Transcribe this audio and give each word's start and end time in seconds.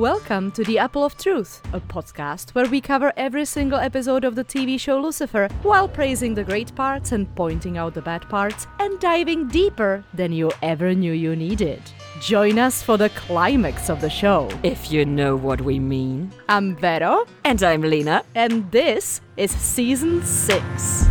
Welcome 0.00 0.50
to 0.52 0.64
the 0.64 0.78
Apple 0.78 1.04
of 1.04 1.18
Truth, 1.18 1.60
a 1.74 1.80
podcast 1.80 2.54
where 2.54 2.64
we 2.66 2.80
cover 2.80 3.12
every 3.18 3.44
single 3.44 3.78
episode 3.78 4.24
of 4.24 4.34
the 4.34 4.42
TV 4.42 4.80
show 4.80 4.98
Lucifer 4.98 5.46
while 5.62 5.86
praising 5.86 6.32
the 6.32 6.42
great 6.42 6.74
parts 6.74 7.12
and 7.12 7.28
pointing 7.36 7.76
out 7.76 7.92
the 7.92 8.00
bad 8.00 8.26
parts 8.30 8.66
and 8.78 8.98
diving 8.98 9.46
deeper 9.48 10.02
than 10.14 10.32
you 10.32 10.52
ever 10.62 10.94
knew 10.94 11.12
you 11.12 11.36
needed. 11.36 11.82
Join 12.22 12.58
us 12.58 12.82
for 12.82 12.96
the 12.96 13.10
climax 13.10 13.90
of 13.90 14.00
the 14.00 14.08
show. 14.08 14.48
If 14.62 14.90
you 14.90 15.04
know 15.04 15.36
what 15.36 15.60
we 15.60 15.78
mean. 15.78 16.32
I'm 16.48 16.76
Vero, 16.76 17.26
And 17.44 17.62
I'm 17.62 17.82
Lena. 17.82 18.24
and 18.34 18.70
this 18.70 19.20
is 19.36 19.50
season 19.50 20.24
6. 20.24 21.10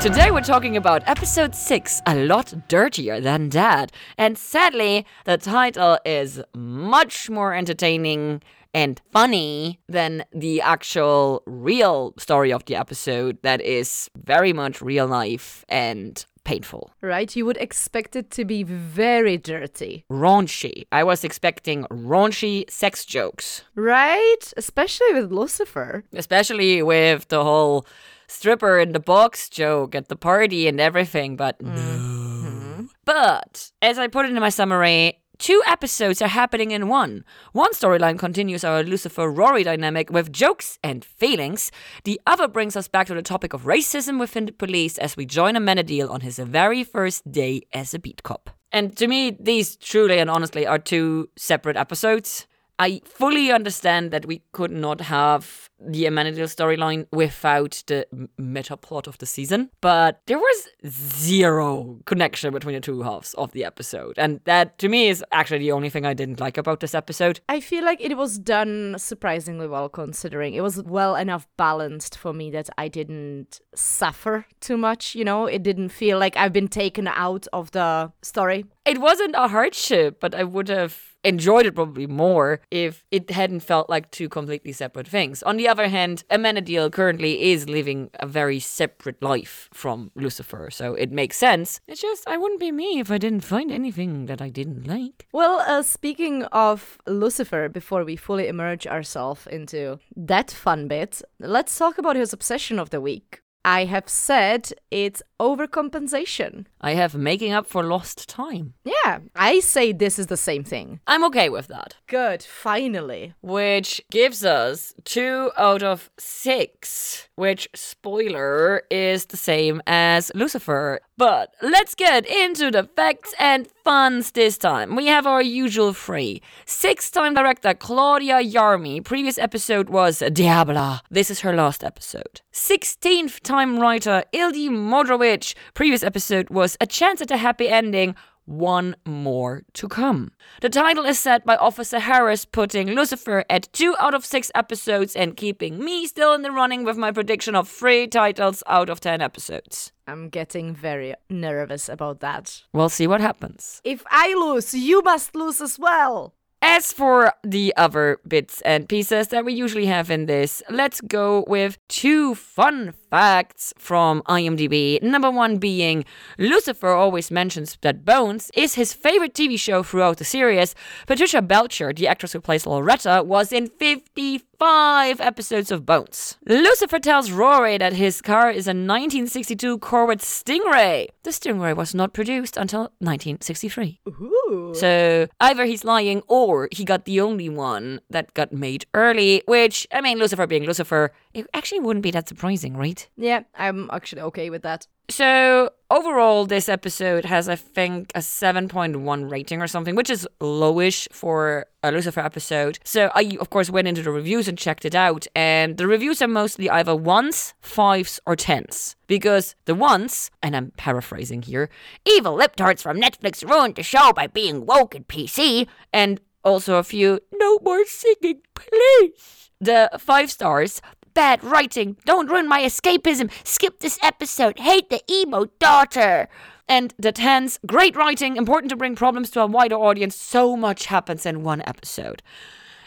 Today 0.00 0.30
we're 0.30 0.40
talking 0.42 0.76
about 0.76 1.02
episode 1.06 1.54
6, 1.54 2.02
A 2.06 2.14
Lot 2.14 2.68
Dirtier 2.68 3.20
Than 3.20 3.48
Dad. 3.48 3.90
And 4.16 4.38
sadly, 4.38 5.04
the 5.24 5.36
title 5.36 5.98
is 6.04 6.40
much 6.54 7.28
more 7.28 7.54
entertaining 7.54 8.42
and 8.72 9.00
funny 9.10 9.80
than 9.88 10.24
the 10.32 10.60
actual 10.60 11.42
real 11.46 12.14
story 12.18 12.52
of 12.52 12.64
the 12.66 12.76
episode 12.76 13.38
that 13.42 13.60
is 13.60 14.08
very 14.22 14.52
much 14.52 14.80
real 14.80 15.06
life 15.06 15.64
and 15.68 16.24
painful. 16.46 16.90
Right? 17.02 17.34
You 17.36 17.44
would 17.44 17.58
expect 17.58 18.16
it 18.16 18.30
to 18.30 18.44
be 18.44 18.62
very 18.62 19.36
dirty. 19.36 20.04
Raunchy. 20.10 20.86
I 20.92 21.02
was 21.02 21.24
expecting 21.24 21.84
raunchy 21.90 22.70
sex 22.70 23.04
jokes. 23.04 23.62
Right? 23.74 24.44
Especially 24.56 25.12
with 25.12 25.32
Lucifer. 25.32 26.04
especially 26.14 26.82
with 26.82 27.28
the 27.28 27.42
whole 27.42 27.84
stripper 28.28 28.78
in 28.78 28.92
the 28.92 29.00
box 29.00 29.48
joke 29.48 29.94
at 29.94 30.08
the 30.08 30.16
party 30.16 30.68
and 30.68 30.80
everything, 30.80 31.36
but 31.36 31.58
mm. 31.58 31.74
no. 31.74 31.80
Mm-hmm. 31.80 32.84
But 33.04 33.70
as 33.82 33.98
I 33.98 34.08
put 34.08 34.26
it 34.26 34.32
in 34.32 34.40
my 34.40 34.50
summary, 34.50 35.22
two 35.38 35.62
episodes 35.66 36.22
are 36.22 36.28
happening 36.28 36.70
in 36.70 36.88
one. 36.88 37.24
One 37.52 37.72
storyline 37.72 38.18
continues 38.18 38.64
our 38.64 38.82
Lucifer 38.82 39.30
Rory 39.30 39.64
dynamic 39.64 40.10
with 40.10 40.32
jokes 40.32 40.78
and 40.82 41.04
feelings. 41.04 41.70
The 42.04 42.20
other 42.26 42.48
brings 42.48 42.76
us 42.76 42.88
back 42.88 43.06
to 43.08 43.14
the 43.14 43.22
topic 43.22 43.52
of 43.52 43.62
racism 43.62 44.18
within 44.18 44.46
the 44.46 44.52
police 44.52 44.98
as 44.98 45.16
we 45.16 45.26
join 45.26 45.54
Amenadiel 45.54 46.10
on 46.10 46.20
his 46.20 46.38
very 46.38 46.84
first 46.84 47.30
day 47.30 47.62
as 47.72 47.94
a 47.94 47.98
beat 47.98 48.22
cop. 48.22 48.50
And 48.72 48.96
to 48.96 49.06
me, 49.06 49.36
these 49.38 49.76
truly 49.76 50.18
and 50.18 50.28
honestly 50.28 50.66
are 50.66 50.78
two 50.78 51.28
separate 51.36 51.76
episodes. 51.76 52.46
I 52.78 53.00
fully 53.04 53.50
understand 53.50 54.10
that 54.10 54.26
we 54.26 54.42
could 54.52 54.70
not 54.70 55.00
have 55.00 55.70
the 55.78 56.04
Amenadiel 56.04 56.48
storyline 56.48 57.06
without 57.12 57.82
the 57.86 58.06
meta 58.38 58.76
plot 58.76 59.06
of 59.06 59.18
the 59.18 59.26
season, 59.26 59.70
but 59.80 60.22
there 60.26 60.38
was 60.38 60.68
zero 60.86 61.98
connection 62.06 62.52
between 62.52 62.74
the 62.74 62.80
two 62.80 63.02
halves 63.02 63.34
of 63.34 63.52
the 63.52 63.64
episode. 63.64 64.14
And 64.18 64.40
that, 64.44 64.78
to 64.78 64.88
me, 64.88 65.08
is 65.08 65.24
actually 65.32 65.58
the 65.58 65.72
only 65.72 65.90
thing 65.90 66.06
I 66.06 66.14
didn't 66.14 66.40
like 66.40 66.56
about 66.56 66.80
this 66.80 66.94
episode. 66.94 67.40
I 67.48 67.60
feel 67.60 67.84
like 67.84 68.00
it 68.00 68.16
was 68.16 68.38
done 68.38 68.96
surprisingly 68.98 69.66
well 69.66 69.88
considering 69.88 70.54
it 70.54 70.62
was 70.62 70.82
well 70.82 71.16
enough 71.16 71.46
balanced 71.56 72.16
for 72.16 72.32
me 72.32 72.50
that 72.52 72.70
I 72.78 72.88
didn't 72.88 73.60
suffer 73.74 74.46
too 74.60 74.76
much, 74.76 75.14
you 75.14 75.24
know? 75.24 75.46
It 75.46 75.62
didn't 75.62 75.90
feel 75.90 76.18
like 76.18 76.36
I've 76.36 76.52
been 76.52 76.68
taken 76.68 77.06
out 77.06 77.46
of 77.52 77.70
the 77.72 78.12
story. 78.22 78.64
It 78.86 78.98
wasn't 78.98 79.34
a 79.36 79.48
hardship, 79.48 80.20
but 80.20 80.34
I 80.34 80.44
would 80.44 80.68
have 80.68 81.15
enjoyed 81.26 81.66
it 81.66 81.74
probably 81.74 82.06
more 82.06 82.60
if 82.70 83.04
it 83.10 83.30
hadn't 83.30 83.60
felt 83.60 83.90
like 83.90 84.10
two 84.10 84.28
completely 84.28 84.72
separate 84.72 85.08
things. 85.08 85.42
On 85.42 85.56
the 85.56 85.68
other 85.68 85.88
hand, 85.88 86.24
Amenadiel 86.30 86.90
currently 86.90 87.50
is 87.52 87.68
living 87.68 88.10
a 88.20 88.26
very 88.26 88.60
separate 88.60 89.22
life 89.22 89.68
from 89.72 90.10
Lucifer, 90.14 90.68
so 90.70 90.94
it 90.94 91.10
makes 91.10 91.36
sense. 91.36 91.80
It's 91.88 92.00
just, 92.00 92.26
I 92.28 92.36
wouldn't 92.36 92.60
be 92.60 92.72
me 92.72 93.00
if 93.00 93.10
I 93.10 93.18
didn't 93.18 93.40
find 93.40 93.70
anything 93.70 94.26
that 94.26 94.40
I 94.40 94.48
didn't 94.48 94.86
like. 94.86 95.26
Well, 95.32 95.60
uh, 95.66 95.82
speaking 95.82 96.44
of 96.44 96.98
Lucifer, 97.06 97.68
before 97.68 98.04
we 98.04 98.16
fully 98.16 98.48
immerse 98.48 98.86
ourselves 98.86 99.46
into 99.46 99.98
that 100.16 100.50
fun 100.50 100.88
bit, 100.88 101.22
let's 101.40 101.76
talk 101.76 101.98
about 101.98 102.16
his 102.16 102.32
obsession 102.32 102.78
of 102.78 102.90
the 102.90 103.00
week. 103.00 103.42
I 103.66 103.86
have 103.86 104.08
said 104.08 104.70
it's 104.92 105.24
overcompensation. 105.40 106.66
I 106.80 106.94
have 106.94 107.16
making 107.16 107.52
up 107.52 107.66
for 107.66 107.82
lost 107.82 108.28
time. 108.28 108.74
Yeah, 108.84 109.18
I 109.34 109.58
say 109.58 109.90
this 109.90 110.20
is 110.20 110.28
the 110.28 110.36
same 110.36 110.62
thing. 110.62 111.00
I'm 111.08 111.24
okay 111.24 111.48
with 111.48 111.66
that. 111.66 111.96
Good, 112.06 112.44
finally. 112.44 113.34
Which 113.42 114.00
gives 114.12 114.44
us 114.44 114.94
two 115.02 115.50
out 115.58 115.82
of 115.82 116.10
six, 116.16 117.28
which, 117.34 117.68
spoiler, 117.74 118.84
is 118.88 119.26
the 119.26 119.36
same 119.36 119.82
as 119.84 120.30
Lucifer. 120.32 121.00
But 121.16 121.52
let's 121.60 121.96
get 121.96 122.24
into 122.24 122.70
the 122.70 122.84
facts 122.84 123.34
and 123.36 123.66
funs 123.86 124.32
this 124.32 124.58
time. 124.58 124.96
We 124.96 125.06
have 125.06 125.28
our 125.28 125.40
usual 125.40 125.92
three. 125.92 126.42
Six 126.64 127.08
time 127.08 127.34
director 127.34 127.72
Claudia 127.72 128.42
Yarmy. 128.42 129.04
Previous 129.04 129.38
episode 129.38 129.88
was 129.88 130.18
Diabla. 130.18 131.02
This 131.08 131.30
is 131.30 131.40
her 131.40 131.54
last 131.54 131.84
episode. 131.84 132.40
16th 132.52 133.38
time 133.42 133.78
writer 133.78 134.24
Ildy 134.32 134.68
Modrovich. 134.68 135.54
Previous 135.74 136.02
episode 136.02 136.50
was 136.50 136.76
A 136.80 136.86
Chance 136.86 137.22
at 137.22 137.30
a 137.30 137.36
Happy 137.36 137.68
Ending 137.68 138.16
one 138.46 138.96
more 139.04 139.62
to 139.74 139.88
come. 139.88 140.32
The 140.60 140.68
title 140.68 141.04
is 141.04 141.18
set 141.18 141.44
by 141.44 141.56
Officer 141.56 141.98
Harris, 141.98 142.44
putting 142.44 142.88
Lucifer 142.88 143.44
at 143.50 143.72
two 143.72 143.94
out 144.00 144.14
of 144.14 144.24
six 144.24 144.50
episodes 144.54 145.14
and 145.14 145.36
keeping 145.36 145.78
me 145.84 146.06
still 146.06 146.32
in 146.32 146.42
the 146.42 146.50
running 146.50 146.84
with 146.84 146.96
my 146.96 147.12
prediction 147.12 147.54
of 147.54 147.68
three 147.68 148.06
titles 148.06 148.62
out 148.66 148.88
of 148.88 149.00
ten 149.00 149.20
episodes. 149.20 149.92
I'm 150.06 150.28
getting 150.28 150.74
very 150.74 151.14
nervous 151.28 151.88
about 151.88 152.20
that. 152.20 152.62
We'll 152.72 152.88
see 152.88 153.06
what 153.06 153.20
happens. 153.20 153.80
If 153.84 154.04
I 154.10 154.34
lose, 154.34 154.72
you 154.72 155.02
must 155.02 155.34
lose 155.34 155.60
as 155.60 155.78
well. 155.78 156.34
As 156.62 156.92
for 156.92 157.32
the 157.44 157.72
other 157.76 158.18
bits 158.26 158.60
and 158.62 158.88
pieces 158.88 159.28
that 159.28 159.44
we 159.44 159.52
usually 159.52 159.86
have 159.86 160.10
in 160.10 160.26
this, 160.26 160.62
let's 160.70 161.00
go 161.02 161.44
with 161.46 161.78
two 161.88 162.34
fun 162.34 162.94
facts 163.10 163.72
from 163.78 164.22
IMDb. 164.22 165.02
Number 165.02 165.30
one 165.30 165.58
being 165.58 166.04
Lucifer 166.38 166.88
always 166.88 167.30
mentions 167.30 167.78
that 167.82 168.04
Bones 168.04 168.50
is 168.54 168.74
his 168.74 168.92
favorite 168.92 169.34
TV 169.34 169.58
show 169.58 169.82
throughout 169.82 170.18
the 170.18 170.24
series. 170.24 170.74
Patricia 171.06 171.42
Belcher, 171.42 171.92
the 171.92 172.08
actress 172.08 172.32
who 172.32 172.40
plays 172.40 172.66
Loretta, 172.66 173.22
was 173.24 173.52
in 173.52 173.68
55 173.68 175.20
episodes 175.20 175.70
of 175.70 175.86
Bones. 175.86 176.36
Lucifer 176.46 176.98
tells 176.98 177.30
Rory 177.30 177.78
that 177.78 177.92
his 177.92 178.20
car 178.22 178.50
is 178.50 178.66
a 178.66 178.70
1962 178.70 179.78
Corvette 179.78 180.20
Stingray. 180.20 181.08
The 181.22 181.30
Stingray 181.30 181.74
was 181.76 181.94
not 181.94 182.12
produced 182.12 182.56
until 182.56 182.92
1963. 183.00 184.00
Ooh. 184.08 184.72
So 184.74 185.26
either 185.40 185.64
he's 185.64 185.84
lying 185.84 186.22
or 186.28 186.68
he 186.72 186.84
got 186.84 187.04
the 187.04 187.20
only 187.20 187.48
one 187.48 188.00
that 188.10 188.34
got 188.34 188.52
made 188.52 188.86
early, 188.94 189.42
which, 189.46 189.86
I 189.92 190.00
mean, 190.00 190.18
Lucifer 190.18 190.46
being 190.46 190.64
Lucifer, 190.64 191.12
it 191.36 191.46
actually 191.52 191.80
wouldn't 191.80 192.02
be 192.02 192.10
that 192.12 192.28
surprising, 192.28 192.76
right? 192.76 193.06
Yeah, 193.16 193.42
I'm 193.54 193.90
actually 193.92 194.22
okay 194.22 194.48
with 194.48 194.62
that. 194.62 194.86
So 195.08 195.70
overall, 195.90 196.46
this 196.46 196.68
episode 196.68 197.26
has, 197.26 197.48
I 197.48 197.56
think, 197.56 198.10
a 198.14 198.20
7.1 198.20 199.30
rating 199.30 199.60
or 199.60 199.66
something, 199.66 199.94
which 199.94 200.10
is 200.10 200.26
lowish 200.40 201.06
for 201.12 201.66
a 201.82 201.92
Lucifer 201.92 202.20
episode. 202.20 202.78
So 202.84 203.10
I, 203.14 203.36
of 203.38 203.50
course, 203.50 203.70
went 203.70 203.86
into 203.86 204.02
the 204.02 204.10
reviews 204.10 204.48
and 204.48 204.58
checked 204.58 204.84
it 204.86 204.94
out, 204.94 205.26
and 205.36 205.76
the 205.76 205.86
reviews 205.86 206.22
are 206.22 206.28
mostly 206.28 206.70
either 206.70 206.96
ones, 206.96 207.54
fives, 207.60 208.18
or 208.26 208.34
tens. 208.34 208.96
Because 209.06 209.54
the 209.66 209.74
ones, 209.74 210.30
and 210.42 210.56
I'm 210.56 210.72
paraphrasing 210.78 211.42
here, 211.42 211.68
evil 212.06 212.34
lip 212.34 212.56
tarts 212.56 212.82
from 212.82 212.98
Netflix 212.98 213.48
ruined 213.48 213.76
the 213.76 213.82
show 213.82 214.12
by 214.12 214.26
being 214.26 214.64
woke 214.64 214.94
and 214.94 215.06
PC, 215.06 215.68
and 215.92 216.18
also 216.42 216.76
a 216.76 216.82
few, 216.82 217.20
no 217.32 217.58
more 217.62 217.84
singing, 217.84 218.40
please. 218.54 219.50
The 219.60 219.88
five 219.98 220.30
stars, 220.30 220.82
bad 221.16 221.42
writing, 221.42 221.96
don't 222.04 222.30
ruin 222.30 222.46
my 222.46 222.60
escapism, 222.60 223.30
skip 223.42 223.80
this 223.80 223.98
episode, 224.02 224.58
hate 224.58 224.90
the 224.90 225.02
emo 225.10 225.46
daughter. 225.58 226.28
And 226.68 226.92
the 226.98 227.10
tens, 227.10 227.58
great 227.64 227.96
writing, 227.96 228.36
important 228.36 228.70
to 228.70 228.76
bring 228.76 228.94
problems 228.96 229.30
to 229.30 229.40
a 229.40 229.46
wider 229.46 229.76
audience. 229.76 230.14
So 230.14 230.56
much 230.56 230.86
happens 230.86 231.24
in 231.24 231.42
one 231.42 231.62
episode. 231.66 232.22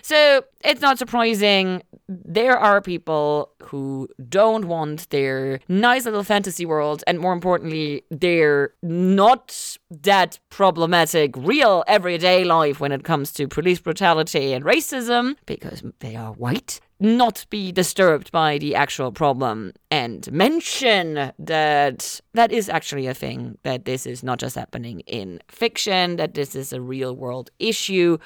So 0.02 0.44
it's 0.64 0.82
not 0.82 1.00
surprising 1.00 1.82
there 2.08 2.58
are 2.58 2.82
people 2.82 3.52
who 3.64 4.08
don't 4.28 4.66
want 4.66 5.10
their 5.10 5.60
nice 5.68 6.06
little 6.06 6.24
fantasy 6.24 6.66
world, 6.66 7.04
and 7.08 7.20
more 7.20 7.34
importantly, 7.34 8.04
their 8.10 8.74
not 8.82 9.78
that 9.90 10.40
problematic 10.50 11.36
real 11.38 11.84
everyday 11.88 12.44
life 12.44 12.80
when 12.80 12.92
it 12.92 13.04
comes 13.04 13.32
to 13.34 13.48
police 13.48 13.80
brutality 13.80 14.54
and 14.54 14.66
racism, 14.66 15.36
because 15.46 15.84
they 16.00 16.16
are 16.16 16.32
white, 16.34 16.80
not 17.00 17.46
be 17.50 17.72
disturbed 17.72 18.32
by 18.32 18.58
the 18.58 18.76
actual 18.76 19.12
problem 19.12 19.74
and 19.90 20.32
mention 20.32 21.32
that 21.40 22.22
that 22.34 22.52
is 22.52 22.70
actually 22.70 23.08
a 23.08 23.14
thing, 23.14 23.58
that 23.64 23.86
this 23.86 24.06
is 24.06 24.24
not 24.24 24.40
just 24.40 24.56
happening 24.56 25.02
in 25.02 25.40
fiction, 25.48 26.18
that 26.18 26.34
this 26.34 26.56
is 26.56 26.74
a 26.74 26.82
real 26.82 27.16
world 27.16 27.50
issue. 27.60 28.18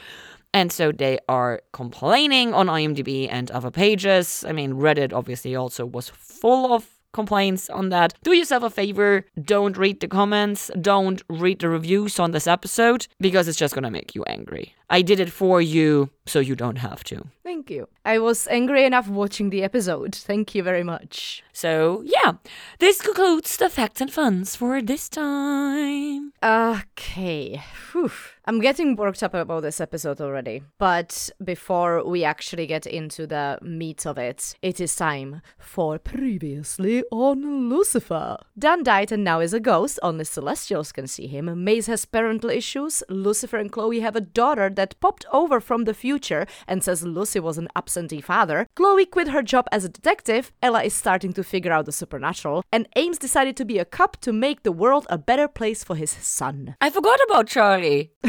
And 0.56 0.72
so 0.72 0.92
they 0.92 1.18
are 1.28 1.62
complaining 1.72 2.54
on 2.54 2.68
IMDb 2.68 3.28
and 3.30 3.50
other 3.52 3.72
pages. 3.72 4.46
I 4.48 4.52
mean, 4.52 4.74
Reddit 4.74 5.14
obviously 5.14 5.56
also 5.56 5.86
was 5.86 6.10
full 6.10 6.74
of 6.74 6.88
complaints 7.14 7.70
on 7.70 7.90
that, 7.90 8.14
do 8.24 8.34
yourself 8.34 8.64
a 8.64 8.70
favor. 8.70 9.26
Don't 9.42 9.78
read 9.78 10.02
the 10.02 10.08
comments. 10.08 10.70
Don't 10.82 11.22
read 11.30 11.60
the 11.60 11.70
reviews 11.70 12.20
on 12.20 12.32
this 12.32 12.48
episode 12.48 13.08
because 13.20 13.48
it's 13.48 13.58
just 13.58 13.76
gonna 13.76 13.92
make 13.92 14.16
you 14.16 14.24
angry. 14.24 14.76
I 14.90 15.02
did 15.02 15.20
it 15.20 15.32
for 15.32 15.62
you 15.62 16.10
so 16.26 16.40
you 16.40 16.56
don't 16.56 16.78
have 16.78 17.04
to. 17.06 17.28
Thank 17.44 17.70
you. 17.70 17.90
I 18.06 18.20
was 18.20 18.48
angry 18.48 18.86
enough 18.86 19.10
watching 19.10 19.50
the 19.50 19.64
episode. 19.64 20.16
Thank 20.16 20.56
you 20.56 20.64
very 20.64 20.84
much. 20.84 21.44
So, 21.52 22.04
yeah, 22.06 22.34
this 22.80 23.02
concludes 23.02 23.58
the 23.58 23.70
facts 23.70 24.02
and 24.02 24.12
funs 24.12 24.56
for 24.56 24.82
this 24.82 25.10
time. 25.10 26.32
Okay. 26.42 27.62
Whew. 27.92 28.12
I'm 28.46 28.60
getting 28.60 28.98
worked 28.98 29.24
up 29.24 29.34
about 29.34 29.62
this 29.62 29.80
episode 29.80 30.20
already. 30.20 30.64
But 30.78 31.30
before 31.44 32.06
we 32.06 32.26
actually 32.26 32.68
get 32.68 32.86
into 32.86 33.26
the 33.26 33.58
meat 33.62 34.06
of 34.06 34.18
it, 34.18 34.56
it 34.62 34.82
is 34.82 34.96
time 34.96 35.42
for 35.58 35.98
Previously 35.98 37.04
on 37.12 37.70
Lucifer. 37.70 38.38
Dan 38.58 38.84
died 38.84 39.14
and 39.14 39.24
now 39.24 39.40
is 39.40 39.54
a 39.54 39.62
ghost. 39.62 39.98
Only 40.04 40.26
Celestials 40.26 40.92
can 40.92 41.08
see 41.08 41.28
him. 41.28 41.64
Maze 41.64 41.88
has 41.88 42.04
parental 42.06 42.50
issues. 42.50 43.02
Lucifer 43.10 43.58
and 43.58 43.72
Chloe 43.72 44.02
have 44.02 44.16
a 44.18 44.22
daughter 44.22 44.70
that 44.76 45.00
popped 45.00 45.26
over 45.32 45.60
from 45.60 45.86
the 45.86 45.94
future 45.94 46.46
and 46.68 46.84
says 46.84 47.04
Lucy 47.04 47.40
was 47.40 47.58
an 47.58 47.68
absentee 47.76 48.22
father. 48.22 48.68
Chloe 48.76 49.06
quit 49.06 49.30
her 49.30 49.42
job 49.42 49.68
as 49.72 49.86
a 49.86 49.90
detective. 49.90 50.52
Ella 50.62 50.84
is 50.84 50.94
starting 50.94 51.34
to 51.34 51.44
figure 51.44 51.72
out 51.72 51.86
the 51.86 51.92
supernatural. 51.92 52.64
And 52.72 52.88
Ames 52.96 53.18
decided 53.18 53.56
to 53.58 53.66
be 53.66 53.80
a 53.80 53.86
cop 53.86 54.18
to 54.22 54.34
make 54.34 54.64
the 54.64 54.72
world 54.72 55.06
a 55.10 55.18
better 55.18 55.48
place 55.48 55.84
for 55.84 55.96
his 55.96 56.12
son. 56.12 56.76
I 56.82 56.90
forgot 56.90 57.20
about 57.28 57.48
Charlie. 57.48 58.12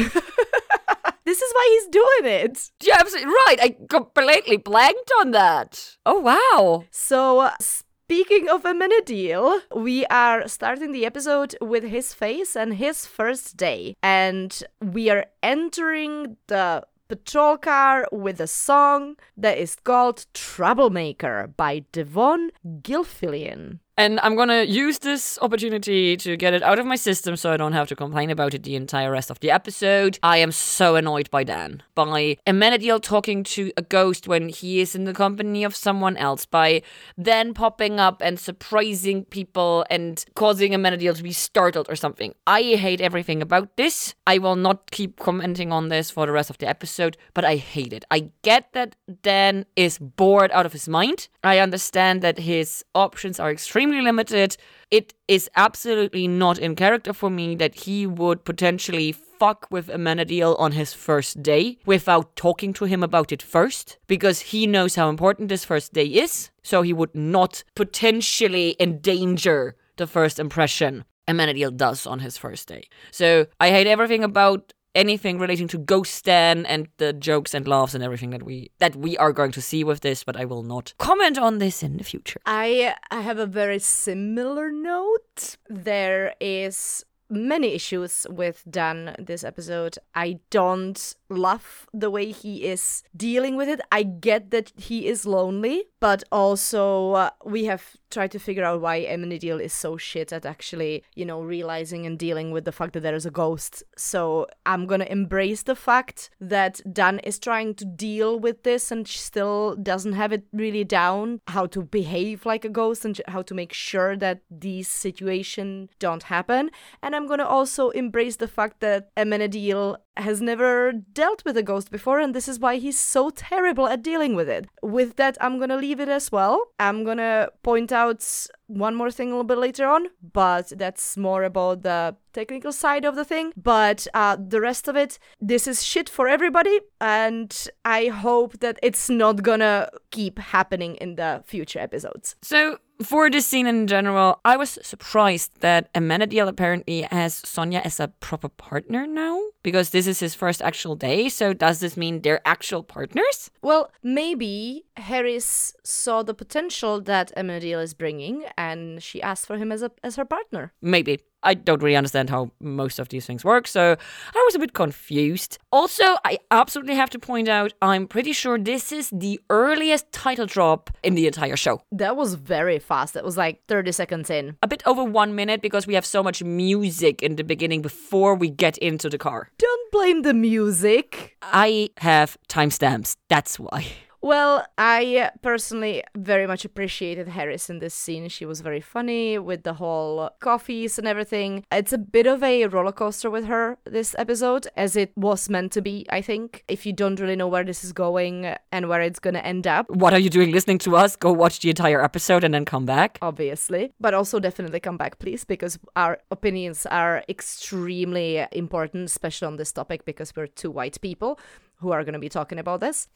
This 1.25 1.41
is 1.41 1.51
why 1.53 1.69
he's 1.71 1.87
doing 1.87 2.33
it. 2.33 2.71
You're 2.83 2.99
absolutely 2.99 3.33
right. 3.33 3.57
I 3.59 3.75
completely 3.89 4.57
blanked 4.57 5.11
on 5.19 5.31
that. 5.31 5.97
Oh, 6.05 6.19
wow. 6.19 6.85
So, 6.91 7.39
uh, 7.39 7.55
speaking 8.05 8.47
of 8.47 8.61
Amenadiel, 8.61 9.61
we 9.75 10.05
are 10.05 10.47
starting 10.47 10.91
the 10.91 11.07
episode 11.07 11.55
with 11.59 11.83
his 11.83 12.13
face 12.13 12.55
and 12.55 12.75
his 12.75 13.07
first 13.07 13.57
day. 13.57 13.95
And 14.03 14.61
we 14.79 15.09
are 15.09 15.25
entering 15.41 16.37
the 16.45 16.85
patrol 17.07 17.57
car 17.57 18.07
with 18.11 18.39
a 18.39 18.45
song 18.45 19.15
that 19.35 19.57
is 19.57 19.75
called 19.75 20.27
Troublemaker 20.35 21.51
by 21.57 21.85
Devon 21.91 22.51
Gilfillian. 22.63 23.79
And 23.97 24.19
I'm 24.19 24.35
gonna 24.35 24.63
use 24.63 24.99
this 24.99 25.39
opportunity 25.41 26.17
to 26.17 26.35
get 26.35 26.53
it 26.53 26.61
out 26.61 26.79
of 26.79 26.85
my 26.85 26.97
system 26.97 27.37
so 27.37 27.53
I 27.53 27.57
don't 27.57 27.71
have 27.71 27.87
to 27.87 27.95
complain 27.95 28.29
about 28.29 28.53
it 28.53 28.63
the 28.63 28.75
entire 28.75 29.09
rest 29.09 29.31
of 29.31 29.39
the 29.39 29.51
episode. 29.51 30.19
I 30.21 30.37
am 30.37 30.51
so 30.51 30.97
annoyed 30.97 31.31
by 31.31 31.45
Dan. 31.45 31.81
By 31.95 32.37
Amenadiel 32.45 33.01
talking 33.01 33.43
to 33.55 33.71
a 33.77 33.81
ghost 33.81 34.27
when 34.27 34.49
he 34.49 34.81
is 34.81 34.95
in 34.95 35.05
the 35.05 35.13
company 35.13 35.63
of 35.63 35.77
someone 35.77 36.17
else. 36.17 36.45
By 36.45 36.81
then 37.17 37.53
popping 37.53 37.97
up 37.97 38.21
and 38.21 38.37
surprising 38.37 39.23
people 39.23 39.85
and 39.89 40.25
causing 40.35 40.73
Amenadiel 40.73 41.15
to 41.15 41.23
be 41.23 41.31
startled 41.31 41.87
or 41.89 41.95
something. 41.95 42.35
I 42.45 42.61
hate 42.61 42.99
everything 42.99 43.41
about 43.41 43.77
this. 43.77 44.13
I 44.27 44.39
will 44.39 44.57
not 44.57 44.91
keep 44.91 45.19
commenting 45.19 45.71
on 45.71 45.87
this 45.87 46.11
for 46.11 46.25
the 46.25 46.33
rest 46.33 46.49
of 46.49 46.57
the 46.57 46.67
episode, 46.67 47.15
but 47.33 47.45
I 47.45 47.55
hate 47.55 47.93
it. 47.93 48.03
I 48.11 48.31
get 48.41 48.73
that 48.73 48.97
Dan 49.21 49.65
is 49.77 49.97
bored 49.99 50.51
out 50.51 50.65
of 50.65 50.73
his 50.73 50.89
mind. 50.89 51.29
I 51.45 51.59
understand 51.59 52.21
that 52.23 52.39
his 52.39 52.83
options 52.93 53.39
are 53.39 53.51
extremely 53.51 53.84
extremely 53.85 54.03
limited. 54.03 54.57
It 54.89 55.13
is 55.27 55.49
absolutely 55.55 56.27
not 56.27 56.57
in 56.57 56.75
character 56.75 57.13
for 57.13 57.29
me 57.29 57.55
that 57.55 57.75
he 57.75 58.07
would 58.07 58.43
potentially 58.43 59.11
fuck 59.11 59.67
with 59.69 59.89
Amenadiel 59.89 60.55
on 60.59 60.71
his 60.71 60.93
first 60.93 61.43
day 61.43 61.77
without 61.85 62.35
talking 62.35 62.73
to 62.73 62.85
him 62.85 63.03
about 63.03 63.31
it 63.31 63.43
first, 63.43 63.97
because 64.07 64.51
he 64.51 64.65
knows 64.65 64.95
how 64.95 65.09
important 65.09 65.49
this 65.49 65.65
first 65.65 65.93
day 65.93 66.05
is, 66.05 66.49
so 66.63 66.81
he 66.81 66.93
would 66.93 67.13
not 67.13 67.63
potentially 67.75 68.75
endanger 68.79 69.75
the 69.97 70.07
first 70.07 70.39
impression 70.39 71.05
Amenadiel 71.27 71.75
does 71.75 72.07
on 72.07 72.19
his 72.19 72.37
first 72.37 72.67
day. 72.67 72.87
So 73.11 73.45
I 73.59 73.69
hate 73.69 73.87
everything 73.87 74.23
about 74.23 74.73
anything 74.95 75.37
relating 75.37 75.67
to 75.67 75.77
Ghost 75.77 76.25
Dan 76.25 76.65
and 76.65 76.87
the 76.97 77.13
jokes 77.13 77.53
and 77.53 77.67
laughs 77.67 77.93
and 77.93 78.03
everything 78.03 78.31
that 78.31 78.43
we 78.43 78.71
that 78.79 78.95
we 78.95 79.17
are 79.17 79.33
going 79.33 79.51
to 79.51 79.61
see 79.61 79.83
with 79.83 79.99
this, 79.99 80.23
but 80.23 80.37
I 80.37 80.45
will 80.45 80.63
not 80.63 80.93
comment 80.97 81.37
on 81.37 81.59
this 81.59 81.83
in 81.83 81.97
the 81.97 82.03
future. 82.03 82.39
I 82.45 82.95
I 83.11 83.21
have 83.21 83.37
a 83.37 83.45
very 83.45 83.79
similar 83.79 84.71
note. 84.71 85.57
There 85.69 86.33
is 86.39 87.05
many 87.29 87.73
issues 87.73 88.27
with 88.29 88.63
Dan 88.69 89.15
this 89.19 89.43
episode. 89.43 89.97
I 90.13 90.39
don't 90.49 91.15
love 91.29 91.87
the 91.93 92.09
way 92.09 92.31
he 92.31 92.65
is 92.65 93.03
dealing 93.15 93.55
with 93.55 93.67
it. 93.67 93.81
I 93.91 94.03
get 94.03 94.51
that 94.51 94.71
he 94.75 95.07
is 95.07 95.25
lonely, 95.25 95.85
but 95.99 96.23
also 96.31 97.13
uh, 97.13 97.29
we 97.43 97.65
have 97.65 97.95
tried 98.11 98.31
to 98.31 98.39
figure 98.39 98.63
out 98.63 98.81
why 98.81 99.01
Amenadiel 99.01 99.61
is 99.61 99.73
so 99.73 99.97
shit 99.97 100.31
at 100.31 100.45
actually, 100.45 101.03
you 101.15 101.25
know, 101.25 101.41
realizing 101.41 102.05
and 102.05 102.17
dealing 102.17 102.51
with 102.51 102.65
the 102.65 102.71
fact 102.71 102.93
that 102.93 103.01
there 103.01 103.15
is 103.15 103.25
a 103.25 103.31
ghost. 103.31 103.83
So 103.97 104.47
I'm 104.65 104.85
gonna 104.85 105.05
embrace 105.05 105.63
the 105.63 105.75
fact 105.75 106.29
that 106.39 106.81
Dan 106.91 107.19
is 107.19 107.39
trying 107.39 107.73
to 107.75 107.85
deal 107.85 108.39
with 108.39 108.63
this 108.63 108.91
and 108.91 109.07
still 109.07 109.75
doesn't 109.75 110.13
have 110.13 110.31
it 110.31 110.43
really 110.53 110.83
down 110.83 111.41
how 111.47 111.65
to 111.67 111.81
behave 111.81 112.45
like 112.45 112.63
a 112.63 112.69
ghost 112.69 113.03
and 113.03 113.19
how 113.27 113.41
to 113.41 113.53
make 113.53 113.73
sure 113.73 114.15
that 114.15 114.41
these 114.49 114.87
situations 114.87 115.89
don't 115.99 116.23
happen. 116.23 116.69
And 117.01 117.14
I'm 117.15 117.27
gonna 117.27 117.45
also 117.45 117.89
embrace 117.89 118.35
the 118.37 118.47
fact 118.47 118.79
that 118.81 119.13
Amenadiel 119.15 119.97
has 120.17 120.41
never 120.41 120.91
dealt 120.91 121.43
with 121.45 121.57
a 121.57 121.63
ghost 121.63 121.91
before, 121.91 122.19
and 122.19 122.33
this 122.33 122.47
is 122.47 122.59
why 122.59 122.77
he's 122.77 122.99
so 122.99 123.29
terrible 123.29 123.87
at 123.87 124.01
dealing 124.01 124.35
with 124.35 124.49
it. 124.49 124.67
With 124.81 125.15
that, 125.17 125.37
I'm 125.41 125.59
gonna 125.59 125.77
leave 125.77 125.99
it 125.99 126.09
as 126.09 126.31
well. 126.31 126.61
I'm 126.79 127.03
gonna 127.03 127.49
point 127.63 127.91
out 127.91 128.23
one 128.67 128.95
more 128.95 129.11
thing 129.11 129.29
a 129.29 129.31
little 129.31 129.43
bit 129.43 129.57
later 129.57 129.85
on, 129.85 130.07
but 130.33 130.71
that's 130.75 131.17
more 131.17 131.43
about 131.43 131.83
the 131.83 132.15
technical 132.33 132.71
side 132.71 133.05
of 133.05 133.15
the 133.15 133.25
thing. 133.25 133.53
But 133.55 134.07
uh, 134.13 134.37
the 134.39 134.61
rest 134.61 134.87
of 134.87 134.95
it, 134.95 135.19
this 135.39 135.67
is 135.67 135.83
shit 135.83 136.09
for 136.09 136.27
everybody, 136.27 136.79
and 136.99 137.51
I 137.83 138.07
hope 138.07 138.59
that 138.59 138.79
it's 138.81 139.09
not 139.09 139.43
gonna 139.43 139.89
keep 140.11 140.39
happening 140.39 140.95
in 140.95 141.15
the 141.15 141.43
future 141.45 141.79
episodes. 141.79 142.35
So, 142.41 142.79
for 143.03 143.29
this 143.29 143.45
scene 143.45 143.67
in 143.67 143.87
general, 143.87 144.39
I 144.45 144.55
was 144.55 144.79
surprised 144.81 145.59
that 145.59 145.93
Amenadiel 145.93 146.47
apparently 146.47 147.01
has 147.01 147.41
Sonia 147.43 147.81
as 147.83 147.99
a 147.99 148.07
proper 148.07 148.47
partner 148.47 149.05
now 149.05 149.41
because 149.63 149.89
this 149.89 150.04
is 150.07 150.19
his 150.19 150.35
first 150.35 150.61
actual 150.61 150.95
day. 150.95 151.29
So, 151.29 151.53
does 151.53 151.79
this 151.79 151.97
mean 151.97 152.21
they're 152.21 152.41
actual 152.45 152.83
partners? 152.83 153.51
Well, 153.61 153.91
maybe 154.03 154.85
Harris 154.97 155.73
saw 155.83 156.23
the 156.23 156.33
potential 156.33 157.01
that 157.01 157.31
Amenadiel 157.35 157.81
is 157.81 157.93
bringing 157.93 158.45
and 158.57 159.01
she 159.01 159.21
asked 159.21 159.45
for 159.45 159.57
him 159.57 159.71
as 159.71 159.81
a 159.81 159.91
as 160.03 160.15
her 160.15 160.25
partner. 160.25 160.73
Maybe. 160.81 161.19
I 161.45 161.53
don't 161.53 161.81
really 161.81 161.95
understand 161.95 162.31
how 162.31 162.49
most 162.59 162.97
of 162.97 163.09
these 163.09 163.27
things 163.27 163.45
work, 163.45 163.67
so 163.67 163.95
I 164.33 164.43
was 164.45 164.55
a 164.55 164.59
bit 164.59 164.73
confused. 164.73 165.59
Also, 165.71 166.03
I 166.25 166.39
absolutely 166.49 166.95
have 166.95 167.11
to 167.11 167.19
point 167.19 167.47
out 167.47 167.71
I'm 167.83 168.07
pretty 168.07 168.33
sure 168.33 168.57
this 168.57 168.91
is 168.91 169.11
the 169.11 169.39
earliest 169.51 170.11
title 170.11 170.47
drop 170.47 170.89
in 171.03 171.13
the 171.13 171.27
entire 171.27 171.55
show. 171.55 171.81
That 171.91 172.17
was 172.17 172.33
very 172.33 172.79
fast. 172.79 173.13
That 173.13 173.23
was 173.23 173.37
like 173.37 173.61
30 173.67 173.91
seconds 173.91 174.29
in. 174.31 174.57
A 174.63 174.67
bit 174.67 174.81
over 174.87 175.03
one 175.03 175.35
minute 175.35 175.61
because 175.61 175.85
we 175.85 175.93
have 175.93 176.05
so 176.05 176.23
much 176.23 176.43
music 176.43 177.21
in 177.21 177.35
the 177.35 177.43
beginning 177.43 177.83
before 177.83 178.33
we 178.33 178.49
get 178.49 178.79
into 178.79 179.07
the 179.07 179.19
car. 179.19 179.51
Blame 179.91 180.21
the 180.21 180.33
music. 180.33 181.35
I 181.41 181.89
have 181.97 182.37
timestamps, 182.49 183.15
that's 183.29 183.59
why. 183.59 183.85
Well, 184.25 184.65
I 184.75 185.29
personally 185.43 186.03
very 186.15 186.47
much 186.47 186.65
appreciated 186.65 187.27
Harris 187.27 187.69
in 187.69 187.77
this 187.77 187.93
scene. 187.93 188.27
She 188.27 188.43
was 188.43 188.61
very 188.61 188.81
funny 188.81 189.37
with 189.37 189.61
the 189.61 189.73
whole 189.73 190.31
coffees 190.39 190.97
and 190.97 191.07
everything. 191.07 191.63
It's 191.71 191.93
a 191.93 191.99
bit 191.99 192.25
of 192.25 192.41
a 192.41 192.65
roller 192.65 192.91
coaster 192.91 193.29
with 193.29 193.45
her 193.45 193.77
this 193.83 194.15
episode, 194.17 194.65
as 194.75 194.95
it 194.95 195.11
was 195.15 195.47
meant 195.47 195.73
to 195.73 195.81
be, 195.83 196.07
I 196.09 196.23
think. 196.23 196.63
If 196.67 196.87
you 196.87 196.91
don't 196.91 197.19
really 197.19 197.35
know 197.35 197.47
where 197.47 197.63
this 197.63 197.83
is 197.83 197.93
going 197.93 198.55
and 198.71 198.89
where 198.89 199.01
it's 199.01 199.19
gonna 199.19 199.45
end 199.45 199.67
up. 199.67 199.91
What 199.91 200.13
are 200.13 200.19
you 200.19 200.31
doing 200.31 200.51
listening 200.51 200.79
to 200.79 200.95
us? 200.95 201.15
Go 201.15 201.31
watch 201.31 201.59
the 201.59 201.69
entire 201.69 202.03
episode 202.03 202.43
and 202.43 202.51
then 202.51 202.65
come 202.65 202.87
back. 202.87 203.19
Obviously. 203.21 203.93
But 203.99 204.15
also 204.15 204.39
definitely 204.39 204.79
come 204.79 204.97
back, 204.97 205.19
please, 205.19 205.45
because 205.45 205.77
our 205.95 206.17
opinions 206.31 206.87
are 206.87 207.23
extremely 207.29 208.43
important, 208.53 209.05
especially 209.05 209.45
on 209.45 209.57
this 209.57 209.71
topic, 209.71 210.03
because 210.03 210.35
we're 210.35 210.47
two 210.47 210.71
white 210.71 210.99
people 210.99 211.39
who 211.75 211.91
are 211.91 212.03
gonna 212.03 212.17
be 212.17 212.29
talking 212.29 212.57
about 212.57 212.79
this. 212.79 213.07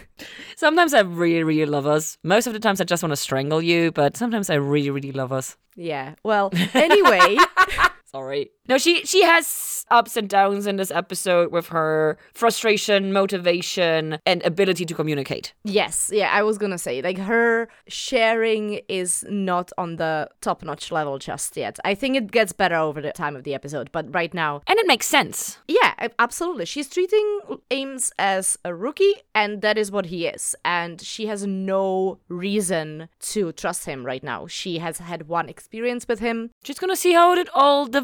sometimes 0.56 0.94
I 0.94 1.00
really, 1.00 1.42
really 1.42 1.66
love 1.66 1.86
us. 1.86 2.18
Most 2.22 2.46
of 2.46 2.52
the 2.52 2.60
times 2.60 2.80
I 2.80 2.84
just 2.84 3.02
want 3.02 3.12
to 3.12 3.16
strangle 3.16 3.62
you, 3.62 3.92
but 3.92 4.16
sometimes 4.16 4.50
I 4.50 4.54
really, 4.54 4.90
really 4.90 5.12
love 5.12 5.32
us. 5.32 5.56
Yeah. 5.76 6.14
Well, 6.22 6.50
anyway, 6.74 7.36
Sorry. 8.14 8.50
No, 8.68 8.78
she 8.78 9.04
she 9.06 9.22
has 9.24 9.84
ups 9.90 10.16
and 10.16 10.28
downs 10.28 10.66
in 10.66 10.76
this 10.76 10.90
episode 10.90 11.50
with 11.50 11.68
her 11.68 12.16
frustration, 12.34 13.12
motivation, 13.12 14.18
and 14.26 14.42
ability 14.44 14.84
to 14.84 14.94
communicate. 14.94 15.52
Yes, 15.64 16.10
yeah, 16.12 16.30
I 16.30 16.42
was 16.42 16.58
gonna 16.58 16.78
say, 16.78 17.00
like, 17.02 17.18
her 17.18 17.68
sharing 17.88 18.80
is 18.88 19.24
not 19.28 19.72
on 19.78 19.96
the 19.96 20.28
top 20.42 20.62
notch 20.62 20.92
level 20.92 21.18
just 21.18 21.56
yet. 21.56 21.78
I 21.84 21.94
think 21.94 22.16
it 22.16 22.30
gets 22.30 22.52
better 22.52 22.76
over 22.76 23.00
the 23.00 23.12
time 23.12 23.34
of 23.34 23.42
the 23.44 23.54
episode, 23.54 23.90
but 23.92 24.14
right 24.14 24.32
now, 24.34 24.60
And 24.68 24.78
it 24.78 24.86
makes 24.86 25.06
sense. 25.06 25.58
yeah, 25.66 26.08
absolutely. 26.18 26.66
She's 26.66 26.88
treating 26.88 27.40
Ames 27.70 28.12
as 28.18 28.58
a 28.64 28.74
rookie, 28.74 29.14
and 29.34 29.62
that 29.62 29.76
is 29.78 29.90
what 29.90 30.06
he 30.06 30.26
is. 30.26 30.54
And 30.64 31.00
she 31.00 31.26
has 31.26 31.44
no 31.46 32.18
reason 32.28 33.08
to 33.32 33.52
trust 33.52 33.86
him 33.86 34.04
right 34.06 34.22
now. 34.22 34.46
She 34.46 34.78
has 34.78 34.98
had 34.98 35.28
one 35.28 35.48
experience 35.48 36.06
with 36.06 36.20
him. 36.20 36.50
She's 36.62 36.78
gonna 36.78 36.94
see 36.94 37.12
how 37.14 37.32
it 37.34 37.48
all 37.54 37.86
develops. 37.86 38.01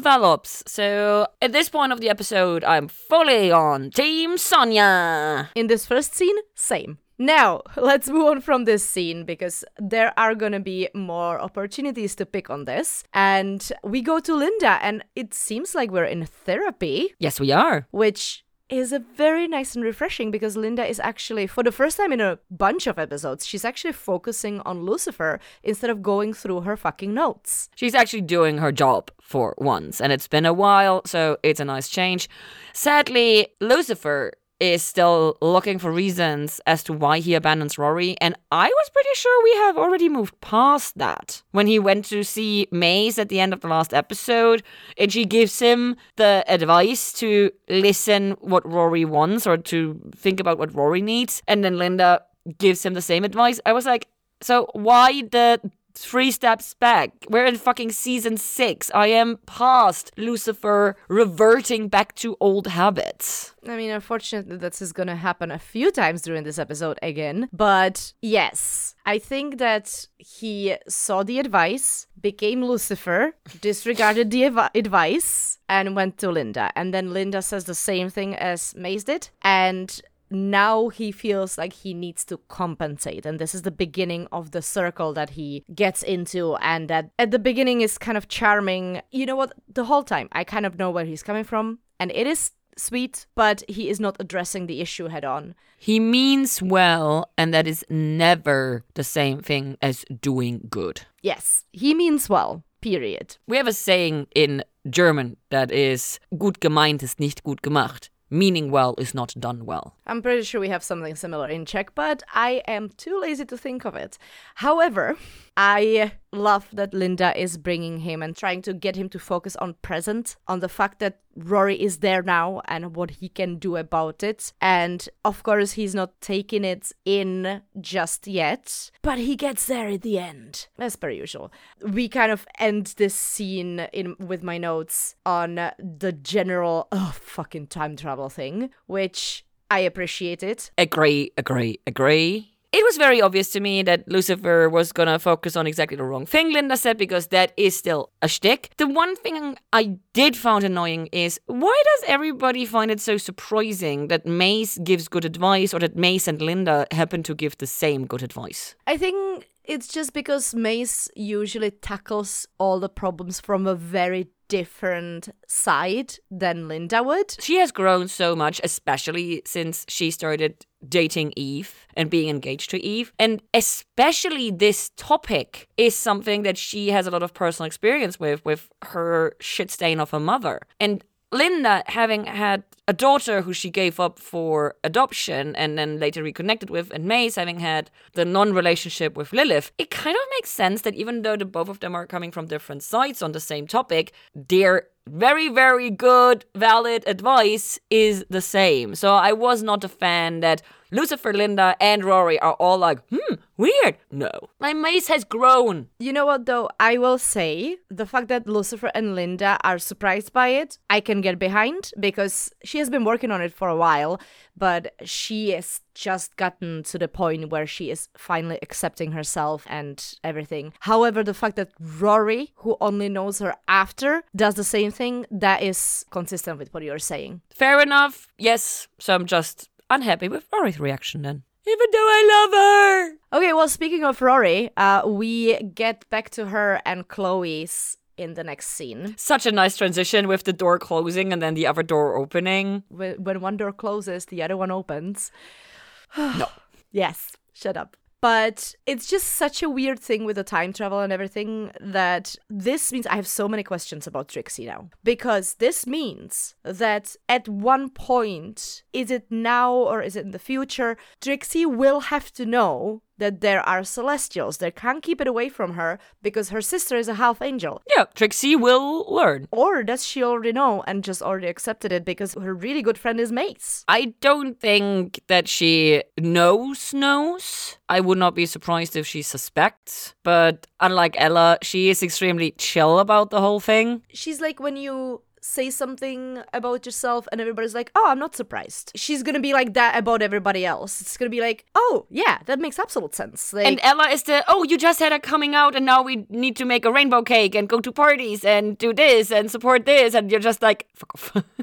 So 0.65 1.27
at 1.41 1.51
this 1.51 1.69
point 1.69 1.91
of 1.91 1.99
the 1.99 2.09
episode, 2.09 2.63
I'm 2.63 2.87
fully 2.87 3.51
on 3.51 3.91
Team 3.91 4.37
Sonia. 4.37 5.49
In 5.55 5.67
this 5.67 5.85
first 5.85 6.15
scene, 6.15 6.35
same. 6.55 6.97
Now, 7.17 7.61
let's 7.75 8.09
move 8.09 8.25
on 8.27 8.41
from 8.41 8.63
this 8.65 8.87
scene 8.89 9.25
because 9.25 9.65
there 9.77 10.13
are 10.17 10.35
gonna 10.35 10.61
be 10.61 10.87
more 10.93 11.39
opportunities 11.39 12.15
to 12.15 12.25
pick 12.25 12.49
on 12.49 12.65
this. 12.65 13.03
And 13.13 13.69
we 13.83 14.01
go 14.01 14.19
to 14.21 14.33
Linda, 14.33 14.79
and 14.81 15.03
it 15.15 15.33
seems 15.33 15.75
like 15.75 15.91
we're 15.91 16.05
in 16.05 16.25
therapy, 16.25 17.13
Yes, 17.19 17.39
we 17.39 17.51
are. 17.51 17.87
which 17.91 18.45
is 18.69 18.93
a 18.93 18.99
very 18.99 19.47
nice 19.47 19.75
and 19.75 19.83
refreshing 19.83 20.31
because 20.31 20.55
Linda 20.55 20.85
is 20.85 20.99
actually, 20.99 21.47
for 21.47 21.63
the 21.63 21.71
first 21.71 21.97
time 21.97 22.13
in 22.13 22.21
a 22.21 22.39
bunch 22.51 22.87
of 22.87 22.99
episodes, 22.99 23.45
she's 23.45 23.65
actually 23.65 23.93
focusing 23.93 24.61
on 24.61 24.83
Lucifer 24.83 25.39
instead 25.63 25.89
of 25.89 26.01
going 26.01 26.33
through 26.33 26.61
her 26.61 26.77
fucking 26.77 27.13
notes. 27.13 27.69
She's 27.75 27.95
actually 27.95 28.21
doing 28.21 28.59
her 28.59 28.71
job 28.71 29.11
for 29.21 29.55
once, 29.57 29.99
and 29.99 30.13
it's 30.13 30.27
been 30.27 30.45
a 30.45 30.53
while, 30.53 31.01
so 31.05 31.37
it's 31.43 31.59
a 31.59 31.65
nice 31.65 31.89
change. 31.89 32.29
Sadly, 32.73 33.47
Lucifer 33.59 34.33
is 34.59 34.83
still 34.83 35.37
looking 35.41 35.79
for 35.79 35.91
reasons 35.91 36.59
as 36.67 36.83
to 36.83 36.93
why 36.93 37.19
he 37.19 37.33
abandons 37.33 37.77
Rory, 37.77 38.15
and 38.19 38.35
I 38.51 38.67
was 38.67 38.89
pretty 38.89 39.15
sure 39.15 39.43
we 39.43 39.55
have 39.65 39.77
already 39.77 40.09
moved 40.09 40.39
past 40.41 40.97
that. 40.97 41.41
When 41.51 41.67
he 41.67 41.79
went 41.79 42.05
to 42.05 42.23
see 42.23 42.67
Maze 42.71 43.17
at 43.17 43.29
the 43.29 43.39
end 43.39 43.53
of 43.53 43.61
the 43.61 43.67
last 43.67 43.93
episode, 43.93 44.63
and 44.97 45.11
she 45.11 45.25
gives 45.25 45.59
him 45.59 45.95
the 46.17 46.43
advice 46.47 47.13
to 47.13 47.51
listen 47.69 48.31
what 48.41 48.69
Rory 48.69 49.05
wants 49.05 49.47
or 49.47 49.57
to 49.57 49.99
think 50.15 50.39
about 50.39 50.57
what 50.57 50.75
Rory 50.75 51.01
needs, 51.01 51.41
and 51.47 51.63
then 51.63 51.77
Linda 51.77 52.21
gives 52.57 52.85
him 52.85 52.93
the 52.93 53.01
same 53.01 53.23
advice. 53.23 53.59
I 53.65 53.73
was 53.73 53.85
like, 53.85 54.07
so 54.41 54.69
why 54.73 55.23
the 55.23 55.59
three 55.99 56.31
steps 56.31 56.73
back? 56.73 57.11
We're 57.29 57.45
in 57.45 57.57
fucking 57.57 57.91
season 57.91 58.37
six. 58.37 58.89
I 58.95 59.07
am 59.07 59.37
past 59.45 60.11
Lucifer 60.17 60.95
reverting 61.07 61.89
back 61.89 62.15
to 62.15 62.37
old 62.39 62.67
habits. 62.67 63.53
I 63.67 63.75
mean, 63.75 63.91
unfortunately, 63.91 64.57
this 64.57 64.81
is 64.81 64.93
gonna 64.93 65.17
happen 65.17 65.51
a 65.51 65.59
few 65.59 65.91
times 65.91 66.21
during 66.21 66.43
this 66.43 66.57
episode 66.57 66.97
again. 67.03 67.49
But 67.51 68.13
yes, 68.21 68.95
I 69.05 69.19
think 69.19 69.57
that 69.57 70.07
he 70.17 70.75
saw 70.87 71.23
the 71.23 71.39
advice, 71.39 72.07
became 72.19 72.63
Lucifer, 72.63 73.33
disregarded 73.61 74.31
the 74.31 74.43
advi- 74.43 74.69
advice, 74.75 75.59
and 75.67 75.95
went 75.95 76.17
to 76.19 76.31
Linda. 76.31 76.71
And 76.75 76.93
then 76.93 77.13
Linda 77.13 77.41
says 77.41 77.65
the 77.65 77.75
same 77.75 78.09
thing 78.09 78.35
as 78.35 78.73
Maze 78.75 79.03
did. 79.03 79.29
And 79.41 80.01
now 80.31 80.89
he 80.89 81.11
feels 81.11 81.57
like 81.57 81.73
he 81.73 81.93
needs 81.93 82.23
to 82.25 82.37
compensate. 82.47 83.25
And 83.25 83.39
this 83.39 83.55
is 83.55 83.63
the 83.63 83.71
beginning 83.71 84.27
of 84.31 84.51
the 84.51 84.61
circle 84.61 85.13
that 85.13 85.31
he 85.31 85.63
gets 85.73 86.03
into 86.03 86.55
and 86.57 86.89
that 86.89 87.11
at 87.17 87.31
the 87.31 87.39
beginning 87.39 87.81
is 87.81 87.97
kind 87.97 88.17
of 88.17 88.27
charming. 88.27 89.01
You 89.11 89.25
know 89.25 89.35
what? 89.35 89.53
The 89.73 89.85
whole 89.85 90.03
time 90.03 90.29
i 90.31 90.43
kind 90.43 90.65
of 90.65 90.77
know 90.77 90.91
where 90.91 91.05
he's 91.05 91.23
coming 91.23 91.43
from. 91.43 91.79
And 91.99 92.11
it 92.11 92.27
is 92.27 92.51
sweet 92.77 93.25
but 93.35 93.61
he 93.67 93.89
is 93.89 93.99
not 93.99 94.15
addressing 94.19 94.67
the 94.67 94.81
issue 94.81 95.07
head 95.07 95.25
on. 95.25 95.55
He 95.77 95.99
means 95.99 96.61
well, 96.61 97.29
and 97.37 97.53
that 97.53 97.67
is 97.67 97.85
never 97.89 98.83
the 98.95 99.03
same 99.03 99.41
thing 99.41 99.77
as 99.81 100.05
doing 100.21 100.67
good. 100.69 101.01
yes 101.21 101.65
he 101.73 101.93
means 101.93 102.29
well 102.29 102.63
period. 102.81 103.37
We 103.47 103.57
have 103.57 103.67
a 103.67 103.73
saying 103.73 104.27
in 104.33 104.63
German 104.89 105.37
that 105.49 105.71
is 105.71 106.19
gut 106.37 106.59
gemeint 106.61 107.03
ist 107.03 107.19
nicht 107.19 107.43
gut 107.43 107.61
gemacht. 107.61 108.09
Meaning 108.29 108.69
well 108.69 108.95
is 108.97 109.13
not 109.13 109.33
done 109.39 109.65
well. 109.65 109.95
I'm 110.05 110.21
pretty 110.21 110.43
sure 110.43 110.61
we 110.61 110.69
have 110.69 110.83
something 110.83 111.15
similar 111.15 111.47
in 111.47 111.65
Czech, 111.65 111.95
but 111.95 112.21
I 112.33 112.61
am 112.67 112.89
too 112.89 113.19
lazy 113.19 113.45
to 113.45 113.57
think 113.57 113.85
of 113.85 113.95
it. 113.95 114.17
However, 114.55 115.17
I 115.57 116.11
love 116.31 116.67
that 116.73 116.93
Linda 116.93 117.37
is 117.39 117.57
bringing 117.57 117.99
him 117.99 118.21
and 118.21 118.35
trying 118.35 118.61
to 118.63 118.73
get 118.73 118.95
him 118.95 119.09
to 119.09 119.19
focus 119.19 119.55
on 119.57 119.75
present, 119.81 120.35
on 120.47 120.59
the 120.59 120.69
fact 120.69 120.99
that 120.99 121.19
Rory 121.35 121.81
is 121.81 121.97
there 121.97 122.21
now 122.21 122.61
and 122.65 122.95
what 122.95 123.11
he 123.11 123.29
can 123.29 123.57
do 123.57 123.77
about 123.77 124.23
it. 124.23 124.53
And 124.61 125.07
of 125.23 125.43
course, 125.43 125.73
he's 125.73 125.95
not 125.95 126.19
taking 126.21 126.63
it 126.63 126.91
in 127.05 127.61
just 127.79 128.27
yet, 128.27 128.91
but 129.01 129.17
he 129.17 129.35
gets 129.35 129.65
there 129.65 129.87
at 129.87 130.01
the 130.01 130.19
end, 130.19 130.67
as 130.77 130.95
per 130.95 131.09
usual. 131.09 131.51
We 131.81 132.09
kind 132.09 132.31
of 132.31 132.45
end 132.59 132.93
this 132.97 133.15
scene 133.15 133.87
in 133.93 134.15
with 134.19 134.43
my 134.43 134.57
notes 134.57 135.15
on 135.25 135.55
the 135.77 136.11
general 136.11 136.87
oh 136.91 137.15
fucking 137.19 137.67
time 137.67 137.95
travel 137.95 138.29
thing, 138.29 138.69
which 138.87 139.45
I 139.71 139.79
appreciate 139.79 140.43
it. 140.43 140.71
Agree, 140.77 141.31
agree, 141.37 141.79
agree. 141.85 142.51
It 142.71 142.83
was 142.85 142.97
very 142.97 143.19
obvious 143.19 143.49
to 143.51 143.59
me 143.59 143.81
that 143.83 144.07
Lucifer 144.07 144.69
was 144.69 144.91
gonna 144.91 145.17
focus 145.17 145.55
on 145.55 145.65
exactly 145.65 145.97
the 145.97 146.03
wrong 146.03 146.27
thing, 146.27 146.53
Linda 146.53 146.77
said, 146.77 146.99
because 146.99 147.27
that 147.27 147.51
is 147.57 147.75
still 147.75 148.11
a 148.21 148.27
shtick. 148.27 148.69
The 148.77 148.87
one 148.87 149.15
thing 149.15 149.57
I 149.73 149.97
did 150.13 150.37
find 150.37 150.63
annoying 150.63 151.07
is 151.11 151.39
why 151.47 151.81
does 151.95 152.03
everybody 152.07 152.67
find 152.67 152.91
it 152.91 153.01
so 153.01 153.17
surprising 153.17 154.07
that 154.09 154.27
Maze 154.27 154.77
gives 154.83 155.07
good 155.07 155.25
advice 155.25 155.73
or 155.73 155.79
that 155.79 155.95
Maze 155.95 156.27
and 156.27 156.39
Linda 156.39 156.85
happen 156.91 157.23
to 157.23 157.33
give 157.33 157.57
the 157.57 157.65
same 157.65 158.05
good 158.05 158.21
advice? 158.21 158.75
I 158.85 158.97
think 158.97 159.49
it's 159.63 159.87
just 159.87 160.13
because 160.13 160.53
Maze 160.53 161.09
usually 161.15 161.71
tackles 161.71 162.47
all 162.59 162.79
the 162.79 162.89
problems 162.89 163.39
from 163.39 163.65
a 163.65 163.73
very 163.73 164.27
different 164.49 165.29
side 165.47 166.15
than 166.29 166.67
Linda 166.67 167.01
would. 167.01 167.35
She 167.39 167.55
has 167.59 167.71
grown 167.71 168.09
so 168.09 168.35
much, 168.35 168.59
especially 168.63 169.41
since 169.45 169.85
she 169.87 170.11
started 170.11 170.65
dating 170.87 171.33
Eve 171.35 171.87
and 171.95 172.09
being 172.09 172.29
engaged 172.29 172.69
to 172.71 172.83
Eve. 172.83 173.13
And 173.17 173.41
especially 173.53 174.51
this 174.51 174.91
topic 174.97 175.69
is 175.77 175.95
something 175.95 176.43
that 176.43 176.57
she 176.57 176.89
has 176.89 177.07
a 177.07 177.11
lot 177.11 177.23
of 177.23 177.33
personal 177.33 177.67
experience 177.67 178.19
with, 178.19 178.43
with 178.43 178.69
her 178.83 179.33
shit 179.39 179.71
stain 179.71 179.99
of 179.99 180.11
her 180.11 180.19
mother. 180.19 180.61
And 180.79 181.03
Linda, 181.31 181.83
having 181.87 182.25
had 182.25 182.63
a 182.87 182.93
daughter 182.93 183.43
who 183.43 183.53
she 183.53 183.69
gave 183.69 183.99
up 183.99 184.17
for 184.17 184.75
adoption 184.83 185.55
and 185.55 185.77
then 185.77 185.99
later 185.99 186.23
reconnected 186.23 186.71
with, 186.71 186.91
and 186.91 187.05
Maze 187.05 187.35
having 187.35 187.59
had 187.59 187.91
the 188.13 188.25
non 188.25 188.51
relationship 188.53 189.15
with 189.15 189.31
Lilith, 189.31 189.71
it 189.77 189.91
kind 189.91 190.15
of 190.15 190.23
makes 190.37 190.49
sense 190.49 190.81
that 190.81 190.95
even 190.95 191.21
though 191.21 191.35
the 191.35 191.45
both 191.45 191.69
of 191.69 191.81
them 191.81 191.93
are 191.93 192.07
coming 192.07 192.31
from 192.31 192.47
different 192.47 192.81
sides 192.81 193.21
on 193.21 193.31
the 193.31 193.39
same 193.39 193.67
topic, 193.67 194.11
their 194.33 194.87
very, 195.07 195.49
very 195.49 195.89
good, 195.89 196.45
valid 196.55 197.03
advice 197.07 197.79
is 197.89 198.25
the 198.29 198.41
same. 198.41 198.95
So 198.95 199.13
I 199.13 199.33
was 199.33 199.61
not 199.61 199.83
a 199.83 199.89
fan 199.89 200.39
that 200.39 200.61
Lucifer, 200.91 201.33
Linda, 201.33 201.75
and 201.79 202.03
Rory 202.03 202.39
are 202.39 202.53
all 202.53 202.77
like, 202.77 202.99
hmm, 203.09 203.35
weird. 203.59 203.97
No. 204.09 204.31
My 204.59 204.73
Maze 204.73 205.09
has 205.09 205.23
grown. 205.23 205.89
You 205.99 206.13
know 206.13 206.25
what, 206.25 206.45
though? 206.45 206.69
I 206.79 206.97
will 206.97 207.17
say 207.17 207.77
the 207.89 208.05
fact 208.05 208.29
that 208.29 208.47
Lucifer 208.47 208.89
and 208.95 209.13
Linda 209.13 209.57
are 209.63 209.77
surprised 209.77 210.33
by 210.33 210.47
it, 210.47 210.79
I 210.89 211.01
can 211.01 211.21
get 211.21 211.37
behind 211.37 211.91
because 211.99 212.51
she 212.63 212.79
has 212.79 212.89
been 212.89 213.03
working 213.03 213.31
on 213.31 213.41
it 213.41 213.53
for 213.53 213.67
a 213.67 213.75
while, 213.75 214.19
but 214.55 214.93
she 215.03 215.51
has 215.51 215.81
just 215.93 216.37
gotten 216.37 216.83
to 216.83 216.97
the 216.97 217.09
point 217.09 217.49
where 217.49 217.67
she 217.67 217.91
is 217.91 218.07
finally 218.17 218.57
accepting 218.61 219.11
herself 219.11 219.65
and 219.69 220.13
everything. 220.23 220.73
However, 220.79 221.23
the 221.23 221.33
fact 221.33 221.57
that 221.57 221.71
Rory, 221.79 222.53
who 222.55 222.77
only 222.79 223.09
knows 223.09 223.39
her 223.39 223.55
after, 223.67 224.23
does 224.35 224.55
the 224.55 224.63
same 224.63 224.91
thing, 224.91 225.25
that 225.29 225.61
is 225.61 226.05
consistent 226.09 226.57
with 226.57 226.73
what 226.73 226.83
you're 226.83 226.99
saying. 226.99 227.41
Fair 227.53 227.81
enough. 227.81 228.29
Yes. 228.37 228.87
So 228.99 229.13
I'm 229.13 229.25
just 229.25 229.69
unhappy 229.89 230.29
with 230.29 230.47
Rory's 230.53 230.79
reaction 230.79 231.23
then. 231.23 231.43
Even 231.71 231.87
though 231.91 231.97
I 231.97 232.21
love 232.33 232.51
her. 232.53 233.37
Okay, 233.37 233.53
well, 233.53 233.67
speaking 233.67 234.03
of 234.03 234.21
Rory, 234.21 234.71
uh, 234.75 235.03
we 235.05 235.57
get 235.75 236.09
back 236.09 236.31
to 236.31 236.47
her 236.47 236.81
and 236.83 237.07
Chloe's 237.07 237.97
in 238.17 238.33
the 238.33 238.43
next 238.43 238.67
scene. 238.67 239.13
Such 239.17 239.45
a 239.45 239.51
nice 239.51 239.77
transition 239.77 240.27
with 240.27 240.43
the 240.43 240.53
door 240.53 240.79
closing 240.79 241.31
and 241.31 241.41
then 241.41 241.53
the 241.53 241.67
other 241.67 241.83
door 241.83 242.17
opening. 242.17 242.83
When 242.89 243.23
when 243.23 243.39
one 243.39 243.57
door 243.57 243.71
closes, 243.71 244.25
the 244.25 244.41
other 244.43 244.57
one 244.57 244.71
opens. 244.71 245.31
No. 246.17 246.49
Yes, 246.91 247.37
shut 247.53 247.77
up. 247.77 247.95
But 248.21 248.75
it's 248.85 249.07
just 249.07 249.27
such 249.27 249.63
a 249.63 249.69
weird 249.69 249.99
thing 249.99 250.25
with 250.25 250.35
the 250.35 250.43
time 250.43 250.73
travel 250.73 250.99
and 250.99 251.13
everything 251.13 251.71
that 251.79 252.35
this 252.49 252.91
means 252.91 253.07
I 253.07 253.15
have 253.15 253.27
so 253.27 253.47
many 253.47 253.63
questions 253.63 254.07
about 254.07 254.27
Trixie 254.27 254.65
now. 254.65 254.89
Because 255.03 255.55
this 255.55 255.87
means 255.87 256.55
that 256.63 257.15
at 257.29 257.47
one 257.47 257.89
point, 257.89 258.83
is 258.91 259.09
it 259.09 259.25
now 259.29 259.73
or 259.73 260.01
is 260.01 260.15
it 260.15 260.25
in 260.25 260.31
the 260.31 260.39
future, 260.39 260.97
Trixie 261.21 261.65
will 261.65 262.01
have 262.01 262.31
to 262.33 262.45
know 262.45 263.01
that 263.19 263.41
there 263.41 263.61
are 263.67 263.83
celestials. 263.83 264.57
They 264.57 264.71
can't 264.71 265.03
keep 265.03 265.21
it 265.21 265.27
away 265.27 265.49
from 265.49 265.73
her 265.73 265.99
because 266.21 266.49
her 266.49 266.61
sister 266.61 266.97
is 266.97 267.07
a 267.07 267.15
half 267.15 267.41
angel. 267.41 267.81
Yeah, 267.95 268.05
Trixie 268.15 268.55
will 268.55 269.05
learn. 269.13 269.47
Or 269.51 269.83
does 269.83 270.05
she 270.05 270.23
already 270.23 270.51
know 270.51 270.83
and 270.87 271.03
just 271.03 271.21
already 271.21 271.47
accepted 271.47 271.91
it 271.91 272.03
because 272.03 272.33
her 272.33 272.53
really 272.53 272.81
good 272.81 272.97
friend 272.97 273.19
is 273.19 273.31
Mace? 273.31 273.85
I 273.87 274.13
don't 274.21 274.59
think 274.59 275.21
that 275.27 275.47
she 275.47 276.03
knows 276.17 276.93
knows. 276.93 277.77
I 277.87 277.99
would 277.99 278.17
not 278.17 278.35
be 278.35 278.45
surprised 278.45 278.95
if 278.95 279.07
she 279.07 279.21
suspects, 279.21 280.13
but 280.23 280.67
unlike 280.79 281.15
Ella, 281.17 281.57
she 281.61 281.89
is 281.89 282.03
extremely 282.03 282.51
chill 282.51 282.99
about 282.99 283.29
the 283.29 283.41
whole 283.41 283.59
thing. 283.59 284.03
She's 284.13 284.41
like 284.41 284.59
when 284.59 284.75
you 284.77 285.21
say 285.41 285.69
something 285.69 286.41
about 286.53 286.85
yourself 286.85 287.27
and 287.31 287.39
everybody's 287.41 287.75
like, 287.75 287.91
oh, 287.95 288.05
I'm 288.07 288.19
not 288.19 288.35
surprised. 288.35 288.91
She's 288.95 289.23
gonna 289.23 289.39
be 289.39 289.53
like 289.53 289.73
that 289.73 289.97
about 289.97 290.21
everybody 290.21 290.65
else. 290.65 291.01
It's 291.01 291.17
gonna 291.17 291.29
be 291.29 291.41
like, 291.41 291.65
oh, 291.75 292.05
yeah, 292.09 292.39
that 292.45 292.59
makes 292.59 292.79
absolute 292.79 293.15
sense. 293.15 293.53
Like, 293.53 293.67
And 293.67 293.79
Ella 293.83 294.09
is 294.09 294.23
the, 294.23 294.43
oh, 294.47 294.63
you 294.63 294.77
just 294.77 294.99
had 294.99 295.13
a 295.13 295.19
coming 295.19 295.55
out 295.55 295.75
and 295.75 295.85
now 295.85 296.01
we 296.01 296.25
need 296.29 296.55
to 296.57 296.65
make 296.65 296.85
a 296.85 296.91
rainbow 296.91 297.21
cake 297.21 297.55
and 297.55 297.67
go 297.67 297.79
to 297.79 297.91
parties 297.91 298.43
and 298.43 298.77
do 298.77 298.93
this 298.93 299.31
and 299.31 299.49
support 299.49 299.85
this. 299.85 300.13
And 300.13 300.31
you're 300.31 300.39
just 300.39 300.61
like, 300.61 300.87
fuck 300.95 301.13
off. 301.15 301.43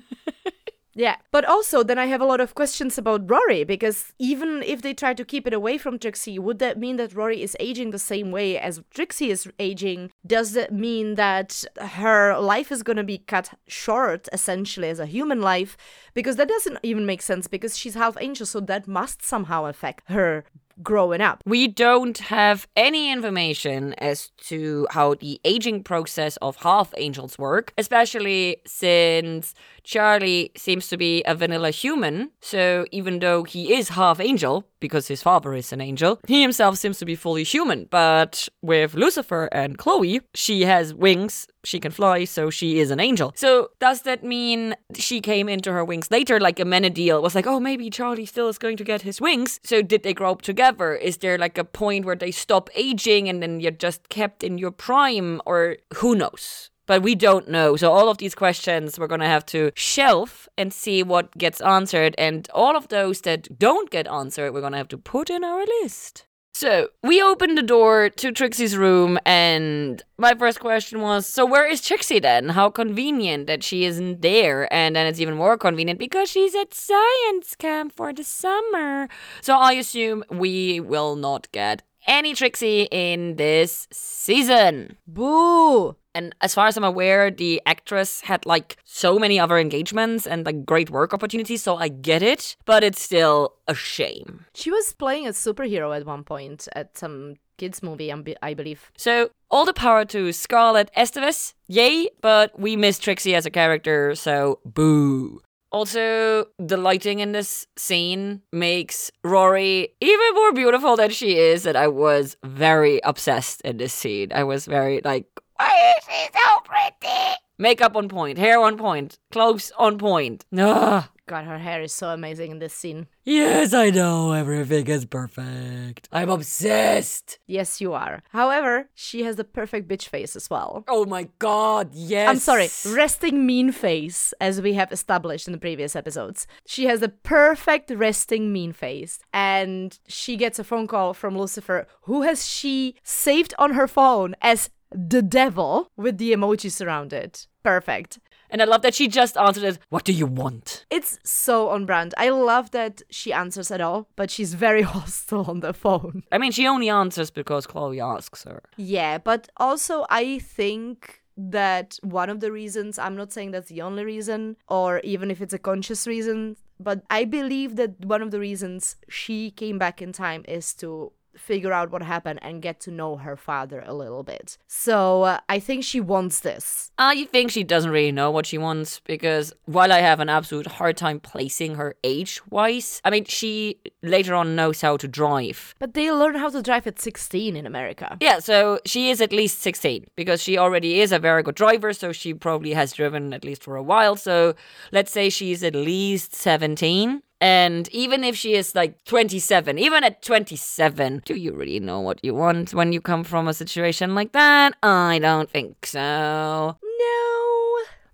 Yeah, 0.98 1.16
but 1.30 1.44
also 1.44 1.82
then 1.82 1.98
I 1.98 2.06
have 2.06 2.22
a 2.22 2.24
lot 2.24 2.40
of 2.40 2.54
questions 2.54 2.96
about 2.96 3.30
Rory 3.30 3.64
because 3.64 4.14
even 4.18 4.62
if 4.62 4.80
they 4.80 4.94
try 4.94 5.12
to 5.12 5.26
keep 5.26 5.46
it 5.46 5.52
away 5.52 5.76
from 5.76 5.98
Trixie, 5.98 6.38
would 6.38 6.58
that 6.60 6.78
mean 6.78 6.96
that 6.96 7.14
Rory 7.14 7.42
is 7.42 7.54
aging 7.60 7.90
the 7.90 7.98
same 7.98 8.30
way 8.30 8.58
as 8.58 8.80
Trixie 8.94 9.30
is 9.30 9.46
aging? 9.58 10.10
Does 10.26 10.52
that 10.52 10.72
mean 10.72 11.16
that 11.16 11.64
her 11.78 12.38
life 12.38 12.72
is 12.72 12.82
going 12.82 12.96
to 12.96 13.04
be 13.04 13.18
cut 13.18 13.50
short 13.68 14.26
essentially 14.32 14.88
as 14.88 14.98
a 14.98 15.04
human 15.04 15.42
life? 15.42 15.76
Because 16.14 16.36
that 16.36 16.48
doesn't 16.48 16.78
even 16.82 17.04
make 17.04 17.20
sense 17.20 17.46
because 17.46 17.76
she's 17.76 17.94
half 17.94 18.16
angel, 18.18 18.46
so 18.46 18.60
that 18.60 18.88
must 18.88 19.22
somehow 19.22 19.66
affect 19.66 20.08
her 20.08 20.46
growing 20.82 21.20
up. 21.20 21.42
We 21.46 21.68
don't 21.68 22.18
have 22.18 22.66
any 22.76 23.10
information 23.10 23.94
as 23.94 24.30
to 24.48 24.86
how 24.90 25.14
the 25.14 25.40
aging 25.44 25.82
process 25.84 26.36
of 26.38 26.56
half 26.56 26.92
angels 26.96 27.38
work, 27.38 27.72
especially 27.78 28.58
since 28.66 29.54
Charlie 29.84 30.52
seems 30.56 30.88
to 30.88 30.96
be 30.96 31.22
a 31.24 31.34
vanilla 31.34 31.70
human. 31.70 32.30
So 32.40 32.86
even 32.90 33.20
though 33.20 33.44
he 33.44 33.74
is 33.74 33.90
half 33.90 34.20
angel, 34.20 34.66
because 34.86 35.08
his 35.08 35.22
father 35.22 35.52
is 35.54 35.72
an 35.72 35.80
angel, 35.80 36.20
he 36.26 36.42
himself 36.42 36.78
seems 36.78 36.98
to 36.98 37.04
be 37.04 37.16
fully 37.16 37.44
human. 37.44 37.86
But 37.90 38.48
with 38.62 38.94
Lucifer 38.94 39.48
and 39.52 39.76
Chloe, 39.78 40.20
she 40.34 40.62
has 40.62 40.94
wings, 40.94 41.46
she 41.64 41.80
can 41.80 41.90
fly, 41.90 42.24
so 42.24 42.50
she 42.50 42.78
is 42.78 42.90
an 42.90 43.00
angel. 43.00 43.32
So 43.34 43.70
does 43.80 44.02
that 44.02 44.22
mean 44.22 44.76
she 44.94 45.20
came 45.20 45.48
into 45.48 45.72
her 45.72 45.84
wings 45.84 46.10
later, 46.10 46.38
like 46.38 46.60
a 46.60 46.64
Amenadiel 46.64 47.22
was 47.22 47.34
like, 47.34 47.46
oh, 47.46 47.60
maybe 47.60 47.90
Charlie 47.90 48.26
still 48.26 48.48
is 48.48 48.58
going 48.58 48.76
to 48.76 48.84
get 48.84 49.02
his 49.02 49.20
wings? 49.20 49.60
So 49.64 49.82
did 49.82 50.02
they 50.02 50.14
grow 50.14 50.32
up 50.32 50.42
together? 50.42 50.94
Is 50.94 51.18
there 51.18 51.38
like 51.38 51.58
a 51.58 51.64
point 51.64 52.04
where 52.04 52.16
they 52.16 52.30
stop 52.30 52.70
aging 52.74 53.28
and 53.28 53.42
then 53.42 53.60
you're 53.60 53.70
just 53.70 54.08
kept 54.08 54.44
in 54.44 54.58
your 54.58 54.70
prime? 54.70 55.40
Or 55.46 55.76
who 55.94 56.14
knows? 56.14 56.70
But 56.86 57.02
we 57.02 57.14
don't 57.14 57.48
know. 57.48 57.76
So, 57.76 57.92
all 57.92 58.08
of 58.08 58.18
these 58.18 58.34
questions 58.34 58.98
we're 58.98 59.06
going 59.06 59.20
to 59.20 59.26
have 59.26 59.46
to 59.46 59.72
shelf 59.74 60.48
and 60.56 60.72
see 60.72 61.02
what 61.02 61.36
gets 61.36 61.60
answered. 61.60 62.14
And 62.16 62.48
all 62.54 62.76
of 62.76 62.88
those 62.88 63.22
that 63.22 63.58
don't 63.58 63.90
get 63.90 64.06
answered, 64.06 64.52
we're 64.52 64.60
going 64.60 64.72
to 64.72 64.78
have 64.78 64.88
to 64.88 64.98
put 64.98 65.30
in 65.30 65.44
our 65.44 65.64
list. 65.82 66.26
So, 66.54 66.88
we 67.02 67.20
opened 67.20 67.58
the 67.58 67.62
door 67.62 68.08
to 68.08 68.32
Trixie's 68.32 68.78
room, 68.78 69.18
and 69.26 70.02
my 70.16 70.34
first 70.34 70.58
question 70.58 71.02
was 71.02 71.26
So, 71.26 71.44
where 71.44 71.68
is 71.68 71.82
Trixie 71.82 72.18
then? 72.18 72.48
How 72.48 72.70
convenient 72.70 73.46
that 73.46 73.62
she 73.62 73.84
isn't 73.84 74.22
there. 74.22 74.72
And 74.72 74.96
then 74.96 75.06
it's 75.06 75.20
even 75.20 75.34
more 75.34 75.58
convenient 75.58 75.98
because 75.98 76.30
she's 76.30 76.54
at 76.54 76.72
science 76.72 77.56
camp 77.56 77.92
for 77.94 78.14
the 78.14 78.24
summer. 78.24 79.08
So, 79.42 79.58
I 79.58 79.72
assume 79.72 80.24
we 80.30 80.80
will 80.80 81.14
not 81.14 81.52
get 81.52 81.82
any 82.06 82.34
Trixie 82.34 82.88
in 82.90 83.36
this 83.36 83.86
season. 83.92 84.96
Boo! 85.06 85.96
And 86.16 86.34
as 86.40 86.54
far 86.54 86.66
as 86.66 86.78
I'm 86.78 86.84
aware, 86.84 87.30
the 87.30 87.60
actress 87.66 88.22
had 88.22 88.46
like 88.46 88.78
so 88.84 89.18
many 89.18 89.38
other 89.38 89.58
engagements 89.58 90.26
and 90.26 90.46
like 90.46 90.64
great 90.64 90.88
work 90.88 91.12
opportunities, 91.12 91.62
so 91.62 91.76
I 91.76 91.88
get 91.88 92.22
it, 92.22 92.56
but 92.64 92.82
it's 92.82 93.02
still 93.02 93.52
a 93.68 93.74
shame. 93.74 94.46
She 94.54 94.70
was 94.70 94.94
playing 94.94 95.26
a 95.26 95.32
superhero 95.32 95.94
at 95.94 96.06
one 96.06 96.24
point 96.24 96.68
at 96.72 96.96
some 96.96 97.34
kids 97.58 97.82
movie, 97.82 98.10
I 98.42 98.54
believe. 98.54 98.90
So, 98.96 99.28
all 99.50 99.66
the 99.66 99.74
power 99.74 100.06
to 100.06 100.32
Scarlett 100.32 100.90
Estevez, 100.96 101.52
yay, 101.68 102.08
but 102.22 102.58
we 102.58 102.76
miss 102.76 102.98
Trixie 102.98 103.34
as 103.34 103.44
a 103.44 103.50
character, 103.50 104.14
so 104.14 104.60
boo. 104.64 105.42
Also, 105.70 106.46
the 106.58 106.78
lighting 106.78 107.18
in 107.18 107.32
this 107.32 107.66
scene 107.76 108.40
makes 108.52 109.10
Rory 109.22 109.88
even 110.00 110.34
more 110.34 110.52
beautiful 110.52 110.96
than 110.96 111.10
she 111.10 111.36
is, 111.36 111.66
and 111.66 111.76
I 111.76 111.88
was 111.88 112.36
very 112.42 113.00
obsessed 113.04 113.60
in 113.62 113.76
this 113.76 113.92
scene. 113.92 114.32
I 114.32 114.44
was 114.44 114.64
very 114.64 115.02
like, 115.04 115.26
why 115.56 115.94
is 115.98 116.04
she 116.04 116.28
so 116.32 116.60
pretty? 116.64 117.34
Makeup 117.58 117.96
on 117.96 118.08
point, 118.08 118.38
hair 118.38 118.60
on 118.60 118.76
point, 118.76 119.18
clothes 119.30 119.72
on 119.78 119.98
point. 119.98 120.44
Ugh. 120.56 121.04
God, 121.28 121.44
her 121.44 121.58
hair 121.58 121.82
is 121.82 121.92
so 121.92 122.10
amazing 122.10 122.52
in 122.52 122.60
this 122.60 122.72
scene. 122.72 123.08
Yes, 123.24 123.74
I 123.74 123.90
know, 123.90 124.30
everything 124.30 124.86
is 124.86 125.04
perfect. 125.06 126.08
I'm 126.12 126.30
obsessed. 126.30 127.40
Yes, 127.48 127.80
you 127.80 127.94
are. 127.94 128.22
However, 128.30 128.90
she 128.94 129.24
has 129.24 129.34
the 129.34 129.42
perfect 129.42 129.88
bitch 129.88 130.06
face 130.06 130.36
as 130.36 130.48
well. 130.48 130.84
Oh 130.86 131.04
my 131.04 131.28
god, 131.40 131.92
yes. 131.92 132.28
I'm 132.28 132.38
sorry, 132.38 132.68
resting 132.94 133.44
mean 133.44 133.72
face, 133.72 134.32
as 134.40 134.60
we 134.60 134.74
have 134.74 134.92
established 134.92 135.48
in 135.48 135.52
the 135.52 135.58
previous 135.58 135.96
episodes. 135.96 136.46
She 136.64 136.84
has 136.84 137.00
the 137.00 137.08
perfect 137.08 137.90
resting 137.90 138.52
mean 138.52 138.72
face. 138.72 139.18
And 139.32 139.98
she 140.06 140.36
gets 140.36 140.60
a 140.60 140.64
phone 140.64 140.86
call 140.86 141.12
from 141.12 141.36
Lucifer, 141.36 141.88
who 142.02 142.22
has 142.22 142.46
she 142.46 142.94
saved 143.02 143.52
on 143.58 143.72
her 143.72 143.88
phone 143.88 144.36
as 144.42 144.70
the 144.90 145.22
devil 145.22 145.90
with 145.96 146.18
the 146.18 146.32
emojis 146.32 146.84
around 146.84 147.12
it. 147.12 147.46
Perfect. 147.62 148.18
And 148.48 148.62
I 148.62 148.64
love 148.64 148.82
that 148.82 148.94
she 148.94 149.08
just 149.08 149.36
answered 149.36 149.64
it, 149.64 149.78
What 149.88 150.04
do 150.04 150.12
you 150.12 150.26
want? 150.26 150.86
It's 150.90 151.18
so 151.24 151.68
on 151.70 151.84
brand. 151.84 152.14
I 152.16 152.28
love 152.28 152.70
that 152.70 153.02
she 153.10 153.32
answers 153.32 153.70
at 153.70 153.80
all, 153.80 154.08
but 154.16 154.30
she's 154.30 154.54
very 154.54 154.82
hostile 154.94 155.44
on 155.48 155.60
the 155.60 155.72
phone. 155.72 156.22
I 156.30 156.38
mean, 156.38 156.52
she 156.52 156.66
only 156.66 156.88
answers 156.88 157.30
because 157.30 157.66
Chloe 157.66 158.00
asks 158.00 158.44
her. 158.44 158.62
Yeah, 158.76 159.18
but 159.18 159.48
also 159.56 160.06
I 160.10 160.38
think 160.38 161.22
that 161.36 161.98
one 162.02 162.30
of 162.30 162.40
the 162.40 162.50
reasons, 162.50 162.98
I'm 162.98 163.16
not 163.16 163.32
saying 163.32 163.50
that's 163.50 163.68
the 163.68 163.82
only 163.82 164.04
reason, 164.04 164.56
or 164.68 165.00
even 165.00 165.30
if 165.30 165.42
it's 165.42 165.52
a 165.52 165.58
conscious 165.58 166.06
reason, 166.06 166.56
but 166.80 167.02
I 167.10 167.24
believe 167.24 167.76
that 167.76 168.04
one 168.04 168.22
of 168.22 168.30
the 168.30 168.40
reasons 168.40 168.96
she 169.08 169.50
came 169.50 169.78
back 169.78 170.00
in 170.00 170.12
time 170.12 170.44
is 170.48 170.72
to 170.74 171.12
figure 171.36 171.72
out 171.72 171.90
what 171.90 172.02
happened 172.02 172.38
and 172.42 172.62
get 172.62 172.80
to 172.80 172.90
know 172.90 173.16
her 173.16 173.36
father 173.36 173.82
a 173.86 173.94
little 173.94 174.22
bit. 174.22 174.58
So 174.66 175.22
uh, 175.22 175.40
I 175.48 175.58
think 175.58 175.84
she 175.84 176.00
wants 176.00 176.40
this. 176.40 176.90
I 176.98 177.24
think 177.24 177.50
she 177.50 177.64
doesn't 177.64 177.90
really 177.90 178.12
know 178.12 178.30
what 178.30 178.46
she 178.46 178.58
wants 178.58 179.00
because 179.00 179.52
while 179.66 179.92
I 179.92 179.98
have 180.00 180.20
an 180.20 180.28
absolute 180.28 180.66
hard 180.66 180.96
time 180.96 181.20
placing 181.20 181.74
her 181.76 181.94
age 182.04 182.40
wise, 182.50 183.00
I 183.04 183.10
mean, 183.10 183.24
she 183.24 183.78
later 184.02 184.34
on 184.34 184.56
knows 184.56 184.80
how 184.80 184.96
to 184.96 185.08
drive. 185.08 185.74
But 185.78 185.94
they 185.94 186.10
learn 186.10 186.36
how 186.36 186.50
to 186.50 186.62
drive 186.62 186.86
at 186.86 187.00
16 187.00 187.56
in 187.56 187.66
America. 187.66 188.16
Yeah, 188.20 188.38
so 188.38 188.80
she 188.86 189.10
is 189.10 189.20
at 189.20 189.32
least 189.32 189.60
16 189.60 190.06
because 190.16 190.42
she 190.42 190.58
already 190.58 191.00
is 191.00 191.12
a 191.12 191.18
very 191.18 191.42
good 191.42 191.54
driver, 191.54 191.92
so 191.92 192.12
she 192.12 192.34
probably 192.34 192.72
has 192.72 192.92
driven 192.92 193.32
at 193.32 193.44
least 193.44 193.62
for 193.62 193.76
a 193.76 193.82
while. 193.82 194.16
So 194.16 194.54
let's 194.92 195.12
say 195.12 195.28
she's 195.30 195.62
at 195.62 195.74
least 195.74 196.34
17. 196.34 197.22
And 197.40 197.88
even 197.90 198.24
if 198.24 198.36
she 198.36 198.54
is 198.54 198.74
like 198.74 199.04
27, 199.04 199.78
even 199.78 200.04
at 200.04 200.22
27, 200.22 201.22
do 201.24 201.34
you 201.34 201.52
really 201.54 201.80
know 201.80 202.00
what 202.00 202.24
you 202.24 202.34
want 202.34 202.72
when 202.72 202.92
you 202.92 203.00
come 203.00 203.24
from 203.24 203.46
a 203.46 203.54
situation 203.54 204.14
like 204.14 204.32
that? 204.32 204.74
I 204.82 205.18
don't 205.20 205.50
think 205.50 205.84
so. 205.84 206.76
No. 206.82 207.16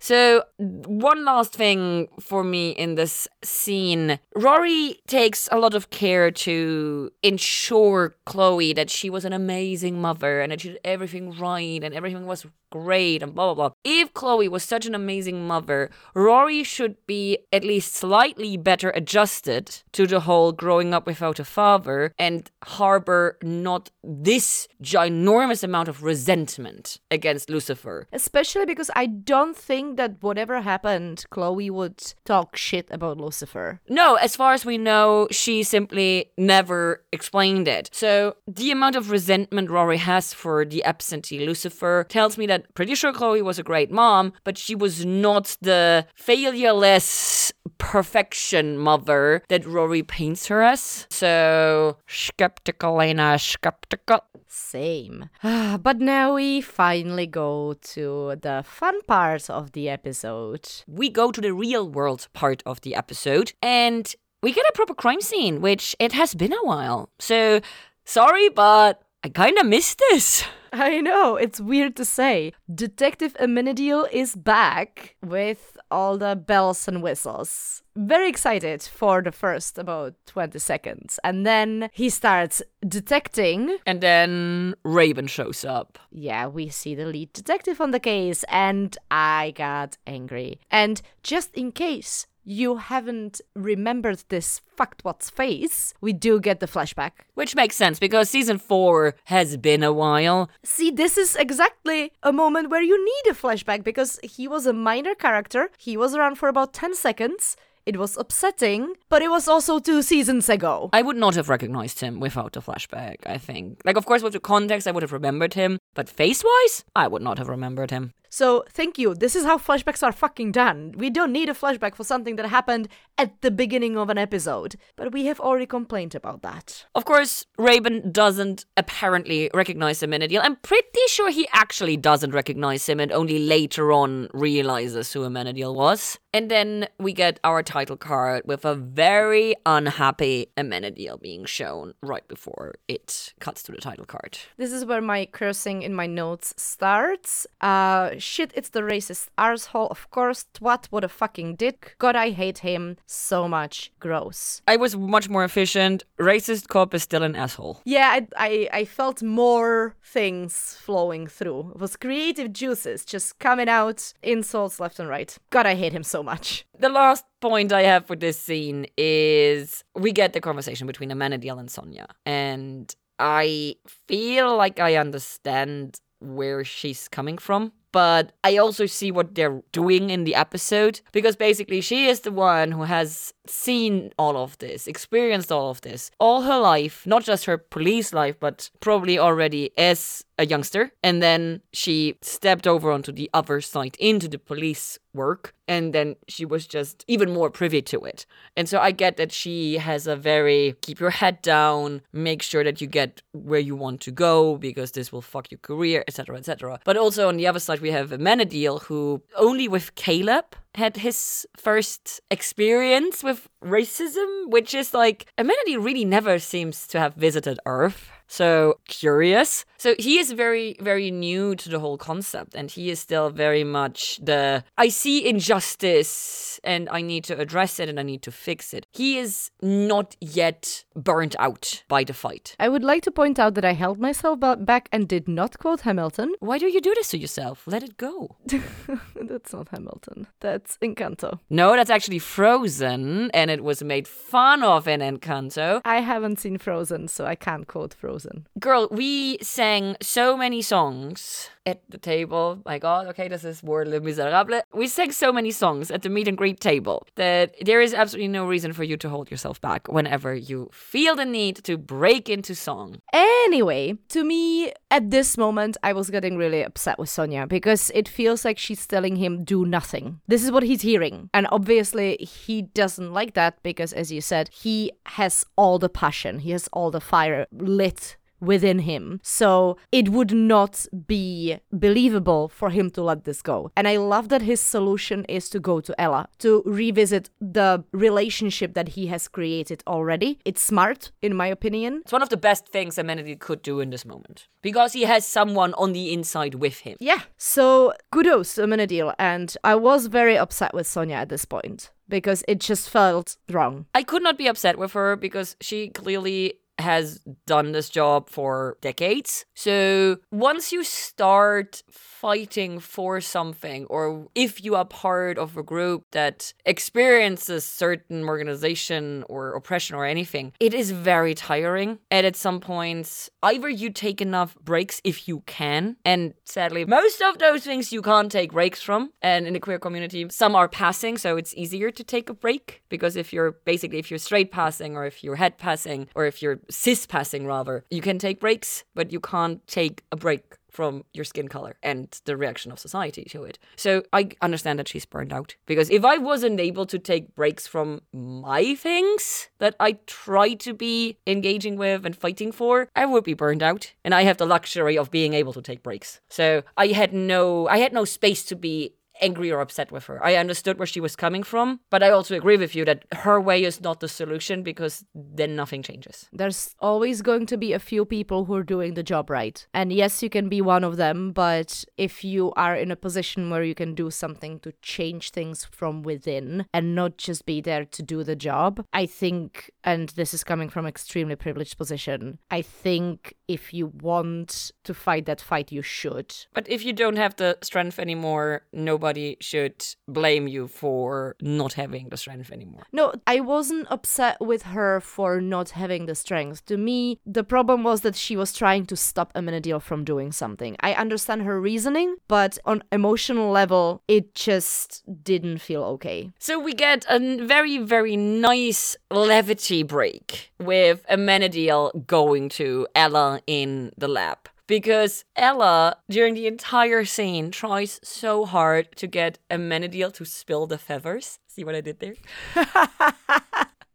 So, 0.03 0.43
one 0.57 1.23
last 1.23 1.53
thing 1.53 2.09
for 2.19 2.43
me 2.43 2.71
in 2.71 2.95
this 2.95 3.25
scene 3.41 4.19
Rory 4.35 4.99
takes 5.07 5.47
a 5.49 5.57
lot 5.57 5.73
of 5.73 5.91
care 5.91 6.29
to 6.29 7.09
ensure 7.23 8.17
Chloe 8.25 8.73
that 8.73 8.89
she 8.89 9.09
was 9.09 9.23
an 9.23 9.31
amazing 9.31 10.01
mother 10.01 10.41
and 10.41 10.51
that 10.51 10.59
she 10.59 10.71
did 10.71 10.79
everything 10.83 11.31
right 11.39 11.81
and 11.81 11.93
everything 11.95 12.25
was 12.25 12.45
great 12.73 13.21
and 13.21 13.35
blah 13.35 13.53
blah 13.53 13.69
blah. 13.69 13.75
If 13.83 14.13
Chloe 14.13 14.47
was 14.47 14.63
such 14.63 14.85
an 14.87 14.95
amazing 14.95 15.45
mother, 15.45 15.91
Rory 16.15 16.63
should 16.63 16.95
be 17.05 17.37
at 17.51 17.63
least 17.63 17.93
slightly 17.93 18.57
better 18.57 18.89
adjusted 18.95 19.65
to 19.91 20.07
the 20.07 20.21
whole 20.21 20.51
growing 20.51 20.91
up 20.91 21.05
without 21.05 21.39
a 21.39 21.45
father 21.45 22.13
and 22.17 22.49
harbor 22.63 23.37
not 23.43 23.91
this 24.03 24.67
ginormous 24.81 25.63
amount 25.63 25.87
of 25.87 26.01
resentment 26.01 26.99
against 27.11 27.49
Lucifer. 27.49 28.07
Especially 28.11 28.65
because 28.65 28.89
I 28.95 29.05
don't 29.05 29.55
think 29.55 29.97
that 29.97 30.11
whatever 30.21 30.61
happened, 30.61 31.25
Chloe 31.29 31.69
would 31.69 32.01
talk 32.25 32.55
shit 32.55 32.87
about 32.89 33.17
Lucifer? 33.17 33.79
No, 33.87 34.15
as 34.15 34.35
far 34.35 34.53
as 34.53 34.65
we 34.65 34.77
know, 34.79 35.27
she 35.29 35.61
simply 35.61 36.31
never 36.37 37.03
explained 37.11 37.67
it. 37.67 37.89
So 37.93 38.35
the 38.47 38.71
amount 38.71 38.95
of 38.95 39.11
resentment 39.11 39.69
Rory 39.69 39.97
has 39.97 40.33
for 40.33 40.65
the 40.65 40.83
absentee 40.83 41.45
Lucifer 41.45 42.05
tells 42.09 42.37
me 42.37 42.47
that 42.47 42.62
pretty 42.73 42.95
sure 42.95 43.13
Chloe 43.13 43.41
was 43.41 43.59
a 43.59 43.63
great 43.63 43.91
mom, 43.91 44.33
but 44.43 44.57
she 44.57 44.75
was 44.75 45.05
not 45.05 45.57
the 45.61 46.05
failureless 46.15 47.51
perfection 47.77 48.77
mother 48.77 49.43
that 49.49 49.65
Rory 49.65 50.03
paints 50.03 50.47
her 50.47 50.61
as. 50.61 51.07
So 51.09 51.97
skeptical, 52.07 52.97
Lena, 52.97 53.37
skeptical. 53.39 54.21
Same. 54.47 55.29
but 55.43 55.99
now 55.99 56.35
we 56.35 56.61
finally 56.61 57.27
go 57.27 57.73
to 57.81 58.35
the 58.41 58.63
fun 58.65 59.01
part 59.03 59.49
of 59.49 59.71
the 59.73 59.89
episode. 59.89 60.67
We 60.87 61.09
go 61.09 61.31
to 61.31 61.41
the 61.41 61.53
real 61.53 61.89
world 61.89 62.27
part 62.33 62.63
of 62.65 62.81
the 62.81 62.95
episode 62.95 63.53
and 63.61 64.13
we 64.41 64.51
get 64.51 64.65
a 64.65 64.73
proper 64.75 64.93
crime 64.93 65.21
scene, 65.21 65.61
which 65.61 65.95
it 65.99 66.11
has 66.11 66.35
been 66.35 66.53
a 66.53 66.63
while. 66.63 67.09
So 67.19 67.61
sorry, 68.05 68.49
but 68.49 69.01
I 69.23 69.29
kind 69.29 69.57
of 69.57 69.65
missed 69.65 70.01
this. 70.09 70.43
I 70.73 71.01
know, 71.01 71.35
it's 71.35 71.61
weird 71.61 71.95
to 71.97 72.05
say. 72.05 72.51
Detective 72.73 73.35
Amenadiel 73.39 74.07
is 74.11 74.35
back 74.35 75.15
with 75.23 75.77
all 75.91 76.17
the 76.17 76.35
bells 76.35 76.87
and 76.87 77.03
whistles. 77.03 77.83
Very 77.95 78.27
excited 78.27 78.81
for 78.81 79.21
the 79.21 79.31
first 79.31 79.77
about 79.77 80.15
20 80.25 80.57
seconds. 80.57 81.19
And 81.23 81.45
then 81.45 81.89
he 81.93 82.09
starts 82.09 82.63
detecting. 82.87 83.77
And 83.85 84.01
then 84.01 84.73
Raven 84.83 85.27
shows 85.27 85.63
up. 85.63 85.99
Yeah, 86.11 86.47
we 86.47 86.69
see 86.69 86.95
the 86.95 87.05
lead 87.05 87.33
detective 87.33 87.79
on 87.79 87.91
the 87.91 87.99
case, 87.99 88.43
and 88.49 88.97
I 89.11 89.53
got 89.55 89.97
angry. 90.07 90.59
And 90.71 91.03
just 91.21 91.53
in 91.53 91.71
case 91.71 92.25
you 92.43 92.77
haven't 92.77 93.41
remembered 93.55 94.23
this 94.29 94.61
fucked 94.75 95.03
what's 95.03 95.29
face, 95.29 95.93
we 96.01 96.13
do 96.13 96.39
get 96.39 96.59
the 96.59 96.67
flashback. 96.67 97.11
Which 97.35 97.55
makes 97.55 97.75
sense 97.75 97.99
because 97.99 98.29
season 98.29 98.57
four 98.57 99.15
has 99.25 99.57
been 99.57 99.83
a 99.83 99.93
while. 99.93 100.49
See, 100.63 100.91
this 100.91 101.17
is 101.17 101.35
exactly 101.35 102.11
a 102.21 102.33
moment 102.33 102.69
where 102.69 102.81
you 102.81 103.03
need 103.03 103.31
a 103.31 103.35
flashback 103.35 103.83
because 103.83 104.19
he 104.23 104.47
was 104.47 104.65
a 104.65 104.73
minor 104.73 105.15
character. 105.15 105.69
He 105.77 105.97
was 105.97 106.15
around 106.15 106.35
for 106.35 106.49
about 106.49 106.73
10 106.73 106.95
seconds. 106.95 107.55
It 107.85 107.97
was 107.97 108.15
upsetting, 108.15 108.93
but 109.09 109.21
it 109.21 109.29
was 109.29 109.47
also 109.49 109.77
two 109.77 110.01
seasons 110.01 110.47
ago. 110.47 110.89
I 110.93 111.01
would 111.01 111.17
not 111.17 111.35
have 111.35 111.49
recognized 111.49 111.99
him 111.99 112.21
without 112.21 112.53
the 112.53 112.61
flashback, 112.61 113.17
I 113.25 113.37
think. 113.37 113.81
Like, 113.83 113.97
of 113.97 114.05
course, 114.05 114.23
with 114.23 114.31
the 114.31 114.39
context, 114.39 114.87
I 114.87 114.91
would 114.91 115.03
have 115.03 115.11
remembered 115.11 115.55
him, 115.55 115.79
but 115.93 116.07
face 116.07 116.45
wise, 116.45 116.85
I 116.95 117.09
would 117.09 117.21
not 117.21 117.37
have 117.39 117.49
remembered 117.49 117.91
him. 117.91 118.13
So, 118.33 118.65
thank 118.67 118.97
you. 118.97 119.13
This 119.13 119.35
is 119.35 119.45
how 119.45 119.59
flashbacks 119.59 120.01
are 120.01 120.11
fucking 120.11 120.53
done. 120.53 120.95
We 120.97 121.11
don't 121.11 121.31
need 121.31 121.49
a 121.49 121.53
flashback 121.53 121.93
for 121.93 122.03
something 122.03 122.35
that 122.37 122.47
happened 122.47 122.87
at 123.15 123.39
the 123.41 123.51
beginning 123.51 123.95
of 123.95 124.09
an 124.09 124.17
episode, 124.17 124.75
but 124.95 125.11
we 125.11 125.25
have 125.25 125.39
already 125.39 125.67
complained 125.67 126.15
about 126.15 126.41
that. 126.41 126.85
Of 126.95 127.05
course, 127.05 127.45
Raven 127.59 128.11
doesn't 128.11 128.65
apparently 128.75 129.51
recognize 129.53 130.01
him 130.01 130.13
in 130.13 130.23
a 130.23 130.27
deal. 130.27 130.41
I'm 130.43 130.55
pretty 130.55 131.05
sure 131.09 131.29
he 131.29 131.47
actually 131.53 131.95
doesn't 131.95 132.31
recognize 132.31 132.89
him 132.89 132.99
and 132.99 133.11
only 133.11 133.37
later 133.37 133.91
on 133.91 134.29
realizes 134.33 135.13
who 135.13 135.19
Amenadiel 135.19 135.75
was. 135.75 136.17
And 136.33 136.49
then 136.49 136.87
we 136.97 137.13
get 137.13 137.39
our 137.43 137.61
title 137.61 137.97
card 137.97 138.41
with 138.45 138.65
a 138.65 138.73
very 138.73 139.53
unhappy 139.67 140.47
Amenadiel 140.57 141.21
being 141.21 141.45
shown 141.45 141.93
right 142.01 142.27
before 142.27 142.73
it 142.87 143.33
cuts 143.39 143.61
to 143.63 143.71
the 143.71 143.77
title 143.77 144.05
card. 144.05 144.39
This 144.57 144.71
is 144.71 144.83
where 144.85 145.01
my 145.01 145.27
cursing 145.27 145.83
in 145.83 145.93
my 145.93 146.07
notes 146.07 146.55
starts. 146.57 147.45
Uh, 147.61 148.17
shit, 148.23 148.51
it's 148.55 148.69
the 148.69 148.81
racist 148.81 149.27
arsehole, 149.37 149.89
of 149.91 150.09
course. 150.09 150.45
Twat, 150.53 150.87
what 150.89 151.03
a 151.03 151.09
fucking 151.09 151.55
dick. 151.55 151.95
God, 151.99 152.15
I 152.15 152.31
hate 152.31 152.59
him 152.59 152.97
so 153.05 153.47
much. 153.47 153.91
Gross. 153.99 154.61
I 154.67 154.77
was 154.77 154.95
much 154.95 155.29
more 155.29 155.43
efficient. 155.43 156.03
Racist 156.19 156.67
cop 156.67 156.93
is 156.93 157.03
still 157.03 157.23
an 157.23 157.35
asshole. 157.35 157.81
Yeah, 157.85 158.07
I, 158.09 158.27
I, 158.37 158.69
I 158.79 158.85
felt 158.85 159.21
more 159.21 159.95
things 160.03 160.77
flowing 160.79 161.27
through. 161.27 161.71
It 161.75 161.79
was 161.79 161.95
creative 161.95 162.53
juices 162.53 163.05
just 163.05 163.39
coming 163.39 163.69
out, 163.69 164.13
insults 164.23 164.79
left 164.79 164.99
and 164.99 165.09
right. 165.09 165.37
God, 165.49 165.65
I 165.65 165.75
hate 165.75 165.93
him 165.93 166.03
so 166.03 166.23
much. 166.23 166.65
The 166.79 166.89
last 166.89 167.25
point 167.41 167.71
I 167.71 167.83
have 167.83 168.05
for 168.05 168.15
this 168.15 168.39
scene 168.39 168.87
is 168.97 169.83
we 169.95 170.11
get 170.11 170.33
the 170.33 170.41
conversation 170.41 170.87
between 170.87 171.09
Amenadiel 171.09 171.59
and 171.59 171.69
Sonia. 171.69 172.07
And 172.25 172.93
I 173.19 173.75
feel 174.07 174.55
like 174.57 174.79
I 174.79 174.95
understand 174.95 175.99
where 176.19 176.63
she's 176.63 177.07
coming 177.07 177.37
from 177.37 177.73
but 177.93 178.33
I 178.43 178.57
also 178.57 178.85
see 178.87 179.11
what 179.11 179.35
they're 179.35 179.61
doing 179.71 180.09
in 180.09 180.25
the 180.25 180.35
episode 180.35 180.99
because 181.13 181.37
basically 181.37 181.79
she 181.79 182.07
is 182.07 182.21
the 182.21 182.31
one 182.31 182.71
who 182.71 182.83
has 182.83 183.33
seen 183.45 184.11
all 184.17 184.35
of 184.35 184.57
this, 184.57 184.87
experienced 184.87 185.51
all 185.51 185.69
of 185.69 185.79
this 185.81 186.11
all 186.19 186.41
her 186.41 186.59
life, 186.59 187.05
not 187.05 187.23
just 187.23 187.45
her 187.45 187.57
police 187.57 188.11
life, 188.11 188.35
but 188.39 188.69
probably 188.81 189.17
already 189.17 189.71
as 189.77 190.25
a 190.37 190.45
youngster. 190.45 190.91
And 191.03 191.21
then 191.21 191.61
she 191.71 192.15
stepped 192.21 192.67
over 192.67 192.91
onto 192.91 193.11
the 193.11 193.29
other 193.33 193.61
side 193.61 193.95
into 193.99 194.27
the 194.27 194.39
police 194.39 194.99
work. 195.13 195.53
And 195.67 195.93
then 195.93 196.15
she 196.27 196.43
was 196.43 196.67
just 196.67 197.05
even 197.07 197.33
more 197.33 197.49
privy 197.49 197.81
to 197.83 198.03
it. 198.03 198.25
And 198.57 198.67
so 198.67 198.79
I 198.79 198.91
get 198.91 199.17
that 199.17 199.31
she 199.31 199.77
has 199.77 200.07
a 200.07 200.15
very 200.15 200.75
keep 200.81 200.99
your 200.99 201.11
head 201.11 201.41
down, 201.41 202.01
make 202.11 202.41
sure 202.41 202.63
that 202.63 202.81
you 202.81 202.87
get 202.87 203.21
where 203.31 203.59
you 203.59 203.75
want 203.75 204.01
to 204.01 204.11
go 204.11 204.57
because 204.57 204.91
this 204.91 205.11
will 205.11 205.21
fuck 205.21 205.51
your 205.51 205.59
career, 205.59 206.03
etc., 206.07 206.37
etc. 206.37 206.79
But 206.83 206.97
also 206.97 207.27
on 207.27 207.37
the 207.37 207.47
other 207.47 207.59
side, 207.59 207.79
we 207.79 207.91
have 207.91 208.09
Amenadiel 208.09 208.83
who 208.83 209.21
only 209.37 209.67
with 209.67 209.95
Caleb 209.95 210.55
had 210.75 210.97
his 210.97 211.47
first 211.55 212.19
experience 212.31 213.23
with 213.23 213.47
racism, 213.63 214.49
which 214.49 214.73
is 214.73 214.93
like 214.93 215.31
Amenadiel 215.37 215.83
really 215.83 216.05
never 216.05 216.39
seems 216.39 216.87
to 216.87 216.99
have 216.99 217.13
visited 217.13 217.59
Earth. 217.65 218.09
So 218.27 218.79
curious. 218.87 219.65
So 219.83 219.95
he 219.99 220.17
is 220.17 220.31
very, 220.31 220.77
very 220.79 221.11
new 221.11 221.55
to 221.55 221.67
the 221.67 221.77
whole 221.77 221.97
concept, 221.97 222.55
and 222.55 222.71
he 222.71 222.89
is 222.89 223.01
still 223.01 223.29
very 223.29 223.65
much 223.65 224.17
the 224.23 224.63
I 224.77 224.87
see 224.87 225.27
injustice 225.27 226.61
and 226.63 226.87
I 226.89 227.01
need 227.01 227.25
to 227.25 227.37
address 227.37 227.81
it 227.81 227.89
and 227.89 227.99
I 227.99 228.03
need 228.03 228.21
to 228.21 228.31
fix 228.31 228.73
it. 228.73 228.87
He 228.91 229.17
is 229.17 229.51
not 229.61 230.15
yet 230.21 230.85
burnt 230.95 231.35
out 231.37 231.83
by 231.89 232.05
the 232.05 232.13
fight. 232.13 232.55
I 232.59 232.69
would 232.69 232.83
like 232.83 233.03
to 233.03 233.11
point 233.11 233.39
out 233.39 233.55
that 233.55 233.65
I 233.65 233.73
held 233.73 233.99
myself 233.99 234.39
back 234.39 234.87
and 234.93 235.05
did 235.05 235.27
not 235.27 235.59
quote 235.59 235.81
Hamilton. 235.81 236.33
Why 236.39 236.57
do 236.59 236.67
you 236.67 236.79
do 236.79 236.93
this 236.95 237.09
to 237.09 237.17
yourself? 237.17 237.63
Let 237.65 237.83
it 237.83 237.97
go. 237.97 238.37
that's 239.21 239.51
not 239.51 239.67
Hamilton. 239.69 240.27
That's 240.39 240.77
Encanto. 240.81 241.39
No, 241.49 241.75
that's 241.75 241.89
actually 241.89 242.19
Frozen, 242.19 243.31
and 243.31 243.51
it 243.51 243.63
was 243.63 243.83
made 243.83 244.07
fun 244.07 244.63
of 244.63 244.87
in 244.87 245.01
Encanto. 245.01 245.81
I 245.83 245.99
haven't 245.99 246.39
seen 246.39 246.57
Frozen, 246.57 247.09
so 247.09 247.25
I 247.25 247.35
can't 247.35 247.67
quote 247.67 247.93
Frozen. 247.93 248.47
Girl, 248.59 248.87
we 248.91 249.37
sang 249.41 249.72
so 250.01 250.37
many 250.37 250.61
songs 250.61 251.49
at 251.65 251.81
the 251.89 251.97
table. 251.97 252.61
My 252.65 252.77
God, 252.77 253.07
okay, 253.07 253.27
this 253.27 253.43
is 253.43 253.63
Word 253.63 253.87
Le 253.87 253.99
Miserable. 253.99 254.61
We 254.73 254.87
sang 254.87 255.11
so 255.11 255.31
many 255.31 255.51
songs 255.51 255.91
at 255.91 256.01
the 256.01 256.09
meet 256.09 256.27
and 256.27 256.37
greet 256.37 256.59
table 256.59 257.07
that 257.15 257.55
there 257.61 257.81
is 257.81 257.93
absolutely 257.93 258.27
no 258.27 258.45
reason 258.45 258.73
for 258.73 258.83
you 258.83 258.97
to 258.97 259.09
hold 259.09 259.31
yourself 259.31 259.61
back 259.61 259.87
whenever 259.87 260.35
you 260.35 260.69
feel 260.73 261.15
the 261.15 261.25
need 261.25 261.63
to 261.63 261.77
break 261.77 262.29
into 262.29 262.55
song. 262.55 262.97
Anyway, 263.13 263.97
to 264.09 264.23
me, 264.23 264.73
at 264.91 265.09
this 265.09 265.37
moment, 265.37 265.77
I 265.83 265.93
was 265.93 266.09
getting 266.09 266.37
really 266.37 266.63
upset 266.63 266.99
with 266.99 267.09
Sonia 267.09 267.47
because 267.47 267.91
it 267.95 268.07
feels 268.07 268.45
like 268.45 268.57
she's 268.57 268.85
telling 268.85 269.15
him 269.15 269.43
do 269.43 269.65
nothing. 269.65 270.19
This 270.27 270.43
is 270.43 270.51
what 270.51 270.63
he's 270.63 270.81
hearing. 270.81 271.29
And 271.33 271.47
obviously, 271.51 272.17
he 272.17 272.61
doesn't 272.61 273.13
like 273.13 273.33
that 273.33 273.63
because, 273.63 273.93
as 273.93 274.11
you 274.11 274.21
said, 274.21 274.49
he 274.49 274.91
has 275.05 275.45
all 275.55 275.79
the 275.79 275.89
passion, 275.89 276.39
he 276.39 276.51
has 276.51 276.67
all 276.73 276.91
the 276.91 277.01
fire 277.01 277.47
lit 277.51 278.17
within 278.43 278.79
him. 278.79 279.19
So 279.23 279.77
it 279.91 280.09
would 280.09 280.33
not 280.33 280.85
be 281.07 281.57
believable 281.71 282.49
for 282.49 282.69
him 282.69 282.89
to 282.91 283.01
let 283.01 283.23
this 283.23 283.41
go. 283.41 283.71
And 283.75 283.87
I 283.87 283.97
love 283.97 284.29
that 284.29 284.41
his 284.41 284.59
solution 284.59 285.25
is 285.25 285.49
to 285.49 285.59
go 285.59 285.79
to 285.81 285.99
Ella, 285.99 286.29
to 286.39 286.63
revisit 286.65 287.29
the 287.39 287.83
relationship 287.91 288.73
that 288.73 288.89
he 288.89 289.07
has 289.07 289.27
created 289.27 289.83
already. 289.87 290.39
It's 290.45 290.61
smart, 290.61 291.11
in 291.21 291.35
my 291.35 291.47
opinion. 291.47 292.01
It's 292.03 292.11
one 292.11 292.21
of 292.21 292.29
the 292.29 292.37
best 292.37 292.69
things 292.69 292.95
Amenadiel 292.95 293.39
could 293.39 293.61
do 293.61 293.79
in 293.79 293.89
this 293.89 294.05
moment 294.05 294.47
because 294.61 294.93
he 294.93 295.03
has 295.03 295.25
someone 295.25 295.73
on 295.75 295.93
the 295.93 296.11
inside 296.13 296.55
with 296.55 296.79
him. 296.79 296.97
Yeah. 296.99 297.21
So 297.37 297.93
kudos 298.11 298.55
to 298.55 298.61
Amenadiel. 298.61 299.13
And 299.19 299.55
I 299.63 299.75
was 299.75 300.07
very 300.07 300.37
upset 300.37 300.73
with 300.73 300.87
Sonia 300.87 301.17
at 301.17 301.29
this 301.29 301.45
point 301.45 301.91
because 302.07 302.43
it 302.47 302.59
just 302.59 302.89
felt 302.89 303.37
wrong. 303.49 303.85
I 303.93 304.03
could 304.03 304.23
not 304.23 304.37
be 304.37 304.47
upset 304.47 304.77
with 304.77 304.93
her 304.93 305.15
because 305.15 305.55
she 305.61 305.89
clearly 305.89 306.55
has 306.83 307.19
done 307.45 307.71
this 307.71 307.89
job 307.89 308.29
for 308.29 308.77
decades. 308.81 309.45
So 309.55 310.17
once 310.31 310.71
you 310.71 310.83
start 310.83 311.83
fighting 311.89 312.79
for 312.79 313.19
something, 313.19 313.85
or 313.87 314.27
if 314.35 314.63
you 314.63 314.75
are 314.75 314.85
part 314.85 315.37
of 315.37 315.57
a 315.57 315.63
group 315.63 316.05
that 316.11 316.53
experiences 316.65 317.65
certain 317.65 318.23
organization 318.23 319.25
or 319.27 319.53
oppression 319.53 319.95
or 319.95 320.05
anything, 320.05 320.53
it 320.59 320.73
is 320.73 320.91
very 320.91 321.33
tiring. 321.33 321.99
And 322.09 322.25
at 322.25 322.35
some 322.35 322.59
points, 322.59 323.29
either 323.41 323.69
you 323.69 323.89
take 323.89 324.21
enough 324.21 324.55
breaks 324.63 325.01
if 325.03 325.27
you 325.27 325.41
can, 325.45 325.97
and 326.05 326.33
sadly, 326.45 326.85
most 326.85 327.21
of 327.21 327.39
those 327.39 327.63
things 327.63 327.91
you 327.91 328.01
can't 328.01 328.31
take 328.31 328.51
breaks 328.53 328.81
from. 328.81 329.11
And 329.21 329.45
in 329.47 329.53
the 329.53 329.59
queer 329.59 329.79
community, 329.79 330.25
some 330.29 330.55
are 330.55 330.69
passing, 330.69 331.17
so 331.17 331.37
it's 331.37 331.53
easier 331.55 331.91
to 331.91 332.03
take 332.03 332.29
a 332.29 332.33
break 332.33 332.83
because 332.89 333.15
if 333.15 333.33
you're 333.33 333.51
basically 333.65 333.99
if 333.99 334.09
you're 334.09 334.17
straight 334.29 334.51
passing 334.51 334.95
or 334.95 335.05
if 335.05 335.23
you're 335.23 335.35
het 335.35 335.57
passing 335.57 336.07
or 336.15 336.25
if 336.25 336.41
you're 336.41 336.59
cis 336.73 337.05
passing 337.05 337.45
rather, 337.45 337.85
you 337.89 338.01
can 338.01 338.17
take 338.17 338.39
breaks, 338.39 338.83
but 338.95 339.11
you 339.11 339.19
can't 339.19 339.65
take 339.67 340.03
a 340.11 340.15
break 340.15 340.57
from 340.73 341.03
your 341.13 341.23
skin 341.23 341.47
color 341.47 341.75
and 341.83 342.19
the 342.25 342.35
reaction 342.35 342.71
of 342.71 342.79
society 342.79 343.23
to 343.25 343.43
it. 343.43 343.59
So 343.75 344.03
I 344.11 344.29
understand 344.41 344.79
that 344.79 344.87
she's 344.87 345.05
burned 345.05 345.31
out 345.31 345.55
because 345.67 345.89
if 345.91 346.03
I 346.03 346.17
wasn't 346.17 346.59
able 346.59 346.87
to 346.87 346.97
take 346.97 347.35
breaks 347.35 347.67
from 347.67 348.01
my 348.11 348.73
things 348.73 349.49
that 349.59 349.75
I 349.79 349.99
try 350.07 350.55
to 350.55 350.73
be 350.73 351.17
engaging 351.27 351.77
with 351.77 352.05
and 352.05 352.15
fighting 352.15 352.51
for, 352.51 352.89
I 352.95 353.05
would 353.05 353.23
be 353.23 353.35
burned 353.35 353.61
out. 353.61 353.93
And 354.03 354.15
I 354.15 354.23
have 354.23 354.37
the 354.37 354.47
luxury 354.47 354.97
of 354.97 355.11
being 355.11 355.35
able 355.35 355.53
to 355.53 355.61
take 355.61 355.83
breaks. 355.83 356.19
So 356.27 356.63
I 356.75 356.87
had 356.87 357.13
no 357.13 357.67
I 357.67 357.77
had 357.77 357.93
no 357.93 358.03
space 358.05 358.43
to 358.45 358.55
be 358.55 358.95
angry 359.21 359.51
or 359.51 359.61
upset 359.61 359.91
with 359.91 360.05
her. 360.05 360.23
I 360.23 360.35
understood 360.35 360.77
where 360.77 360.87
she 360.87 360.99
was 360.99 361.15
coming 361.15 361.43
from, 361.43 361.79
but 361.89 362.03
I 362.03 362.09
also 362.09 362.35
agree 362.35 362.57
with 362.57 362.75
you 362.75 362.85
that 362.85 363.05
her 363.13 363.39
way 363.39 363.63
is 363.63 363.81
not 363.81 363.99
the 363.99 364.07
solution 364.07 364.63
because 364.63 365.05
then 365.13 365.55
nothing 365.55 365.83
changes. 365.83 366.29
There's 366.31 366.75
always 366.79 367.21
going 367.21 367.45
to 367.47 367.57
be 367.57 367.73
a 367.73 367.79
few 367.79 368.05
people 368.05 368.45
who 368.45 368.55
are 368.55 368.63
doing 368.63 368.93
the 368.93 369.03
job 369.03 369.29
right. 369.29 369.65
And 369.73 369.91
yes, 369.91 370.23
you 370.23 370.29
can 370.29 370.49
be 370.49 370.61
one 370.61 370.83
of 370.83 370.97
them, 370.97 371.31
but 371.31 371.85
if 371.97 372.23
you 372.23 372.51
are 372.55 372.75
in 372.75 372.91
a 372.91 372.95
position 372.95 373.49
where 373.49 373.63
you 373.63 373.75
can 373.75 373.95
do 373.95 374.09
something 374.09 374.59
to 374.59 374.73
change 374.81 375.31
things 375.31 375.65
from 375.65 376.03
within 376.03 376.65
and 376.73 376.95
not 376.95 377.17
just 377.17 377.45
be 377.45 377.61
there 377.61 377.85
to 377.85 378.03
do 378.03 378.23
the 378.23 378.35
job, 378.35 378.85
I 378.93 379.05
think, 379.05 379.71
and 379.83 380.09
this 380.09 380.33
is 380.33 380.43
coming 380.43 380.69
from 380.69 380.85
extremely 380.85 381.35
privileged 381.35 381.77
position, 381.77 382.39
I 382.49 382.61
think 382.61 383.35
if 383.53 383.73
you 383.73 383.85
want 384.01 384.71
to 384.83 384.93
fight 384.93 385.25
that 385.27 385.39
fight, 385.39 385.71
you 385.71 385.81
should. 385.81 386.35
But 386.53 386.67
if 386.67 386.83
you 386.83 386.93
don't 386.93 387.17
have 387.17 387.35
the 387.35 387.57
strength 387.61 387.99
anymore, 387.99 388.63
nobody 388.73 389.37
should 389.39 389.85
blame 390.07 390.47
you 390.47 390.67
for 390.67 391.35
not 391.41 391.73
having 391.73 392.09
the 392.09 392.17
strength 392.17 392.51
anymore. 392.51 392.83
No, 392.91 393.13
I 393.27 393.39
wasn't 393.39 393.87
upset 393.89 394.37
with 394.41 394.63
her 394.63 394.99
for 394.99 395.39
not 395.39 395.71
having 395.71 396.07
the 396.07 396.15
strength. 396.15 396.65
To 396.65 396.77
me, 396.77 397.19
the 397.25 397.43
problem 397.43 397.83
was 397.83 398.01
that 398.01 398.15
she 398.15 398.35
was 398.35 398.53
trying 398.53 398.85
to 398.87 398.95
stop 398.95 399.31
Amenadiel 399.33 399.81
from 399.81 400.03
doing 400.03 400.31
something. 400.31 400.75
I 400.79 400.93
understand 400.93 401.43
her 401.43 401.61
reasoning, 401.61 402.15
but 402.27 402.57
on 402.65 402.83
emotional 402.91 403.51
level, 403.51 404.01
it 404.07 404.33
just 404.33 405.03
didn't 405.23 405.59
feel 405.59 405.83
okay. 405.95 406.31
So 406.39 406.59
we 406.59 406.73
get 406.73 407.05
a 407.07 407.19
very, 407.45 407.77
very 407.77 408.17
nice 408.17 408.95
levity 409.11 409.83
break 409.83 410.51
with 410.59 411.05
Amenadiel 411.09 412.07
going 412.07 412.49
to 412.49 412.87
Ella 412.95 413.41
in 413.47 413.91
the 413.97 414.07
lab. 414.07 414.49
Because 414.65 415.25
Ella, 415.35 415.97
during 416.09 416.35
the 416.35 416.47
entire 416.47 417.03
scene, 417.03 417.51
tries 417.51 417.99
so 418.01 418.45
hard 418.45 418.95
to 418.95 419.07
get 419.07 419.39
Amenadiel 419.51 420.13
to 420.13 420.25
spill 420.25 420.67
the 420.67 420.77
feathers. 420.77 421.39
See 421.47 421.63
what 421.63 421.75
I 421.75 421.81
did 421.81 421.99
there? 421.99 422.15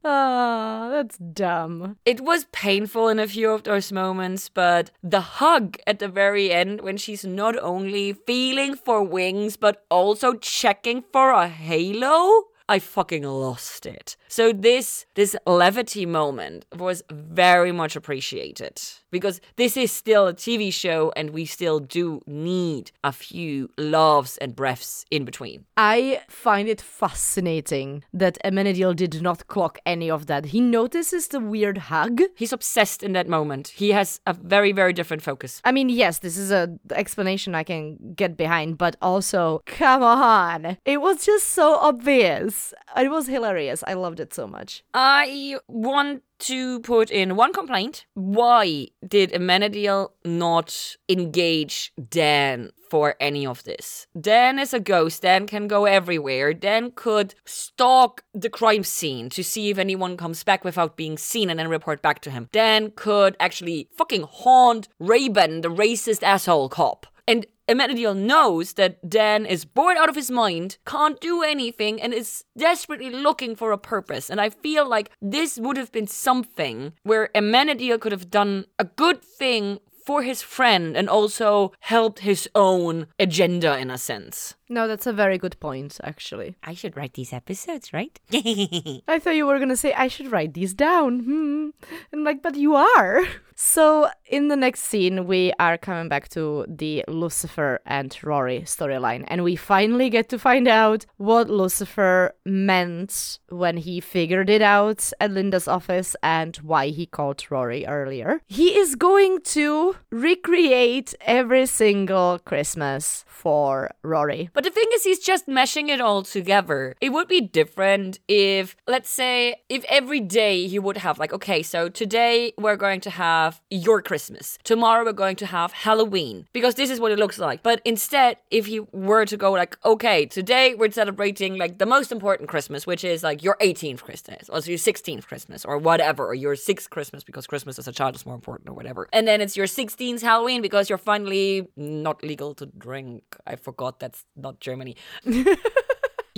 Ah, 0.04 0.88
that's 0.90 1.18
dumb. 1.18 1.96
It 2.06 2.20
was 2.20 2.46
painful 2.52 3.08
in 3.08 3.18
a 3.18 3.26
few 3.26 3.50
of 3.50 3.64
those 3.64 3.92
moments, 3.92 4.48
but 4.48 4.90
the 5.02 5.20
hug 5.20 5.76
at 5.86 5.98
the 5.98 6.08
very 6.08 6.50
end 6.50 6.80
when 6.80 6.96
she's 6.96 7.24
not 7.24 7.58
only 7.58 8.12
feeling 8.12 8.74
for 8.74 9.02
wings, 9.02 9.56
but 9.56 9.84
also 9.90 10.34
checking 10.34 11.04
for 11.12 11.30
a 11.32 11.48
halo. 11.48 12.44
I 12.70 12.78
fucking 12.78 13.22
lost 13.22 13.86
it. 13.86 14.16
So 14.28 14.52
this 14.52 15.06
this 15.14 15.34
levity 15.46 16.04
moment 16.06 16.66
was 16.76 17.02
very 17.10 17.72
much 17.72 17.96
appreciated 17.96 18.80
because 19.10 19.40
this 19.56 19.76
is 19.76 19.90
still 19.92 20.26
a 20.26 20.34
TV 20.34 20.72
show 20.72 21.12
and 21.16 21.30
we 21.30 21.44
still 21.44 21.80
do 21.80 22.20
need 22.26 22.92
a 23.04 23.12
few 23.12 23.70
laughs 23.76 24.36
and 24.38 24.54
breaths 24.54 25.04
in 25.10 25.24
between. 25.24 25.64
I 25.76 26.20
find 26.28 26.68
it 26.68 26.80
fascinating 26.80 28.04
that 28.12 28.38
Amenadiel 28.44 28.94
did 28.96 29.22
not 29.22 29.46
clock 29.48 29.78
any 29.86 30.10
of 30.10 30.26
that. 30.26 30.46
He 30.46 30.60
notices 30.60 31.28
the 31.28 31.40
weird 31.40 31.78
hug. 31.78 32.20
He's 32.36 32.52
obsessed 32.52 33.02
in 33.02 33.12
that 33.12 33.28
moment. 33.28 33.68
He 33.68 33.90
has 33.90 34.20
a 34.26 34.32
very 34.32 34.72
very 34.72 34.92
different 34.92 35.22
focus. 35.22 35.60
I 35.64 35.72
mean, 35.72 35.88
yes, 35.88 36.18
this 36.18 36.36
is 36.36 36.50
a 36.50 36.68
explanation 36.92 37.54
I 37.54 37.64
can 37.64 38.14
get 38.14 38.36
behind, 38.36 38.78
but 38.78 38.96
also, 39.02 39.62
come 39.66 40.02
on. 40.02 40.76
It 40.84 41.00
was 41.00 41.24
just 41.24 41.48
so 41.48 41.76
obvious. 41.76 42.74
It 42.96 43.10
was 43.10 43.26
hilarious. 43.26 43.84
I 43.86 43.94
loved 43.94 44.20
it 44.20 44.34
so 44.34 44.46
much. 44.46 44.84
I 44.94 45.58
want 45.68 46.22
to 46.40 46.80
put 46.80 47.10
in 47.10 47.36
one 47.36 47.52
complaint. 47.52 48.06
Why 48.14 48.88
did 49.06 49.32
Amenadiel 49.32 50.10
not 50.24 50.96
engage 51.08 51.92
Dan 52.08 52.70
for 52.90 53.16
any 53.20 53.46
of 53.46 53.64
this? 53.64 54.06
Dan 54.18 54.58
is 54.58 54.72
a 54.72 54.80
ghost. 54.80 55.22
Dan 55.22 55.46
can 55.46 55.68
go 55.68 55.84
everywhere. 55.84 56.54
Dan 56.54 56.92
could 56.92 57.34
stalk 57.44 58.22
the 58.32 58.50
crime 58.50 58.84
scene 58.84 59.28
to 59.30 59.42
see 59.44 59.70
if 59.70 59.78
anyone 59.78 60.16
comes 60.16 60.44
back 60.44 60.64
without 60.64 60.96
being 60.96 61.18
seen 61.18 61.50
and 61.50 61.58
then 61.58 61.68
report 61.68 62.02
back 62.02 62.20
to 62.20 62.30
him. 62.30 62.48
Dan 62.52 62.92
could 62.94 63.36
actually 63.40 63.88
fucking 63.96 64.22
haunt 64.22 64.88
Raven, 64.98 65.60
the 65.60 65.70
racist 65.70 66.22
asshole 66.22 66.68
cop. 66.68 67.06
And 67.26 67.46
Amenadiel 67.68 68.16
knows 68.16 68.74
that 68.74 69.08
Dan 69.08 69.46
is 69.46 69.64
bored 69.64 69.96
out 69.96 70.08
of 70.08 70.16
his 70.16 70.30
mind, 70.30 70.78
can't 70.86 71.20
do 71.20 71.42
anything, 71.42 72.00
and 72.00 72.14
is 72.14 72.44
desperately 72.56 73.10
looking 73.10 73.54
for 73.54 73.72
a 73.72 73.78
purpose. 73.78 74.30
And 74.30 74.40
I 74.40 74.50
feel 74.50 74.88
like 74.88 75.10
this 75.20 75.58
would 75.58 75.76
have 75.76 75.92
been 75.92 76.06
something 76.06 76.94
where 77.02 77.30
Amenadiel 77.34 78.00
could 78.00 78.12
have 78.12 78.30
done 78.30 78.64
a 78.78 78.84
good 78.84 79.22
thing 79.22 79.80
for 80.08 80.22
his 80.22 80.40
friend 80.40 80.96
and 80.96 81.06
also 81.06 81.70
helped 81.80 82.20
his 82.20 82.48
own 82.54 83.06
agenda 83.18 83.76
in 83.76 83.90
a 83.90 83.98
sense. 83.98 84.54
No, 84.70 84.88
that's 84.88 85.06
a 85.06 85.12
very 85.12 85.36
good 85.36 85.60
point, 85.60 86.00
actually. 86.02 86.56
I 86.64 86.72
should 86.72 86.96
write 86.96 87.12
these 87.12 87.34
episodes, 87.34 87.92
right? 87.92 88.18
I 88.32 89.18
thought 89.20 89.36
you 89.36 89.46
were 89.46 89.58
gonna 89.58 89.76
say 89.76 89.92
I 89.92 90.08
should 90.08 90.32
write 90.32 90.54
these 90.54 90.72
down. 90.72 91.20
Hmm. 91.20 91.68
And 92.10 92.24
like, 92.24 92.40
but 92.40 92.54
you 92.54 92.74
are. 92.74 93.26
So 93.60 94.08
in 94.24 94.46
the 94.46 94.54
next 94.54 94.84
scene, 94.84 95.26
we 95.26 95.52
are 95.58 95.76
coming 95.76 96.08
back 96.08 96.28
to 96.28 96.64
the 96.68 97.04
Lucifer 97.08 97.80
and 97.84 98.16
Rory 98.22 98.60
storyline, 98.60 99.24
and 99.26 99.42
we 99.42 99.56
finally 99.56 100.10
get 100.10 100.28
to 100.28 100.38
find 100.38 100.68
out 100.68 101.06
what 101.16 101.50
Lucifer 101.50 102.36
meant 102.44 103.40
when 103.48 103.78
he 103.78 103.98
figured 103.98 104.48
it 104.48 104.62
out 104.62 105.10
at 105.18 105.32
Linda's 105.32 105.66
office 105.66 106.14
and 106.22 106.54
why 106.58 106.88
he 106.88 107.04
called 107.04 107.44
Rory 107.50 107.84
earlier. 107.84 108.42
He 108.46 108.78
is 108.78 108.94
going 108.94 109.40
to 109.46 109.96
recreate 110.12 111.14
every 111.22 111.66
single 111.66 112.38
Christmas 112.38 113.24
for 113.26 113.90
Rory. 114.04 114.50
But 114.52 114.62
the 114.62 114.70
thing 114.70 114.88
is, 114.94 115.02
he's 115.02 115.18
just 115.18 115.48
meshing 115.48 115.88
it 115.88 116.00
all 116.00 116.22
together. 116.22 116.94
It 117.00 117.10
would 117.10 117.26
be 117.26 117.40
different 117.40 118.20
if, 118.28 118.76
let's 118.86 119.10
say, 119.10 119.62
if 119.68 119.84
every 119.88 120.20
day 120.20 120.68
he 120.68 120.78
would 120.78 120.98
have, 120.98 121.18
like, 121.18 121.32
okay, 121.32 121.64
so 121.64 121.88
today 121.88 122.52
we're 122.56 122.76
going 122.76 123.00
to 123.00 123.10
have 123.10 123.47
your 123.70 124.02
Christmas. 124.02 124.58
Tomorrow 124.64 125.04
we're 125.04 125.12
going 125.12 125.36
to 125.36 125.46
have 125.46 125.72
Halloween. 125.72 126.46
Because 126.52 126.74
this 126.74 126.90
is 126.90 127.00
what 127.00 127.12
it 127.12 127.18
looks 127.18 127.38
like. 127.38 127.62
But 127.62 127.80
instead, 127.84 128.36
if 128.50 128.66
he 128.66 128.80
were 128.92 129.24
to 129.26 129.36
go, 129.36 129.52
like, 129.52 129.76
okay, 129.84 130.26
today 130.26 130.74
we're 130.74 130.90
celebrating, 130.90 131.56
like, 131.56 131.78
the 131.78 131.86
most 131.86 132.12
important 132.12 132.48
Christmas, 132.48 132.86
which 132.86 133.04
is, 133.04 133.22
like, 133.22 133.42
your 133.42 133.56
18th 133.60 134.02
Christmas, 134.02 134.48
or 134.48 134.58
your 134.60 134.78
16th 134.78 135.26
Christmas, 135.26 135.64
or 135.64 135.78
whatever, 135.78 136.26
or 136.26 136.34
your 136.34 136.54
6th 136.54 136.90
Christmas, 136.90 137.24
because 137.24 137.46
Christmas 137.46 137.78
as 137.78 137.88
a 137.88 137.92
child 137.92 138.14
is 138.14 138.26
more 138.26 138.34
important, 138.34 138.68
or 138.68 138.74
whatever. 138.74 139.08
And 139.12 139.26
then 139.26 139.40
it's 139.40 139.56
your 139.56 139.66
16th 139.66 140.22
Halloween 140.22 140.62
because 140.62 140.88
you're 140.88 140.98
finally 140.98 141.68
not 141.76 142.22
legal 142.22 142.54
to 142.54 142.66
drink. 142.66 143.22
I 143.46 143.56
forgot 143.56 144.00
that's 144.00 144.24
not 144.36 144.60
Germany. 144.60 144.96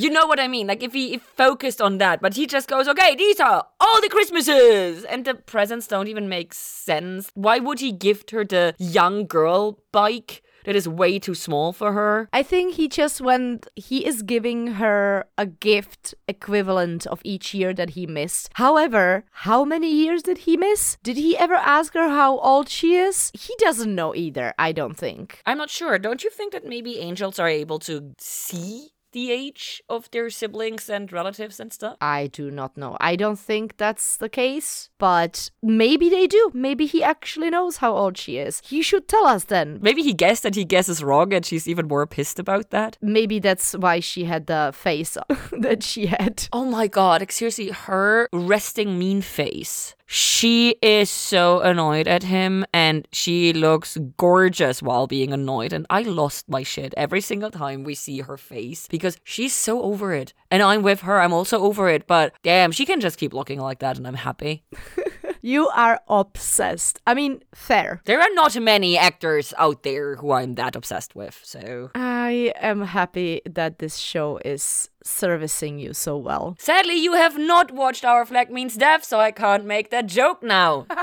you 0.01 0.11
know 0.11 0.27
what 0.27 0.41
I 0.41 0.49
mean? 0.49 0.67
Like 0.67 0.83
if 0.83 0.93
he 0.93 1.15
if 1.15 1.23
focused 1.23 1.81
on 1.81 1.99
that, 1.99 2.21
but 2.21 2.35
he 2.35 2.47
just 2.47 2.69
goes, 2.69 2.89
okay, 2.89 3.15
these 3.15 3.41
are 3.41 3.67
all 3.81 4.01
the 4.01 4.09
Christmases, 4.09 5.05
and 5.05 5.25
the 5.25 5.35
presents 5.35 5.87
don't 5.87 6.09
even 6.09 6.29
make 6.29 6.55
sense. 6.55 7.31
Why 7.35 7.59
would 7.59 7.81
he 7.81 7.93
gift 7.93 8.31
her 8.31 8.45
the 8.45 8.75
young 8.79 9.27
girl 9.27 9.79
bike? 9.93 10.43
That 10.65 10.77
is 10.77 10.87
way 10.87 11.19
too 11.19 11.35
small 11.35 11.73
for 11.73 11.93
her. 11.93 12.29
I 12.35 12.43
think 12.43 12.75
he 12.75 12.87
just 12.87 13.21
went, 13.23 13.67
he 13.77 14.05
is 14.05 14.21
giving 14.21 14.75
her 14.75 15.25
a 15.39 15.47
gift 15.47 16.15
equivalent 16.29 17.07
of 17.07 17.23
each 17.25 17.55
year 17.55 17.73
that 17.73 17.91
he 17.91 18.07
missed. 18.07 18.51
However, 18.55 19.25
how 19.33 19.65
many 19.65 19.91
years 19.91 20.23
did 20.23 20.39
he 20.39 20.59
miss? 20.59 20.99
Did 21.03 21.17
he 21.17 21.37
ever 21.39 21.55
ask 21.55 21.95
her 21.95 22.11
how 22.11 22.39
old 22.41 22.69
she 22.69 22.95
is? 22.95 23.33
He 23.33 23.55
doesn't 23.59 23.95
know 23.95 24.15
either, 24.15 24.53
I 24.59 24.73
don't 24.73 24.99
think. 24.99 25.41
I'm 25.47 25.57
not 25.59 25.71
sure. 25.71 25.99
Don't 25.99 26.23
you 26.23 26.31
think 26.31 26.53
that 26.53 26.67
maybe 26.67 26.99
angels 26.99 27.39
are 27.39 27.49
able 27.49 27.79
to 27.81 28.15
see 28.19 28.91
the 29.13 29.31
age 29.31 29.83
of 29.89 30.11
their 30.11 30.31
siblings 30.31 30.89
and 30.89 31.13
relatives 31.13 31.61
and 31.61 31.73
stuff? 31.73 31.97
I 32.01 32.29
do 32.29 32.51
not 32.51 32.77
know. 32.77 32.97
I 33.01 33.17
don't 33.17 33.39
think 33.39 33.77
that's 33.77 34.17
the 34.17 34.29
case, 34.29 34.91
but 34.99 35.51
maybe 35.63 36.09
they 36.09 36.27
do. 36.27 36.51
Maybe 36.55 36.87
he 36.87 37.03
actually 37.03 37.51
knows 37.51 37.79
how 37.79 37.95
old 37.95 38.17
she 38.17 38.39
is. 38.39 38.63
He 38.65 38.83
should 38.83 39.09
tell 39.09 39.27
us 39.27 39.45
then. 39.45 39.79
Maybe 39.83 40.03
he 40.03 40.13
guessed 40.13 40.43
that 40.43 40.55
he 40.55 40.65
guesses 40.65 41.03
wrong 41.03 41.33
and 41.33 41.45
she's 41.45 41.69
even 41.69 41.89
more 41.89 42.07
pissed 42.07 42.39
about 42.39 42.71
that. 42.71 42.97
Maybe 43.01 43.39
that's 43.39 43.73
why 43.73 44.01
she 44.01 44.25
had 44.25 44.47
the 44.47 44.73
face 44.75 45.17
that 45.53 45.83
she 45.83 46.07
had. 46.07 46.49
Oh 46.53 46.65
my 46.65 46.87
god, 46.87 47.21
like, 47.21 47.33
seriously, 47.33 47.71
her 47.71 48.29
resting 48.33 48.99
mean 48.99 49.21
face. 49.23 49.95
She 50.13 50.71
is 50.83 51.09
so 51.09 51.61
annoyed 51.61 52.09
at 52.09 52.25
him 52.25 52.67
and 52.73 53.07
she 53.13 53.53
looks 53.53 53.97
gorgeous 54.17 54.83
while 54.83 55.07
being 55.07 55.33
annoyed. 55.33 55.73
And 55.73 55.87
I 55.89 56.03
lost 56.03 56.49
my 56.49 56.65
shit 56.65 56.93
every 56.97 57.21
single 57.21 57.53
time 57.53 57.85
we 57.85 57.95
see 57.95 58.19
her 58.19 58.37
face 58.37 58.89
because 58.89 59.19
she's 59.23 59.53
so 59.53 59.81
over 59.83 60.13
it. 60.13 60.35
And 60.51 60.65
I'm 60.65 60.83
with 60.83 61.03
her, 61.03 61.21
I'm 61.21 61.33
also 61.33 61.61
over 61.61 61.89
it. 61.89 62.09
But 62.09 62.35
damn, 62.43 62.73
she 62.73 62.87
can 62.87 63.01
just 63.01 63.19
keep 63.19 63.33
looking 63.33 63.61
like 63.61 63.79
that 63.79 63.99
and 63.99 64.07
I'm 64.09 64.15
happy. 64.15 64.65
You 65.41 65.69
are 65.69 66.01
obsessed. 66.09 67.01
I 67.07 67.15
mean, 67.15 67.43
fair. 67.55 68.01
There 68.05 68.21
are 68.21 68.35
not 68.35 68.61
many 68.61 68.99
actors 68.99 69.55
out 69.59 69.83
there 69.83 70.17
who 70.17 70.33
I'm 70.33 70.55
that 70.57 70.77
obsessed 70.77 71.15
with, 71.15 71.41
so. 71.43 71.91
I 71.95 72.53
am 72.61 72.83
happy 72.83 73.41
that 73.49 73.79
this 73.79 73.97
show 73.97 74.39
is 74.45 74.91
servicing 75.03 75.79
you 75.79 75.95
so 75.95 76.17
well. 76.17 76.57
Sadly, 76.59 76.95
you 76.95 77.15
have 77.15 77.39
not 77.39 77.73
watched 77.73 78.05
Our 78.05 78.27
Flag 78.27 78.51
Means 78.51 78.77
Death, 78.77 79.05
so 79.05 79.19
I 79.19 79.31
can't 79.31 79.65
make 79.65 79.91
that 79.91 80.07
joke 80.07 80.43
now. 80.43 80.87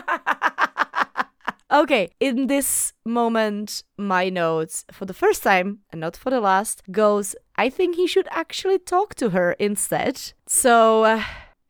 Okay, 1.70 2.12
in 2.22 2.48
this 2.48 2.94
moment, 3.04 3.84
my 3.98 4.30
notes 4.30 4.86
for 4.92 5.06
the 5.06 5.14
first 5.14 5.44
time 5.44 5.80
and 5.92 6.00
not 6.00 6.16
for 6.16 6.30
the 6.30 6.40
last 6.40 6.82
goes 6.92 7.36
I 7.58 7.70
think 7.70 7.96
he 7.96 8.08
should 8.08 8.28
actually 8.32 8.80
talk 8.80 9.16
to 9.16 9.32
her 9.32 9.52
instead. 9.54 10.32
So, 10.46 11.04
uh, 11.04 11.24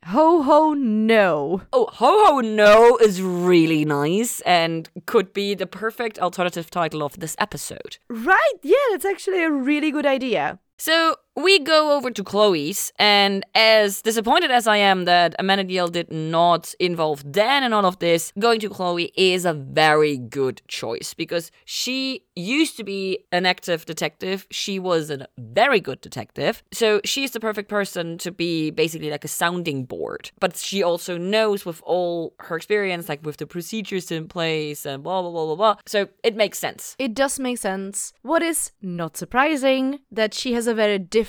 ho 0.08 0.42
ho 0.42 0.72
no. 0.72 1.62
Oh, 1.72 1.86
Ho 1.92 2.24
Ho 2.26 2.40
No 2.40 2.96
is 2.96 3.20
really 3.20 3.84
nice 3.84 4.40
and 4.42 4.88
could 5.04 5.34
be 5.34 5.54
the 5.54 5.66
perfect 5.66 6.18
alternative 6.18 6.70
title 6.70 7.02
of 7.02 7.20
this 7.20 7.36
episode. 7.38 7.98
Right, 8.08 8.58
yeah, 8.62 8.76
that's 8.90 9.04
actually 9.04 9.42
a 9.44 9.50
really 9.50 9.90
good 9.90 10.06
idea. 10.06 10.60
So 10.78 11.16
we 11.38 11.60
go 11.60 11.96
over 11.96 12.10
to 12.10 12.24
Chloe's, 12.24 12.92
and 12.98 13.46
as 13.54 14.02
disappointed 14.02 14.50
as 14.50 14.66
I 14.66 14.78
am 14.78 15.04
that 15.04 15.36
Amanda 15.38 15.58
Amenadiel 15.58 15.92
did 15.92 16.10
not 16.10 16.74
involve 16.80 17.30
Dan 17.30 17.62
in 17.62 17.72
all 17.72 17.86
of 17.86 17.98
this, 18.00 18.32
going 18.38 18.60
to 18.60 18.68
Chloe 18.68 19.12
is 19.16 19.44
a 19.44 19.52
very 19.52 20.16
good 20.16 20.62
choice 20.68 21.14
because 21.14 21.50
she 21.64 22.24
used 22.34 22.76
to 22.76 22.84
be 22.84 23.20
an 23.30 23.46
active 23.46 23.84
detective. 23.84 24.46
She 24.50 24.78
was 24.78 25.10
a 25.10 25.26
very 25.38 25.80
good 25.80 26.00
detective. 26.00 26.62
So 26.72 27.00
she's 27.04 27.30
the 27.30 27.40
perfect 27.40 27.68
person 27.68 28.18
to 28.18 28.32
be 28.32 28.70
basically 28.70 29.10
like 29.10 29.24
a 29.24 29.28
sounding 29.28 29.84
board. 29.84 30.30
But 30.40 30.56
she 30.56 30.82
also 30.82 31.16
knows 31.16 31.64
with 31.64 31.80
all 31.84 32.34
her 32.40 32.56
experience, 32.56 33.08
like 33.08 33.24
with 33.24 33.36
the 33.36 33.46
procedures 33.46 34.10
in 34.10 34.28
place 34.28 34.86
and 34.86 35.02
blah, 35.02 35.22
blah, 35.22 35.30
blah, 35.30 35.46
blah, 35.46 35.56
blah. 35.56 35.76
So 35.86 36.08
it 36.24 36.34
makes 36.34 36.58
sense. 36.58 36.96
It 36.98 37.14
does 37.14 37.38
make 37.38 37.58
sense. 37.58 38.12
What 38.22 38.42
is 38.42 38.72
not 38.82 39.16
surprising 39.16 40.00
that 40.10 40.34
she 40.34 40.52
has 40.54 40.66
a 40.66 40.74
very 40.74 40.98
different 40.98 41.27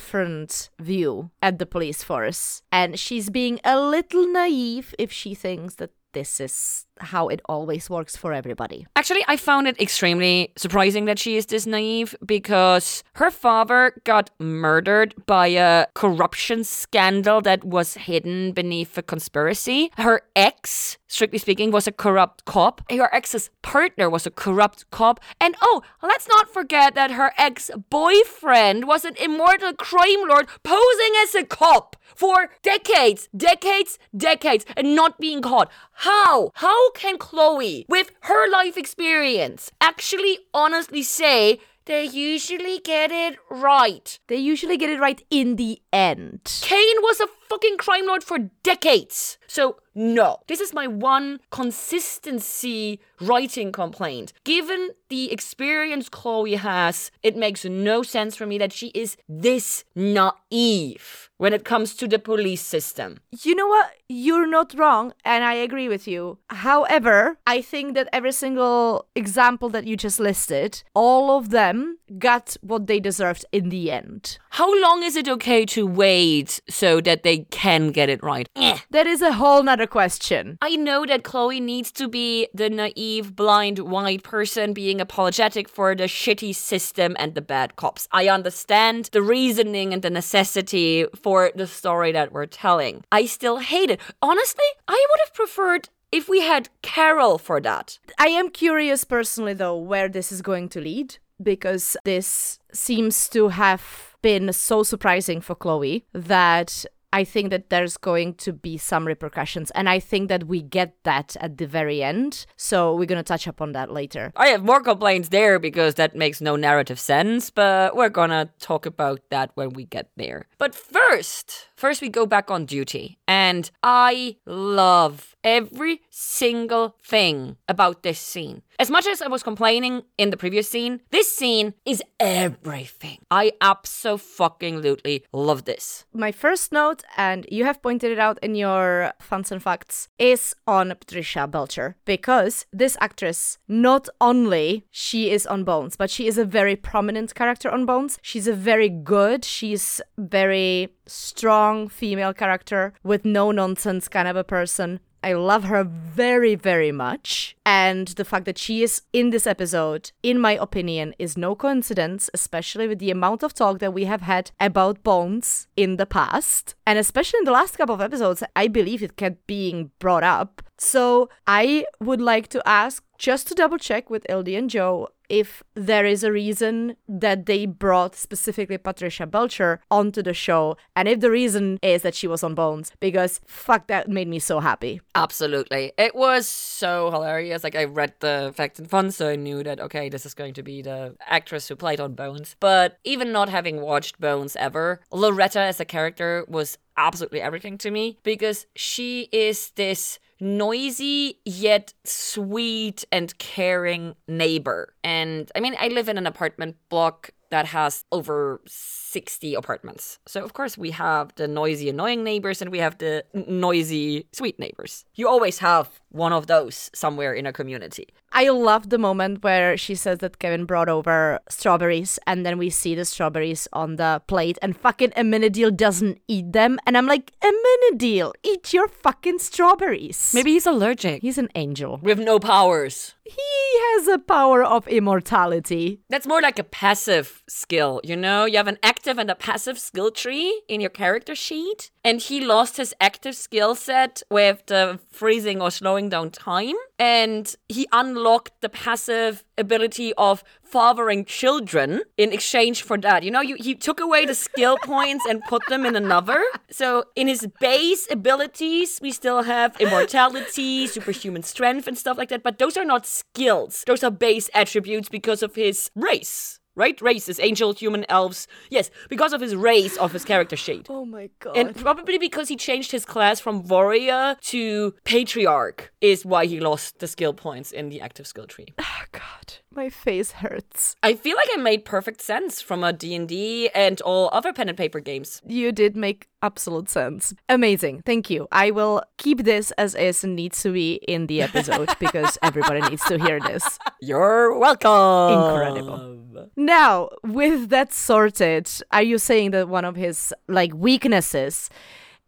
view 0.80 1.32
at 1.42 1.60
the 1.60 1.66
police 1.66 2.04
force 2.04 2.62
and 2.72 3.00
she's 3.00 3.30
being 3.30 3.60
a 3.64 3.80
little 3.80 4.28
naive 4.32 4.96
if 4.98 5.12
she 5.12 5.36
thinks 5.36 5.76
that 5.76 5.92
this 6.14 6.40
is 6.40 6.86
how 7.00 7.28
it 7.28 7.42
always 7.48 7.90
works 7.90 8.16
for 8.16 8.34
everybody. 8.34 8.88
Actually, 8.96 9.24
I 9.28 9.38
found 9.38 9.68
it 9.68 9.80
extremely 9.80 10.52
surprising 10.58 11.06
that 11.06 11.20
she 11.20 11.38
is 11.38 11.46
this 11.46 11.66
naive 11.66 12.16
because 12.26 13.04
her 13.14 13.32
father 13.32 13.94
got 14.04 14.30
murdered 14.40 15.14
by 15.26 15.48
a 15.48 15.86
corruption 15.94 16.64
scandal 16.64 17.42
that 17.42 17.64
was 17.64 17.94
hidden 17.94 18.52
beneath 18.52 18.98
a 18.98 19.02
conspiracy. 19.02 19.92
Her 19.98 20.22
ex, 20.36 20.98
strictly 21.10 21.40
speaking, 21.40 21.72
was 21.72 21.88
a 21.88 21.92
corrupt 21.92 22.46
cop. 22.46 22.82
Her 22.90 23.14
ex's 23.14 23.50
partner 23.62 24.10
was 24.10 24.26
a 24.26 24.32
corrupt 24.32 24.90
cop. 24.92 25.20
And 25.42 25.56
oh, 25.62 25.82
let's 26.02 26.28
not 26.30 26.54
forget 26.54 26.96
that 26.96 27.12
her 27.12 27.34
ex 27.38 27.70
boyfriend 27.90 28.88
was 28.88 29.04
an 29.04 29.16
immortal 29.22 29.74
crime 29.74 30.28
lord 30.30 30.48
posing 30.64 31.14
as 31.22 31.36
a 31.36 31.44
cop 31.44 31.98
for 32.16 32.50
decades, 32.62 33.28
decades, 33.36 33.98
decades, 34.16 34.66
and 34.78 34.96
not 34.96 35.20
being 35.20 35.42
caught. 35.42 35.70
How? 35.94 36.52
How 36.56 36.92
can 36.92 37.18
Chloe, 37.18 37.86
with 37.90 38.12
her 38.22 38.50
life 38.50 38.78
experience, 38.78 39.72
actually 39.82 40.40
honestly 40.54 41.04
say 41.04 41.60
they 41.90 42.06
usually 42.06 42.80
get 42.80 43.12
it 43.12 43.38
right? 43.50 44.20
They 44.28 44.36
usually 44.36 44.78
get 44.78 44.92
it 44.92 45.00
right 45.00 45.22
in 45.32 45.56
the 45.56 45.82
end. 45.92 46.60
Cain 46.62 46.96
was 47.02 47.20
a 47.20 47.28
fucking 47.50 47.78
crime 47.78 48.06
lord 48.06 48.24
for 48.24 48.38
decades. 48.62 49.40
So, 49.48 49.78
no. 49.96 50.42
This 50.48 50.60
is 50.60 50.72
my 50.72 50.86
one 50.86 51.40
consistency 51.50 53.00
writing 53.20 53.72
complaint. 53.72 54.34
Given 54.44 54.92
the 55.10 55.32
experience 55.32 56.10
Chloe 56.10 56.56
has, 56.56 57.10
it 57.24 57.36
makes 57.36 57.66
no 57.66 58.04
sense 58.04 58.36
for 58.36 58.46
me 58.46 58.60
that 58.60 58.72
she 58.72 58.88
is 58.90 59.18
this 59.28 59.84
naive 59.96 61.29
when 61.40 61.54
it 61.54 61.64
comes 61.64 61.96
to 61.96 62.08
the 62.08 62.20
police 62.20 62.62
system. 62.62 63.18
You 63.32 63.56
know 63.56 63.68
what? 63.68 63.92
You're 64.10 64.48
not 64.48 64.74
wrong, 64.78 65.14
and 65.24 65.44
I 65.44 65.54
agree 65.54 65.88
with 65.88 66.08
you. 66.08 66.40
However, 66.50 67.38
I 67.48 67.62
think 67.62 67.96
that 67.96 68.10
every 68.12 68.34
single 68.34 69.06
example 69.16 69.70
that 69.70 69.86
you 69.86 69.96
just 69.96 70.20
listed, 70.20 70.84
all 70.94 71.38
of 71.38 71.50
them 71.50 71.98
got 72.18 72.58
what 72.62 72.88
they 72.88 73.00
deserved 73.00 73.46
in 73.52 73.70
the 73.70 73.92
end. 73.92 74.40
How 74.50 74.70
long 74.82 75.04
is 75.04 75.16
it 75.16 75.30
okay 75.30 75.64
to 75.68 75.86
wait 75.86 76.60
so 76.68 77.00
that 77.02 77.22
they 77.24 77.40
can 77.52 77.92
get 77.92 78.10
it 78.10 78.22
right? 78.24 78.50
Eh. 78.56 78.80
That 78.90 79.08
is 79.08 79.22
a 79.22 79.34
whole 79.34 79.62
nother 79.64 79.88
question. 79.88 80.58
I 80.62 80.76
know 80.76 81.06
that 81.06 81.24
Chloe 81.24 81.60
needs 81.60 81.92
to 81.94 82.08
be 82.08 82.48
the 82.54 82.70
naive, 82.70 83.36
blind, 83.36 83.80
white 83.80 84.24
person 84.24 84.74
being 84.74 85.00
apologetic 85.00 85.70
for 85.70 85.96
the 85.96 86.06
shitty 86.06 86.56
system 86.56 87.16
and 87.20 87.36
the 87.36 87.42
bad 87.42 87.76
cops. 87.76 88.08
I 88.12 88.28
understand 88.28 89.10
the 89.12 89.22
reasoning 89.22 89.94
and 89.94 90.02
the 90.02 90.10
necessity 90.10 91.06
for 91.22 91.29
the 91.56 91.68
story 91.68 92.12
that 92.12 92.32
we're 92.32 92.46
telling. 92.46 93.04
I 93.12 93.26
still 93.26 93.58
hate 93.58 93.90
it. 93.92 94.00
Honestly, 94.22 94.66
I 94.88 95.06
would 95.10 95.20
have 95.26 95.34
preferred 95.34 95.90
if 96.12 96.28
we 96.28 96.42
had 96.42 96.70
Carol 96.82 97.38
for 97.38 97.62
that. 97.62 98.00
I 98.18 98.28
am 98.28 98.50
curious 98.50 99.04
personally, 99.04 99.54
though, 99.54 99.78
where 99.78 100.10
this 100.10 100.32
is 100.32 100.42
going 100.42 100.70
to 100.70 100.82
lead 100.82 101.18
because 101.42 101.96
this 102.04 102.60
seems 102.74 103.30
to 103.30 103.50
have 103.50 104.16
been 104.22 104.52
so 104.52 104.84
surprising 104.84 105.42
for 105.42 105.56
Chloe 105.56 106.06
that 106.14 106.86
I 107.12 107.24
think 107.24 107.50
that 107.50 107.70
there's 107.70 107.98
going 107.98 108.36
to 108.36 108.54
be 108.54 108.78
some 108.78 109.08
repercussions. 109.08 109.72
And 109.72 109.90
I 109.90 110.00
think 110.00 110.30
that 110.30 110.46
we 110.46 110.62
get 110.62 110.96
that 111.04 111.36
at 111.40 111.58
the 111.58 111.66
very 111.66 112.04
end. 112.04 112.46
So 112.56 112.96
we're 112.96 113.06
going 113.06 113.18
to 113.18 113.24
touch 113.24 113.48
upon 113.48 113.72
that 113.74 113.92
later. 113.92 114.32
I 114.36 114.48
have 114.50 114.64
more 114.64 114.82
complaints 114.82 115.30
there 115.30 115.60
because 115.60 115.96
that 115.96 116.16
makes 116.16 116.42
no 116.42 116.56
narrative 116.56 117.00
sense, 117.00 117.50
but 117.50 117.96
we're 117.96 118.10
gonna 118.10 118.50
talk 118.60 118.86
about 118.86 119.22
that 119.30 119.52
when 119.56 119.72
we 119.72 119.86
get 119.86 120.10
there. 120.16 120.48
But 120.58 120.76
first, 120.76 121.68
first 121.76 122.02
we 122.02 122.10
go 122.10 122.26
back 122.26 122.52
on 122.52 122.66
duty. 122.66 123.20
And 123.28 123.70
I 123.84 124.38
love 124.46 125.36
every 125.44 126.02
single 126.10 126.96
thing 127.04 127.58
about 127.68 128.04
this 128.04 128.20
scene. 128.20 128.62
As 128.82 128.90
much 128.90 129.08
as 129.08 129.22
I 129.22 129.28
was 129.28 129.44
complaining 129.44 130.04
in 130.18 130.30
the 130.30 130.38
previous 130.38 130.70
scene, 130.70 131.02
this 131.12 131.30
scene 131.30 131.74
is 131.86 132.02
everything. 132.18 133.18
I 133.30 133.52
absolutely 133.60 135.26
love 135.34 135.66
this. 135.66 136.06
My 136.14 136.32
first 136.32 136.72
note, 136.72 137.04
and 137.18 137.46
you 137.52 137.66
have 137.66 137.82
pointed 137.82 138.14
it 138.14 138.20
out 138.20 138.40
in 138.42 138.56
your 138.56 139.12
funs 139.20 139.52
and 139.52 139.62
facts, 139.62 140.08
is 140.18 140.56
on 140.66 140.94
Patricia 140.98 141.46
Belcher 141.46 141.98
because 142.06 142.66
this 142.72 142.96
actress 143.02 143.58
not 143.68 144.08
only 144.22 144.86
she 144.92 145.30
is 145.30 145.46
on 145.46 145.66
Bones, 145.66 145.98
but 145.98 146.10
she 146.10 146.26
is 146.26 146.38
a 146.38 146.46
very 146.46 146.78
prominent 146.78 147.36
character 147.36 147.70
on 147.70 147.86
Bones. 147.86 148.18
She's 148.22 148.48
a 148.48 148.54
very 148.54 148.88
good, 148.88 149.44
she's 149.44 150.00
very 150.18 150.96
strong 151.06 151.90
female 151.90 152.34
character 152.34 152.94
with 153.04 153.26
no 153.26 153.52
nonsense 153.52 154.08
kind 154.08 154.30
of 154.30 154.38
a 154.38 154.46
person. 154.46 155.02
I 155.24 155.34
love 155.34 155.66
her 155.66 155.84
very, 155.84 156.56
very 156.56 156.92
much. 156.92 157.56
And 157.66 158.08
the 158.10 158.26
fact 158.26 158.46
that 158.46 158.58
she 158.58 158.84
is 158.84 159.02
in 159.14 159.30
this 159.30 159.46
episode, 159.46 160.12
in 160.24 160.40
my 160.40 160.54
opinion, 160.54 161.14
is 161.20 161.38
no 161.38 161.56
coincidence, 161.56 162.30
especially 162.34 162.88
with 162.88 163.00
the 163.00 163.12
amount 163.12 163.44
of 163.44 163.54
talk 163.54 163.80
that 163.80 163.94
we 163.94 164.06
have 164.06 164.22
had 164.22 164.52
about 164.60 165.04
Bones 165.04 165.68
in 165.76 165.98
the 165.98 166.06
past. 166.06 166.76
And 166.88 166.98
especially 166.98 167.40
in 167.40 167.46
the 167.46 167.52
last 167.52 167.78
couple 167.78 167.96
of 167.96 168.02
episodes, 168.02 168.44
I 168.56 168.68
believe 168.68 169.04
it 169.04 169.18
kept 169.18 169.46
being 169.48 169.92
brought 170.00 170.24
up 170.24 170.62
So 170.80 171.30
I 171.46 171.86
would 172.00 172.22
like 172.22 172.48
to 172.50 172.68
ask, 172.68 173.04
just 173.18 173.48
to 173.48 173.54
double 173.54 173.78
check 173.78 174.10
with 174.10 174.26
Ildy 174.30 174.56
and 174.56 174.70
Joe, 174.70 175.10
if 175.30 175.64
there 175.76 176.06
is 176.06 176.24
a 176.24 176.32
reason 176.32 176.96
that 177.08 177.46
they 177.46 177.66
brought 177.66 178.16
specifically 178.16 178.78
Patricia 178.78 179.26
Belcher 179.26 179.80
onto 179.90 180.22
the 180.22 180.34
show, 180.34 180.76
and 180.96 181.08
if 181.08 181.20
the 181.20 181.32
reason 181.32 181.80
is 181.82 182.02
that 182.02 182.16
she 182.16 182.28
was 182.28 182.44
on 182.44 182.56
Bones, 182.56 182.92
because 183.00 183.40
fuck, 183.46 183.88
that 183.88 184.10
made 184.10 184.28
me 184.28 184.40
so 184.40 184.60
happy. 184.60 185.00
Absolutely. 185.16 185.94
It 185.98 186.16
was 186.16 186.48
so 186.48 187.12
hilarious. 187.12 187.64
Like, 187.64 187.76
I 187.76 187.86
read 187.86 188.14
the 188.20 188.54
facts 188.56 188.80
and 188.80 188.90
fun, 188.90 189.12
so 189.12 189.30
I 189.30 189.36
knew 189.36 189.64
that, 189.64 189.80
okay, 189.80 190.10
this 190.10 190.26
is 190.26 190.34
going 190.34 190.54
to 190.56 190.64
be 190.64 190.82
the 190.82 191.16
actress 191.28 191.68
who 191.68 191.76
played 191.76 192.00
on 192.00 192.14
Bones. 192.14 192.56
But 192.60 192.98
even 193.04 193.32
not 193.32 193.50
having 193.50 193.82
watched 193.82 194.20
Bones 194.20 194.56
ever, 194.56 195.02
Loretta 195.12 195.60
as 195.60 195.80
a 195.80 195.86
character 195.86 196.46
was 196.48 196.78
absolutely 196.98 197.42
everything 197.42 197.78
to 197.78 197.92
me 197.92 198.18
because 198.24 198.66
she 198.76 199.30
is 199.32 199.72
this 199.76 200.20
noisy 200.40 201.40
yet 201.46 201.94
sweet 202.04 203.06
and 203.12 203.38
caring 203.38 204.16
neighbor. 204.28 204.94
And 205.04 205.52
I 205.56 205.60
mean, 205.60 205.76
I 205.80 205.88
live 205.90 206.10
in 206.10 206.18
an 206.18 206.28
apartment 206.28 206.78
block 206.90 207.32
that 207.52 207.68
has 207.68 208.06
over 208.12 208.62
60 209.10 209.56
apartments. 209.56 210.20
So, 210.28 210.44
of 210.44 210.54
course, 210.54 210.78
we 210.78 210.92
have 210.92 211.34
the 211.36 211.48
noisy, 211.48 211.90
annoying 211.90 212.24
neighbors 212.24 212.62
and 212.62 212.72
we 212.72 212.78
have 212.80 212.98
the 213.00 213.26
noisy, 213.34 214.28
sweet 214.32 214.60
neighbors. 214.60 215.06
You 215.16 215.28
always 215.28 215.60
have 215.60 216.00
one 216.10 216.34
of 216.34 216.48
those 216.48 216.90
somewhere 216.94 217.34
in 217.34 217.46
a 217.46 217.54
community. 217.54 218.08
I 218.32 218.50
love 218.50 218.90
the 218.90 218.98
moment 218.98 219.44
where 219.44 219.76
she 219.78 219.96
says 219.96 220.20
that 220.20 220.40
Kevin 220.40 220.66
brought 220.66 220.90
over 220.90 221.40
strawberries 221.50 222.20
and 222.28 222.46
then 222.46 222.58
we 222.58 222.70
see 222.70 222.94
the 222.94 223.06
strawberries 223.06 223.68
on 223.74 223.96
the 223.96 224.22
plate 224.28 224.58
and 224.62 224.78
fucking 224.78 225.12
Amenadiel 225.12 225.76
doesn't 225.76 226.20
eat 226.28 226.54
them. 226.54 226.78
And 226.86 226.98
I'm 226.98 227.08
like, 227.08 227.34
Amenadiel, 227.42 228.34
eat 228.44 228.74
your 228.74 228.88
fucking 228.88 229.40
strawberries. 229.40 230.32
Maybe 230.34 230.52
he's 230.52 230.68
allergic. 230.68 231.22
He's 231.22 231.38
an 231.40 231.50
angel. 231.56 232.00
With 232.04 232.20
no 232.20 232.40
powers. 232.40 233.16
He 233.24 233.80
has 233.92 234.08
a 234.08 234.18
power 234.20 234.64
of 234.64 234.88
immortality. 234.88 236.02
That's 236.10 236.28
more 236.28 236.42
like 236.42 236.58
a 236.58 236.64
passive 236.64 237.44
skill, 237.48 238.02
you 238.04 238.16
know? 238.16 238.46
You 238.46 238.58
have 238.58 238.68
an 238.68 238.80
active 238.82 238.99
and 239.08 239.30
a 239.30 239.36
passive 239.36 239.80
skill 239.80 240.12
tree 240.12 240.62
in 240.68 240.82
your 240.82 240.90
character 240.90 241.36
sheet. 241.36 241.92
And 242.04 242.22
he 242.22 242.40
lost 242.42 242.78
his 242.78 242.94
active 243.00 243.36
skill 243.36 243.76
set 243.76 244.24
with 244.30 244.66
the 244.68 245.00
freezing 245.12 245.62
or 245.62 245.72
slowing 245.72 246.10
down 246.10 246.32
time. 246.32 246.76
And 246.98 247.56
he 247.68 247.88
unlocked 247.92 248.62
the 248.62 248.70
passive 248.70 249.44
ability 249.58 250.14
of 250.18 250.44
fathering 250.64 251.26
children 251.26 252.02
in 252.18 252.32
exchange 252.32 252.84
for 252.84 252.98
that. 252.98 253.24
You 253.24 253.32
know, 253.32 253.42
you, 253.42 253.56
he 253.60 253.76
took 253.76 254.00
away 254.00 254.26
the 254.26 254.36
skill 254.36 254.78
points 254.84 255.26
and 255.26 255.42
put 255.44 255.66
them 255.68 255.86
in 255.86 255.96
another. 255.96 256.44
So 256.70 257.06
in 257.16 257.28
his 257.28 257.48
base 257.60 258.08
abilities, 258.12 259.00
we 259.02 259.12
still 259.12 259.44
have 259.44 259.76
immortality, 259.80 260.88
superhuman 260.88 261.44
strength, 261.44 261.88
and 261.88 261.98
stuff 261.98 262.18
like 262.18 262.30
that. 262.30 262.44
But 262.44 262.60
those 262.60 262.78
are 262.78 262.86
not 262.86 263.06
skills. 263.06 263.84
Those 263.88 264.04
are 264.04 264.12
base 264.12 264.50
attributes 264.54 265.10
because 265.10 265.44
of 265.44 265.56
his 265.56 265.90
race 265.96 266.59
right? 266.80 267.00
Races, 267.02 267.40
angel, 267.40 267.74
human, 267.74 268.06
elves. 268.10 268.48
Yes, 268.70 268.90
because 269.10 269.34
of 269.34 269.42
his 269.42 269.56
race 269.56 269.98
of 269.98 270.14
his 270.14 270.24
character 270.26 270.56
sheet. 270.56 270.88
Oh 270.90 271.06
my 271.06 271.30
god. 271.40 271.58
And 271.58 271.76
probably 271.76 272.18
because 272.18 272.48
he 272.48 272.56
changed 272.56 272.92
his 272.92 273.06
class 273.06 273.40
from 273.40 273.68
warrior 273.68 274.38
to 274.54 274.96
patriarch 275.04 275.92
is 276.02 276.26
why 276.26 276.46
he 276.46 276.60
lost 276.60 277.00
the 277.00 277.08
skill 277.08 277.34
points 277.34 277.72
in 277.72 277.90
the 277.90 278.00
active 278.02 278.26
skill 278.26 278.48
tree. 278.48 278.68
oh 278.80 279.04
god, 279.12 279.56
my 279.80 279.90
face 279.90 280.32
hurts. 280.34 280.98
I 281.02 281.14
feel 281.14 281.38
like 281.38 281.48
I 281.54 281.58
made 281.62 281.86
perfect 281.86 282.20
sense 282.22 282.62
from 282.62 282.84
a 282.84 282.92
D&D 282.92 283.70
and 283.74 284.02
all 284.02 284.30
other 284.34 284.52
pen 284.52 284.68
and 284.68 284.78
paper 284.78 285.00
games. 285.00 285.42
You 285.48 285.72
did 285.72 285.96
make 285.96 286.28
absolute 286.42 286.90
sense. 286.90 287.34
Amazing. 287.48 288.02
Thank 288.06 288.30
you. 288.30 288.50
I 288.52 288.72
will 288.72 289.02
keep 289.18 289.46
this 289.46 289.72
as 289.78 289.96
is 289.96 290.22
and 290.26 290.36
needs 290.36 290.62
to 290.64 290.74
be 290.74 290.96
in 291.08 291.28
the 291.28 291.42
episode 291.42 291.96
because 292.00 292.38
everybody 292.44 292.82
needs 292.90 293.06
to 293.06 293.18
hear 293.20 293.40
this. 293.40 293.80
You're 294.02 294.60
welcome. 294.60 295.40
Incredible. 295.40 296.50
Now, 296.58 297.08
with 297.24 297.70
that 297.70 297.94
sorted, 297.94 298.70
are 298.92 299.04
you 299.04 299.18
saying 299.18 299.52
that 299.52 299.70
one 299.70 299.86
of 299.86 299.96
his 299.96 300.34
like 300.50 300.74
weaknesses 300.74 301.70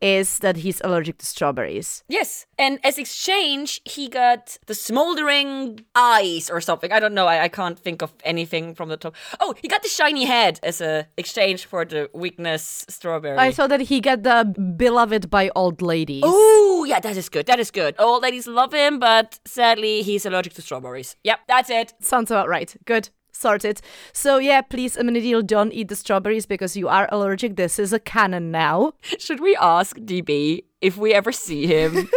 is 0.01 0.39
that 0.39 0.57
he's 0.57 0.81
allergic 0.81 1.17
to 1.19 1.25
strawberries? 1.25 2.03
Yes, 2.07 2.45
and 2.57 2.79
as 2.83 2.97
exchange, 2.97 3.81
he 3.85 4.07
got 4.09 4.57
the 4.65 4.73
smoldering 4.73 5.85
eyes 5.95 6.49
or 6.49 6.61
something. 6.61 6.91
I 6.91 6.99
don't 6.99 7.13
know. 7.13 7.27
I, 7.27 7.43
I 7.43 7.47
can't 7.47 7.77
think 7.77 8.01
of 8.01 8.11
anything 8.23 8.75
from 8.75 8.89
the 8.89 8.97
top. 8.97 9.15
Oh, 9.39 9.53
he 9.61 9.67
got 9.67 9.83
the 9.83 9.89
shiny 9.89 10.25
head 10.25 10.59
as 10.63 10.81
a 10.81 11.07
exchange 11.17 11.65
for 11.65 11.85
the 11.85 12.09
weakness 12.13 12.85
strawberry. 12.89 13.37
I 13.37 13.51
saw 13.51 13.67
that 13.67 13.81
he 13.81 14.01
got 14.01 14.23
the 14.23 14.45
beloved 14.77 15.29
by 15.29 15.49
old 15.55 15.81
ladies. 15.81 16.23
Oh, 16.25 16.85
yeah, 16.87 16.99
that 16.99 17.17
is 17.17 17.29
good. 17.29 17.45
That 17.45 17.59
is 17.59 17.71
good. 17.71 17.95
Old 17.99 18.23
ladies 18.23 18.47
love 18.47 18.73
him, 18.73 18.99
but 18.99 19.39
sadly, 19.45 20.01
he's 20.01 20.25
allergic 20.25 20.53
to 20.55 20.61
strawberries. 20.61 21.15
Yep, 21.23 21.39
that's 21.47 21.69
it. 21.69 21.93
Sounds 22.01 22.31
about 22.31 22.47
right. 22.49 22.75
Good. 22.85 23.09
Sorted. 23.41 23.81
So 24.13 24.37
yeah, 24.37 24.61
please, 24.61 24.95
Amenadiel, 24.95 25.45
don't 25.45 25.73
eat 25.73 25.87
the 25.87 25.95
strawberries 25.95 26.45
because 26.45 26.77
you 26.77 26.87
are 26.87 27.09
allergic. 27.11 27.55
This 27.55 27.79
is 27.79 27.91
a 27.91 27.99
canon 27.99 28.51
now. 28.51 28.93
Should 29.19 29.39
we 29.39 29.55
ask 29.59 29.97
DB 29.97 30.63
if 30.81 30.97
we 30.97 31.13
ever 31.13 31.31
see 31.31 31.65
him 31.67 32.09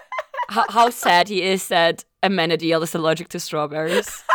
how, 0.48 0.64
how 0.68 0.90
sad 0.90 1.28
he 1.28 1.42
is 1.42 1.68
that 1.68 2.04
Amenadiel 2.22 2.82
is 2.82 2.94
allergic 2.94 3.28
to 3.28 3.40
strawberries? 3.40 4.24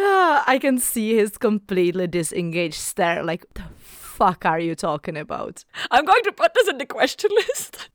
Ah, 0.00 0.44
I 0.46 0.58
can 0.58 0.78
see 0.78 1.16
his 1.16 1.36
completely 1.38 2.06
disengaged 2.06 2.76
stare. 2.76 3.24
Like, 3.24 3.44
the 3.54 3.64
fuck 3.80 4.46
are 4.46 4.60
you 4.60 4.76
talking 4.76 5.16
about? 5.16 5.64
I'm 5.90 6.04
going 6.04 6.22
to 6.22 6.32
put 6.32 6.54
this 6.54 6.68
in 6.68 6.78
the 6.78 6.86
question 6.86 7.30
list. 7.34 7.88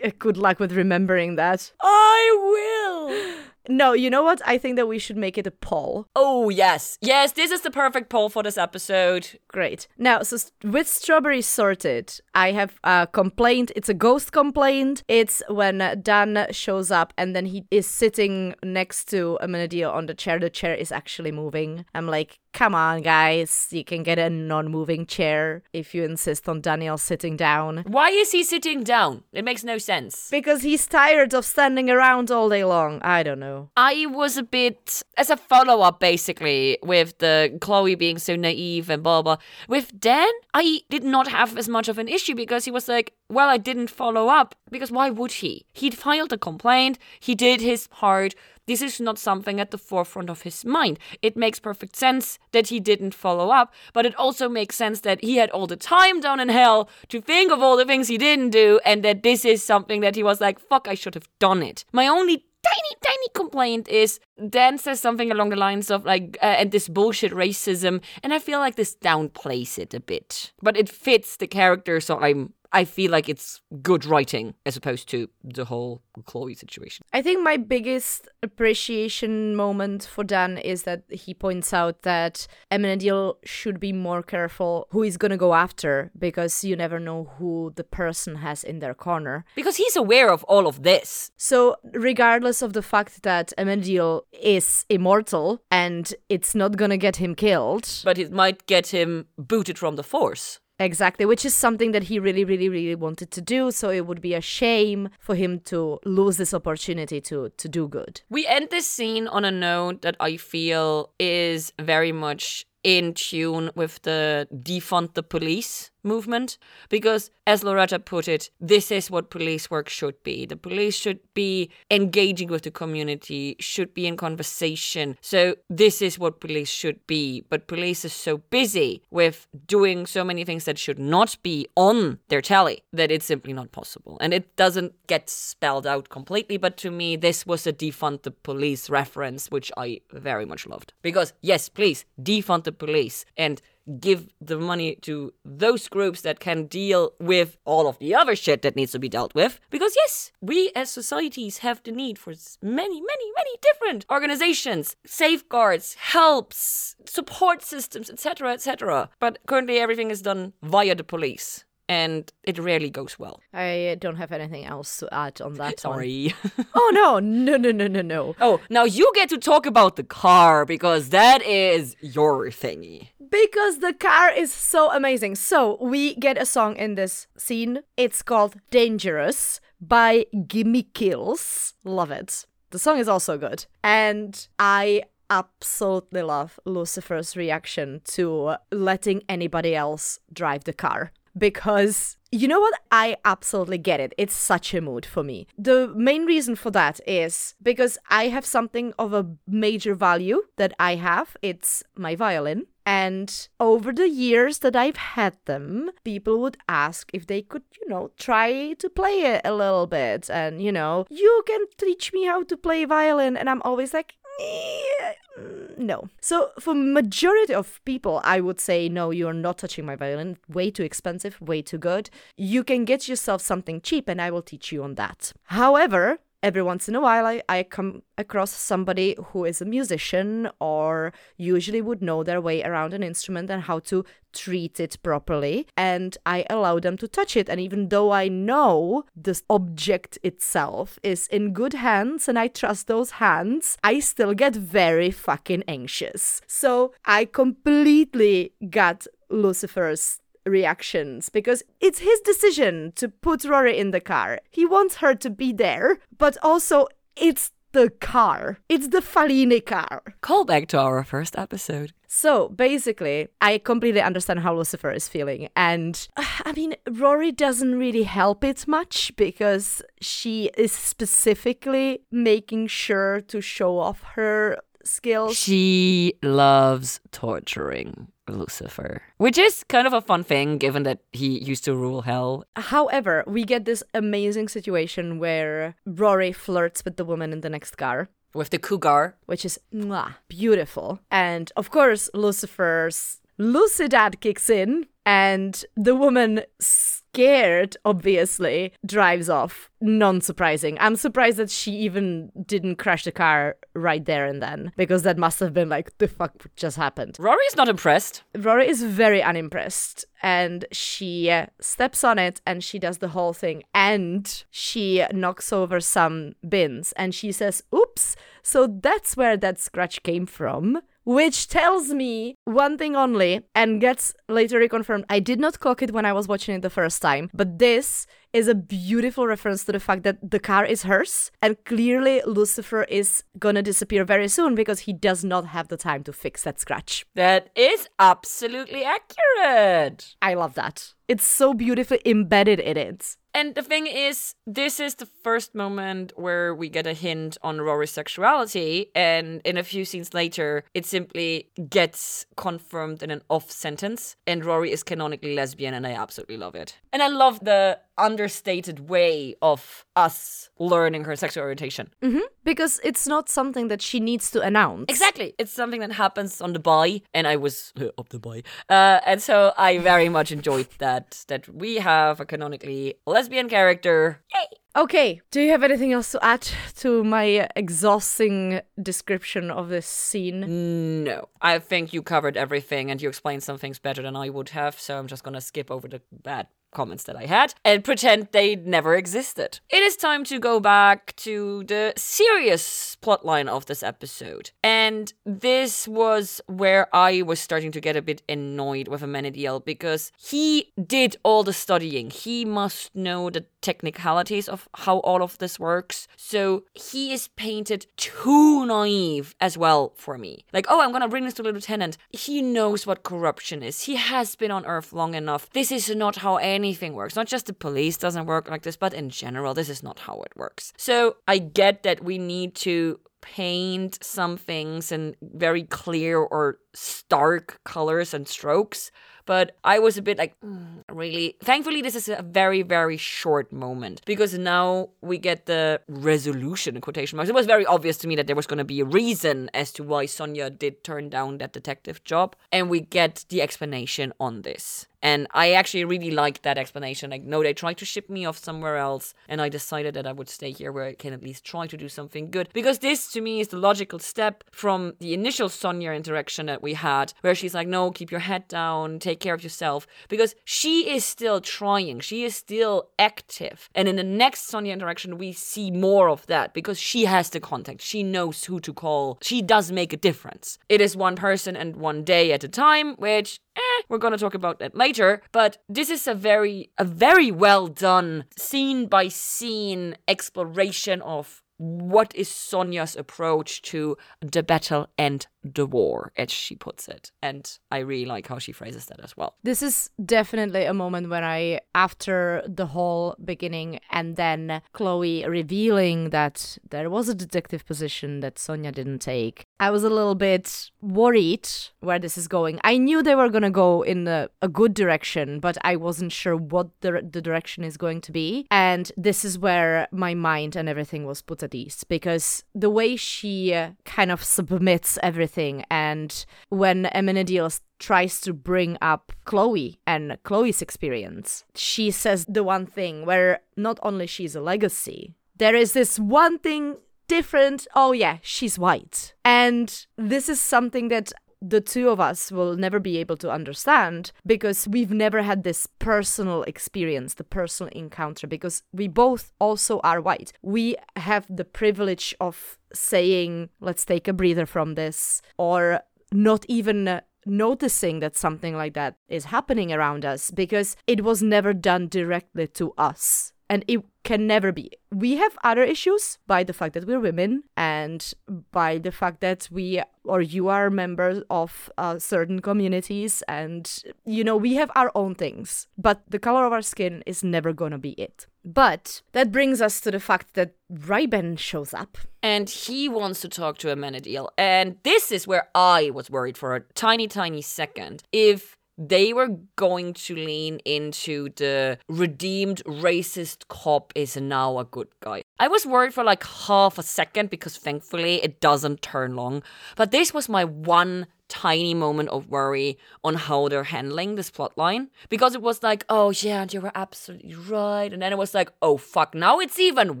Good 0.18 0.38
luck 0.38 0.60
with 0.60 0.72
remembering 0.72 1.36
that. 1.36 1.72
I 1.82 2.20
will. 2.50 3.44
No, 3.68 3.92
you 3.92 4.08
know 4.08 4.22
what? 4.22 4.40
I 4.46 4.56
think 4.58 4.76
that 4.76 4.88
we 4.88 4.98
should 4.98 5.16
make 5.16 5.36
it 5.36 5.46
a 5.46 5.50
poll. 5.50 6.06
Oh, 6.16 6.48
yes. 6.48 6.98
Yes, 7.00 7.32
this 7.32 7.50
is 7.50 7.60
the 7.60 7.70
perfect 7.70 8.08
poll 8.08 8.30
for 8.30 8.42
this 8.42 8.56
episode. 8.56 9.38
Great. 9.48 9.86
Now, 9.98 10.22
so 10.22 10.38
with 10.64 10.88
strawberries 10.88 11.46
sorted, 11.46 12.18
I 12.34 12.52
have 12.52 12.80
a 12.82 13.06
complaint. 13.12 13.70
It's 13.76 13.88
a 13.88 13.94
ghost 13.94 14.32
complaint. 14.32 15.02
It's 15.06 15.42
when 15.48 16.00
Dan 16.02 16.46
shows 16.50 16.90
up 16.90 17.12
and 17.18 17.36
then 17.36 17.46
he 17.46 17.66
is 17.70 17.86
sitting 17.86 18.54
next 18.62 19.04
to 19.10 19.38
Amenadiel 19.42 19.92
on 19.92 20.06
the 20.06 20.14
chair. 20.14 20.38
The 20.38 20.50
chair 20.50 20.74
is 20.74 20.90
actually 20.90 21.32
moving. 21.32 21.84
I'm 21.94 22.06
like, 22.06 22.38
come 22.52 22.74
on, 22.74 23.02
guys. 23.02 23.68
You 23.70 23.84
can 23.84 24.02
get 24.02 24.18
a 24.18 24.30
non 24.30 24.68
moving 24.68 25.06
chair 25.06 25.62
if 25.72 25.94
you 25.94 26.04
insist 26.04 26.48
on 26.48 26.60
Daniel 26.60 26.98
sitting 26.98 27.36
down. 27.36 27.84
Why 27.86 28.08
is 28.08 28.32
he 28.32 28.42
sitting 28.42 28.82
down? 28.82 29.24
It 29.32 29.44
makes 29.44 29.64
no 29.64 29.78
sense. 29.78 30.28
Because 30.30 30.62
he's 30.62 30.86
tired 30.86 31.34
of 31.34 31.44
standing 31.44 31.90
around 31.90 32.30
all 32.30 32.48
day 32.48 32.64
long. 32.64 33.00
I 33.02 33.22
don't 33.22 33.40
know. 33.40 33.70
I 33.76 34.06
was 34.06 34.36
a 34.36 34.42
bit 34.42 35.02
as 35.16 35.30
a 35.30 35.36
follow 35.36 35.82
up 35.82 36.00
basically 36.00 36.78
with 36.82 37.18
the 37.18 37.56
Chloe 37.60 37.94
being 37.94 38.18
so 38.18 38.36
naive 38.36 38.90
and 38.90 39.02
blah 39.02 39.22
blah. 39.22 39.36
With 39.68 39.98
Dan, 39.98 40.28
I 40.54 40.80
did 40.90 41.04
not 41.04 41.28
have 41.28 41.56
as 41.56 41.68
much 41.68 41.88
of 41.88 41.98
an 41.98 42.08
issue 42.08 42.34
because 42.34 42.64
he 42.64 42.70
was 42.70 42.88
like, 42.88 43.14
Well, 43.28 43.48
I 43.48 43.58
didn't 43.58 43.90
follow 43.90 44.28
up. 44.28 44.54
Because 44.70 44.90
why 44.90 45.10
would 45.10 45.32
he? 45.32 45.64
He'd 45.72 45.96
filed 45.96 46.32
a 46.32 46.38
complaint, 46.38 46.98
he 47.20 47.34
did 47.34 47.60
his 47.60 47.86
part. 47.88 48.34
This 48.68 48.82
is 48.82 49.00
not 49.00 49.18
something 49.18 49.58
at 49.58 49.70
the 49.70 49.78
forefront 49.78 50.30
of 50.30 50.42
his 50.42 50.64
mind. 50.64 50.98
It 51.22 51.36
makes 51.36 51.58
perfect 51.58 51.96
sense 51.96 52.38
that 52.52 52.68
he 52.68 52.78
didn't 52.80 53.14
follow 53.14 53.48
up, 53.50 53.72
but 53.94 54.06
it 54.06 54.14
also 54.16 54.48
makes 54.48 54.76
sense 54.76 55.00
that 55.00 55.24
he 55.24 55.36
had 55.36 55.50
all 55.50 55.66
the 55.66 55.76
time 55.76 56.20
down 56.20 56.38
in 56.38 56.50
hell 56.50 56.88
to 57.08 57.20
think 57.20 57.50
of 57.50 57.62
all 57.62 57.76
the 57.76 57.86
things 57.86 58.08
he 58.08 58.18
didn't 58.18 58.50
do, 58.50 58.78
and 58.84 59.02
that 59.04 59.22
this 59.22 59.44
is 59.44 59.64
something 59.64 60.02
that 60.02 60.14
he 60.14 60.22
was 60.22 60.40
like, 60.40 60.60
fuck, 60.60 60.86
I 60.86 60.94
should 60.94 61.14
have 61.14 61.28
done 61.40 61.62
it. 61.62 61.84
My 61.92 62.06
only 62.06 62.44
tiny, 62.62 62.94
tiny 63.02 63.26
complaint 63.34 63.88
is 63.88 64.20
Dan 64.48 64.78
says 64.78 65.00
something 65.00 65.30
along 65.30 65.48
the 65.48 65.56
lines 65.56 65.90
of 65.90 66.04
like, 66.04 66.36
uh, 66.42 66.46
and 66.46 66.70
this 66.70 66.88
bullshit 66.88 67.32
racism, 67.32 68.02
and 68.22 68.34
I 68.34 68.38
feel 68.38 68.58
like 68.58 68.76
this 68.76 68.96
downplays 68.96 69.78
it 69.78 69.94
a 69.94 70.00
bit, 70.00 70.52
but 70.60 70.76
it 70.76 70.88
fits 70.88 71.36
the 71.36 71.46
character, 71.46 72.00
so 72.00 72.18
I'm. 72.20 72.52
I 72.72 72.84
feel 72.84 73.10
like 73.10 73.28
it's 73.28 73.60
good 73.82 74.04
writing 74.04 74.54
as 74.66 74.76
opposed 74.76 75.08
to 75.10 75.28
the 75.42 75.64
whole 75.64 76.02
Chloe 76.24 76.54
situation. 76.54 77.04
I 77.12 77.22
think 77.22 77.42
my 77.42 77.56
biggest 77.56 78.28
appreciation 78.42 79.56
moment 79.56 80.04
for 80.04 80.24
Dan 80.24 80.58
is 80.58 80.82
that 80.82 81.04
he 81.10 81.32
points 81.32 81.72
out 81.72 82.02
that 82.02 82.46
Amenadiel 82.70 83.36
should 83.44 83.80
be 83.80 83.92
more 83.92 84.22
careful 84.22 84.86
who 84.90 85.02
he's 85.02 85.16
gonna 85.16 85.36
go 85.36 85.54
after 85.54 86.10
because 86.18 86.64
you 86.64 86.76
never 86.76 86.98
know 86.98 87.32
who 87.38 87.72
the 87.76 87.84
person 87.84 88.36
has 88.36 88.64
in 88.64 88.80
their 88.80 88.94
corner. 88.94 89.44
Because 89.54 89.76
he's 89.76 89.96
aware 89.96 90.30
of 90.30 90.44
all 90.44 90.66
of 90.66 90.82
this. 90.82 91.30
So, 91.36 91.76
regardless 91.92 92.62
of 92.62 92.72
the 92.72 92.82
fact 92.82 93.22
that 93.22 93.52
Amenadiel 93.56 94.22
is 94.32 94.84
immortal 94.88 95.62
and 95.70 96.14
it's 96.28 96.54
not 96.54 96.76
gonna 96.76 96.96
get 96.98 97.16
him 97.16 97.34
killed, 97.34 97.88
But 98.04 98.18
it 98.18 98.32
might 98.32 98.66
get 98.66 98.88
him 98.88 99.26
booted 99.38 99.78
from 99.78 99.96
the 99.96 100.02
force. 100.02 100.60
Exactly, 100.80 101.26
which 101.26 101.44
is 101.44 101.54
something 101.54 101.90
that 101.92 102.04
he 102.04 102.18
really, 102.18 102.44
really, 102.44 102.68
really 102.68 102.94
wanted 102.94 103.30
to 103.32 103.40
do. 103.40 103.70
So 103.70 103.90
it 103.90 104.06
would 104.06 104.20
be 104.20 104.34
a 104.34 104.40
shame 104.40 105.08
for 105.18 105.34
him 105.34 105.60
to 105.66 105.98
lose 106.04 106.36
this 106.36 106.54
opportunity 106.54 107.20
to 107.22 107.50
to 107.56 107.68
do 107.68 107.88
good. 107.88 108.22
We 108.30 108.46
end 108.46 108.68
this 108.70 108.86
scene 108.86 109.26
on 109.26 109.44
a 109.44 109.50
note 109.50 110.02
that 110.02 110.16
I 110.20 110.36
feel 110.36 111.10
is 111.18 111.72
very 111.80 112.12
much 112.12 112.64
in 112.84 113.12
tune 113.12 113.70
with 113.74 114.00
the 114.02 114.46
defund 114.54 115.14
the 115.14 115.22
police 115.22 115.90
movement 116.02 116.58
because 116.88 117.30
as 117.46 117.64
Loretta 117.64 117.98
put 117.98 118.28
it 118.28 118.50
this 118.60 118.90
is 118.90 119.10
what 119.10 119.30
police 119.30 119.70
work 119.70 119.88
should 119.88 120.22
be. 120.22 120.46
The 120.46 120.56
police 120.56 120.96
should 120.96 121.20
be 121.34 121.70
engaging 121.90 122.48
with 122.48 122.62
the 122.62 122.70
community 122.70 123.56
should 123.58 123.94
be 123.94 124.06
in 124.06 124.16
conversation. 124.16 125.16
So 125.20 125.56
this 125.68 126.02
is 126.02 126.18
what 126.18 126.40
police 126.40 126.68
should 126.68 127.06
be. 127.06 127.44
But 127.48 127.66
police 127.66 128.04
is 128.04 128.12
so 128.12 128.38
busy 128.38 129.02
with 129.10 129.46
doing 129.66 130.06
so 130.06 130.24
many 130.24 130.44
things 130.44 130.64
that 130.64 130.78
should 130.78 130.98
not 130.98 131.36
be 131.42 131.66
on 131.76 132.18
their 132.28 132.42
telly 132.42 132.82
that 132.92 133.10
it's 133.10 133.26
simply 133.26 133.52
not 133.52 133.72
possible. 133.72 134.18
And 134.20 134.34
it 134.34 134.56
doesn't 134.56 134.94
get 135.06 135.30
spelled 135.30 135.86
out 135.86 136.08
completely 136.08 136.56
but 136.56 136.76
to 136.78 136.90
me 136.90 137.16
this 137.16 137.46
was 137.46 137.66
a 137.66 137.72
defund 137.72 138.22
the 138.22 138.30
police 138.30 138.90
reference 138.90 139.50
which 139.50 139.70
I 139.76 140.00
very 140.12 140.44
much 140.44 140.66
loved. 140.66 140.92
Because 141.02 141.32
yes 141.40 141.68
please 141.68 142.04
defund 142.20 142.64
the 142.64 142.72
police. 142.72 143.24
And 143.36 143.60
give 144.00 144.28
the 144.40 144.58
money 144.58 144.96
to 145.02 145.32
those 145.44 145.88
groups 145.88 146.20
that 146.22 146.40
can 146.40 146.66
deal 146.66 147.12
with 147.18 147.56
all 147.64 147.88
of 147.88 147.98
the 147.98 148.14
other 148.14 148.36
shit 148.36 148.62
that 148.62 148.76
needs 148.76 148.92
to 148.92 148.98
be 148.98 149.08
dealt 149.08 149.34
with. 149.34 149.60
Because, 149.70 149.94
yes, 149.96 150.32
we 150.40 150.70
as 150.74 150.90
societies 150.90 151.58
have 151.58 151.82
the 151.82 151.92
need 151.92 152.18
for 152.18 152.32
many, 152.62 153.00
many, 153.00 153.32
many 153.36 153.50
different 153.62 154.04
organizations, 154.10 154.96
safeguards, 155.06 155.94
helps, 155.94 156.96
support 157.06 157.62
systems, 157.62 158.10
etc., 158.10 158.52
etc. 158.52 159.10
But 159.18 159.38
currently, 159.46 159.78
everything 159.78 160.10
is 160.10 160.22
done 160.22 160.52
via 160.62 160.94
the 160.94 161.04
police. 161.04 161.64
And 161.88 162.30
it 162.44 162.58
rarely 162.58 162.90
goes 162.90 163.18
well. 163.18 163.40
I 163.54 163.96
don't 163.98 164.16
have 164.16 164.30
anything 164.32 164.66
else 164.66 164.98
to 164.98 165.12
add 165.12 165.40
on 165.40 165.54
that. 165.54 165.80
Sorry. 165.80 166.34
Oh 166.74 166.90
no, 166.92 167.18
no, 167.18 167.56
no, 167.56 167.70
no, 167.70 167.86
no, 167.86 168.02
no. 168.02 168.34
oh, 168.40 168.60
now 168.70 168.84
you 168.84 169.10
get 169.14 169.28
to 169.30 169.38
talk 169.38 169.66
about 169.66 169.96
the 169.96 170.04
car 170.04 170.64
because 170.64 171.08
that 171.10 171.42
is 171.42 171.96
your 172.00 172.48
thingy. 172.50 173.08
Because 173.30 173.78
the 173.78 173.92
car 173.92 174.30
is 174.30 174.52
so 174.52 174.92
amazing. 174.92 175.34
So 175.34 175.78
we 175.80 176.14
get 176.16 176.40
a 176.40 176.46
song 176.46 176.76
in 176.76 176.94
this 176.94 177.26
scene. 177.36 177.80
It's 177.96 178.22
called 178.22 178.56
Dangerous 178.70 179.60
by 179.80 180.26
Gimme 180.46 180.84
Kills. 180.94 181.74
Love 181.84 182.10
it. 182.10 182.46
The 182.70 182.78
song 182.78 182.98
is 182.98 183.08
also 183.08 183.38
good. 183.38 183.66
And 183.82 184.46
I 184.58 185.02
absolutely 185.30 186.22
love 186.22 186.58
Lucifer's 186.64 187.36
reaction 187.36 188.00
to 188.04 188.56
letting 188.72 189.22
anybody 189.28 189.74
else 189.74 190.20
drive 190.32 190.64
the 190.64 190.72
car. 190.72 191.12
Because 191.38 192.16
you 192.30 192.46
know 192.46 192.60
what? 192.60 192.74
I 192.92 193.16
absolutely 193.24 193.78
get 193.78 194.00
it. 194.00 194.12
It's 194.18 194.34
such 194.34 194.74
a 194.74 194.80
mood 194.80 195.06
for 195.06 195.22
me. 195.22 195.46
The 195.56 195.88
main 195.96 196.26
reason 196.26 196.56
for 196.56 196.70
that 196.72 197.00
is 197.06 197.54
because 197.62 197.96
I 198.10 198.28
have 198.28 198.44
something 198.44 198.92
of 198.98 199.14
a 199.14 199.26
major 199.46 199.94
value 199.94 200.42
that 200.56 200.74
I 200.78 200.96
have. 200.96 201.36
It's 201.40 201.82
my 201.96 202.14
violin. 202.14 202.66
And 202.84 203.48
over 203.60 203.92
the 203.92 204.08
years 204.08 204.60
that 204.60 204.74
I've 204.74 204.96
had 204.96 205.36
them, 205.44 205.90
people 206.04 206.40
would 206.40 206.56
ask 206.68 207.10
if 207.12 207.26
they 207.26 207.42
could, 207.42 207.62
you 207.78 207.86
know, 207.86 208.10
try 208.18 208.72
to 208.72 208.88
play 208.88 209.20
it 209.34 209.42
a 209.44 209.52
little 209.52 209.86
bit. 209.86 210.30
And, 210.30 210.62
you 210.62 210.72
know, 210.72 211.04
you 211.10 211.42
can 211.46 211.66
teach 211.76 212.14
me 212.14 212.24
how 212.24 212.44
to 212.44 212.56
play 212.56 212.86
violin. 212.86 213.36
And 213.36 213.50
I'm 213.50 213.60
always 213.62 213.92
like, 213.92 214.14
"Eh, 214.14 214.17
mm, 214.17 214.17
no. 215.78 216.08
So 216.20 216.50
for 216.58 216.74
majority 216.74 217.54
of 217.54 217.80
people, 217.84 218.20
I 218.24 218.40
would 218.40 218.60
say, 218.60 218.88
no, 218.88 219.10
you're 219.10 219.32
not 219.32 219.58
touching 219.58 219.84
my 219.84 219.96
violin. 219.96 220.38
Way 220.48 220.70
too 220.70 220.82
expensive, 220.82 221.40
way 221.40 221.62
too 221.62 221.78
good. 221.78 222.10
You 222.36 222.64
can 222.64 222.84
get 222.84 223.08
yourself 223.08 223.42
something 223.42 223.80
cheap 223.80 224.08
and 224.08 224.20
I 224.20 224.30
will 224.30 224.42
teach 224.42 224.72
you 224.72 224.82
on 224.82 224.94
that. 224.96 225.32
However, 225.44 226.18
every 226.42 226.62
once 226.62 226.88
in 226.88 226.94
a 226.94 227.00
while 227.00 227.26
I, 227.26 227.42
I 227.48 227.62
come 227.62 228.02
across 228.16 228.50
somebody 228.50 229.16
who 229.28 229.44
is 229.44 229.60
a 229.60 229.64
musician 229.64 230.48
or 230.60 231.12
usually 231.36 231.80
would 231.80 232.02
know 232.02 232.22
their 232.22 232.40
way 232.40 232.62
around 232.62 232.94
an 232.94 233.02
instrument 233.02 233.50
and 233.50 233.62
how 233.62 233.80
to 233.80 234.04
treat 234.32 234.78
it 234.78 234.98
properly. 235.02 235.66
And 235.76 236.16
i 236.26 236.44
allow 236.50 236.78
them 236.78 236.96
to 236.98 237.08
touch 237.08 237.36
it. 237.36 237.48
And 237.48 237.60
even 237.60 237.88
though 237.88 238.12
i 238.12 238.28
know 238.28 239.04
the 239.16 239.40
object 239.50 240.18
itself 240.22 240.98
is 241.02 241.26
in 241.28 241.52
good 241.52 241.74
hands 241.74 242.28
and 242.28 242.38
i 242.38 242.48
trust 242.48 242.86
those 242.86 243.12
hands 243.12 243.76
i 243.82 244.00
still 244.00 244.34
get 244.34 244.54
very 244.54 245.10
fucking 245.10 245.64
anxious. 245.66 246.40
So 246.46 246.92
i 247.04 247.24
completely 247.24 248.52
got 248.70 249.06
lucifer's 249.30 250.20
reactions 250.48 251.28
because 251.28 251.62
it's 251.80 252.00
his 252.00 252.20
decision 252.20 252.92
to 252.96 253.08
put 253.08 253.44
Rory 253.44 253.78
in 253.78 253.90
the 253.90 254.00
car. 254.00 254.40
He 254.50 254.64
wants 254.64 254.96
her 254.96 255.14
to 255.14 255.30
be 255.30 255.52
there, 255.52 255.98
but 256.16 256.36
also 256.42 256.88
it's 257.16 257.52
the 257.72 257.90
car. 257.90 258.58
It's 258.68 258.88
the 258.88 259.00
Fellini 259.00 259.64
car. 259.64 260.02
Call 260.20 260.44
back 260.44 260.68
to 260.68 260.78
our 260.78 261.04
first 261.04 261.36
episode. 261.36 261.92
So 262.06 262.48
basically, 262.48 263.28
I 263.40 263.58
completely 263.58 264.00
understand 264.00 264.40
how 264.40 264.56
Lucifer 264.56 264.90
is 264.90 265.08
feeling. 265.08 265.48
And 265.54 266.08
I 266.16 266.52
mean, 266.52 266.74
Rory 266.90 267.32
doesn't 267.32 267.78
really 267.78 268.04
help 268.04 268.44
it 268.44 268.66
much 268.66 269.12
because 269.16 269.82
she 270.00 270.50
is 270.56 270.72
specifically 270.72 272.00
making 272.10 272.68
sure 272.68 273.20
to 273.22 273.40
show 273.40 273.78
off 273.78 274.02
her 274.14 274.58
skills. 274.84 275.36
She 275.36 276.14
loves 276.22 277.00
torturing 277.12 278.08
Lucifer, 278.32 279.02
which 279.16 279.38
is 279.38 279.64
kind 279.64 279.86
of 279.86 279.92
a 279.92 280.00
fun 280.00 280.24
thing 280.24 280.58
given 280.58 280.82
that 280.84 281.00
he 281.12 281.38
used 281.38 281.64
to 281.64 281.74
rule 281.74 282.02
hell. 282.02 282.44
However, 282.56 283.24
we 283.26 283.44
get 283.44 283.64
this 283.64 283.82
amazing 283.94 284.48
situation 284.48 285.18
where 285.18 285.74
Rory 285.86 286.32
flirts 286.32 286.84
with 286.84 286.96
the 286.96 287.04
woman 287.04 287.32
in 287.32 287.40
the 287.40 287.50
next 287.50 287.76
car. 287.76 288.08
With 288.34 288.50
the 288.50 288.58
cougar. 288.58 289.16
which 289.26 289.44
is 289.44 289.58
mwah, 289.72 290.16
beautiful. 290.28 291.00
And 291.10 291.50
of 291.56 291.70
course, 291.70 292.10
Lucifer's 292.12 293.20
Lucidad 293.38 294.20
kicks 294.20 294.50
in, 294.50 294.86
and 295.06 295.64
the 295.76 295.94
woman, 295.94 296.42
scared, 296.60 297.76
obviously, 297.84 298.72
drives 298.84 299.30
off. 299.30 299.70
Non 299.80 300.20
surprising. 300.20 300.76
I'm 300.80 300.96
surprised 300.96 301.36
that 301.38 301.50
she 301.50 301.70
even 301.72 302.32
didn't 302.46 302.76
crash 302.76 303.04
the 303.04 303.12
car 303.12 303.56
right 303.78 304.04
there 304.04 304.26
and 304.26 304.42
then, 304.42 304.72
because 304.76 305.02
that 305.02 305.18
must 305.18 305.40
have 305.40 305.54
been 305.54 305.68
like, 305.68 305.96
the 305.98 306.08
fuck 306.08 306.46
just 306.56 306.76
happened. 306.76 307.16
Rory's 307.18 307.56
not 307.56 307.68
impressed. 307.68 308.22
Rory 308.36 308.68
is 308.68 308.82
very 308.82 309.22
unimpressed 309.22 310.04
and 310.22 310.64
she 310.72 311.32
steps 311.60 312.04
on 312.04 312.18
it 312.18 312.40
and 312.46 312.62
she 312.62 312.78
does 312.78 312.98
the 312.98 313.08
whole 313.08 313.32
thing 313.32 313.62
and 313.74 314.44
she 314.50 315.04
knocks 315.12 315.52
over 315.52 315.80
some 315.80 316.34
bins 316.48 316.92
and 316.92 317.14
she 317.14 317.32
says, 317.32 317.62
Oops, 317.74 318.16
so 318.42 318.66
that's 318.66 319.16
where 319.16 319.36
that 319.36 319.58
scratch 319.58 320.02
came 320.02 320.26
from. 320.26 320.80
Which 321.04 321.48
tells 321.48 321.94
me 321.94 322.34
one 322.44 322.76
thing 322.76 322.94
only 322.94 323.40
and 323.54 323.80
gets 323.80 324.12
later 324.28 324.60
reconfirmed. 324.60 325.04
I 325.08 325.20
did 325.20 325.40
not 325.40 325.58
clock 325.58 325.80
it 325.80 325.90
when 325.90 326.04
I 326.04 326.12
was 326.12 326.28
watching 326.28 326.54
it 326.54 326.60
the 326.60 326.68
first 326.68 327.00
time, 327.00 327.30
but 327.32 327.58
this 327.58 328.06
is 328.32 328.48
a 328.48 328.54
beautiful 328.54 329.26
reference 329.26 329.64
to 329.64 329.72
the 329.72 329.80
fact 329.80 330.02
that 330.02 330.18
the 330.30 330.38
car 330.38 330.64
is 330.64 330.82
hers 330.82 331.30
and 331.40 331.62
clearly 331.64 332.22
Lucifer 332.26 332.84
is 332.84 333.24
gonna 333.38 333.62
disappear 333.62 334.04
very 334.04 334.28
soon 334.28 334.54
because 334.54 334.80
he 334.80 334.92
does 334.92 335.24
not 335.24 335.46
have 335.46 335.68
the 335.68 335.76
time 335.76 336.02
to 336.04 336.12
fix 336.12 336.42
that 336.42 336.60
scratch. 336.60 337.06
That 337.14 337.50
is 337.56 337.88
absolutely 337.98 338.84
accurate. 338.84 340.14
I 340.20 340.34
love 340.34 340.54
that. 340.54 340.94
It's 341.08 341.24
so 341.24 341.54
beautifully 341.54 342.00
embedded 342.04 342.60
in 342.60 342.76
it. 342.76 343.16
And 343.34 343.54
the 343.54 343.62
thing 343.62 343.86
is, 343.86 344.34
this 344.46 344.80
is 344.80 344.96
the 344.96 345.06
first 345.06 345.54
moment 345.54 346.12
where 346.16 346.54
we 346.54 346.68
get 346.68 346.86
a 346.86 346.92
hint 346.92 347.38
on 347.42 347.60
Rory's 347.60 347.92
sexuality, 347.92 348.90
and 348.94 349.40
in 349.44 349.56
a 349.56 349.62
few 349.62 349.84
scenes 349.84 350.12
later, 350.12 350.64
it 350.74 350.84
simply 350.84 351.50
gets 351.68 352.26
confirmed 352.36 353.02
in 353.02 353.10
an 353.10 353.22
off 353.28 353.50
sentence, 353.50 354.16
and 354.26 354.44
Rory 354.44 354.72
is 354.72 354.82
canonically 354.82 355.34
lesbian, 355.34 355.72
and 355.72 355.86
I 355.86 355.92
absolutely 355.92 356.36
love 356.36 356.54
it. 356.56 356.78
And 356.92 357.02
I 357.02 357.08
love 357.08 357.40
the 357.40 357.78
understated 358.18 358.88
way 358.90 359.34
of 359.40 359.84
us 359.94 360.50
learning 360.58 361.04
her 361.04 361.14
sexual 361.16 361.42
orientation. 361.42 361.88
hmm 362.02 362.18
Because 362.44 362.80
it's 362.82 363.06
not 363.06 363.28
something 363.28 363.68
that 363.68 363.80
she 363.82 364.00
needs 364.00 364.30
to 364.32 364.40
announce. 364.40 364.86
Exactly. 364.88 365.34
It's 365.38 365.52
something 365.52 365.80
that 365.80 365.92
happens 365.92 366.40
on 366.40 366.52
the 366.52 366.58
buy, 366.58 367.02
and 367.14 367.26
I 367.26 367.36
was 367.36 367.72
uh, 367.80 367.86
up 367.98 368.08
the 368.08 368.18
buy. 368.18 368.42
Uh, 368.68 369.00
and 369.06 369.22
so 369.22 369.52
I 369.56 369.78
very 369.78 370.08
much 370.08 370.32
enjoyed 370.32 370.68
that, 370.78 371.24
that 371.28 371.48
we 371.48 371.76
have 371.76 372.20
a 372.20 372.24
canonically 372.24 372.94
lesbian 373.06 373.48
character. 373.48 374.20
Yay! 374.34 374.46
Okay, 374.76 375.20
do 375.30 375.40
you 375.40 375.50
have 375.50 375.64
anything 375.64 375.92
else 375.92 376.12
to 376.12 376.24
add 376.24 376.46
to 376.76 377.02
my 377.02 377.48
exhausting 377.56 378.60
description 378.80 379.50
of 379.50 379.68
this 379.68 379.86
scene? 379.86 381.04
No, 381.04 381.28
I 381.40 381.58
think 381.58 381.92
you 381.92 382.02
covered 382.02 382.36
everything 382.36 382.90
and 382.90 383.00
you 383.02 383.08
explained 383.08 383.42
some 383.42 383.58
things 383.58 383.78
better 383.80 384.02
than 384.02 384.14
I 384.14 384.28
would 384.28 384.50
have, 384.50 384.78
so 384.78 384.98
I'm 384.98 385.08
just 385.08 385.24
gonna 385.24 385.40
skip 385.40 385.70
over 385.70 385.88
the 385.88 386.00
bad 386.12 386.46
comments 386.70 387.04
that 387.04 387.16
I 387.16 387.26
had 387.26 387.54
and 387.64 387.84
pretend 387.84 388.28
they 388.32 388.56
never 388.56 388.94
existed. 388.94 389.60
It 389.70 389.82
is 389.82 389.96
time 389.96 390.24
to 390.24 390.38
go 390.38 390.60
back 390.60 391.14
to 391.16 391.64
the 391.64 391.92
serious 391.96 392.96
plotline 393.02 393.48
of 393.48 393.66
this 393.66 393.82
episode. 393.82 394.50
And 394.62 395.12
this 395.24 395.88
was 395.88 396.40
where 396.46 396.94
I 396.94 397.22
was 397.22 397.40
starting 397.40 397.72
to 397.72 397.80
get 397.80 397.96
a 397.96 398.02
bit 398.02 398.22
annoyed 398.28 398.88
with 398.88 399.02
Amenadiel 399.02 399.64
because 399.64 400.12
he 400.18 400.72
did 400.86 401.16
all 401.22 401.42
the 401.42 401.52
studying. 401.52 402.10
He 402.10 402.44
must 402.44 402.94
know 402.94 403.30
the 403.30 403.46
technicalities 403.60 404.48
of 404.48 404.68
how 404.74 404.98
all 404.98 405.22
of 405.22 405.38
this 405.38 405.58
works. 405.58 406.06
So 406.16 406.64
he 406.74 407.12
is 407.12 407.28
painted 407.28 407.86
too 407.96 408.66
naive 408.66 409.34
as 409.40 409.58
well 409.58 409.92
for 409.96 410.18
me. 410.18 410.44
Like, 410.52 410.66
oh, 410.68 410.80
I'm 410.80 410.92
gonna 410.92 411.08
bring 411.08 411.24
this 411.24 411.34
to 411.34 411.42
the 411.42 411.52
lieutenant. 411.52 411.98
He 412.10 412.42
knows 412.42 412.86
what 412.86 413.02
corruption 413.02 413.62
is. 413.62 413.82
He 413.82 413.96
has 413.96 414.36
been 414.36 414.50
on 414.50 414.66
Earth 414.66 414.92
long 414.92 415.14
enough. 415.14 415.50
This 415.50 415.72
is 415.72 415.94
not 415.94 416.16
how 416.16 416.36
anything 416.58 416.94
works. 416.94 417.16
Not 417.16 417.28
just 417.28 417.46
the 417.46 417.52
police 417.52 417.96
doesn't 417.96 418.26
work 418.26 418.50
like 418.50 418.62
this, 418.62 418.76
but 418.76 418.92
in 418.92 419.10
general, 419.10 419.54
this 419.54 419.68
is 419.68 419.82
not 419.82 419.98
how 420.00 420.16
it 420.26 420.32
works. 420.36 420.72
So 420.76 421.16
I 421.26 421.38
get 421.38 421.82
that 421.84 422.02
we 422.02 422.18
need 422.18 422.54
to 422.66 422.98
paint 423.20 423.98
some 424.02 424.36
things 424.36 424.92
in 424.92 425.14
very 425.22 425.64
clear 425.64 426.18
or 426.18 426.58
stark 426.74 427.60
colors 427.64 428.14
and 428.14 428.26
strokes 428.28 428.90
but 429.28 429.54
I 429.62 429.78
was 429.78 429.98
a 429.98 430.02
bit 430.02 430.16
like, 430.16 430.34
mm, 430.40 430.82
really? 430.90 431.36
Thankfully, 431.44 431.82
this 431.82 431.94
is 431.94 432.08
a 432.08 432.22
very, 432.22 432.62
very 432.62 432.96
short 432.96 433.52
moment 433.52 434.00
because 434.06 434.32
now 434.38 434.88
we 435.02 435.18
get 435.18 435.44
the 435.44 435.82
resolution 435.86 436.76
in 436.76 436.80
quotation 436.80 437.18
marks. 437.18 437.28
It 437.28 437.34
was 437.34 437.44
very 437.44 437.66
obvious 437.66 437.98
to 437.98 438.08
me 438.08 438.16
that 438.16 438.26
there 438.26 438.34
was 438.34 438.46
going 438.46 438.56
to 438.56 438.64
be 438.64 438.80
a 438.80 438.86
reason 438.86 439.50
as 439.52 439.70
to 439.72 439.84
why 439.84 440.06
Sonia 440.06 440.48
did 440.48 440.82
turn 440.82 441.10
down 441.10 441.36
that 441.38 441.52
detective 441.52 442.02
job, 442.04 442.36
and 442.50 442.70
we 442.70 442.80
get 442.80 443.26
the 443.28 443.42
explanation 443.42 444.14
on 444.18 444.40
this. 444.42 444.86
And 445.02 445.28
I 445.32 445.52
actually 445.52 445.84
really 445.84 446.10
liked 446.10 446.42
that 446.42 446.58
explanation. 446.58 447.10
Like, 447.10 447.22
no, 447.22 447.42
they 447.42 447.54
tried 447.54 447.78
to 447.78 447.84
ship 447.84 448.10
me 448.10 448.24
off 448.26 448.36
somewhere 448.36 448.76
else, 448.76 449.14
and 449.28 449.40
I 449.40 449.48
decided 449.48 449.94
that 449.94 450.06
I 450.06 450.12
would 450.12 450.28
stay 450.28 450.50
here 450.50 450.72
where 450.72 450.86
I 450.86 450.94
can 450.94 451.12
at 451.12 451.22
least 451.22 451.44
try 451.44 451.66
to 451.66 451.76
do 451.76 451.88
something 451.88 452.30
good. 452.30 452.48
Because 452.52 452.80
this, 452.80 453.12
to 453.12 453.20
me, 453.20 453.40
is 453.40 453.48
the 453.48 453.58
logical 453.58 453.98
step 453.98 454.42
from 454.50 454.94
the 454.98 455.14
initial 455.14 455.48
Sonia 455.48 455.92
interaction 455.92 456.46
that 456.46 456.62
we 456.62 456.74
had, 456.74 457.12
where 457.20 457.34
she's 457.34 457.54
like, 457.54 457.68
no, 457.68 457.90
keep 457.90 458.10
your 458.10 458.20
head 458.20 458.48
down, 458.48 458.98
take 458.98 459.17
care 459.20 459.34
of 459.34 459.42
yourself. 459.42 459.86
Because 460.08 460.34
she 460.44 460.90
is 460.90 461.04
still 461.04 461.40
trying, 461.40 462.00
she 462.00 462.24
is 462.24 462.34
still 462.34 462.90
active. 462.98 463.68
And 463.74 463.88
in 463.88 463.96
the 463.96 464.04
next 464.04 464.48
Sonia 464.48 464.72
interaction, 464.72 465.18
we 465.18 465.32
see 465.32 465.70
more 465.70 466.08
of 466.08 466.26
that 466.26 466.54
because 466.54 466.78
she 466.78 467.04
has 467.04 467.30
the 467.30 467.40
contact, 467.40 467.80
she 467.82 468.02
knows 468.02 468.44
who 468.44 468.60
to 468.60 468.72
call, 468.72 469.18
she 469.22 469.42
does 469.42 469.70
make 469.70 469.92
a 469.92 469.96
difference. 469.96 470.58
It 470.68 470.80
is 470.80 470.96
one 470.96 471.16
person 471.16 471.56
and 471.56 471.76
one 471.76 472.04
day 472.04 472.32
at 472.32 472.44
a 472.44 472.48
time, 472.48 472.94
which 472.96 473.40
eh, 473.56 473.82
we're 473.88 473.98
to 473.98 474.16
talk 474.18 474.34
about 474.34 474.58
that 474.58 474.74
later. 474.74 475.22
But 475.32 475.58
this 475.68 475.90
is 475.90 476.06
a 476.06 476.14
very, 476.14 476.70
a 476.78 476.84
very 476.84 477.30
well 477.30 477.66
done 477.66 478.24
scene 478.36 478.86
by 478.86 479.08
scene 479.08 479.96
exploration 480.06 481.02
of 481.02 481.42
what 481.58 482.14
is 482.14 482.30
Sonia's 482.30 482.96
approach 482.96 483.62
to 483.62 483.96
the 484.20 484.42
battle 484.42 484.88
and 484.96 485.26
the 485.54 485.66
war, 485.66 486.12
as 486.16 486.30
she 486.30 486.54
puts 486.54 486.88
it. 486.88 487.12
And 487.22 487.50
I 487.70 487.78
really 487.78 488.06
like 488.06 488.26
how 488.26 488.38
she 488.38 488.52
phrases 488.52 488.86
that 488.86 489.00
as 489.00 489.16
well. 489.16 489.34
This 489.42 489.62
is 489.62 489.90
definitely 490.04 490.64
a 490.64 490.74
moment 490.74 491.10
when 491.10 491.24
I, 491.24 491.60
after 491.74 492.42
the 492.46 492.66
whole 492.66 493.16
beginning 493.24 493.80
and 493.90 494.16
then 494.16 494.62
Chloe 494.72 495.26
revealing 495.26 496.10
that 496.10 496.58
there 496.70 496.90
was 496.90 497.08
a 497.08 497.14
detective 497.14 497.66
position 497.66 498.20
that 498.20 498.38
Sonia 498.38 498.72
didn't 498.72 499.00
take, 499.00 499.46
I 499.60 499.70
was 499.70 499.84
a 499.84 499.90
little 499.90 500.14
bit 500.14 500.70
worried 500.80 501.48
where 501.80 501.98
this 501.98 502.16
is 502.16 502.28
going. 502.28 502.60
I 502.64 502.78
knew 502.78 503.02
they 503.02 503.14
were 503.14 503.28
going 503.28 503.42
to 503.42 503.50
go 503.50 503.82
in 503.82 504.06
a, 504.06 504.28
a, 504.42 504.48
good 504.48 504.74
direction, 504.74 505.40
but 505.40 505.56
I 505.62 505.76
wasn't 505.76 506.12
sure 506.12 506.36
what 506.36 506.68
the, 506.80 507.06
the 507.08 507.20
direction 507.20 507.64
is 507.64 507.76
going 507.76 508.00
to 508.02 508.12
be. 508.12 508.46
And 508.50 508.90
this 508.96 509.24
is 509.24 509.38
where 509.38 509.88
my 509.90 510.14
mind 510.14 510.56
and 510.56 510.68
everything 510.68 511.04
was 511.06 511.22
put 511.22 511.42
at 511.42 511.54
ease 511.54 511.84
because 511.84 512.44
the 512.54 512.70
way 512.70 512.96
she 512.96 513.54
uh, 513.54 513.70
kind 513.84 514.10
of 514.10 514.22
submits 514.22 514.98
everything 515.02 515.37
And 515.70 516.24
when 516.48 516.84
Amenadiel 516.94 517.60
tries 517.78 518.20
to 518.22 518.32
bring 518.32 518.76
up 518.82 519.12
Chloe 519.24 519.78
and 519.86 520.18
Chloe's 520.24 520.60
experience, 520.60 521.44
she 521.54 521.90
says 521.90 522.24
the 522.28 522.44
one 522.44 522.66
thing 522.66 523.06
where 523.06 523.40
not 523.56 523.78
only 523.82 524.06
she's 524.06 524.34
a 524.34 524.40
legacy, 524.40 525.14
there 525.36 525.54
is 525.54 525.72
this 525.72 525.98
one 525.98 526.38
thing 526.38 526.76
different. 527.06 527.66
Oh, 527.74 527.92
yeah, 527.92 528.18
she's 528.22 528.58
white. 528.58 529.14
And 529.24 529.86
this 529.96 530.28
is 530.28 530.40
something 530.40 530.88
that 530.88 531.12
the 531.40 531.60
two 531.60 531.88
of 531.88 532.00
us 532.00 532.32
will 532.32 532.56
never 532.56 532.80
be 532.80 532.98
able 532.98 533.16
to 533.18 533.30
understand 533.30 534.12
because 534.26 534.66
we've 534.68 534.90
never 534.90 535.22
had 535.22 535.44
this 535.44 535.66
personal 535.78 536.42
experience, 536.44 537.14
the 537.14 537.24
personal 537.24 537.72
encounter, 537.72 538.26
because 538.26 538.62
we 538.72 538.88
both 538.88 539.32
also 539.38 539.80
are 539.80 540.00
white. 540.00 540.32
We 540.42 540.76
have 540.96 541.26
the 541.28 541.44
privilege 541.44 542.14
of 542.20 542.58
saying, 542.72 543.50
let's 543.60 543.84
take 543.84 544.08
a 544.08 544.12
breather 544.12 544.46
from 544.46 544.74
this, 544.74 545.22
or 545.36 545.80
not 546.12 546.44
even 546.48 546.88
uh, 546.88 547.00
noticing 547.26 548.00
that 548.00 548.16
something 548.16 548.56
like 548.56 548.74
that 548.74 548.96
is 549.08 549.26
happening 549.26 549.72
around 549.72 550.04
us 550.04 550.30
because 550.30 550.76
it 550.86 551.04
was 551.04 551.22
never 551.22 551.52
done 551.52 551.88
directly 551.88 552.46
to 552.46 552.72
us 552.78 553.32
and 553.48 553.64
it 553.66 553.82
can 554.04 554.26
never 554.26 554.52
be. 554.52 554.70
We 554.90 555.16
have 555.16 555.36
other 555.44 555.62
issues 555.62 556.18
by 556.26 556.44
the 556.44 556.52
fact 556.52 556.74
that 556.74 556.86
we're 556.86 557.00
women 557.00 557.44
and 557.56 558.14
by 558.52 558.78
the 558.78 558.92
fact 558.92 559.20
that 559.20 559.48
we 559.50 559.82
or 560.04 560.22
you 560.22 560.48
are 560.48 560.70
members 560.70 561.22
of 561.28 561.70
uh, 561.76 561.98
certain 561.98 562.40
communities 562.40 563.22
and 563.28 563.82
you 564.06 564.24
know 564.24 564.36
we 564.36 564.54
have 564.54 564.70
our 564.74 564.90
own 564.94 565.14
things 565.14 565.66
but 565.76 566.00
the 566.08 566.18
color 566.18 566.46
of 566.46 566.52
our 566.52 566.62
skin 566.62 567.02
is 567.04 567.22
never 567.22 567.52
going 567.52 567.72
to 567.72 567.78
be 567.78 567.90
it 567.92 568.26
but 568.44 569.02
that 569.12 569.30
brings 569.30 569.60
us 569.60 569.78
to 569.82 569.90
the 569.90 570.00
fact 570.00 570.32
that 570.32 570.54
Ryben 570.72 571.38
shows 571.38 571.74
up. 571.74 571.98
And 572.22 572.48
he 572.48 572.88
wants 572.88 573.20
to 573.20 573.28
talk 573.28 573.58
to 573.58 573.68
Amenadiel. 573.68 574.28
And 574.38 574.76
this 574.84 575.12
is 575.12 575.26
where 575.26 575.48
I 575.54 575.90
was 575.90 576.10
worried 576.10 576.38
for 576.38 576.56
a 576.56 576.60
tiny, 576.74 577.08
tiny 577.08 577.42
second. 577.42 578.02
If 578.10 578.56
they 578.78 579.12
were 579.12 579.36
going 579.56 579.92
to 579.92 580.14
lean 580.14 580.60
into 580.64 581.30
the 581.36 581.78
redeemed 581.88 582.62
racist 582.64 583.48
cop 583.48 583.92
is 583.96 584.16
now 584.16 584.58
a 584.58 584.64
good 584.64 584.88
guy. 585.00 585.22
I 585.40 585.48
was 585.48 585.66
worried 585.66 585.92
for 585.92 586.04
like 586.04 586.24
half 586.24 586.78
a 586.78 586.82
second 586.82 587.28
because 587.28 587.56
thankfully 587.56 588.22
it 588.22 588.40
doesn't 588.40 588.80
turn 588.80 589.16
long. 589.16 589.42
But 589.76 589.90
this 589.90 590.14
was 590.14 590.28
my 590.28 590.44
one 590.44 591.08
tiny 591.28 591.74
moment 591.74 592.08
of 592.08 592.28
worry 592.28 592.78
on 593.04 593.14
how 593.14 593.48
they're 593.48 593.64
handling 593.64 594.14
this 594.14 594.30
plot 594.30 594.56
line 594.56 594.88
because 595.08 595.34
it 595.34 595.42
was 595.42 595.62
like, 595.62 595.84
oh 595.88 596.10
yeah, 596.10 596.42
and 596.42 596.52
you 596.52 596.60
were 596.60 596.72
absolutely 596.74 597.34
right, 597.34 597.92
and 597.92 598.02
then 598.02 598.12
it 598.12 598.18
was 598.18 598.34
like, 598.34 598.50
oh 598.62 598.76
fuck, 598.76 599.14
now 599.14 599.38
it's 599.38 599.58
even 599.58 600.00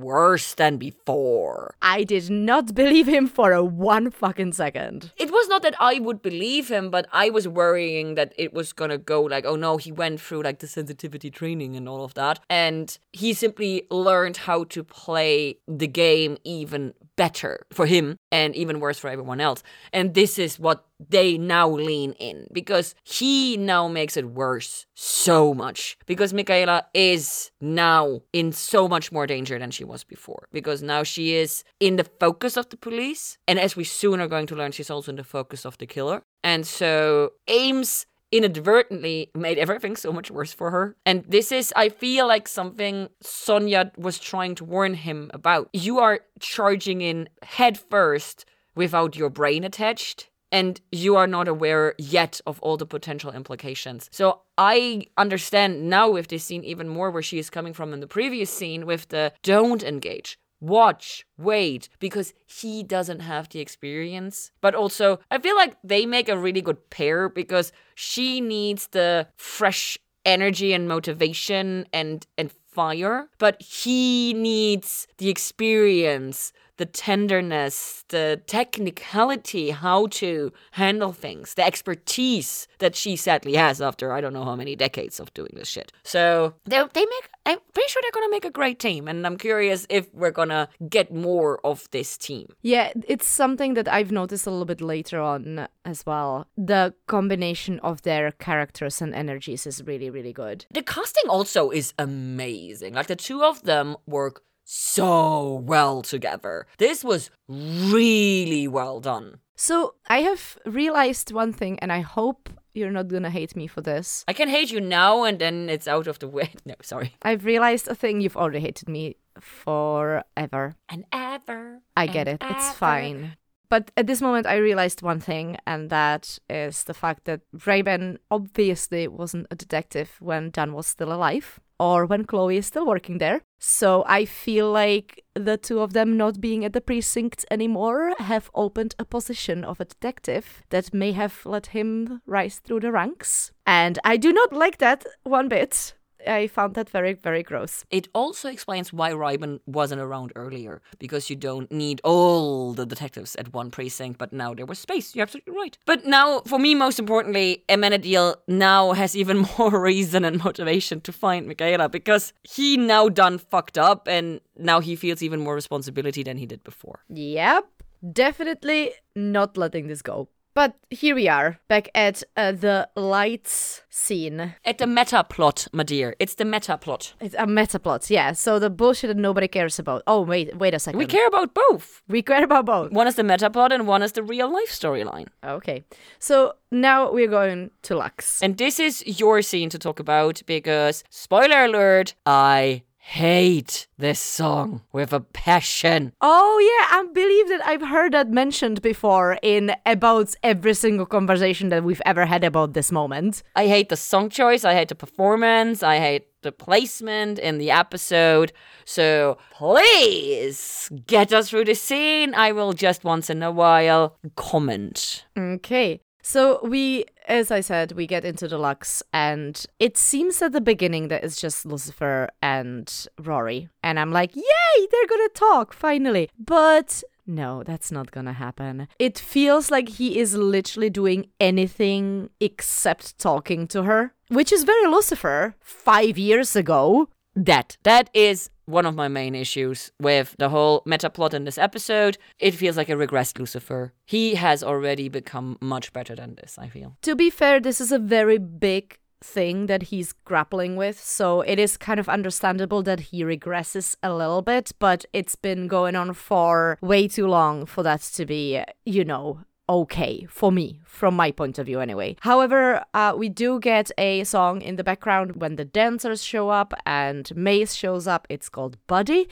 worse 0.00 0.54
than 0.54 0.76
before. 0.76 1.74
I 1.82 2.04
did 2.04 2.30
not 2.30 2.74
believe 2.74 3.06
him 3.06 3.26
for 3.26 3.52
a 3.52 3.64
one 3.64 4.10
fucking 4.10 4.52
second. 4.52 5.12
It 5.16 5.30
was 5.30 5.48
not 5.48 5.62
that 5.62 5.74
I 5.80 5.98
would 5.98 6.22
believe 6.22 6.68
him, 6.68 6.90
but 6.90 7.06
I 7.12 7.30
was 7.30 7.46
worrying 7.46 8.14
that 8.14 8.32
it 8.36 8.52
was 8.52 8.72
gonna 8.72 8.98
go 8.98 9.22
like, 9.22 9.44
oh 9.44 9.56
no, 9.56 9.76
he 9.76 9.92
went 9.92 10.20
through 10.20 10.42
like 10.42 10.58
the 10.58 10.66
sensitivity 10.66 11.30
training 11.30 11.76
and 11.76 11.88
all 11.88 12.04
of 12.04 12.14
that, 12.14 12.40
and 12.50 12.98
he 13.12 13.32
simply 13.32 13.86
learned 13.90 14.38
how 14.38 14.64
to 14.64 14.82
play 14.84 15.58
the 15.66 15.86
game 15.86 16.36
even 16.44 16.94
better 17.16 17.66
for 17.72 17.84
him 17.86 18.16
and 18.30 18.54
even 18.54 18.80
worse 18.80 18.98
for 18.98 19.10
everyone 19.10 19.40
else. 19.40 19.62
And 19.92 20.14
this 20.14 20.38
is 20.38 20.58
what 20.58 20.86
they 21.00 21.38
now 21.38 21.68
lean 21.68 22.12
in 22.12 22.46
because 22.52 22.94
he 23.04 23.56
now 23.56 23.88
makes 23.88 24.16
it 24.16 24.30
worse 24.30 24.86
so 24.94 25.54
much 25.54 25.96
because 26.06 26.32
Michaela 26.32 26.86
is 26.94 27.50
now 27.60 28.20
in 28.32 28.52
so 28.52 28.88
much 28.88 29.12
more 29.12 29.26
danger 29.26 29.58
than 29.58 29.70
she 29.70 29.84
was 29.84 30.04
before 30.04 30.48
because 30.52 30.82
now 30.82 31.02
she 31.02 31.34
is 31.34 31.64
in 31.80 31.96
the 31.96 32.04
focus 32.04 32.56
of 32.56 32.68
the 32.70 32.76
police 32.76 33.38
and 33.46 33.58
as 33.58 33.76
we 33.76 33.84
soon 33.84 34.20
are 34.20 34.28
going 34.28 34.46
to 34.46 34.56
learn 34.56 34.72
she's 34.72 34.90
also 34.90 35.12
in 35.12 35.16
the 35.16 35.24
focus 35.24 35.64
of 35.64 35.78
the 35.78 35.86
killer 35.86 36.22
and 36.42 36.66
so 36.66 37.32
Ames 37.46 38.06
inadvertently 38.30 39.30
made 39.34 39.58
everything 39.58 39.96
so 39.96 40.12
much 40.12 40.30
worse 40.30 40.52
for 40.52 40.70
her. 40.70 40.96
And 41.06 41.24
this 41.26 41.50
is, 41.50 41.72
I 41.76 41.88
feel 41.88 42.26
like, 42.26 42.46
something 42.46 43.08
Sonia 43.22 43.92
was 43.96 44.18
trying 44.18 44.54
to 44.56 44.64
warn 44.64 44.94
him 44.94 45.30
about. 45.32 45.70
You 45.72 45.98
are 45.98 46.20
charging 46.40 47.00
in 47.00 47.28
head 47.42 47.78
first 47.78 48.44
without 48.74 49.16
your 49.16 49.30
brain 49.30 49.64
attached. 49.64 50.27
And 50.50 50.80
you 50.90 51.16
are 51.16 51.26
not 51.26 51.48
aware 51.48 51.94
yet 51.98 52.40
of 52.46 52.58
all 52.60 52.76
the 52.76 52.86
potential 52.86 53.32
implications. 53.32 54.08
So 54.12 54.40
I 54.56 55.06
understand 55.16 55.88
now 55.90 56.10
with 56.10 56.28
this 56.28 56.44
scene 56.44 56.64
even 56.64 56.88
more 56.88 57.10
where 57.10 57.22
she 57.22 57.38
is 57.38 57.50
coming 57.50 57.74
from 57.74 57.92
in 57.92 58.00
the 58.00 58.06
previous 58.06 58.50
scene 58.50 58.86
with 58.86 59.08
the 59.08 59.32
don't 59.42 59.82
engage 59.82 60.38
watch, 60.60 61.26
wait, 61.36 61.88
because 61.98 62.34
he 62.46 62.82
doesn't 62.82 63.20
have 63.20 63.48
the 63.48 63.60
experience. 63.60 64.50
But 64.60 64.74
also, 64.74 65.20
I 65.30 65.38
feel 65.38 65.56
like 65.56 65.76
they 65.84 66.06
make 66.06 66.28
a 66.28 66.38
really 66.38 66.60
good 66.60 66.90
pair 66.90 67.28
because 67.28 67.72
she 67.94 68.40
needs 68.40 68.88
the 68.88 69.28
fresh 69.36 69.98
energy 70.24 70.72
and 70.72 70.88
motivation 70.88 71.86
and 71.92 72.26
and 72.36 72.52
fire, 72.52 73.28
but 73.38 73.60
he 73.62 74.34
needs 74.34 75.08
the 75.16 75.28
experience 75.28 76.52
the 76.78 76.86
tenderness, 76.86 78.04
the 78.08 78.40
technicality, 78.46 79.70
how 79.70 80.06
to 80.06 80.52
handle 80.72 81.12
things, 81.12 81.54
the 81.54 81.64
expertise 81.64 82.66
that 82.78 82.96
she 82.96 83.16
sadly 83.16 83.54
has 83.54 83.82
after 83.82 84.12
I 84.12 84.20
don't 84.20 84.32
know 84.32 84.44
how 84.44 84.56
many 84.56 84.74
decades 84.74 85.20
of 85.20 85.32
doing 85.34 85.52
this 85.54 85.68
shit. 85.68 85.92
So 86.02 86.54
they 86.64 86.82
they 86.94 87.04
make. 87.04 87.28
I'm 87.46 87.58
pretty 87.72 87.88
sure 87.88 88.02
they're 88.02 88.12
gonna 88.12 88.30
make 88.30 88.44
a 88.44 88.50
great 88.50 88.78
team, 88.78 89.08
and 89.08 89.26
I'm 89.26 89.36
curious 89.36 89.86
if 89.88 90.12
we're 90.14 90.30
gonna 90.30 90.68
get 90.88 91.12
more 91.12 91.60
of 91.64 91.88
this 91.90 92.16
team. 92.16 92.48
Yeah, 92.62 92.92
it's 93.06 93.26
something 93.26 93.74
that 93.74 93.88
I've 93.88 94.12
noticed 94.12 94.46
a 94.46 94.50
little 94.50 94.66
bit 94.66 94.80
later 94.80 95.20
on 95.20 95.68
as 95.84 96.04
well. 96.06 96.46
The 96.56 96.94
combination 97.06 97.80
of 97.80 98.02
their 98.02 98.32
characters 98.32 99.00
and 99.02 99.14
energies 99.14 99.66
is 99.66 99.82
really, 99.84 100.10
really 100.10 100.32
good. 100.32 100.66
The 100.72 100.82
casting 100.82 101.28
also 101.28 101.70
is 101.70 101.94
amazing. 101.98 102.94
Like 102.94 103.06
the 103.06 103.16
two 103.16 103.42
of 103.42 103.62
them 103.62 103.96
work 104.06 104.42
so 104.70 105.54
well 105.64 106.02
together. 106.02 106.66
This 106.76 107.02
was 107.02 107.30
really 107.48 108.68
well 108.68 109.00
done. 109.00 109.38
So 109.56 109.94
I 110.08 110.20
have 110.20 110.58
realized 110.66 111.32
one 111.32 111.54
thing, 111.54 111.78
and 111.80 111.90
I 111.90 112.00
hope 112.00 112.50
you're 112.74 112.90
not 112.90 113.08
gonna 113.08 113.30
hate 113.30 113.56
me 113.56 113.66
for 113.66 113.80
this. 113.80 114.24
I 114.28 114.34
can 114.34 114.48
hate 114.48 114.70
you 114.70 114.80
now 114.80 115.24
and 115.24 115.38
then 115.38 115.68
it's 115.70 115.88
out 115.88 116.06
of 116.06 116.18
the 116.18 116.28
way. 116.28 116.50
No, 116.66 116.74
sorry. 116.82 117.16
I've 117.22 117.44
realized 117.44 117.88
a 117.88 117.94
thing 117.94 118.20
you've 118.20 118.36
already 118.36 118.60
hated 118.60 118.88
me 118.88 119.16
forever. 119.40 120.74
And 120.88 121.04
ever. 121.12 121.80
I 121.96 122.06
get 122.06 122.28
it. 122.28 122.38
It's 122.42 122.70
fine. 122.72 123.36
But 123.70 123.90
at 123.96 124.06
this 124.06 124.22
moment, 124.22 124.46
I 124.46 124.56
realized 124.56 125.02
one 125.02 125.20
thing, 125.20 125.56
and 125.66 125.90
that 125.90 126.38
is 126.48 126.84
the 126.84 126.94
fact 126.94 127.24
that 127.24 127.40
Raven 127.66 128.18
obviously 128.30 129.08
wasn't 129.08 129.46
a 129.50 129.56
detective 129.56 130.16
when 130.20 130.50
Dan 130.50 130.72
was 130.72 130.86
still 130.86 131.12
alive 131.12 131.60
or 131.78 132.06
when 132.06 132.24
Chloe 132.24 132.56
is 132.56 132.66
still 132.66 132.86
working 132.86 133.18
there. 133.18 133.42
So 133.58 134.04
I 134.06 134.24
feel 134.24 134.70
like 134.70 135.24
the 135.34 135.56
two 135.56 135.80
of 135.80 135.92
them 135.92 136.16
not 136.16 136.40
being 136.40 136.64
at 136.64 136.72
the 136.72 136.80
precinct 136.80 137.44
anymore 137.50 138.14
have 138.18 138.50
opened 138.54 138.94
a 138.98 139.04
position 139.04 139.64
of 139.64 139.80
a 139.80 139.84
detective 139.84 140.62
that 140.70 140.94
may 140.94 141.12
have 141.12 141.44
let 141.44 141.66
him 141.66 142.20
rise 142.26 142.58
through 142.58 142.80
the 142.80 142.92
ranks. 142.92 143.52
And 143.66 143.98
I 144.04 144.16
do 144.16 144.32
not 144.32 144.52
like 144.52 144.78
that 144.78 145.04
one 145.22 145.48
bit. 145.48 145.94
I 146.28 146.46
found 146.46 146.74
that 146.74 146.90
very, 146.90 147.14
very 147.14 147.42
gross. 147.42 147.84
It 147.90 148.08
also 148.14 148.48
explains 148.48 148.92
why 148.92 149.12
Ryman 149.12 149.60
wasn't 149.66 150.00
around 150.00 150.32
earlier, 150.36 150.82
because 150.98 151.30
you 151.30 151.36
don't 151.36 151.70
need 151.72 152.00
all 152.04 152.74
the 152.74 152.86
detectives 152.86 153.34
at 153.36 153.52
one 153.52 153.70
precinct, 153.70 154.18
but 154.18 154.32
now 154.32 154.54
there 154.54 154.66
was 154.66 154.78
space. 154.78 155.14
You're 155.14 155.22
absolutely 155.22 155.54
right. 155.56 155.76
But 155.86 156.04
now, 156.04 156.40
for 156.40 156.58
me, 156.58 156.74
most 156.74 156.98
importantly, 156.98 157.64
Amenadiel 157.68 158.36
now 158.46 158.92
has 158.92 159.16
even 159.22 159.46
more 159.58 159.80
reason 159.80 160.24
and 160.24 160.42
motivation 160.42 161.00
to 161.02 161.12
find 161.12 161.46
Michaela, 161.46 161.88
because 161.88 162.32
he 162.42 162.76
now 162.76 163.08
done 163.08 163.38
fucked 163.38 163.78
up, 163.78 164.06
and 164.06 164.40
now 164.56 164.80
he 164.80 164.96
feels 164.96 165.22
even 165.22 165.40
more 165.40 165.54
responsibility 165.54 166.22
than 166.22 166.36
he 166.36 166.46
did 166.46 166.62
before. 166.64 167.04
Yep. 167.08 167.64
Definitely 168.12 168.92
not 169.16 169.56
letting 169.56 169.88
this 169.88 170.02
go. 170.02 170.28
But 170.58 170.74
here 170.90 171.14
we 171.14 171.28
are, 171.28 171.60
back 171.68 171.88
at 171.94 172.24
uh, 172.36 172.50
the 172.50 172.88
lights 172.96 173.82
scene. 173.90 174.56
At 174.64 174.78
the 174.78 174.88
meta 174.88 175.22
plot, 175.22 175.68
my 175.72 175.84
dear. 175.84 176.16
It's 176.18 176.34
the 176.34 176.44
meta 176.44 176.76
plot. 176.76 177.14
It's 177.20 177.36
a 177.38 177.46
meta 177.46 177.78
plot, 177.78 178.10
yeah. 178.10 178.32
So 178.32 178.58
the 178.58 178.68
bullshit 178.68 179.06
that 179.06 179.16
nobody 179.16 179.46
cares 179.46 179.78
about. 179.78 180.02
Oh, 180.08 180.20
wait, 180.20 180.56
wait 180.56 180.74
a 180.74 180.80
second. 180.80 180.98
We 180.98 181.06
care 181.06 181.28
about 181.28 181.54
both. 181.54 182.02
We 182.08 182.22
care 182.22 182.42
about 182.42 182.66
both. 182.66 182.90
One 182.90 183.06
is 183.06 183.14
the 183.14 183.22
meta 183.22 183.50
plot 183.50 183.70
and 183.70 183.86
one 183.86 184.02
is 184.02 184.10
the 184.10 184.24
real 184.24 184.52
life 184.52 184.70
storyline. 184.70 185.28
Okay. 185.44 185.84
So 186.18 186.54
now 186.72 187.12
we're 187.12 187.28
going 187.28 187.70
to 187.82 187.94
Lux. 187.94 188.42
And 188.42 188.58
this 188.58 188.80
is 188.80 189.20
your 189.20 189.42
scene 189.42 189.70
to 189.70 189.78
talk 189.78 190.00
about 190.00 190.42
because, 190.44 191.04
spoiler 191.08 191.66
alert, 191.66 192.16
I 192.26 192.82
hate 193.08 193.86
this 193.96 194.20
song 194.20 194.82
with 194.92 195.14
a 195.14 195.20
passion. 195.20 196.12
Oh 196.20 196.58
yeah, 196.60 196.98
I 196.98 197.06
believe 197.10 197.48
that 197.48 197.66
I've 197.66 197.88
heard 197.88 198.12
that 198.12 198.28
mentioned 198.28 198.82
before 198.82 199.38
in 199.42 199.74
about 199.86 200.34
every 200.42 200.74
single 200.74 201.06
conversation 201.06 201.70
that 201.70 201.84
we've 201.84 202.02
ever 202.04 202.26
had 202.26 202.44
about 202.44 202.74
this 202.74 202.92
moment. 202.92 203.42
I 203.56 203.66
hate 203.66 203.88
the 203.88 203.96
song 203.96 204.28
choice, 204.28 204.62
I 204.62 204.74
hate 204.74 204.88
the 204.88 204.94
performance, 204.94 205.82
I 205.82 205.96
hate 205.96 206.26
the 206.42 206.52
placement 206.52 207.38
in 207.38 207.56
the 207.56 207.70
episode. 207.70 208.52
So 208.84 209.38
please 209.52 210.90
get 211.06 211.32
us 211.32 211.48
through 211.48 211.64
the 211.64 211.74
scene. 211.74 212.34
I 212.34 212.52
will 212.52 212.74
just 212.74 213.04
once 213.04 213.30
in 213.30 213.42
a 213.42 213.50
while 213.50 214.18
comment. 214.36 215.24
Okay. 215.36 216.02
So 216.28 216.60
we, 216.62 217.06
as 217.26 217.50
I 217.50 217.60
said, 217.60 217.92
we 217.92 218.06
get 218.06 218.22
into 218.22 218.48
the 218.48 218.58
Lux, 218.58 219.02
and 219.14 219.64
it 219.78 219.96
seems 219.96 220.42
at 220.42 220.52
the 220.52 220.60
beginning 220.60 221.08
that 221.08 221.24
it's 221.24 221.40
just 221.40 221.64
Lucifer 221.64 222.28
and 222.42 222.86
Rory, 223.18 223.70
and 223.82 223.98
I'm 223.98 224.12
like, 224.12 224.36
yay, 224.36 224.86
they're 224.92 225.06
gonna 225.08 225.30
talk 225.30 225.72
finally. 225.72 226.28
But 226.38 227.02
no, 227.26 227.62
that's 227.62 227.90
not 227.90 228.10
gonna 228.10 228.34
happen. 228.34 228.88
It 228.98 229.18
feels 229.18 229.70
like 229.70 229.88
he 229.88 230.18
is 230.18 230.34
literally 230.34 230.90
doing 230.90 231.28
anything 231.40 232.28
except 232.40 233.18
talking 233.18 233.66
to 233.68 233.84
her, 233.84 234.12
which 234.28 234.52
is 234.52 234.64
very 234.64 234.86
Lucifer 234.86 235.54
five 235.62 236.18
years 236.18 236.54
ago. 236.54 237.08
That 237.38 237.76
that 237.84 238.10
is 238.12 238.50
one 238.66 238.84
of 238.84 238.94
my 238.94 239.08
main 239.08 239.34
issues 239.34 239.92
with 240.00 240.34
the 240.38 240.48
whole 240.48 240.82
meta 240.84 241.08
plot 241.08 241.34
in 241.34 241.44
this 241.44 241.56
episode. 241.56 242.18
It 242.38 242.52
feels 242.52 242.76
like 242.76 242.88
a 242.88 242.92
regressed 242.92 243.38
Lucifer. 243.38 243.92
He 244.04 244.34
has 244.34 244.62
already 244.62 245.08
become 245.08 245.56
much 245.60 245.92
better 245.92 246.14
than 246.16 246.34
this, 246.34 246.58
I 246.58 246.68
feel. 246.68 246.96
To 247.02 247.14
be 247.14 247.30
fair, 247.30 247.60
this 247.60 247.80
is 247.80 247.92
a 247.92 247.98
very 247.98 248.38
big 248.38 248.98
thing 249.22 249.66
that 249.66 249.84
he's 249.84 250.12
grappling 250.12 250.76
with. 250.76 251.00
So 251.00 251.40
it 251.42 251.58
is 251.58 251.76
kind 251.76 252.00
of 252.00 252.08
understandable 252.08 252.82
that 252.82 253.00
he 253.00 253.22
regresses 253.22 253.96
a 254.02 254.12
little 254.12 254.42
bit, 254.42 254.72
but 254.78 255.04
it's 255.12 255.36
been 255.36 255.68
going 255.68 255.96
on 255.96 256.12
for 256.12 256.78
way 256.80 257.08
too 257.08 257.26
long 257.26 257.66
for 257.66 257.82
that 257.84 258.00
to 258.00 258.26
be, 258.26 258.62
you 258.84 259.04
know, 259.04 259.40
okay 259.68 260.26
for 260.28 260.50
me, 260.50 260.80
from 260.84 261.14
my 261.14 261.30
point 261.30 261.58
of 261.58 261.66
view 261.66 261.80
anyway. 261.80 262.16
However, 262.20 262.82
uh, 262.94 263.14
we 263.16 263.28
do 263.28 263.60
get 263.60 263.90
a 263.98 264.24
song 264.24 264.62
in 264.62 264.76
the 264.76 264.84
background 264.84 265.36
when 265.36 265.56
the 265.56 265.64
dancers 265.64 266.22
show 266.22 266.48
up 266.48 266.72
and 266.86 267.30
Maze 267.36 267.74
shows 267.74 268.06
up. 268.06 268.26
It's 268.28 268.48
called 268.48 268.76
Buddy 268.86 269.28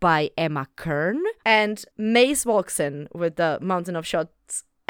by 0.00 0.30
Emma 0.36 0.66
Kern. 0.76 1.22
And 1.44 1.84
Maze 1.96 2.46
walks 2.46 2.80
in 2.80 3.08
with 3.12 3.36
the 3.36 3.58
mountain 3.60 3.96
of 3.96 4.06
shots 4.06 4.32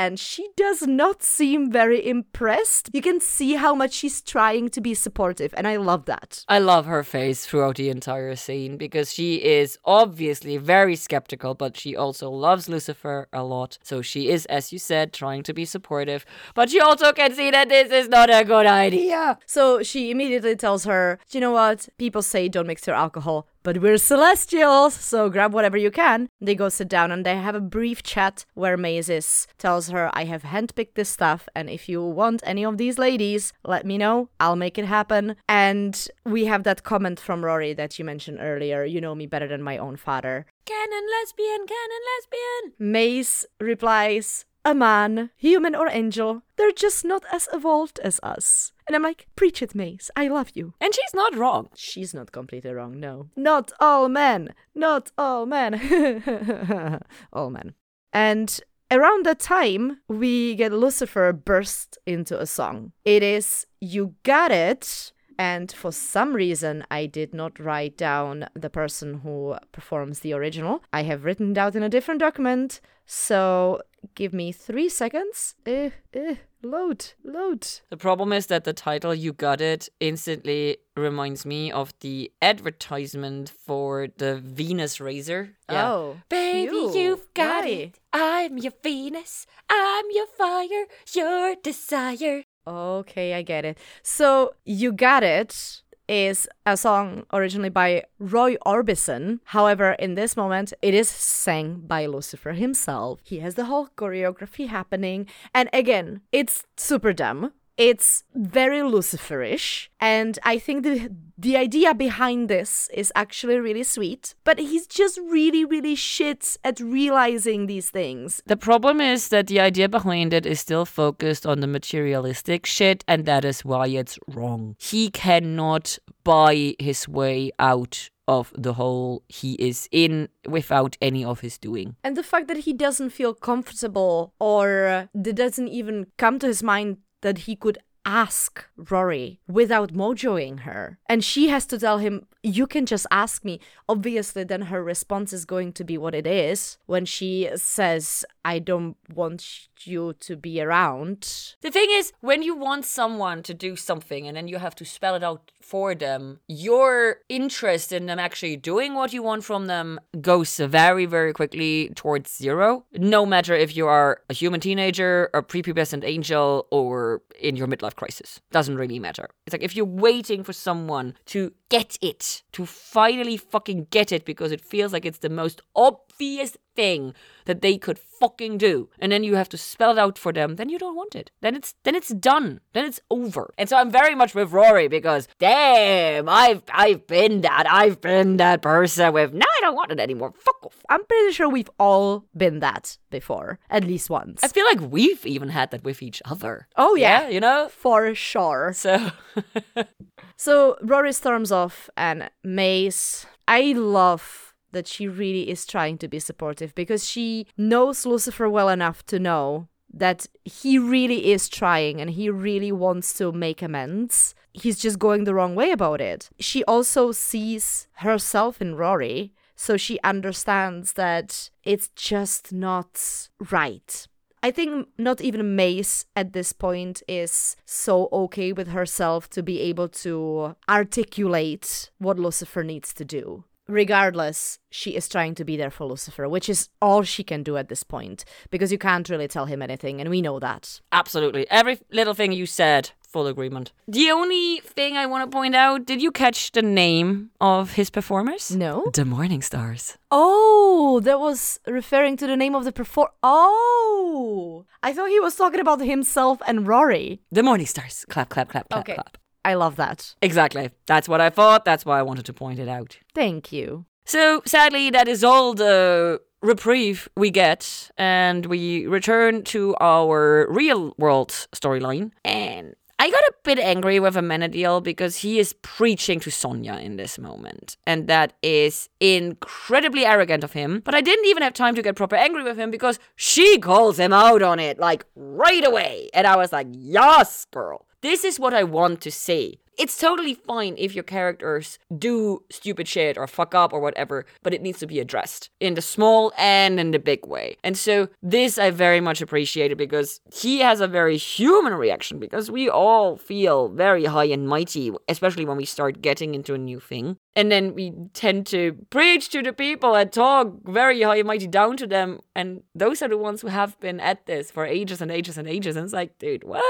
and 0.00 0.18
she 0.18 0.48
does 0.56 0.86
not 0.86 1.22
seem 1.22 1.70
very 1.70 2.00
impressed. 2.08 2.88
You 2.94 3.02
can 3.02 3.20
see 3.20 3.56
how 3.56 3.74
much 3.74 3.92
she's 3.92 4.22
trying 4.22 4.70
to 4.70 4.80
be 4.80 4.94
supportive, 4.94 5.52
and 5.58 5.68
I 5.68 5.76
love 5.76 6.06
that. 6.06 6.42
I 6.48 6.58
love 6.58 6.86
her 6.86 7.02
face 7.02 7.44
throughout 7.44 7.76
the 7.76 7.90
entire 7.90 8.34
scene 8.34 8.78
because 8.78 9.12
she 9.12 9.44
is 9.44 9.78
obviously 9.84 10.56
very 10.56 10.96
skeptical, 10.96 11.52
but 11.54 11.76
she 11.76 11.94
also 11.94 12.30
loves 12.30 12.66
Lucifer 12.66 13.28
a 13.30 13.44
lot. 13.44 13.76
So 13.82 14.00
she 14.00 14.30
is, 14.30 14.46
as 14.46 14.72
you 14.72 14.78
said, 14.78 15.12
trying 15.12 15.42
to 15.42 15.52
be 15.52 15.66
supportive, 15.66 16.24
but 16.54 16.70
she 16.70 16.80
also 16.80 17.12
can 17.12 17.34
see 17.34 17.50
that 17.50 17.68
this 17.68 17.92
is 17.92 18.08
not 18.08 18.30
a 18.30 18.42
good 18.42 18.64
idea. 18.64 19.38
So 19.44 19.82
she 19.82 20.10
immediately 20.10 20.56
tells 20.56 20.84
her, 20.84 21.18
you 21.30 21.40
know 21.40 21.52
what? 21.52 21.90
People 21.98 22.22
say 22.22 22.48
don't 22.48 22.66
mix 22.66 22.86
your 22.86 22.96
alcohol 22.96 23.49
but 23.62 23.78
we're 23.78 23.98
celestials, 23.98 24.94
so 24.94 25.28
grab 25.28 25.52
whatever 25.52 25.76
you 25.76 25.90
can. 25.90 26.28
They 26.40 26.54
go 26.54 26.68
sit 26.68 26.88
down 26.88 27.10
and 27.10 27.24
they 27.24 27.36
have 27.36 27.54
a 27.54 27.60
brief 27.60 28.02
chat 28.02 28.44
where 28.54 28.76
Mazes 28.76 29.46
tells 29.58 29.88
her, 29.90 30.10
I 30.12 30.24
have 30.24 30.42
handpicked 30.42 30.94
this 30.94 31.08
stuff, 31.08 31.48
and 31.54 31.68
if 31.68 31.88
you 31.88 32.02
want 32.02 32.42
any 32.44 32.64
of 32.64 32.78
these 32.78 32.98
ladies, 32.98 33.52
let 33.64 33.84
me 33.84 33.98
know. 33.98 34.28
I'll 34.38 34.56
make 34.56 34.78
it 34.78 34.86
happen. 34.86 35.36
And 35.48 36.08
we 36.24 36.46
have 36.46 36.64
that 36.64 36.82
comment 36.82 37.20
from 37.20 37.44
Rory 37.44 37.72
that 37.74 37.98
you 37.98 38.04
mentioned 38.04 38.38
earlier 38.40 38.84
you 38.84 39.00
know 39.00 39.14
me 39.14 39.26
better 39.26 39.48
than 39.48 39.62
my 39.62 39.78
own 39.78 39.96
father. 39.96 40.46
Canon 40.64 41.06
lesbian, 41.20 41.66
canon 41.66 42.02
lesbian. 42.12 42.74
Maze 42.78 43.46
replies, 43.60 44.44
a 44.64 44.74
man, 44.74 45.30
human 45.36 45.74
or 45.74 45.88
angel, 45.88 46.42
they're 46.56 46.72
just 46.72 47.04
not 47.04 47.24
as 47.32 47.48
evolved 47.52 47.98
as 48.00 48.20
us. 48.22 48.72
And 48.90 48.96
I'm 48.96 49.04
like, 49.04 49.28
preach 49.36 49.62
it, 49.62 49.72
Maze. 49.72 50.10
I 50.16 50.26
love 50.26 50.50
you. 50.54 50.74
And 50.80 50.92
she's 50.92 51.14
not 51.14 51.36
wrong. 51.36 51.68
She's 51.76 52.12
not 52.12 52.32
completely 52.32 52.72
wrong, 52.72 52.98
no. 52.98 53.28
Not 53.36 53.70
all 53.78 54.08
men. 54.08 54.52
Not 54.74 55.12
all 55.16 55.46
men. 55.46 57.00
all 57.32 57.50
men. 57.50 57.74
And 58.12 58.60
around 58.90 59.26
that 59.26 59.38
time, 59.38 60.00
we 60.08 60.56
get 60.56 60.72
Lucifer 60.72 61.32
burst 61.32 61.98
into 62.04 62.40
a 62.40 62.46
song. 62.46 62.90
It 63.04 63.22
is 63.22 63.64
You 63.80 64.16
Got 64.24 64.50
It. 64.50 65.12
And 65.38 65.70
for 65.70 65.92
some 65.92 66.34
reason, 66.34 66.84
I 66.90 67.06
did 67.06 67.32
not 67.32 67.60
write 67.60 67.96
down 67.96 68.46
the 68.54 68.70
person 68.70 69.20
who 69.20 69.54
performs 69.70 70.18
the 70.18 70.32
original. 70.32 70.82
I 70.92 71.04
have 71.04 71.22
written 71.22 71.52
down 71.52 71.76
in 71.76 71.84
a 71.84 71.88
different 71.88 72.18
document. 72.18 72.80
So 73.06 73.82
give 74.14 74.32
me 74.32 74.52
three 74.52 74.88
seconds. 74.88 75.54
Eh, 75.66 75.90
eh, 76.14 76.34
load, 76.62 77.12
load. 77.24 77.66
The 77.90 77.96
problem 77.96 78.32
is 78.32 78.46
that 78.46 78.64
the 78.64 78.72
title 78.72 79.14
You 79.14 79.32
Got 79.32 79.60
It 79.60 79.88
instantly 80.00 80.78
reminds 80.96 81.46
me 81.46 81.70
of 81.70 81.92
the 82.00 82.30
advertisement 82.42 83.50
for 83.50 84.08
the 84.16 84.36
Venus 84.36 85.00
razor. 85.00 85.56
Oh. 85.68 86.16
Baby, 86.28 86.72
you. 86.72 86.94
you've 86.94 87.34
got 87.34 87.64
Why? 87.64 87.70
it. 87.70 87.98
I'm 88.12 88.58
your 88.58 88.72
Venus. 88.82 89.46
I'm 89.68 90.06
your 90.10 90.26
fire, 90.26 90.86
your 91.14 91.54
desire. 91.62 92.44
Okay, 92.66 93.34
I 93.34 93.42
get 93.42 93.64
it. 93.64 93.78
So 94.02 94.52
you 94.64 94.92
got 94.92 95.22
it 95.22 95.82
is 96.10 96.48
a 96.66 96.76
song 96.76 97.24
originally 97.32 97.68
by 97.68 98.02
Roy 98.18 98.56
Orbison. 98.66 99.38
However, 99.44 99.92
in 99.92 100.16
this 100.16 100.36
moment, 100.36 100.72
it 100.82 100.92
is 100.92 101.08
sang 101.08 101.84
by 101.86 102.06
Lucifer 102.06 102.52
himself. 102.52 103.20
He 103.22 103.38
has 103.38 103.54
the 103.54 103.66
whole 103.66 103.88
choreography 103.96 104.66
happening. 104.66 105.26
And 105.54 105.70
again, 105.72 106.22
it's 106.32 106.66
super 106.76 107.12
dumb. 107.12 107.52
It's 107.76 108.24
very 108.34 108.80
Luciferish, 108.80 109.88
and 110.00 110.38
I 110.42 110.58
think 110.58 110.82
the 110.82 111.10
the 111.40 111.56
idea 111.56 111.94
behind 111.94 112.50
this 112.50 112.90
is 112.92 113.10
actually 113.16 113.58
really 113.58 113.82
sweet. 113.82 114.34
But 114.44 114.58
he's 114.58 114.86
just 114.86 115.18
really, 115.30 115.64
really 115.64 115.94
shit 115.94 116.58
at 116.62 116.78
realizing 116.80 117.66
these 117.66 117.88
things. 117.88 118.42
The 118.44 118.58
problem 118.58 119.00
is 119.00 119.28
that 119.28 119.46
the 119.46 119.58
idea 119.58 119.88
behind 119.88 120.34
it 120.34 120.44
is 120.44 120.60
still 120.60 120.84
focused 120.84 121.46
on 121.46 121.60
the 121.60 121.66
materialistic 121.66 122.66
shit, 122.66 123.04
and 123.08 123.24
that 123.24 123.46
is 123.46 123.64
why 123.64 123.86
it's 123.86 124.18
wrong. 124.28 124.76
He 124.78 125.10
cannot 125.10 125.98
buy 126.24 126.74
his 126.78 127.08
way 127.08 127.52
out 127.58 128.10
of 128.28 128.52
the 128.56 128.74
hole 128.74 129.24
he 129.28 129.54
is 129.54 129.88
in 129.90 130.28
without 130.46 130.96
any 131.00 131.24
of 131.24 131.40
his 131.40 131.58
doing. 131.58 131.96
And 132.04 132.16
the 132.16 132.22
fact 132.22 132.46
that 132.46 132.58
he 132.58 132.72
doesn't 132.72 133.10
feel 133.10 133.34
comfortable 133.34 134.34
or 134.38 135.08
that 135.12 135.34
doesn't 135.34 135.68
even 135.68 136.06
come 136.16 136.38
to 136.38 136.46
his 136.46 136.62
mind 136.62 136.98
that 137.22 137.38
he 137.38 137.56
could 137.56 137.78
ask 138.04 138.66
Rory 138.76 139.40
without 139.46 139.92
mojoing 139.92 140.60
her. 140.60 140.98
And 141.08 141.24
she 141.24 141.48
has 141.48 141.66
to 141.66 141.78
tell 141.78 141.98
him, 141.98 142.26
You 142.42 142.66
can 142.66 142.86
just 142.86 143.06
ask 143.10 143.44
me. 143.44 143.60
Obviously, 143.88 144.44
then 144.44 144.62
her 144.62 144.82
response 144.82 145.32
is 145.32 145.44
going 145.44 145.72
to 145.74 145.84
be 145.84 145.98
what 145.98 146.14
it 146.14 146.26
is 146.26 146.78
when 146.86 147.04
she 147.04 147.50
says, 147.56 148.24
I 148.44 148.58
don't 148.58 148.96
want 149.14 149.68
you 149.86 150.14
to 150.20 150.36
be 150.36 150.60
around. 150.60 151.54
The 151.60 151.70
thing 151.70 151.88
is, 151.90 152.12
when 152.20 152.42
you 152.42 152.56
want 152.56 152.84
someone 152.84 153.42
to 153.42 153.54
do 153.54 153.76
something 153.76 154.26
and 154.26 154.36
then 154.36 154.48
you 154.48 154.58
have 154.58 154.74
to 154.76 154.84
spell 154.84 155.14
it 155.14 155.22
out 155.22 155.50
for 155.60 155.94
them, 155.94 156.40
your 156.48 157.18
interest 157.28 157.92
in 157.92 158.06
them 158.06 158.18
actually 158.18 158.56
doing 158.56 158.94
what 158.94 159.12
you 159.12 159.22
want 159.22 159.44
from 159.44 159.66
them 159.66 160.00
goes 160.20 160.56
very, 160.56 161.06
very 161.06 161.32
quickly 161.32 161.90
towards 161.94 162.34
zero. 162.34 162.84
No 162.92 163.26
matter 163.26 163.54
if 163.54 163.76
you 163.76 163.86
are 163.86 164.22
a 164.28 164.34
human 164.34 164.60
teenager, 164.60 165.30
a 165.34 165.42
prepubescent 165.42 166.04
angel, 166.04 166.66
or 166.70 167.22
in 167.38 167.56
your 167.56 167.66
midlife 167.66 167.94
crisis. 168.00 168.40
Doesn't 168.50 168.76
really 168.76 168.98
matter. 168.98 169.28
It's 169.46 169.52
like 169.52 169.62
if 169.62 169.76
you're 169.76 169.84
waiting 170.08 170.42
for 170.42 170.54
someone 170.54 171.14
to 171.26 171.52
get 171.68 171.98
it, 172.00 172.42
to 172.52 172.64
finally 172.64 173.36
fucking 173.36 173.88
get 173.90 174.10
it 174.10 174.24
because 174.24 174.52
it 174.52 174.62
feels 174.62 174.94
like 174.94 175.04
it's 175.04 175.18
the 175.18 175.28
most 175.28 175.60
obvious 175.76 176.56
thing 176.76 177.14
that 177.46 177.62
they 177.62 177.76
could 177.78 177.98
fucking 177.98 178.58
do 178.58 178.88
and 178.98 179.10
then 179.10 179.24
you 179.24 179.34
have 179.34 179.48
to 179.48 179.56
spell 179.58 179.90
it 179.92 179.98
out 179.98 180.16
for 180.18 180.32
them 180.32 180.56
then 180.56 180.68
you 180.68 180.78
don't 180.78 180.94
want 180.96 181.14
it 181.14 181.30
then 181.40 181.54
it's 181.56 181.74
then 181.84 181.94
it's 181.94 182.10
done 182.10 182.60
then 182.74 182.84
it's 182.84 183.00
over 183.10 183.52
and 183.58 183.68
so 183.68 183.76
i'm 183.76 183.90
very 183.90 184.14
much 184.14 184.34
with 184.34 184.52
rory 184.52 184.86
because 184.88 185.26
damn 185.38 186.28
i've 186.28 186.62
i've 186.72 187.06
been 187.06 187.40
that 187.40 187.64
i've 187.70 188.00
been 188.00 188.36
that 188.36 188.60
person 188.62 189.12
with 189.12 189.32
now 189.32 189.46
i 189.58 189.60
don't 189.62 189.74
want 189.74 189.90
it 189.90 189.98
anymore 190.00 190.32
fuck 190.38 190.64
off 190.64 190.76
I'm 190.88 191.04
pretty 191.04 191.32
sure 191.32 191.48
we've 191.48 191.70
all 191.78 192.24
been 192.36 192.58
that 192.60 192.98
before, 193.10 193.58
at 193.70 193.84
least 193.84 194.10
once. 194.10 194.42
i 194.44 194.48
feel 194.48 194.64
like 194.66 194.80
we've 194.80 195.24
even 195.24 195.48
had 195.50 195.70
that 195.70 195.84
with 195.84 196.02
each 196.02 196.20
other 196.24 196.68
Oh, 196.76 196.94
yeah. 196.96 197.28
you 197.28 197.40
know 197.40 197.68
For 197.70 198.14
sure. 198.14 198.72
so 198.74 199.10
So 200.36 200.76
Rory 200.82 201.12
storms 201.12 201.52
off, 201.52 201.90
and 201.96 202.30
Maze. 202.42 203.26
I 203.46 203.72
love 203.72 204.49
that 204.72 204.86
she 204.86 205.08
really 205.08 205.48
is 205.50 205.66
trying 205.66 205.98
to 205.98 206.08
be 206.08 206.18
supportive 206.18 206.74
because 206.74 207.08
she 207.08 207.46
knows 207.56 208.06
Lucifer 208.06 208.48
well 208.48 208.68
enough 208.68 209.04
to 209.06 209.18
know 209.18 209.68
that 209.92 210.26
he 210.44 210.78
really 210.78 211.32
is 211.32 211.48
trying 211.48 212.00
and 212.00 212.10
he 212.10 212.30
really 212.30 212.72
wants 212.72 213.12
to 213.18 213.32
make 213.32 213.60
amends. 213.62 214.34
He's 214.52 214.78
just 214.78 214.98
going 214.98 215.24
the 215.24 215.34
wrong 215.34 215.54
way 215.54 215.70
about 215.70 216.00
it. 216.00 216.30
She 216.38 216.64
also 216.64 217.12
sees 217.12 217.88
herself 217.94 218.60
in 218.60 218.76
Rory, 218.76 219.32
so 219.56 219.76
she 219.76 219.98
understands 220.02 220.94
that 220.94 221.50
it's 221.64 221.88
just 221.88 222.52
not 222.52 223.28
right. 223.50 224.06
I 224.42 224.50
think 224.50 224.88
not 224.96 225.20
even 225.20 225.54
Maze 225.54 226.06
at 226.16 226.32
this 226.32 226.52
point 226.52 227.02
is 227.06 227.56
so 227.66 228.08
okay 228.10 228.52
with 228.52 228.68
herself 228.68 229.28
to 229.30 229.42
be 229.42 229.60
able 229.60 229.88
to 229.88 230.56
articulate 230.68 231.90
what 231.98 232.18
Lucifer 232.18 232.64
needs 232.64 232.94
to 232.94 233.04
do. 233.04 233.44
Regardless, 233.70 234.58
she 234.70 234.96
is 234.96 235.08
trying 235.08 235.34
to 235.36 235.44
be 235.44 235.56
there 235.56 235.70
for 235.70 235.86
Lucifer, 235.86 236.28
which 236.28 236.48
is 236.48 236.68
all 236.82 237.02
she 237.04 237.22
can 237.22 237.42
do 237.44 237.56
at 237.56 237.68
this 237.68 237.84
point 237.84 238.24
because 238.50 238.72
you 238.72 238.78
can't 238.78 239.08
really 239.08 239.28
tell 239.28 239.46
him 239.46 239.62
anything, 239.62 240.00
and 240.00 240.10
we 240.10 240.20
know 240.20 240.38
that. 240.40 240.80
Absolutely. 240.90 241.48
Every 241.50 241.78
little 241.92 242.14
thing 242.14 242.32
you 242.32 242.46
said, 242.46 242.90
full 243.00 243.26
agreement. 243.28 243.72
The 243.86 244.10
only 244.10 244.60
thing 244.64 244.96
I 244.96 245.06
want 245.06 245.30
to 245.30 245.34
point 245.36 245.54
out 245.54 245.86
did 245.86 246.02
you 246.02 246.10
catch 246.10 246.50
the 246.52 246.62
name 246.62 247.30
of 247.40 247.72
his 247.72 247.90
performers? 247.90 248.54
No? 248.54 248.90
The 248.92 249.04
Morning 249.04 249.40
Stars. 249.42 249.96
Oh, 250.10 251.00
that 251.04 251.20
was 251.20 251.60
referring 251.66 252.16
to 252.18 252.26
the 252.26 252.36
name 252.36 252.54
of 252.56 252.64
the 252.64 252.72
perform. 252.72 253.08
Oh, 253.22 254.64
I 254.82 254.92
thought 254.92 255.10
he 255.10 255.20
was 255.20 255.36
talking 255.36 255.60
about 255.60 255.80
himself 255.80 256.40
and 256.46 256.66
Rory. 256.66 257.20
The 257.30 257.42
Morning 257.44 257.66
Stars. 257.66 258.04
Clap, 258.08 258.28
clap, 258.30 258.48
clap, 258.48 258.68
clap, 258.68 258.80
Okay. 258.80 258.94
clap. 258.94 259.16
I 259.44 259.54
love 259.54 259.76
that. 259.76 260.14
Exactly. 260.20 260.70
That's 260.86 261.08
what 261.08 261.20
I 261.20 261.30
thought. 261.30 261.64
That's 261.64 261.84
why 261.84 261.98
I 261.98 262.02
wanted 262.02 262.26
to 262.26 262.32
point 262.32 262.58
it 262.58 262.68
out. 262.68 262.98
Thank 263.14 263.52
you. 263.52 263.86
So 264.04 264.42
sadly, 264.44 264.90
that 264.90 265.08
is 265.08 265.22
all 265.24 265.54
the 265.54 266.20
reprieve 266.42 267.08
we 267.16 267.30
get, 267.30 267.90
and 267.96 268.46
we 268.46 268.86
return 268.86 269.44
to 269.44 269.74
our 269.80 270.46
real 270.50 270.94
world 270.98 271.30
storyline. 271.54 272.10
And 272.24 272.74
I 272.98 273.10
got 273.10 273.20
a 273.20 273.32
bit 273.44 273.58
angry 273.58 273.98
with 273.98 274.14
Amenadiel 274.14 274.82
because 274.82 275.16
he 275.16 275.38
is 275.38 275.54
preaching 275.62 276.20
to 276.20 276.30
Sonya 276.30 276.74
in 276.74 276.96
this 276.96 277.18
moment, 277.18 277.76
and 277.86 278.08
that 278.08 278.34
is 278.42 278.88
incredibly 279.00 280.04
arrogant 280.04 280.44
of 280.44 280.52
him. 280.52 280.82
But 280.84 280.94
I 280.94 281.00
didn't 281.00 281.26
even 281.26 281.42
have 281.42 281.54
time 281.54 281.74
to 281.76 281.82
get 281.82 281.96
proper 281.96 282.16
angry 282.16 282.42
with 282.42 282.58
him 282.58 282.70
because 282.70 282.98
she 283.16 283.58
calls 283.58 283.98
him 283.98 284.12
out 284.12 284.42
on 284.42 284.58
it 284.58 284.78
like 284.78 285.04
right 285.14 285.66
away, 285.66 286.10
and 286.12 286.26
I 286.26 286.36
was 286.36 286.52
like, 286.52 286.66
"Yes, 286.72 287.46
girl." 287.50 287.86
This 288.02 288.24
is 288.24 288.40
what 288.40 288.54
I 288.54 288.64
want 288.64 289.02
to 289.02 289.10
see. 289.10 289.60
It's 289.78 289.96
totally 289.96 290.34
fine 290.34 290.74
if 290.76 290.94
your 290.94 291.04
characters 291.04 291.78
do 291.96 292.42
stupid 292.50 292.86
shit 292.86 293.16
or 293.16 293.26
fuck 293.26 293.54
up 293.54 293.72
or 293.72 293.80
whatever, 293.80 294.26
but 294.42 294.52
it 294.52 294.60
needs 294.60 294.78
to 294.80 294.86
be 294.86 295.00
addressed 295.00 295.48
in 295.58 295.72
the 295.72 295.80
small 295.80 296.32
and 296.36 296.78
in 296.78 296.90
the 296.90 296.98
big 296.98 297.26
way. 297.26 297.56
And 297.64 297.78
so 297.78 298.08
this 298.22 298.58
I 298.58 298.70
very 298.70 299.00
much 299.00 299.22
appreciated 299.22 299.78
because 299.78 300.20
he 300.34 300.58
has 300.58 300.82
a 300.82 300.86
very 300.86 301.16
human 301.16 301.74
reaction 301.74 302.18
because 302.18 302.50
we 302.50 302.68
all 302.68 303.16
feel 303.16 303.68
very 303.68 304.04
high 304.04 304.26
and 304.26 304.46
mighty, 304.46 304.92
especially 305.08 305.46
when 305.46 305.56
we 305.56 305.64
start 305.64 306.02
getting 306.02 306.34
into 306.34 306.52
a 306.52 306.58
new 306.58 306.80
thing. 306.80 307.16
And 307.34 307.50
then 307.50 307.74
we 307.74 307.92
tend 308.12 308.46
to 308.48 308.76
preach 308.90 309.30
to 309.30 309.42
the 309.42 309.54
people 309.54 309.94
and 309.94 310.12
talk 310.12 310.52
very 310.64 311.00
high 311.00 311.16
and 311.16 311.26
mighty 311.26 311.46
down 311.46 311.78
to 311.78 311.86
them. 311.86 312.20
And 312.34 312.64
those 312.74 313.00
are 313.00 313.08
the 313.08 313.16
ones 313.16 313.40
who 313.40 313.48
have 313.48 313.80
been 313.80 313.98
at 313.98 314.26
this 314.26 314.50
for 314.50 314.66
ages 314.66 315.00
and 315.00 315.10
ages 315.10 315.38
and 315.38 315.48
ages. 315.48 315.76
And 315.76 315.84
it's 315.84 315.94
like, 315.94 316.18
dude, 316.18 316.44
what? 316.44 316.62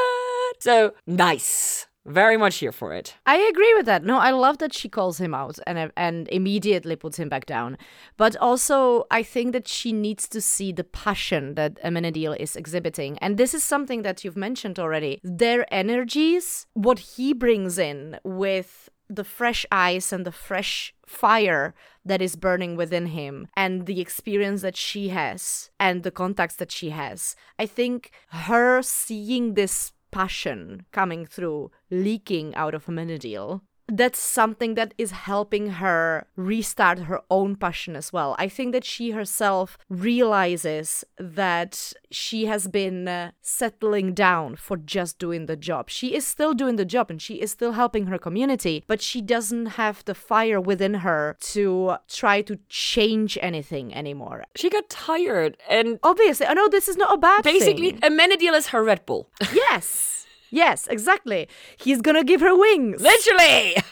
So 0.58 0.94
nice. 1.06 1.86
Very 2.06 2.38
much 2.38 2.56
here 2.56 2.72
for 2.72 2.94
it. 2.94 3.14
I 3.26 3.36
agree 3.36 3.74
with 3.74 3.84
that. 3.84 4.04
No, 4.04 4.18
I 4.18 4.30
love 4.30 4.56
that 4.58 4.72
she 4.72 4.88
calls 4.88 5.18
him 5.18 5.34
out 5.34 5.58
and 5.66 5.92
and 5.96 6.28
immediately 6.28 6.96
puts 6.96 7.18
him 7.18 7.28
back 7.28 7.44
down. 7.44 7.76
But 8.16 8.36
also, 8.36 9.04
I 9.10 9.22
think 9.22 9.52
that 9.52 9.68
she 9.68 9.92
needs 9.92 10.26
to 10.28 10.40
see 10.40 10.72
the 10.72 10.84
passion 10.84 11.56
that 11.56 11.78
Amenadiel 11.84 12.36
is 12.40 12.56
exhibiting, 12.56 13.18
and 13.18 13.36
this 13.36 13.52
is 13.52 13.62
something 13.62 14.00
that 14.02 14.24
you've 14.24 14.36
mentioned 14.36 14.78
already. 14.78 15.20
Their 15.22 15.66
energies, 15.72 16.66
what 16.72 16.98
he 16.98 17.34
brings 17.34 17.76
in 17.76 18.18
with 18.24 18.88
the 19.10 19.24
fresh 19.24 19.66
eyes 19.70 20.12
and 20.12 20.24
the 20.24 20.32
fresh 20.32 20.94
fire 21.04 21.74
that 22.04 22.22
is 22.22 22.36
burning 22.36 22.76
within 22.76 23.06
him 23.06 23.48
and 23.56 23.86
the 23.86 24.00
experience 24.00 24.62
that 24.62 24.76
she 24.76 25.08
has 25.08 25.70
and 25.80 26.02
the 26.04 26.12
contacts 26.12 26.56
that 26.56 26.70
she 26.70 26.90
has. 26.90 27.34
I 27.58 27.66
think 27.66 28.12
her 28.28 28.80
seeing 28.82 29.54
this 29.54 29.92
passion 30.10 30.86
coming 30.92 31.26
through, 31.26 31.70
leaking 31.90 32.54
out 32.54 32.74
of 32.74 32.86
Amenadiel. 32.86 33.62
That's 33.90 34.18
something 34.18 34.74
that 34.74 34.94
is 34.98 35.10
helping 35.10 35.70
her 35.82 36.26
restart 36.36 37.00
her 37.00 37.20
own 37.30 37.56
passion 37.56 37.96
as 37.96 38.12
well. 38.12 38.36
I 38.38 38.48
think 38.48 38.72
that 38.72 38.84
she 38.84 39.10
herself 39.10 39.78
realizes 39.88 41.04
that 41.18 41.92
she 42.10 42.46
has 42.46 42.68
been 42.68 43.08
uh, 43.08 43.30
settling 43.40 44.14
down 44.14 44.56
for 44.56 44.76
just 44.76 45.18
doing 45.18 45.46
the 45.46 45.56
job. 45.56 45.90
She 45.90 46.14
is 46.14 46.26
still 46.26 46.54
doing 46.54 46.76
the 46.76 46.84
job 46.84 47.10
and 47.10 47.20
she 47.20 47.34
is 47.40 47.50
still 47.50 47.72
helping 47.72 48.06
her 48.06 48.18
community, 48.18 48.84
but 48.86 49.00
she 49.00 49.20
doesn't 49.20 49.66
have 49.80 50.04
the 50.04 50.14
fire 50.14 50.60
within 50.60 50.94
her 51.06 51.36
to 51.54 51.96
try 52.08 52.42
to 52.42 52.58
change 52.68 53.38
anything 53.40 53.94
anymore. 53.94 54.44
She 54.56 54.70
got 54.70 54.88
tired 54.88 55.56
and 55.68 55.98
Obviously, 56.02 56.46
I 56.46 56.54
know 56.54 56.68
this 56.68 56.88
is 56.88 56.96
not 56.96 57.14
a 57.14 57.18
bad 57.18 57.42
thing. 57.44 57.58
basically 57.58 57.90
thing. 57.92 58.00
Amenadiel 58.00 58.54
is 58.56 58.68
her 58.68 58.82
Red 58.84 59.04
Bull. 59.06 59.30
Yes. 59.52 60.19
Yes, 60.50 60.86
exactly. 60.88 61.48
He's 61.76 62.00
gonna 62.00 62.24
give 62.24 62.40
her 62.40 62.56
wings. 62.56 63.00
Literally. 63.00 63.76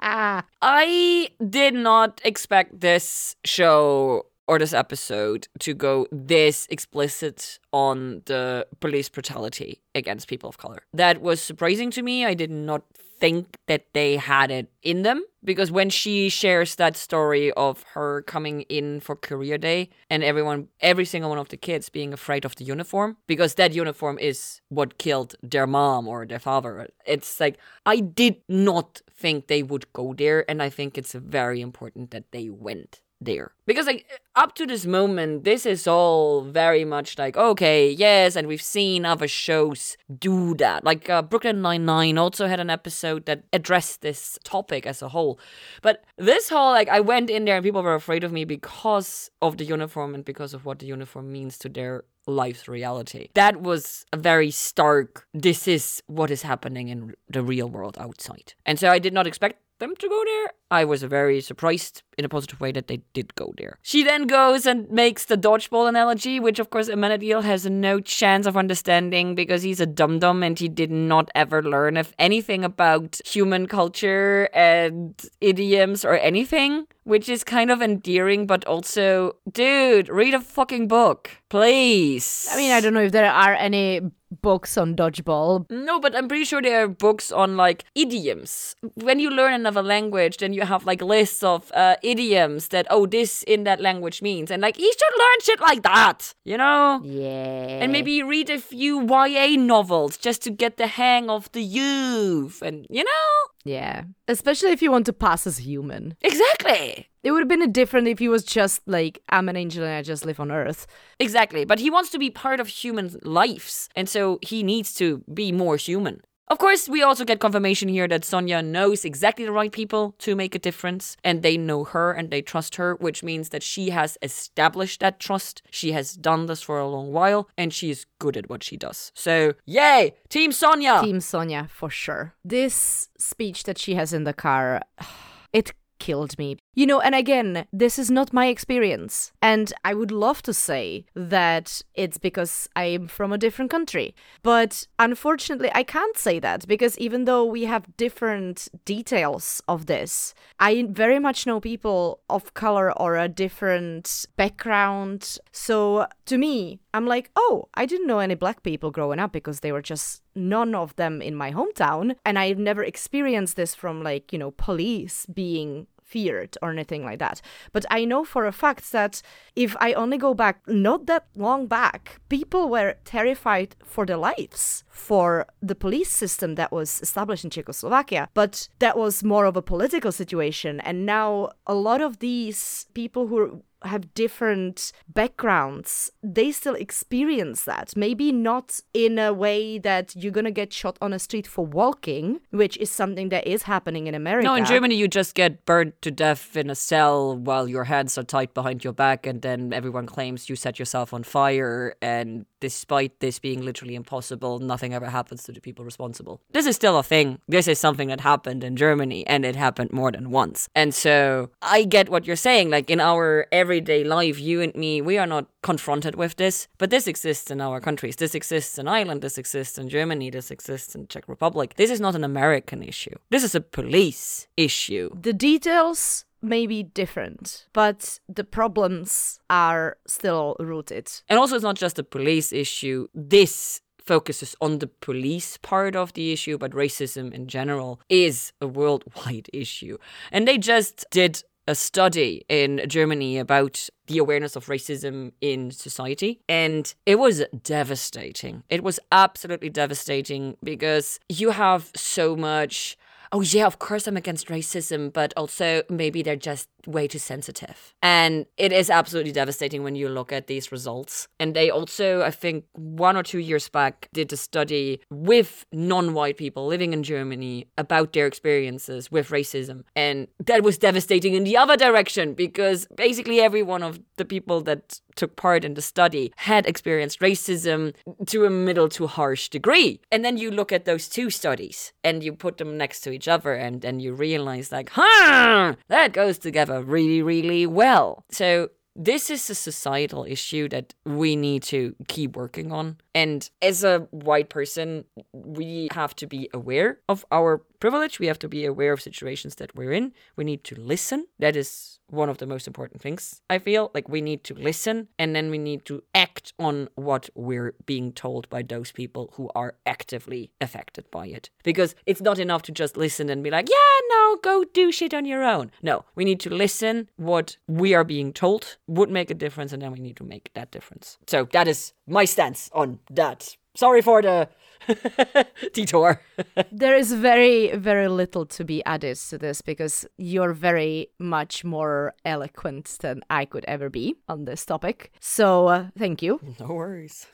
I 0.00 1.28
did 1.48 1.74
not 1.74 2.20
expect 2.24 2.80
this 2.80 3.36
show 3.44 4.26
or 4.46 4.58
this 4.58 4.72
episode 4.72 5.48
to 5.60 5.74
go 5.74 6.06
this 6.12 6.66
explicit 6.70 7.58
on 7.72 8.22
the 8.26 8.66
police 8.80 9.08
brutality 9.08 9.80
against 9.94 10.28
people 10.28 10.48
of 10.48 10.58
color. 10.58 10.82
That 10.92 11.20
was 11.22 11.40
surprising 11.40 11.90
to 11.92 12.02
me. 12.02 12.24
I 12.24 12.34
did 12.34 12.50
not 12.50 12.82
think 13.20 13.58
that 13.66 13.86
they 13.94 14.16
had 14.16 14.50
it 14.50 14.70
in 14.82 15.02
them 15.02 15.24
because 15.42 15.70
when 15.70 15.88
she 15.88 16.28
shares 16.28 16.74
that 16.74 16.96
story 16.96 17.52
of 17.52 17.82
her 17.94 18.22
coming 18.22 18.62
in 18.62 19.00
for 19.00 19.14
career 19.14 19.56
day 19.56 19.88
and 20.10 20.24
everyone 20.24 20.68
every 20.80 21.04
single 21.04 21.30
one 21.30 21.38
of 21.38 21.48
the 21.48 21.56
kids 21.56 21.88
being 21.88 22.12
afraid 22.12 22.44
of 22.44 22.56
the 22.56 22.64
uniform 22.64 23.16
because 23.26 23.54
that 23.54 23.72
uniform 23.72 24.18
is 24.18 24.60
what 24.68 24.98
killed 24.98 25.36
their 25.42 25.66
mom 25.66 26.08
or 26.08 26.26
their 26.26 26.38
father 26.38 26.88
it's 27.06 27.38
like 27.38 27.56
i 27.86 28.00
did 28.00 28.36
not 28.48 29.00
think 29.16 29.46
they 29.46 29.62
would 29.62 29.90
go 29.92 30.12
there 30.12 30.44
and 30.50 30.62
i 30.62 30.68
think 30.68 30.98
it's 30.98 31.12
very 31.12 31.60
important 31.60 32.10
that 32.10 32.30
they 32.32 32.48
went 32.50 33.00
there 33.24 33.52
because 33.66 33.86
like 33.86 34.06
up 34.36 34.54
to 34.54 34.66
this 34.66 34.86
moment 34.86 35.44
this 35.44 35.66
is 35.66 35.86
all 35.86 36.42
very 36.42 36.84
much 36.84 37.18
like 37.18 37.36
okay 37.36 37.90
yes 37.90 38.36
and 38.36 38.46
we've 38.46 38.62
seen 38.62 39.04
other 39.04 39.28
shows 39.28 39.96
do 40.18 40.54
that 40.54 40.84
like 40.84 41.08
uh, 41.08 41.22
brooklyn 41.22 41.62
99 41.62 42.18
also 42.18 42.46
had 42.46 42.60
an 42.60 42.70
episode 42.70 43.26
that 43.26 43.44
addressed 43.52 44.00
this 44.02 44.38
topic 44.44 44.86
as 44.86 45.02
a 45.02 45.08
whole 45.08 45.38
but 45.82 46.04
this 46.16 46.48
whole 46.48 46.72
like 46.72 46.88
i 46.88 47.00
went 47.00 47.30
in 47.30 47.44
there 47.44 47.56
and 47.56 47.64
people 47.64 47.82
were 47.82 47.94
afraid 47.94 48.24
of 48.24 48.32
me 48.32 48.44
because 48.44 49.30
of 49.40 49.56
the 49.56 49.64
uniform 49.64 50.14
and 50.14 50.24
because 50.24 50.54
of 50.54 50.64
what 50.64 50.78
the 50.78 50.86
uniform 50.86 51.32
means 51.32 51.58
to 51.58 51.68
their 51.68 52.04
life's 52.26 52.68
reality. 52.68 53.28
That 53.34 53.60
was 53.60 54.06
a 54.12 54.16
very 54.16 54.50
stark, 54.50 55.26
this 55.34 55.68
is 55.68 56.02
what 56.06 56.30
is 56.30 56.42
happening 56.42 56.88
in 56.88 57.14
the 57.28 57.42
real 57.42 57.68
world 57.68 57.96
outside. 57.98 58.54
And 58.64 58.78
so 58.78 58.90
I 58.90 58.98
did 58.98 59.12
not 59.12 59.26
expect 59.26 59.60
them 59.84 59.96
to 59.96 60.08
go 60.08 60.22
there. 60.24 60.50
I 60.70 60.84
was 60.84 61.02
very 61.02 61.40
surprised 61.40 62.02
in 62.18 62.24
a 62.24 62.28
positive 62.28 62.60
way 62.60 62.72
that 62.72 62.88
they 62.88 63.02
did 63.12 63.34
go 63.34 63.52
there. 63.56 63.78
She 63.82 64.02
then 64.02 64.26
goes 64.26 64.66
and 64.66 64.90
makes 64.90 65.26
the 65.26 65.36
dodgeball 65.36 65.88
analogy, 65.88 66.40
which 66.40 66.58
of 66.58 66.70
course 66.70 66.88
Amenadiel 66.88 67.42
has 67.42 67.66
no 67.66 68.00
chance 68.00 68.46
of 68.46 68.56
understanding 68.56 69.34
because 69.34 69.62
he's 69.62 69.80
a 69.80 69.86
dum 69.86 70.18
dum 70.18 70.42
and 70.42 70.58
he 70.58 70.68
did 70.68 70.90
not 70.90 71.30
ever 71.34 71.62
learn 71.62 71.96
of 71.96 72.12
anything 72.18 72.64
about 72.64 73.20
human 73.24 73.66
culture 73.66 74.48
and 74.54 75.14
idioms 75.40 76.04
or 76.04 76.16
anything, 76.18 76.86
which 77.04 77.28
is 77.28 77.44
kind 77.44 77.70
of 77.70 77.82
endearing, 77.82 78.46
but 78.46 78.64
also, 78.64 79.36
dude, 79.52 80.08
read 80.08 80.34
a 80.34 80.40
fucking 80.40 80.88
book, 80.88 81.30
please. 81.50 82.48
I 82.50 82.56
mean, 82.56 82.72
I 82.72 82.80
don't 82.80 82.94
know 82.94 83.02
if 83.02 83.12
there 83.12 83.30
are 83.30 83.54
any 83.54 84.00
books 84.42 84.76
on 84.76 84.94
dodgeball. 84.96 85.70
No, 85.70 86.00
but 86.00 86.14
I'm 86.14 86.28
pretty 86.28 86.44
sure 86.44 86.62
there 86.62 86.84
are 86.84 86.88
books 86.88 87.32
on 87.32 87.56
like 87.56 87.84
idioms. 87.94 88.76
When 88.94 89.18
you 89.18 89.30
learn 89.30 89.52
another 89.52 89.82
language, 89.82 90.38
then 90.38 90.52
you 90.52 90.62
have 90.62 90.86
like 90.86 91.02
lists 91.02 91.42
of 91.42 91.70
uh, 91.72 91.96
idioms 92.02 92.68
that 92.68 92.86
oh 92.90 93.06
this 93.06 93.42
in 93.44 93.64
that 93.64 93.80
language 93.80 94.22
means, 94.22 94.50
and 94.50 94.62
like 94.62 94.78
you 94.78 94.92
should 94.92 95.18
learn 95.18 95.40
shit 95.42 95.60
like 95.60 95.82
that, 95.82 96.34
you 96.44 96.56
know? 96.56 97.00
Yeah. 97.04 97.82
And 97.82 97.92
maybe 97.92 98.22
read 98.22 98.50
a 98.50 98.58
few 98.58 99.06
YA 99.06 99.56
novels 99.58 100.16
just 100.16 100.42
to 100.42 100.50
get 100.50 100.76
the 100.76 100.86
hang 100.86 101.30
of 101.30 101.50
the 101.52 101.62
youth, 101.62 102.62
and 102.62 102.86
you 102.90 103.04
know? 103.04 103.53
Yeah. 103.64 104.04
Especially 104.28 104.70
if 104.70 104.82
you 104.82 104.90
want 104.90 105.06
to 105.06 105.12
pass 105.12 105.46
as 105.46 105.58
human. 105.58 106.16
Exactly. 106.20 107.08
It 107.22 107.30
would 107.32 107.40
have 107.40 107.48
been 107.48 107.72
different 107.72 108.06
if 108.08 108.18
he 108.18 108.28
was 108.28 108.44
just 108.44 108.82
like, 108.86 109.22
I'm 109.30 109.48
an 109.48 109.56
angel 109.56 109.84
and 109.84 109.94
I 109.94 110.02
just 110.02 110.26
live 110.26 110.38
on 110.38 110.52
Earth. 110.52 110.86
Exactly. 111.18 111.64
But 111.64 111.78
he 111.78 111.88
wants 111.90 112.10
to 112.10 112.18
be 112.18 112.30
part 112.30 112.60
of 112.60 112.68
human 112.68 113.16
lives. 113.22 113.88
And 113.96 114.08
so 114.08 114.38
he 114.42 114.62
needs 114.62 114.94
to 114.96 115.24
be 115.32 115.50
more 115.50 115.76
human. 115.76 116.20
Of 116.48 116.58
course, 116.58 116.90
we 116.90 117.02
also 117.02 117.24
get 117.24 117.40
confirmation 117.40 117.88
here 117.88 118.06
that 118.08 118.24
Sonia 118.24 118.60
knows 118.60 119.04
exactly 119.04 119.46
the 119.46 119.52
right 119.52 119.72
people 119.72 120.14
to 120.18 120.36
make 120.36 120.54
a 120.54 120.58
difference, 120.58 121.16
and 121.24 121.42
they 121.42 121.56
know 121.56 121.84
her 121.84 122.12
and 122.12 122.30
they 122.30 122.42
trust 122.42 122.76
her, 122.76 122.96
which 122.96 123.22
means 123.22 123.48
that 123.48 123.62
she 123.62 123.90
has 123.90 124.18
established 124.20 125.00
that 125.00 125.18
trust. 125.18 125.62
She 125.70 125.92
has 125.92 126.12
done 126.14 126.44
this 126.44 126.60
for 126.60 126.78
a 126.78 126.86
long 126.86 127.12
while, 127.12 127.48
and 127.56 127.72
she 127.72 127.90
is 127.90 128.04
good 128.18 128.36
at 128.36 128.50
what 128.50 128.62
she 128.62 128.76
does. 128.76 129.10
So, 129.14 129.54
yay! 129.64 130.16
Team 130.28 130.52
Sonia! 130.52 131.00
Team 131.02 131.20
Sonia, 131.20 131.68
for 131.72 131.88
sure. 131.88 132.34
This 132.44 133.08
speech 133.16 133.64
that 133.64 133.78
she 133.78 133.94
has 133.94 134.12
in 134.12 134.24
the 134.24 134.34
car, 134.34 134.82
it 135.52 135.72
killed 135.98 136.38
me. 136.38 136.56
You 136.74 136.86
know, 136.86 137.00
and 137.00 137.14
again, 137.14 137.66
this 137.72 137.98
is 137.98 138.10
not 138.10 138.32
my 138.32 138.46
experience. 138.46 139.32
And 139.40 139.72
I 139.84 139.94
would 139.94 140.10
love 140.10 140.42
to 140.42 140.52
say 140.52 141.04
that 141.14 141.82
it's 141.94 142.18
because 142.18 142.68
I'm 142.74 143.06
from 143.06 143.32
a 143.32 143.38
different 143.38 143.70
country. 143.70 144.14
But 144.42 144.86
unfortunately, 144.98 145.70
I 145.74 145.84
can't 145.84 146.18
say 146.18 146.40
that 146.40 146.66
because 146.66 146.98
even 146.98 147.24
though 147.26 147.44
we 147.44 147.64
have 147.64 147.96
different 147.96 148.68
details 148.84 149.62
of 149.68 149.86
this, 149.86 150.34
I 150.58 150.86
very 150.90 151.20
much 151.20 151.46
know 151.46 151.60
people 151.60 152.20
of 152.28 152.54
color 152.54 152.92
or 152.98 153.16
a 153.16 153.28
different 153.28 154.26
background. 154.36 155.38
So 155.52 156.06
to 156.26 156.38
me, 156.38 156.80
I'm 156.92 157.06
like, 157.06 157.30
oh, 157.36 157.68
I 157.74 157.86
didn't 157.86 158.08
know 158.08 158.18
any 158.18 158.34
black 158.34 158.64
people 158.64 158.90
growing 158.90 159.20
up 159.20 159.32
because 159.32 159.60
they 159.60 159.70
were 159.70 159.82
just 159.82 160.23
none 160.34 160.74
of 160.74 160.96
them 160.96 161.22
in 161.22 161.34
my 161.34 161.52
hometown. 161.52 162.16
And 162.24 162.38
I've 162.38 162.58
never 162.58 162.82
experienced 162.82 163.56
this 163.56 163.74
from 163.74 164.02
like, 164.02 164.32
you 164.32 164.38
know, 164.38 164.52
police 164.52 165.26
being 165.26 165.86
feared 166.14 166.56
or 166.62 166.70
anything 166.70 167.04
like 167.04 167.18
that. 167.18 167.40
But 167.72 167.84
I 167.90 168.04
know 168.04 168.24
for 168.24 168.46
a 168.46 168.52
fact 168.52 168.92
that 168.92 169.22
if 169.56 169.74
I 169.80 169.94
only 169.94 170.18
go 170.18 170.34
back 170.34 170.60
not 170.68 171.06
that 171.06 171.26
long 171.34 171.66
back, 171.66 172.20
people 172.28 172.68
were 172.68 172.94
terrified 173.04 173.74
for 173.84 174.06
their 174.06 174.18
lives 174.18 174.84
for 174.88 175.46
the 175.60 175.74
police 175.74 176.10
system 176.10 176.54
that 176.54 176.70
was 176.70 177.00
established 177.00 177.44
in 177.44 177.50
Czechoslovakia. 177.50 178.28
But 178.34 178.68
that 178.78 178.96
was 178.96 179.24
more 179.24 179.46
of 179.46 179.56
a 179.56 179.62
political 179.62 180.12
situation. 180.12 180.80
And 180.80 181.06
now 181.06 181.50
a 181.66 181.74
lot 181.74 182.00
of 182.00 182.18
these 182.18 182.86
people 182.94 183.26
who 183.26 183.62
have 183.84 184.12
different 184.14 184.92
backgrounds, 185.08 186.10
they 186.22 186.52
still 186.52 186.74
experience 186.74 187.64
that. 187.64 187.96
Maybe 187.96 188.32
not 188.32 188.80
in 188.92 189.18
a 189.18 189.32
way 189.32 189.78
that 189.78 190.14
you're 190.16 190.32
gonna 190.32 190.50
get 190.50 190.72
shot 190.72 190.96
on 191.00 191.12
a 191.12 191.18
street 191.18 191.46
for 191.46 191.64
walking, 191.66 192.40
which 192.50 192.76
is 192.78 192.90
something 192.90 193.28
that 193.30 193.46
is 193.46 193.64
happening 193.64 194.06
in 194.06 194.14
America. 194.14 194.46
No, 194.46 194.54
in 194.54 194.64
Germany, 194.64 194.94
you 194.94 195.08
just 195.08 195.34
get 195.34 195.64
burned 195.64 195.92
to 196.02 196.10
death 196.10 196.56
in 196.56 196.70
a 196.70 196.74
cell 196.74 197.36
while 197.36 197.68
your 197.68 197.84
hands 197.84 198.16
are 198.18 198.22
tied 198.22 198.54
behind 198.54 198.84
your 198.84 198.92
back, 198.92 199.26
and 199.26 199.42
then 199.42 199.72
everyone 199.72 200.06
claims 200.06 200.48
you 200.48 200.56
set 200.56 200.78
yourself 200.78 201.12
on 201.12 201.22
fire. 201.22 201.94
And 202.00 202.46
despite 202.64 203.20
this 203.20 203.38
being 203.38 203.60
literally 203.60 203.94
impossible, 203.94 204.58
nothing 204.58 204.94
ever 204.94 205.10
happens 205.18 205.42
to 205.42 205.52
the 205.52 205.60
people 205.60 205.84
responsible. 205.84 206.40
This 206.56 206.66
is 206.66 206.76
still 206.76 206.96
a 206.98 207.02
thing. 207.02 207.26
This 207.46 207.68
is 207.68 207.78
something 207.78 208.08
that 208.08 208.22
happened 208.22 208.64
in 208.64 208.74
Germany, 208.74 209.20
and 209.26 209.44
it 209.44 209.54
happened 209.54 209.92
more 209.92 210.10
than 210.10 210.30
once. 210.30 210.58
And 210.74 210.94
so 210.94 211.50
I 211.60 211.84
get 211.84 212.08
what 212.08 212.26
you're 212.26 212.44
saying. 212.48 212.70
Like 212.70 212.88
in 212.88 213.00
our 213.00 213.46
everyday 213.52 214.02
life, 214.02 214.40
you 214.40 214.62
and 214.62 214.74
me, 214.74 215.02
we 215.02 215.18
are 215.18 215.26
not 215.26 215.44
confronted 215.62 216.14
with 216.14 216.36
this, 216.36 216.68
but 216.78 216.88
this 216.88 217.06
exists 217.06 217.50
in 217.50 217.60
our 217.60 217.80
countries. 217.80 218.16
This 218.16 218.34
exists 218.34 218.78
in 218.78 218.88
Ireland, 218.88 219.20
this 219.20 219.36
exists 219.36 219.76
in 219.76 219.90
Germany, 219.90 220.30
this 220.30 220.50
exists 220.50 220.94
in 220.94 221.06
Czech 221.08 221.28
Republic. 221.28 221.74
This 221.76 221.90
is 221.90 222.00
not 222.00 222.14
an 222.14 222.24
American 222.24 222.82
issue. 222.82 223.16
This 223.28 223.44
is 223.44 223.54
a 223.54 223.60
police 223.60 224.48
issue. 224.56 225.10
the 225.28 225.34
details 225.34 226.24
may 226.44 226.66
be 226.66 226.82
different, 226.82 227.66
but 227.72 228.20
the 228.28 228.44
problems 228.44 229.40
are 229.50 229.96
still 230.06 230.56
rooted. 230.58 231.10
And 231.28 231.38
also, 231.38 231.56
it's 231.56 231.64
not 231.64 231.76
just 231.76 231.98
a 231.98 232.04
police 232.04 232.52
issue. 232.52 233.08
This 233.14 233.80
focuses 234.04 234.54
on 234.60 234.78
the 234.78 234.86
police 234.86 235.56
part 235.56 235.96
of 235.96 236.12
the 236.12 236.32
issue, 236.32 236.58
but 236.58 236.72
racism 236.72 237.32
in 237.32 237.46
general 237.46 238.00
is 238.08 238.52
a 238.60 238.66
worldwide 238.66 239.48
issue. 239.52 239.98
And 240.30 240.46
they 240.46 240.58
just 240.58 241.06
did 241.10 241.42
a 241.66 241.74
study 241.74 242.44
in 242.48 242.82
Germany 242.86 243.38
about 243.38 243.88
the 244.06 244.18
awareness 244.18 244.54
of 244.54 244.66
racism 244.66 245.32
in 245.40 245.70
society. 245.70 246.40
And 246.48 246.94
it 247.06 247.18
was 247.18 247.42
devastating. 247.62 248.62
It 248.68 248.84
was 248.84 249.00
absolutely 249.10 249.70
devastating 249.70 250.56
because 250.62 251.18
you 251.28 251.50
have 251.50 251.90
so 251.96 252.36
much. 252.36 252.96
Oh, 253.34 253.40
yeah, 253.40 253.66
of 253.66 253.80
course 253.80 254.06
I'm 254.06 254.16
against 254.16 254.46
racism, 254.46 255.12
but 255.12 255.34
also 255.36 255.82
maybe 255.90 256.22
they're 256.22 256.36
just 256.36 256.68
way 256.86 257.08
too 257.08 257.18
sensitive. 257.18 257.92
And 258.00 258.46
it 258.56 258.72
is 258.72 258.90
absolutely 258.90 259.32
devastating 259.32 259.82
when 259.82 259.96
you 259.96 260.08
look 260.08 260.32
at 260.32 260.46
these 260.46 260.70
results. 260.70 261.26
And 261.40 261.52
they 261.52 261.68
also, 261.68 262.22
I 262.22 262.30
think, 262.30 262.64
one 262.74 263.16
or 263.16 263.24
two 263.24 263.40
years 263.40 263.68
back, 263.68 264.08
did 264.12 264.32
a 264.32 264.36
study 264.36 265.00
with 265.10 265.66
non 265.72 266.14
white 266.14 266.36
people 266.36 266.68
living 266.68 266.92
in 266.92 267.02
Germany 267.02 267.66
about 267.76 268.12
their 268.12 268.28
experiences 268.28 269.10
with 269.10 269.30
racism. 269.30 269.82
And 269.96 270.28
that 270.46 270.62
was 270.62 270.78
devastating 270.78 271.34
in 271.34 271.42
the 271.42 271.56
other 271.56 271.76
direction 271.76 272.34
because 272.34 272.86
basically 272.94 273.40
every 273.40 273.64
one 273.64 273.82
of 273.82 273.98
the 274.16 274.24
people 274.24 274.60
that 274.60 275.00
took 275.16 275.36
part 275.36 275.64
in 275.64 275.74
the 275.74 275.82
study 275.82 276.32
had 276.36 276.66
experienced 276.66 277.20
racism 277.20 277.94
to 278.26 278.44
a 278.44 278.50
middle 278.50 278.88
to 278.90 279.06
harsh 279.06 279.48
degree. 279.48 280.00
And 280.10 280.24
then 280.24 280.36
you 280.36 280.50
look 280.50 280.72
at 280.72 280.84
those 280.84 281.08
two 281.08 281.30
studies 281.30 281.92
and 282.02 282.22
you 282.22 282.32
put 282.32 282.58
them 282.58 282.76
next 282.76 283.00
to 283.00 283.10
each 283.10 283.28
other 283.28 283.54
and 283.54 283.80
then 283.80 284.00
you 284.00 284.12
realize 284.14 284.72
like, 284.72 284.90
huh, 284.92 285.74
that 285.88 286.12
goes 286.12 286.38
together 286.38 286.82
really, 286.82 287.22
really 287.22 287.66
well. 287.66 288.24
So 288.30 288.70
this 288.96 289.30
is 289.30 289.50
a 289.50 289.54
societal 289.54 290.24
issue 290.24 290.68
that 290.68 290.94
we 291.04 291.36
need 291.36 291.62
to 291.64 291.94
keep 292.08 292.36
working 292.36 292.72
on. 292.72 292.96
And 293.14 293.48
as 293.62 293.84
a 293.84 294.00
white 294.10 294.48
person, 294.48 295.04
we 295.32 295.88
have 295.92 296.16
to 296.16 296.26
be 296.26 296.50
aware 296.52 296.98
of 297.08 297.24
our 297.30 297.62
privilege. 297.78 298.18
We 298.18 298.26
have 298.26 298.38
to 298.40 298.48
be 298.48 298.64
aware 298.64 298.92
of 298.92 299.00
situations 299.00 299.56
that 299.56 299.76
we're 299.76 299.92
in. 299.92 300.12
We 300.36 300.44
need 300.44 300.64
to 300.64 300.74
listen. 300.74 301.26
That 301.38 301.54
is 301.54 302.00
one 302.08 302.28
of 302.28 302.38
the 302.38 302.46
most 302.46 302.66
important 302.66 303.00
things, 303.00 303.42
I 303.50 303.58
feel. 303.58 303.90
Like 303.94 304.08
we 304.08 304.20
need 304.20 304.42
to 304.44 304.54
listen 304.54 305.08
and 305.18 305.34
then 305.34 305.50
we 305.50 305.58
need 305.58 305.84
to 305.86 306.02
act 306.14 306.52
on 306.58 306.88
what 306.94 307.28
we're 307.34 307.74
being 307.86 308.12
told 308.12 308.48
by 308.48 308.62
those 308.62 308.92
people 308.92 309.30
who 309.34 309.50
are 309.54 309.74
actively 309.84 310.50
affected 310.60 311.10
by 311.10 311.26
it. 311.26 311.50
Because 311.62 311.94
it's 312.06 312.20
not 312.20 312.38
enough 312.38 312.62
to 312.62 312.72
just 312.72 312.96
listen 312.96 313.28
and 313.28 313.42
be 313.42 313.50
like, 313.50 313.68
yeah, 313.68 314.08
no, 314.10 314.36
go 314.42 314.64
do 314.72 314.90
shit 314.90 315.14
on 315.14 315.24
your 315.24 315.44
own. 315.44 315.70
No, 315.82 316.04
we 316.14 316.24
need 316.24 316.40
to 316.40 316.50
listen. 316.50 317.08
What 317.16 317.56
we 317.68 317.94
are 317.94 318.04
being 318.04 318.32
told 318.32 318.76
would 318.86 319.10
make 319.10 319.30
a 319.30 319.34
difference 319.34 319.72
and 319.72 319.82
then 319.82 319.92
we 319.92 320.00
need 320.00 320.16
to 320.16 320.24
make 320.24 320.50
that 320.54 320.70
difference. 320.70 321.18
So 321.26 321.48
that 321.52 321.68
is 321.68 321.92
my 322.06 322.24
stance 322.24 322.70
on 322.72 322.98
that. 323.10 323.56
Sorry 323.74 324.02
for 324.02 324.22
the 324.22 324.48
detour. 325.72 326.20
there 326.72 326.96
is 326.96 327.12
very, 327.12 327.74
very 327.76 328.08
little 328.08 328.46
to 328.46 328.64
be 328.64 328.84
added 328.84 329.16
to 329.16 329.38
this 329.38 329.62
because 329.62 330.06
you're 330.16 330.52
very 330.52 331.08
much 331.18 331.64
more 331.64 332.14
eloquent 332.24 332.96
than 333.00 333.22
I 333.30 333.44
could 333.44 333.64
ever 333.66 333.90
be 333.90 334.16
on 334.28 334.44
this 334.44 334.64
topic. 334.64 335.12
So 335.20 335.68
uh, 335.68 335.86
thank 335.98 336.22
you. 336.22 336.40
No 336.60 336.66
worries. 336.66 337.26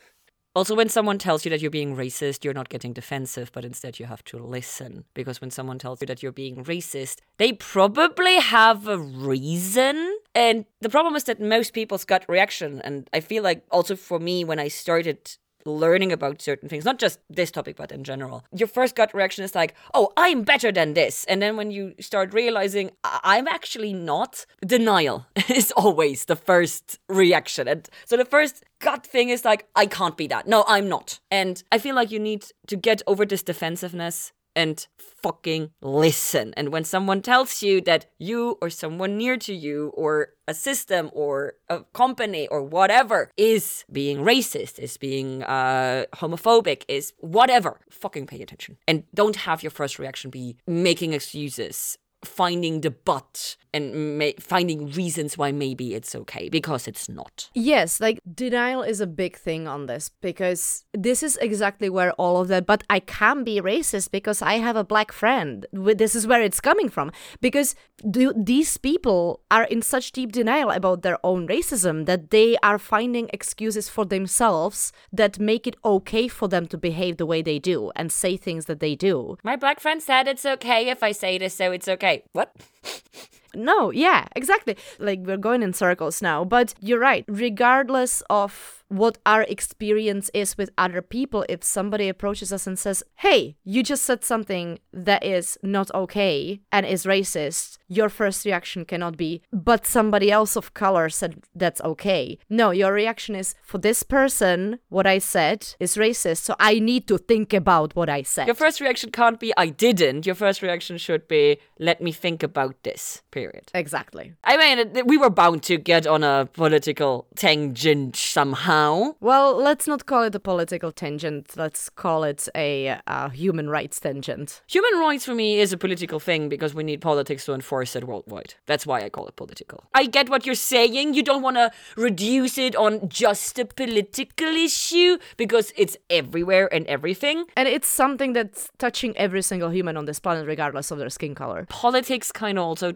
Also, 0.57 0.75
when 0.75 0.89
someone 0.89 1.19
tells 1.19 1.45
you 1.45 1.51
that 1.51 1.61
you're 1.61 1.71
being 1.71 1.95
racist, 1.95 2.43
you're 2.43 2.53
not 2.53 2.69
getting 2.69 2.93
defensive, 2.93 3.53
but 3.53 3.65
instead 3.65 4.01
you 4.01 4.07
have 4.07 4.25
to 4.25 4.39
listen. 4.39 5.05
Because 5.15 5.41
when 5.41 5.53
someone 5.53 5.79
tells 5.79 6.01
you 6.01 6.09
that 6.09 6.25
you're 6.25 6.33
being 6.33 6.65
racist, 6.65 7.19
they 7.37 7.53
probably 7.53 8.35
have 8.41 8.89
a 8.89 8.99
reason. 8.99 10.19
And 10.35 10.65
the 10.81 10.89
problem 10.89 11.15
is 11.15 11.23
that 11.25 11.41
most 11.41 11.73
people's 11.73 12.05
gut 12.05 12.25
reaction, 12.29 12.81
and 12.83 13.09
I 13.13 13.21
feel 13.21 13.45
like 13.45 13.65
also 13.71 13.95
for 13.95 14.19
me, 14.19 14.43
when 14.43 14.59
I 14.59 14.67
started 14.67 15.37
learning 15.65 16.13
about 16.13 16.43
certain 16.43 16.69
things, 16.69 16.85
not 16.85 16.99
just 16.99 17.19
this 17.29 17.51
topic, 17.51 17.77
but 17.77 17.93
in 17.93 18.05
general, 18.05 18.45
your 18.55 18.69
first 18.69 18.95
gut 18.95 19.13
reaction 19.15 19.45
is 19.45 19.55
like, 19.55 19.75
oh, 19.95 20.13
I'm 20.17 20.43
better 20.43 20.73
than 20.73 20.95
this. 20.95 21.25
And 21.27 21.41
then 21.41 21.57
when 21.57 21.71
you 21.71 21.95
start 22.01 22.33
realizing 22.33 22.91
I'm 23.05 23.49
actually 23.49 23.93
not, 23.93 24.47
denial 24.65 25.27
is 25.49 25.73
always 25.73 26.27
the 26.27 26.37
first 26.37 26.99
reaction. 27.09 27.69
And 27.69 27.89
so 28.05 28.17
the 28.17 28.25
first 28.25 28.65
gut 28.81 29.07
thing 29.07 29.29
is 29.29 29.45
like, 29.45 29.67
I 29.77 29.87
can't 29.87 30.17
be 30.17 30.27
that. 30.29 30.47
No, 30.47 30.65
I'm 30.67 30.89
not. 30.89 31.21
And 31.31 31.63
I 31.71 31.79
feel 31.79 31.95
like 31.95 32.11
you 32.11 32.19
need 32.19 32.47
to 32.67 32.77
get 32.77 33.03
over 33.07 33.25
this 33.25 33.43
defensiveness 33.43 34.33
and 34.61 34.87
fucking 34.99 35.71
listen. 35.81 36.53
And 36.57 36.69
when 36.69 36.85
someone 36.85 37.23
tells 37.23 37.63
you 37.63 37.81
that 37.83 38.07
you 38.19 38.59
or 38.61 38.69
someone 38.71 39.17
near 39.17 39.37
to 39.39 39.55
you 39.55 39.93
or 39.95 40.35
a 40.47 40.55
system 40.55 41.11
or 41.13 41.55
a 41.69 41.81
company 41.95 42.47
or 42.49 42.63
whatever 42.63 43.31
is 43.37 43.85
being 43.91 44.19
racist, 44.19 44.79
is 44.79 44.97
being 44.97 45.43
uh, 45.45 46.05
homophobic, 46.15 46.85
is 46.89 47.13
whatever, 47.19 47.81
fucking 47.91 48.27
pay 48.27 48.43
attention. 48.43 48.77
And 48.87 49.05
don't 49.15 49.37
have 49.37 49.63
your 49.63 49.71
first 49.71 49.99
reaction 49.99 50.31
be 50.31 50.57
making 50.67 51.15
excuses 51.15 51.99
finding 52.25 52.81
the 52.81 52.91
but 52.91 53.57
and 53.73 54.19
ma- 54.19 54.39
finding 54.39 54.91
reasons 54.91 55.39
why 55.39 55.53
maybe 55.53 55.95
it's 55.95 56.15
okay 56.15 56.49
because 56.49 56.89
it's 56.89 57.09
not. 57.09 57.49
Yes, 57.55 58.01
like 58.01 58.21
denial 58.33 58.83
is 58.83 59.01
a 59.01 59.07
big 59.07 59.37
thing 59.37 59.69
on 59.69 59.87
this 59.87 60.11
because 60.21 60.85
this 60.93 61.23
is 61.23 61.37
exactly 61.37 61.89
where 61.89 62.13
all 62.13 62.41
of 62.41 62.49
that, 62.49 62.67
but 62.67 62.83
I 62.91 63.01
can 63.01 63.45
be 63.45 63.61
racist 63.61 64.11
because 64.11 64.43
I 64.43 64.55
have 64.55 64.77
a 64.77 64.85
black 64.85 65.13
friend. 65.13 65.67
This 65.73 66.15
is 66.15 66.27
where 66.27 66.43
it's 66.43 66.61
coming 66.61 66.89
from 66.89 67.13
because 67.41 67.75
do, 68.11 68.33
these 68.37 68.77
people 68.77 69.41
are 69.51 69.65
in 69.65 69.83
such 69.83 70.13
deep 70.13 70.33
denial 70.33 70.71
about 70.71 71.03
their 71.03 71.19
own 71.25 71.47
racism 71.47 72.07
that 72.07 72.31
they 72.31 72.57
are 72.63 72.79
finding 72.79 73.31
excuses 73.33 73.89
for 73.89 74.05
themselves 74.05 74.93
that 75.13 75.39
make 75.39 75.67
it 75.67 75.77
okay 75.85 76.29
for 76.29 76.49
them 76.49 76.67
to 76.67 76.79
behave 76.79 77.19
the 77.19 77.27
way 77.27 77.43
they 77.43 77.59
do 77.59 77.93
and 77.95 78.11
say 78.11 78.37
things 78.37 78.67
that 78.67 78.81
they 78.81 78.95
do. 78.95 79.37
My 79.45 79.57
black 79.57 79.81
friend 79.81 80.03
said 80.03 80.27
it's 80.27 80.47
okay 80.47 80.89
if 80.89 81.03
I 81.03 81.13
say 81.13 81.39
this, 81.39 81.55
so 81.55 81.73
it's 81.73 81.89
okay. 81.89 82.10
What? 82.33 82.55
No, 83.55 83.91
yeah, 83.91 84.27
exactly. 84.37 84.77
Like 84.99 85.21
we're 85.21 85.37
going 85.37 85.63
in 85.63 85.73
circles 85.73 86.23
now, 86.23 86.45
but 86.45 86.75
you're 86.81 87.01
right. 87.01 87.25
Regardless 87.29 88.23
of 88.31 88.81
what 88.91 89.19
our 89.25 89.43
experience 89.43 90.31
is 90.35 90.59
with 90.59 90.71
other 90.77 91.01
people, 91.01 91.45
if 91.49 91.63
somebody 91.63 92.09
approaches 92.09 92.53
us 92.53 92.67
and 92.67 92.79
says, 92.79 93.05
Hey, 93.17 93.57
you 93.65 93.83
just 93.83 94.03
said 94.03 94.25
something 94.25 94.81
that 94.93 95.25
is 95.25 95.57
not 95.63 95.95
okay 95.95 96.61
and 96.73 96.85
is 96.85 97.05
racist, 97.05 97.79
your 97.89 98.09
first 98.09 98.45
reaction 98.45 98.85
cannot 98.85 99.17
be, 99.17 99.43
But 99.53 99.87
somebody 99.87 100.31
else 100.31 100.57
of 100.57 100.75
color 100.75 101.09
said 101.09 101.43
that's 101.55 101.81
okay. 101.83 102.39
No, 102.49 102.71
your 102.73 102.93
reaction 102.93 103.37
is, 103.37 103.55
For 103.63 103.79
this 103.79 104.03
person, 104.03 104.81
what 104.89 105.07
I 105.07 105.19
said 105.19 105.75
is 105.79 105.97
racist, 105.97 106.39
so 106.39 106.57
I 106.59 106.81
need 106.81 107.07
to 107.09 107.19
think 107.19 107.53
about 107.53 107.95
what 107.95 108.09
I 108.09 108.23
said. 108.23 108.47
Your 108.49 108.57
first 108.57 108.81
reaction 108.81 109.11
can't 109.13 109.39
be, 109.39 109.53
I 109.57 109.69
didn't. 109.69 110.27
Your 110.27 110.35
first 110.35 110.63
reaction 110.63 110.99
should 110.99 111.29
be, 111.29 111.59
Let 111.79 112.01
me 112.01 112.11
think 112.11 112.43
about 112.43 112.83
this, 112.83 113.23
period. 113.31 113.40
Exactly. 113.75 114.35
I 114.45 114.57
mean, 114.57 115.07
we 115.07 115.17
were 115.17 115.31
bound 115.31 115.63
to 115.65 115.77
get 115.77 116.07
on 116.07 116.23
a 116.23 116.49
political 116.53 117.27
tangent 117.37 118.17
somehow. 118.17 119.15
Well, 119.21 119.57
let's 119.57 119.87
not 119.87 120.07
call 120.07 120.23
it 120.25 120.35
a 120.35 120.41
political 120.41 120.93
tangent. 120.93 121.57
Let's 121.57 121.89
call 121.89 122.25
it 122.25 122.49
a 122.55 122.99
uh, 123.07 123.29
human 123.31 123.69
rights 123.69 124.01
tangent. 124.01 124.63
Human 124.69 124.99
rights 125.01 125.25
for 125.25 125.35
me 125.35 125.61
is 125.61 125.73
a 125.73 125.77
political 125.77 126.21
thing 126.21 126.49
because 126.49 126.75
we 126.75 126.83
need 126.83 127.01
politics 127.01 127.45
to 127.47 127.55
enforce 127.55 127.97
it 127.97 128.05
worldwide. 128.05 128.55
That's 128.67 128.87
why 128.87 129.03
I 129.03 129.09
call 129.09 129.27
it 129.27 129.37
political. 129.37 129.85
I 129.95 130.07
get 130.07 130.29
what 130.29 130.47
you're 130.47 130.55
saying. 130.55 131.15
You 131.15 131.23
don't 131.23 131.43
want 131.43 131.57
to 131.57 131.71
reduce 131.97 132.59
it 132.59 132.77
on 132.77 133.09
just 133.09 133.59
a 133.59 133.65
political 133.65 134.49
issue 134.49 135.19
because 135.37 135.73
it's 135.77 135.97
everywhere 136.09 136.73
and 136.73 136.87
everything. 136.87 137.47
And 137.57 137.69
it's 137.69 137.89
something 137.89 138.33
that's 138.33 138.71
touching 138.79 139.17
every 139.17 139.43
single 139.43 139.71
human 139.71 139.97
on 139.97 140.05
this 140.05 140.21
planet, 140.21 140.47
regardless 140.47 140.91
of 140.91 140.99
their 140.99 141.11
skin 141.11 141.35
color. 141.35 141.67
Politics 141.69 142.33
kind 142.33 142.59
of 142.59 142.65
also 142.65 142.93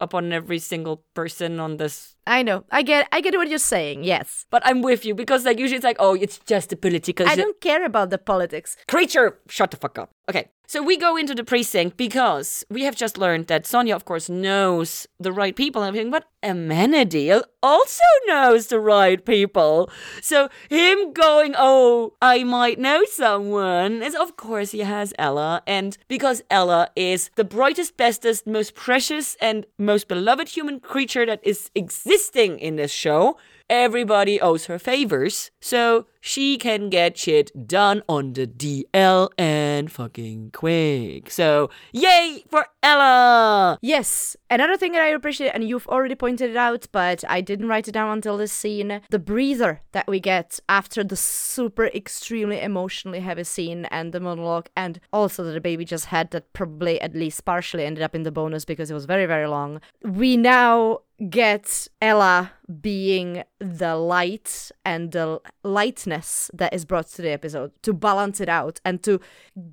upon 0.00 0.32
every 0.32 0.58
single 0.58 1.04
person 1.14 1.60
on 1.60 1.76
this 1.76 2.16
I 2.26 2.42
know. 2.42 2.64
I 2.70 2.82
get 2.82 3.08
I 3.12 3.20
get 3.20 3.34
what 3.34 3.48
you're 3.48 3.58
saying. 3.58 4.04
Yes. 4.04 4.46
But 4.50 4.62
I'm 4.64 4.82
with 4.82 5.04
you 5.04 5.14
because 5.14 5.44
like 5.44 5.58
usually 5.58 5.76
it's 5.76 5.84
like, 5.84 5.96
"Oh, 5.98 6.14
it's 6.14 6.38
just 6.38 6.72
a 6.72 6.76
political 6.76 7.26
I 7.26 7.34
don't 7.34 7.60
care 7.60 7.84
about 7.84 8.10
the 8.10 8.18
politics. 8.18 8.76
Creature, 8.88 9.38
shut 9.48 9.70
the 9.70 9.76
fuck 9.76 9.98
up. 9.98 10.10
Okay. 10.28 10.48
So 10.70 10.80
we 10.80 10.96
go 10.96 11.16
into 11.16 11.34
the 11.34 11.42
precinct 11.42 11.96
because 11.96 12.64
we 12.70 12.84
have 12.84 12.94
just 12.94 13.18
learned 13.18 13.48
that 13.48 13.66
Sonia, 13.66 13.96
of 13.96 14.04
course, 14.04 14.28
knows 14.28 15.08
the 15.18 15.32
right 15.32 15.56
people 15.56 15.82
and 15.82 15.88
everything, 15.88 16.12
but 16.12 16.26
Amenadiel 16.44 17.42
also 17.60 18.04
knows 18.28 18.68
the 18.68 18.78
right 18.78 19.24
people. 19.24 19.90
So 20.22 20.48
him 20.68 21.12
going, 21.12 21.56
oh, 21.58 22.12
I 22.22 22.44
might 22.44 22.78
know 22.78 23.02
someone, 23.10 24.00
is 24.00 24.14
of 24.14 24.36
course 24.36 24.70
he 24.70 24.78
has 24.80 25.12
Ella. 25.18 25.60
And 25.66 25.98
because 26.06 26.40
Ella 26.48 26.90
is 26.94 27.30
the 27.34 27.42
brightest, 27.42 27.96
bestest, 27.96 28.46
most 28.46 28.76
precious, 28.76 29.36
and 29.40 29.66
most 29.76 30.06
beloved 30.06 30.50
human 30.50 30.78
creature 30.78 31.26
that 31.26 31.40
is 31.42 31.72
existing 32.20 32.58
in 32.58 32.76
this 32.76 32.92
show, 32.92 33.38
everybody 33.70 34.40
owes 34.40 34.66
her 34.66 34.78
favors. 34.78 35.50
So 35.60 36.06
she 36.20 36.58
can 36.58 36.90
get 36.90 37.16
shit 37.16 37.50
done 37.66 38.02
on 38.08 38.34
the 38.34 38.46
DL 38.46 39.30
and 39.38 39.90
fucking 39.90 40.50
quick. 40.52 41.30
So, 41.30 41.70
yay 41.92 42.44
for 42.50 42.66
Ella! 42.82 43.78
Yes, 43.80 44.36
another 44.50 44.76
thing 44.76 44.92
that 44.92 45.00
I 45.00 45.06
appreciate, 45.06 45.50
and 45.50 45.66
you've 45.66 45.86
already 45.86 46.14
pointed 46.14 46.50
it 46.50 46.56
out, 46.56 46.86
but 46.92 47.24
I 47.28 47.40
didn't 47.40 47.68
write 47.68 47.88
it 47.88 47.92
down 47.92 48.10
until 48.10 48.36
this 48.36 48.52
scene 48.52 49.00
the 49.08 49.18
breather 49.18 49.80
that 49.92 50.06
we 50.06 50.20
get 50.20 50.60
after 50.68 51.02
the 51.02 51.16
super 51.16 51.86
extremely 51.86 52.60
emotionally 52.60 53.20
heavy 53.20 53.44
scene 53.44 53.86
and 53.86 54.12
the 54.12 54.20
monologue, 54.20 54.68
and 54.76 55.00
also 55.12 55.42
that 55.44 55.52
the 55.52 55.60
baby 55.60 55.86
just 55.86 56.06
had 56.06 56.30
that 56.32 56.52
probably 56.52 57.00
at 57.00 57.14
least 57.14 57.44
partially 57.46 57.84
ended 57.84 58.02
up 58.02 58.14
in 58.14 58.24
the 58.24 58.32
bonus 58.32 58.66
because 58.66 58.90
it 58.90 58.94
was 58.94 59.06
very, 59.06 59.24
very 59.26 59.46
long. 59.46 59.80
We 60.02 60.36
now 60.36 61.00
get 61.28 61.86
Ella 62.00 62.52
being 62.80 63.44
the 63.58 63.96
light 63.96 64.70
and 64.84 65.12
the 65.12 65.40
lightness 65.62 66.50
that 66.54 66.72
is 66.72 66.84
brought 66.84 67.08
to 67.08 67.22
the 67.22 67.30
episode 67.30 67.72
to 67.82 67.92
balance 67.92 68.40
it 68.40 68.48
out 68.48 68.80
and 68.84 69.02
to 69.02 69.20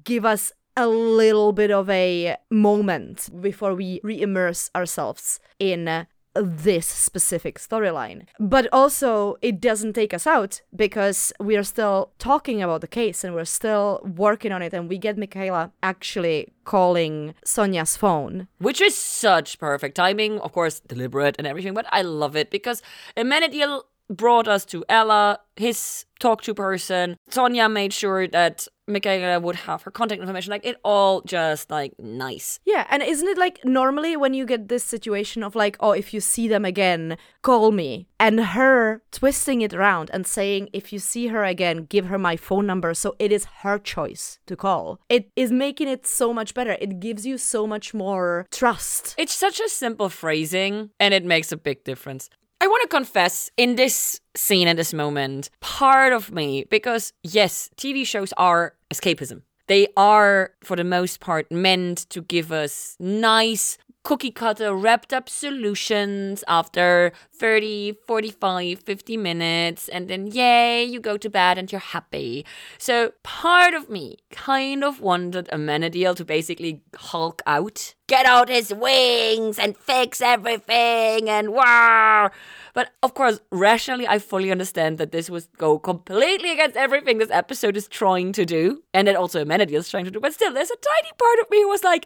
give 0.04 0.26
us 0.26 0.52
a 0.76 0.88
little 0.88 1.54
bit 1.54 1.72
of 1.72 1.90
a 1.90 2.36
moment 2.52 3.30
before 3.42 3.74
we 3.74 4.00
re-immerse 4.04 4.70
ourselves 4.76 5.40
in 5.58 6.06
this 6.42 6.88
specific 6.88 7.60
storyline. 7.60 8.26
But 8.40 8.68
also, 8.72 9.38
it 9.42 9.60
doesn't 9.60 9.94
take 9.94 10.14
us 10.14 10.28
out 10.28 10.62
because 10.76 11.34
we 11.40 11.56
are 11.58 11.64
still 11.64 12.12
talking 12.20 12.62
about 12.62 12.82
the 12.82 12.88
case 12.88 13.24
and 13.24 13.34
we're 13.34 13.46
still 13.46 14.02
working 14.04 14.52
on 14.52 14.62
it. 14.62 14.74
And 14.74 14.90
we 14.90 14.98
get 14.98 15.18
Michaela 15.18 15.72
actually 15.82 16.54
calling 16.64 17.34
Sonja's 17.46 17.98
phone. 17.98 18.48
Which 18.60 18.82
is 18.82 18.96
such 18.96 19.60
perfect 19.60 19.96
timing, 19.96 20.40
of 20.40 20.52
course, 20.52 20.80
deliberate 20.80 21.36
and 21.38 21.48
everything, 21.48 21.74
but 21.74 21.86
I 21.90 22.02
love 22.02 22.36
it 22.36 22.52
because 22.52 22.82
Amenadiel 23.16 23.84
brought 24.10 24.48
us 24.48 24.66
to 24.66 24.86
Ella, 24.88 25.40
his 25.56 26.06
talk 26.20 26.42
to 26.44 26.54
person. 26.54 27.18
Sonja 27.30 27.72
made 27.72 27.94
sure 27.94 28.28
that 28.28 28.68
Michaela 28.88 29.40
would 29.40 29.56
have 29.56 29.84
her 29.84 29.92
contact 29.92 30.22
information. 30.22 30.52
Like 30.52 30.66
it 30.66 30.78
all 30.84 31.22
just 31.22 31.70
like 31.70 31.94
nice. 32.00 32.60
Yeah, 32.66 32.88
and 32.90 33.04
isn't 33.04 33.28
it 33.28 33.38
like 33.38 33.60
normally 33.66 34.16
when 34.16 34.34
you 34.34 34.46
get 34.46 34.70
this 34.70 34.84
situation 34.84 35.44
of 35.44 35.56
like, 35.56 35.78
oh, 35.80 35.92
if 35.92 36.14
you 36.14 36.22
see 36.22 36.48
them 36.48 36.66
again, 36.66 37.18
call 37.42 37.72
me, 37.72 38.08
and 38.20 38.40
her 38.40 39.02
twisting 39.12 39.62
it 39.62 39.74
around 39.74 40.10
and 40.14 40.26
saying, 40.26 40.70
if 40.74 40.94
you 40.94 41.00
see 41.00 41.28
her 41.28 41.44
again, 41.44 41.86
give 41.86 42.06
her 42.08 42.18
my 42.18 42.36
phone 42.38 42.66
number, 42.66 42.94
so 42.94 43.16
it 43.20 43.32
is 43.32 43.46
her 43.62 43.78
choice 43.78 44.40
to 44.48 44.56
call. 44.56 45.00
It 45.10 45.30
is 45.36 45.52
making 45.52 45.88
it 45.88 46.08
so 46.08 46.34
much 46.34 46.54
better. 46.54 46.78
It 46.80 47.00
gives 47.00 47.26
you 47.26 47.38
so 47.38 47.68
much 47.68 47.94
more 47.94 48.48
trust. 48.52 49.16
It's 49.18 49.36
such 49.36 49.60
a 49.60 49.70
simple 49.70 50.10
phrasing, 50.10 50.92
and 51.00 51.14
it 51.14 51.26
makes 51.26 51.52
a 51.52 51.58
big 51.58 51.84
difference. 51.84 52.30
I 52.60 52.68
want 52.68 52.82
to 52.82 52.88
confess 52.88 53.52
in 53.56 53.76
this 53.76 54.20
scene, 54.36 54.68
in 54.68 54.78
this 54.78 54.94
moment, 54.94 55.50
part 55.60 56.12
of 56.12 56.32
me, 56.32 56.66
because 56.70 57.14
yes, 57.24 57.70
TV 57.78 58.06
shows 58.06 58.34
are 58.36 58.74
escapism. 58.92 59.44
They 59.68 59.88
are, 59.96 60.52
for 60.64 60.76
the 60.76 60.84
most 60.84 61.20
part, 61.20 61.52
meant 61.52 62.10
to 62.10 62.22
give 62.22 62.52
us 62.52 62.96
nice, 63.00 63.78
cookie 64.04 64.32
cutter, 64.32 64.74
wrapped 64.74 65.14
up 65.14 65.30
solutions 65.30 66.44
after 66.48 67.12
30, 67.34 67.98
45, 68.08 68.80
50 68.80 69.18
minutes, 69.18 69.90
and 69.90 70.08
then 70.08 70.28
yay, 70.28 70.84
you 70.84 71.00
go 71.00 71.18
to 71.18 71.30
bed 71.30 71.58
and 71.58 71.72
you're 71.72 71.80
happy. 71.80 72.46
So 72.78 73.12
part 73.24 73.74
of 73.74 73.90
me 73.90 74.18
kind 74.32 74.84
of 74.84 75.02
wanted 75.02 75.50
a 75.50 75.58
Amenadiel 75.58 76.16
to 76.16 76.26
basically 76.26 76.82
hulk 76.96 77.42
out, 77.46 77.94
get 78.08 78.26
out 78.26 78.50
his 78.50 78.74
wings 78.74 79.60
and 79.60 79.78
fix 79.78 80.22
everything 80.22 81.30
and 81.30 81.54
wow. 81.54 82.32
But 82.74 82.92
of 83.02 83.14
course, 83.14 83.40
rationally, 83.52 84.08
I 84.08 84.20
fully 84.20 84.52
understand 84.52 84.98
that 85.00 85.12
this 85.12 85.30
would 85.30 85.48
go 85.58 85.80
completely 85.80 86.52
against 86.52 86.78
everything 86.78 87.18
this 87.18 87.32
episode 87.32 87.76
is 87.76 87.88
trying 87.88 88.34
to 88.34 88.46
do, 88.46 88.84
and 88.94 89.08
that 89.08 89.16
also 89.16 89.44
Amenadiel 89.44 89.80
is 89.80 89.90
trying 89.90 90.06
to 90.06 90.12
do. 90.12 90.20
But 90.20 90.34
still, 90.34 90.54
there's 90.54 90.70
a 90.70 90.76
tiny 90.76 91.12
part 91.18 91.40
of 91.42 91.50
me 91.50 91.62
who 91.62 91.70
was 91.70 91.84
like, 91.84 92.06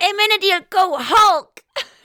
Amenadiel, 0.00 0.70
go 0.70 0.96
Hulk! 0.98 1.62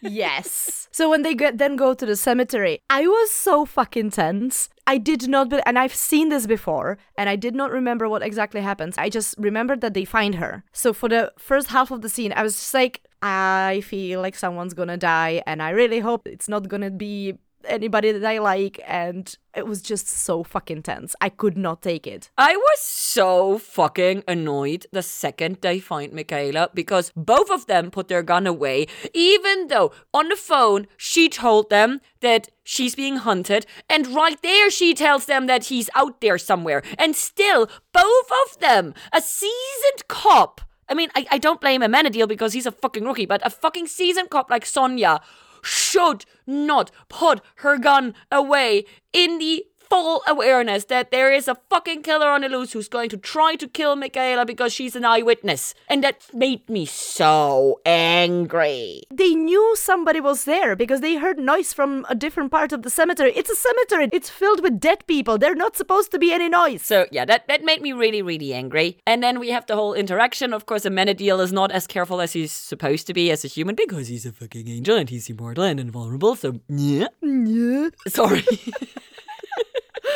yes. 0.00 0.88
So 0.92 1.08
when 1.10 1.22
they 1.22 1.34
get, 1.34 1.58
then 1.58 1.76
go 1.76 1.94
to 1.94 2.06
the 2.06 2.16
cemetery, 2.16 2.80
I 2.90 3.06
was 3.06 3.30
so 3.30 3.64
fucking 3.64 4.10
tense. 4.10 4.68
I 4.86 4.98
did 4.98 5.28
not, 5.28 5.50
be- 5.50 5.60
and 5.66 5.78
I've 5.78 5.94
seen 5.94 6.30
this 6.30 6.46
before, 6.46 6.98
and 7.16 7.28
I 7.28 7.36
did 7.36 7.54
not 7.54 7.70
remember 7.70 8.08
what 8.08 8.22
exactly 8.22 8.60
happens. 8.60 8.96
I 8.98 9.08
just 9.08 9.34
remembered 9.38 9.80
that 9.82 9.94
they 9.94 10.04
find 10.04 10.34
her. 10.36 10.64
So 10.72 10.92
for 10.92 11.08
the 11.08 11.32
first 11.38 11.68
half 11.68 11.90
of 11.90 12.02
the 12.02 12.08
scene, 12.08 12.32
I 12.34 12.42
was 12.42 12.54
just 12.54 12.74
like, 12.74 13.02
I 13.22 13.82
feel 13.84 14.20
like 14.20 14.34
someone's 14.34 14.74
gonna 14.74 14.96
die, 14.96 15.42
and 15.46 15.62
I 15.62 15.70
really 15.70 16.00
hope 16.00 16.26
it's 16.26 16.48
not 16.48 16.68
gonna 16.68 16.90
be 16.90 17.34
anybody 17.64 18.12
that 18.12 18.24
I 18.24 18.38
like, 18.38 18.80
and 18.86 19.34
it 19.54 19.66
was 19.66 19.82
just 19.82 20.08
so 20.08 20.42
fucking 20.42 20.82
tense. 20.82 21.14
I 21.20 21.28
could 21.28 21.56
not 21.56 21.82
take 21.82 22.06
it. 22.06 22.30
I 22.38 22.56
was 22.56 22.80
so 22.80 23.58
fucking 23.58 24.24
annoyed 24.28 24.86
the 24.92 25.02
second 25.02 25.58
they 25.60 25.80
find 25.80 26.12
Michaela 26.12 26.70
because 26.74 27.12
both 27.16 27.50
of 27.50 27.66
them 27.66 27.90
put 27.90 28.08
their 28.08 28.22
gun 28.22 28.46
away, 28.46 28.86
even 29.12 29.68
though 29.68 29.92
on 30.14 30.28
the 30.28 30.36
phone 30.36 30.86
she 30.96 31.28
told 31.28 31.70
them 31.70 32.00
that 32.20 32.48
she's 32.62 32.94
being 32.94 33.16
hunted, 33.16 33.66
and 33.88 34.06
right 34.08 34.40
there 34.42 34.70
she 34.70 34.94
tells 34.94 35.26
them 35.26 35.46
that 35.46 35.64
he's 35.64 35.90
out 35.94 36.20
there 36.20 36.38
somewhere. 36.38 36.82
And 36.98 37.16
still, 37.16 37.68
both 37.92 38.30
of 38.46 38.60
them, 38.60 38.94
a 39.12 39.20
seasoned 39.20 40.06
cop. 40.08 40.60
I 40.88 40.94
mean, 40.94 41.08
I, 41.14 41.26
I 41.30 41.38
don't 41.38 41.60
blame 41.60 41.82
Amenadiel 41.82 42.26
because 42.26 42.52
he's 42.52 42.66
a 42.66 42.72
fucking 42.72 43.04
rookie, 43.04 43.26
but 43.26 43.46
a 43.46 43.50
fucking 43.50 43.86
seasoned 43.86 44.30
cop 44.30 44.50
like 44.50 44.66
Sonia 44.66 45.20
should 45.62 46.24
not 46.46 46.90
put 47.08 47.40
her 47.56 47.78
gun 47.78 48.14
away. 48.30 48.84
In 49.12 49.38
the 49.38 49.64
full 49.90 50.22
awareness 50.26 50.84
that 50.84 51.10
there 51.10 51.32
is 51.32 51.48
a 51.48 51.56
fucking 51.68 52.02
killer 52.02 52.28
on 52.28 52.42
the 52.42 52.48
loose 52.48 52.72
who's 52.72 52.88
going 52.88 53.08
to 53.10 53.16
try 53.16 53.56
to 53.56 53.66
kill 53.68 53.96
Michaela 53.96 54.46
because 54.46 54.72
she's 54.72 54.94
an 54.94 55.04
eyewitness. 55.04 55.74
And 55.88 56.04
that 56.04 56.32
made 56.32 56.68
me 56.68 56.86
so 56.86 57.80
angry. 57.84 59.02
They 59.10 59.34
knew 59.34 59.74
somebody 59.76 60.20
was 60.20 60.44
there 60.44 60.76
because 60.76 61.00
they 61.00 61.16
heard 61.16 61.38
noise 61.38 61.72
from 61.72 62.06
a 62.08 62.14
different 62.14 62.52
part 62.52 62.72
of 62.72 62.82
the 62.82 62.90
cemetery. 62.90 63.32
It's 63.34 63.50
a 63.50 63.56
cemetery. 63.56 64.08
It's 64.12 64.30
filled 64.30 64.62
with 64.62 64.78
dead 64.78 65.06
people. 65.08 65.36
They're 65.36 65.56
not 65.56 65.76
supposed 65.76 66.12
to 66.12 66.18
be 66.18 66.32
any 66.32 66.48
noise. 66.48 66.82
So 66.82 67.06
yeah, 67.10 67.24
that, 67.24 67.48
that 67.48 67.64
made 67.64 67.82
me 67.82 67.92
really, 67.92 68.22
really 68.22 68.54
angry. 68.54 68.98
And 69.06 69.22
then 69.22 69.40
we 69.40 69.50
have 69.50 69.66
the 69.66 69.74
whole 69.74 69.94
interaction. 69.94 70.52
Of 70.52 70.66
course, 70.66 70.84
Amenadiel 70.84 71.40
is 71.42 71.52
not 71.52 71.72
as 71.72 71.88
careful 71.88 72.20
as 72.20 72.32
he's 72.32 72.52
supposed 72.52 73.08
to 73.08 73.14
be 73.14 73.30
as 73.32 73.44
a 73.44 73.48
human 73.48 73.74
because 73.74 74.06
he's 74.06 74.24
a 74.24 74.32
fucking 74.32 74.68
angel 74.68 74.96
and 74.96 75.10
he's 75.10 75.28
immortal 75.28 75.64
and 75.64 75.80
invulnerable. 75.80 76.36
So 76.36 76.60
yeah. 76.68 77.08
Yeah. 77.22 77.88
Sorry. 78.06 78.44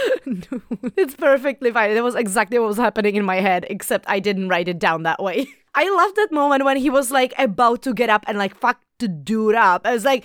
it's 0.96 1.14
perfectly 1.14 1.70
fine. 1.70 1.94
That 1.94 2.04
was 2.04 2.14
exactly 2.14 2.58
what 2.58 2.68
was 2.68 2.76
happening 2.76 3.16
in 3.16 3.24
my 3.24 3.36
head, 3.36 3.66
except 3.68 4.04
I 4.08 4.20
didn't 4.20 4.48
write 4.48 4.68
it 4.68 4.78
down 4.78 5.02
that 5.04 5.22
way. 5.22 5.46
I 5.74 5.88
love 5.90 6.14
that 6.14 6.30
moment 6.30 6.64
when 6.64 6.76
he 6.76 6.90
was 6.90 7.10
like 7.10 7.34
about 7.36 7.82
to 7.82 7.94
get 7.94 8.08
up 8.08 8.24
and 8.26 8.38
like 8.38 8.56
fuck 8.56 8.80
the 8.98 9.08
dude 9.08 9.56
up. 9.56 9.82
I 9.84 9.92
was 9.92 10.04
like, 10.04 10.24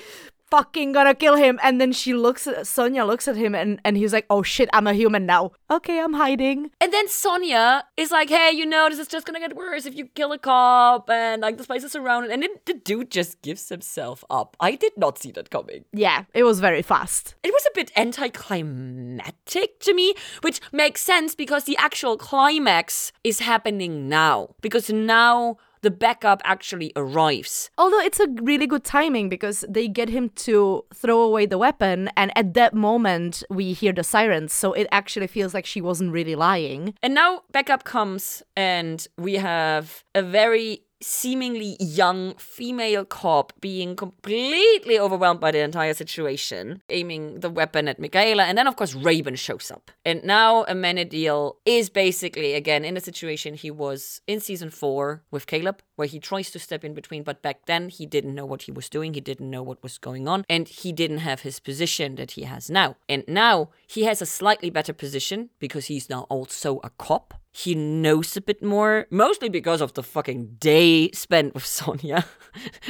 fucking 0.50 0.92
gonna 0.92 1.16
kill 1.16 1.36
him. 1.36 1.60
And 1.64 1.80
then 1.80 1.92
she 1.92 2.14
looks 2.14 2.48
at 2.48 2.68
Sonia 2.68 3.06
looks 3.06 3.28
at 3.28 3.36
him 3.36 3.56
and, 3.56 3.80
and 3.84 3.98
he's 3.98 4.14
like, 4.14 4.26
Oh 4.30 4.44
shit, 4.44 4.70
I'm 4.74 4.88
a 4.88 4.94
human 4.94 5.26
now. 5.26 5.52
Okay, 5.70 6.00
I'm 6.00 6.14
hiding. 6.14 6.72
And 6.82 6.92
then 6.92 7.08
Sonia 7.08 7.86
is 7.98 8.12
like, 8.12 8.30
hey, 8.30 8.52
you 8.52 8.66
know, 8.66 8.90
this 8.90 9.00
is 9.00 9.08
just 9.08 9.26
gonna 9.26 9.40
get 9.40 9.56
worse 9.56 9.86
if 9.86 9.96
you 9.96 10.06
kill 10.06 10.32
a 10.32 10.38
cop 10.38 11.10
and 11.10 11.42
like 11.42 11.58
this 11.58 11.68
place 11.68 11.84
is 11.84 11.92
surrounded. 11.92 12.32
And 12.32 12.44
then 12.44 12.52
the 12.66 12.74
dude 12.74 13.12
just 13.12 13.42
gives 13.42 13.70
himself 13.70 14.24
up. 14.30 14.56
I 14.60 14.76
did 14.76 14.94
not 14.98 15.18
see 15.18 15.32
that 15.32 15.50
coming. 15.50 15.86
Yeah, 15.94 16.26
it 16.34 16.44
was 16.44 16.60
very 16.60 16.82
fast. 16.82 17.36
It 17.44 17.54
was 17.54 17.66
a 17.68 17.76
bit 17.76 17.92
anticlimactic 17.96 19.80
to 19.82 19.94
me, 19.94 20.14
which 20.42 20.62
makes 20.72 21.02
sense 21.02 21.36
because 21.36 21.64
the 21.66 21.78
actual 21.78 22.18
climax 22.18 23.12
is 23.24 23.40
happening 23.40 24.10
now. 24.10 24.56
Because 24.62 24.90
now 24.90 25.58
the 25.82 25.92
backup 25.92 26.42
actually 26.44 26.92
arrives. 26.96 27.70
Although 27.78 28.00
it's 28.00 28.20
a 28.20 28.28
really 28.42 28.68
good 28.68 28.84
timing 28.84 29.30
because 29.30 29.66
they 29.68 29.88
get 29.88 30.10
him 30.10 30.30
to 30.30 30.86
throw 30.94 31.22
away 31.22 31.46
the 31.46 31.58
weapon, 31.58 32.10
and 32.16 32.32
at 32.38 32.54
that 32.54 32.74
moment 32.74 33.44
we 33.50 33.74
hear 33.74 33.94
the 33.94 34.04
sirens, 34.04 34.54
so 34.54 34.74
it 34.74 34.88
actually 34.92 35.28
feels 35.28 35.54
like 35.54 35.66
she 35.66 35.82
wasn't 35.82 36.12
really 36.12 36.36
lying. 36.36 36.96
And 37.02 37.14
now 37.14 37.44
backup 37.52 37.84
comes, 37.84 38.44
and 38.56 39.06
we 39.18 39.36
have 39.36 40.04
a 40.14 40.22
very 40.22 40.84
seemingly 41.02 41.78
young 41.80 42.36
female 42.36 43.06
cop 43.06 43.54
being 43.62 43.96
completely 43.96 45.00
overwhelmed 45.00 45.40
by 45.40 45.52
the 45.52 45.60
entire 45.60 45.94
situation, 45.94 46.82
aiming 46.90 47.40
the 47.40 47.50
weapon 47.50 47.88
at 47.88 48.00
Michaela. 48.00 48.44
And 48.44 48.58
then, 48.58 48.68
of 48.68 48.76
course, 48.76 48.96
Raven 48.96 49.36
shows 49.36 49.72
up. 49.72 49.92
And 50.06 50.24
now 50.24 50.66
Amenadiel 50.66 51.56
is 51.66 51.90
basically, 51.90 52.54
again, 52.54 52.84
in 52.84 52.98
a 52.98 53.02
situation 53.02 53.54
he 53.54 53.72
was 53.72 54.22
in 54.28 54.40
season 54.40 54.70
four 54.70 55.24
with 55.32 55.48
Caleb, 55.48 55.82
where 56.00 56.08
he 56.08 56.18
tries 56.18 56.50
to 56.52 56.60
step 56.60 56.86
in 56.86 56.94
between. 56.94 57.24
But 57.24 57.42
back 57.42 57.66
then, 57.66 57.90
he 57.90 58.06
didn't 58.06 58.34
know 58.34 58.46
what 58.46 58.62
he 58.62 58.72
was 58.72 58.88
doing. 58.88 59.14
He 59.14 59.20
didn't 59.20 59.52
know 59.52 59.62
what 59.62 59.84
was 59.84 59.98
going 59.98 60.30
on. 60.30 60.46
And 60.50 60.66
he 60.66 60.94
didn't 60.94 61.18
have 61.18 61.42
his 61.42 61.60
position 61.60 62.16
that 62.16 62.32
he 62.32 62.44
has 62.44 62.70
now. 62.70 62.96
And 63.10 63.26
now 63.28 63.72
he 63.86 64.04
has 64.06 64.22
a 64.22 64.26
slightly 64.26 64.70
better 64.70 64.94
position 64.94 65.50
because 65.60 65.88
he's 65.88 66.10
now 66.10 66.22
also 66.30 66.80
a 66.86 66.90
cop 66.92 67.34
he 67.52 67.74
knows 67.74 68.38
a 68.38 68.42
bit 68.42 68.64
more, 68.64 69.08
mostly 69.10 69.50
because 69.50 69.82
of 69.82 69.94
the 69.96 70.04
fucking 70.04 70.58
day 70.60 71.10
spent 71.12 71.56
with 71.56 71.66
Sonia, 71.78 72.26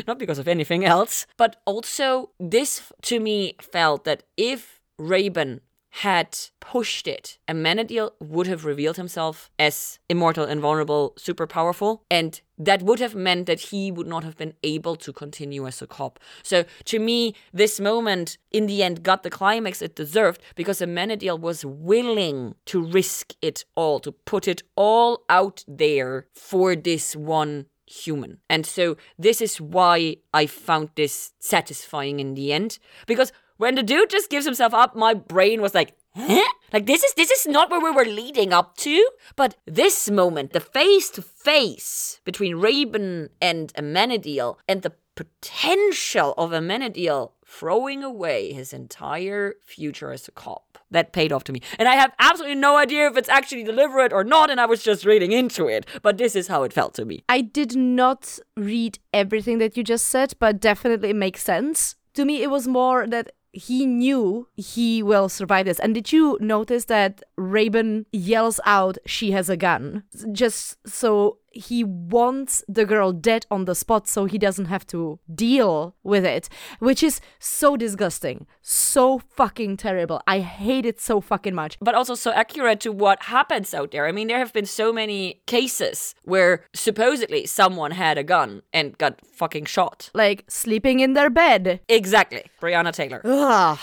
not 0.05 0.19
because 0.19 0.37
of 0.37 0.49
anything 0.49 0.83
else. 0.83 1.25
But 1.37 1.55
also, 1.65 2.31
this 2.39 2.91
to 3.03 3.19
me 3.21 3.55
felt 3.61 4.03
that 4.03 4.23
if 4.35 4.81
Raven 4.97 5.61
had 5.89 6.37
pushed 6.59 7.07
it, 7.07 7.39
Amenadiel 7.47 8.11
would 8.19 8.47
have 8.47 8.63
revealed 8.63 8.97
himself 8.97 9.49
as 9.57 9.99
immortal, 10.07 10.45
invulnerable, 10.45 11.13
super 11.17 11.47
powerful, 11.47 12.03
and 12.11 12.41
that 12.57 12.83
would 12.83 12.99
have 12.99 13.15
meant 13.15 13.47
that 13.47 13.59
he 13.59 13.91
would 13.91 14.07
not 14.07 14.23
have 14.23 14.37
been 14.37 14.53
able 14.63 14.95
to 14.97 15.11
continue 15.11 15.65
as 15.65 15.81
a 15.81 15.87
cop. 15.87 16.19
So 16.43 16.65
to 16.85 16.99
me, 16.99 17.33
this 17.53 17.79
moment 17.79 18.37
in 18.51 18.67
the 18.67 18.83
end 18.83 19.03
got 19.03 19.23
the 19.23 19.29
climax 19.29 19.81
it 19.81 19.95
deserved 19.95 20.41
because 20.55 20.79
Amenadiel 20.79 21.39
was 21.39 21.65
willing 21.65 22.55
to 22.65 22.83
risk 22.83 23.33
it 23.41 23.65
all, 23.75 23.99
to 24.01 24.11
put 24.11 24.47
it 24.47 24.61
all 24.75 25.23
out 25.29 25.63
there 25.67 26.27
for 26.33 26.75
this 26.75 27.15
one 27.15 27.65
human. 27.87 28.37
And 28.49 28.65
so 28.65 28.97
this 29.17 29.41
is 29.41 29.59
why 29.59 30.17
I 30.33 30.45
found 30.45 30.89
this 30.95 31.33
satisfying 31.39 32.19
in 32.19 32.35
the 32.35 32.53
end 32.53 32.77
because 33.07 33.31
when 33.59 33.75
the 33.75 33.83
dude 33.83 34.09
just 34.09 34.29
gives 34.29 34.45
himself 34.45 34.73
up, 34.73 34.95
my 34.95 35.13
brain 35.13 35.61
was 35.61 35.75
like, 35.75 35.93
huh? 36.15 36.47
Like 36.71 36.85
this 36.85 37.03
is 37.03 37.13
this 37.15 37.29
is 37.29 37.45
not 37.45 37.69
where 37.69 37.81
we 37.81 37.91
were 37.91 38.05
leading 38.05 38.53
up 38.53 38.77
to. 38.77 39.07
But 39.35 39.57
this 39.65 40.09
moment, 40.09 40.53
the 40.53 40.61
face 40.61 41.09
to 41.11 41.21
face 41.21 42.21
between 42.23 42.55
Raven 42.55 43.29
and 43.41 43.73
Amenadiel, 43.73 44.55
and 44.67 44.81
the 44.81 44.93
potential 45.15 46.33
of 46.37 46.51
Amenadiel 46.51 47.33
throwing 47.45 48.01
away 48.01 48.53
his 48.53 48.71
entire 48.71 49.55
future 49.61 50.13
as 50.13 50.27
a 50.29 50.31
cop. 50.31 50.77
That 50.91 51.11
paid 51.11 51.31
off 51.33 51.43
to 51.43 51.51
me. 51.51 51.61
And 51.77 51.87
I 51.87 51.95
have 51.95 52.13
absolutely 52.17 52.55
no 52.55 52.77
idea 52.77 53.07
if 53.07 53.17
it's 53.17 53.29
actually 53.29 53.63
deliberate 53.63 54.13
or 54.13 54.23
not, 54.23 54.49
and 54.49 54.59
I 54.59 54.65
was 54.65 54.81
just 54.81 55.05
reading 55.05 55.33
into 55.33 55.67
it. 55.67 55.85
But 56.01 56.17
this 56.17 56.35
is 56.35 56.47
how 56.47 56.63
it 56.63 56.73
felt 56.73 56.93
to 56.95 57.05
me. 57.05 57.23
I 57.27 57.41
did 57.41 57.75
not 57.75 58.39
read 58.55 58.97
everything 59.13 59.59
that 59.59 59.75
you 59.77 59.83
just 59.83 60.07
said, 60.07 60.33
but 60.39 60.59
definitely 60.61 61.09
it 61.09 61.15
makes 61.15 61.43
sense. 61.43 61.95
To 62.15 62.25
me, 62.25 62.41
it 62.41 62.49
was 62.49 62.67
more 62.67 63.05
that 63.05 63.31
he 63.51 63.85
knew 63.85 64.47
he 64.55 65.01
will 65.01 65.29
survive 65.29 65.65
this. 65.65 65.79
And 65.79 65.93
did 65.93 66.11
you 66.11 66.37
notice 66.39 66.85
that 66.85 67.23
Raven 67.37 68.05
yells 68.11 68.59
out, 68.65 68.97
She 69.05 69.31
has 69.31 69.49
a 69.49 69.57
gun? 69.57 70.03
Just 70.31 70.77
so 70.87 71.37
he 71.51 71.83
wants 71.83 72.63
the 72.67 72.85
girl 72.85 73.11
dead 73.11 73.45
on 73.49 73.65
the 73.65 73.75
spot 73.75 74.07
so 74.07 74.25
he 74.25 74.37
doesn't 74.37 74.65
have 74.65 74.85
to 74.87 75.19
deal 75.33 75.95
with 76.03 76.25
it, 76.25 76.49
which 76.79 77.03
is 77.03 77.21
so 77.39 77.75
disgusting, 77.75 78.45
so 78.61 79.19
fucking 79.19 79.77
terrible. 79.77 80.21
I 80.27 80.39
hate 80.39 80.85
it 80.85 80.99
so 80.99 81.21
fucking 81.21 81.55
much. 81.55 81.77
But 81.79 81.95
also 81.95 82.15
so 82.15 82.31
accurate 82.31 82.79
to 82.81 82.91
what 82.91 83.23
happens 83.23 83.73
out 83.73 83.91
there. 83.91 84.07
I 84.07 84.11
mean, 84.11 84.27
there 84.27 84.39
have 84.39 84.53
been 84.53 84.65
so 84.65 84.91
many 84.93 85.41
cases 85.47 86.15
where 86.23 86.65
supposedly 86.73 87.45
someone 87.45 87.91
had 87.91 88.17
a 88.17 88.23
gun 88.23 88.61
and 88.73 88.97
got 88.97 89.25
fucking 89.25 89.65
shot. 89.65 90.09
Like 90.13 90.45
sleeping 90.47 90.99
in 90.99 91.13
their 91.13 91.29
bed. 91.29 91.81
Exactly. 91.87 92.45
Breonna 92.61 92.93
Taylor. 92.93 93.21
Ugh. 93.23 93.79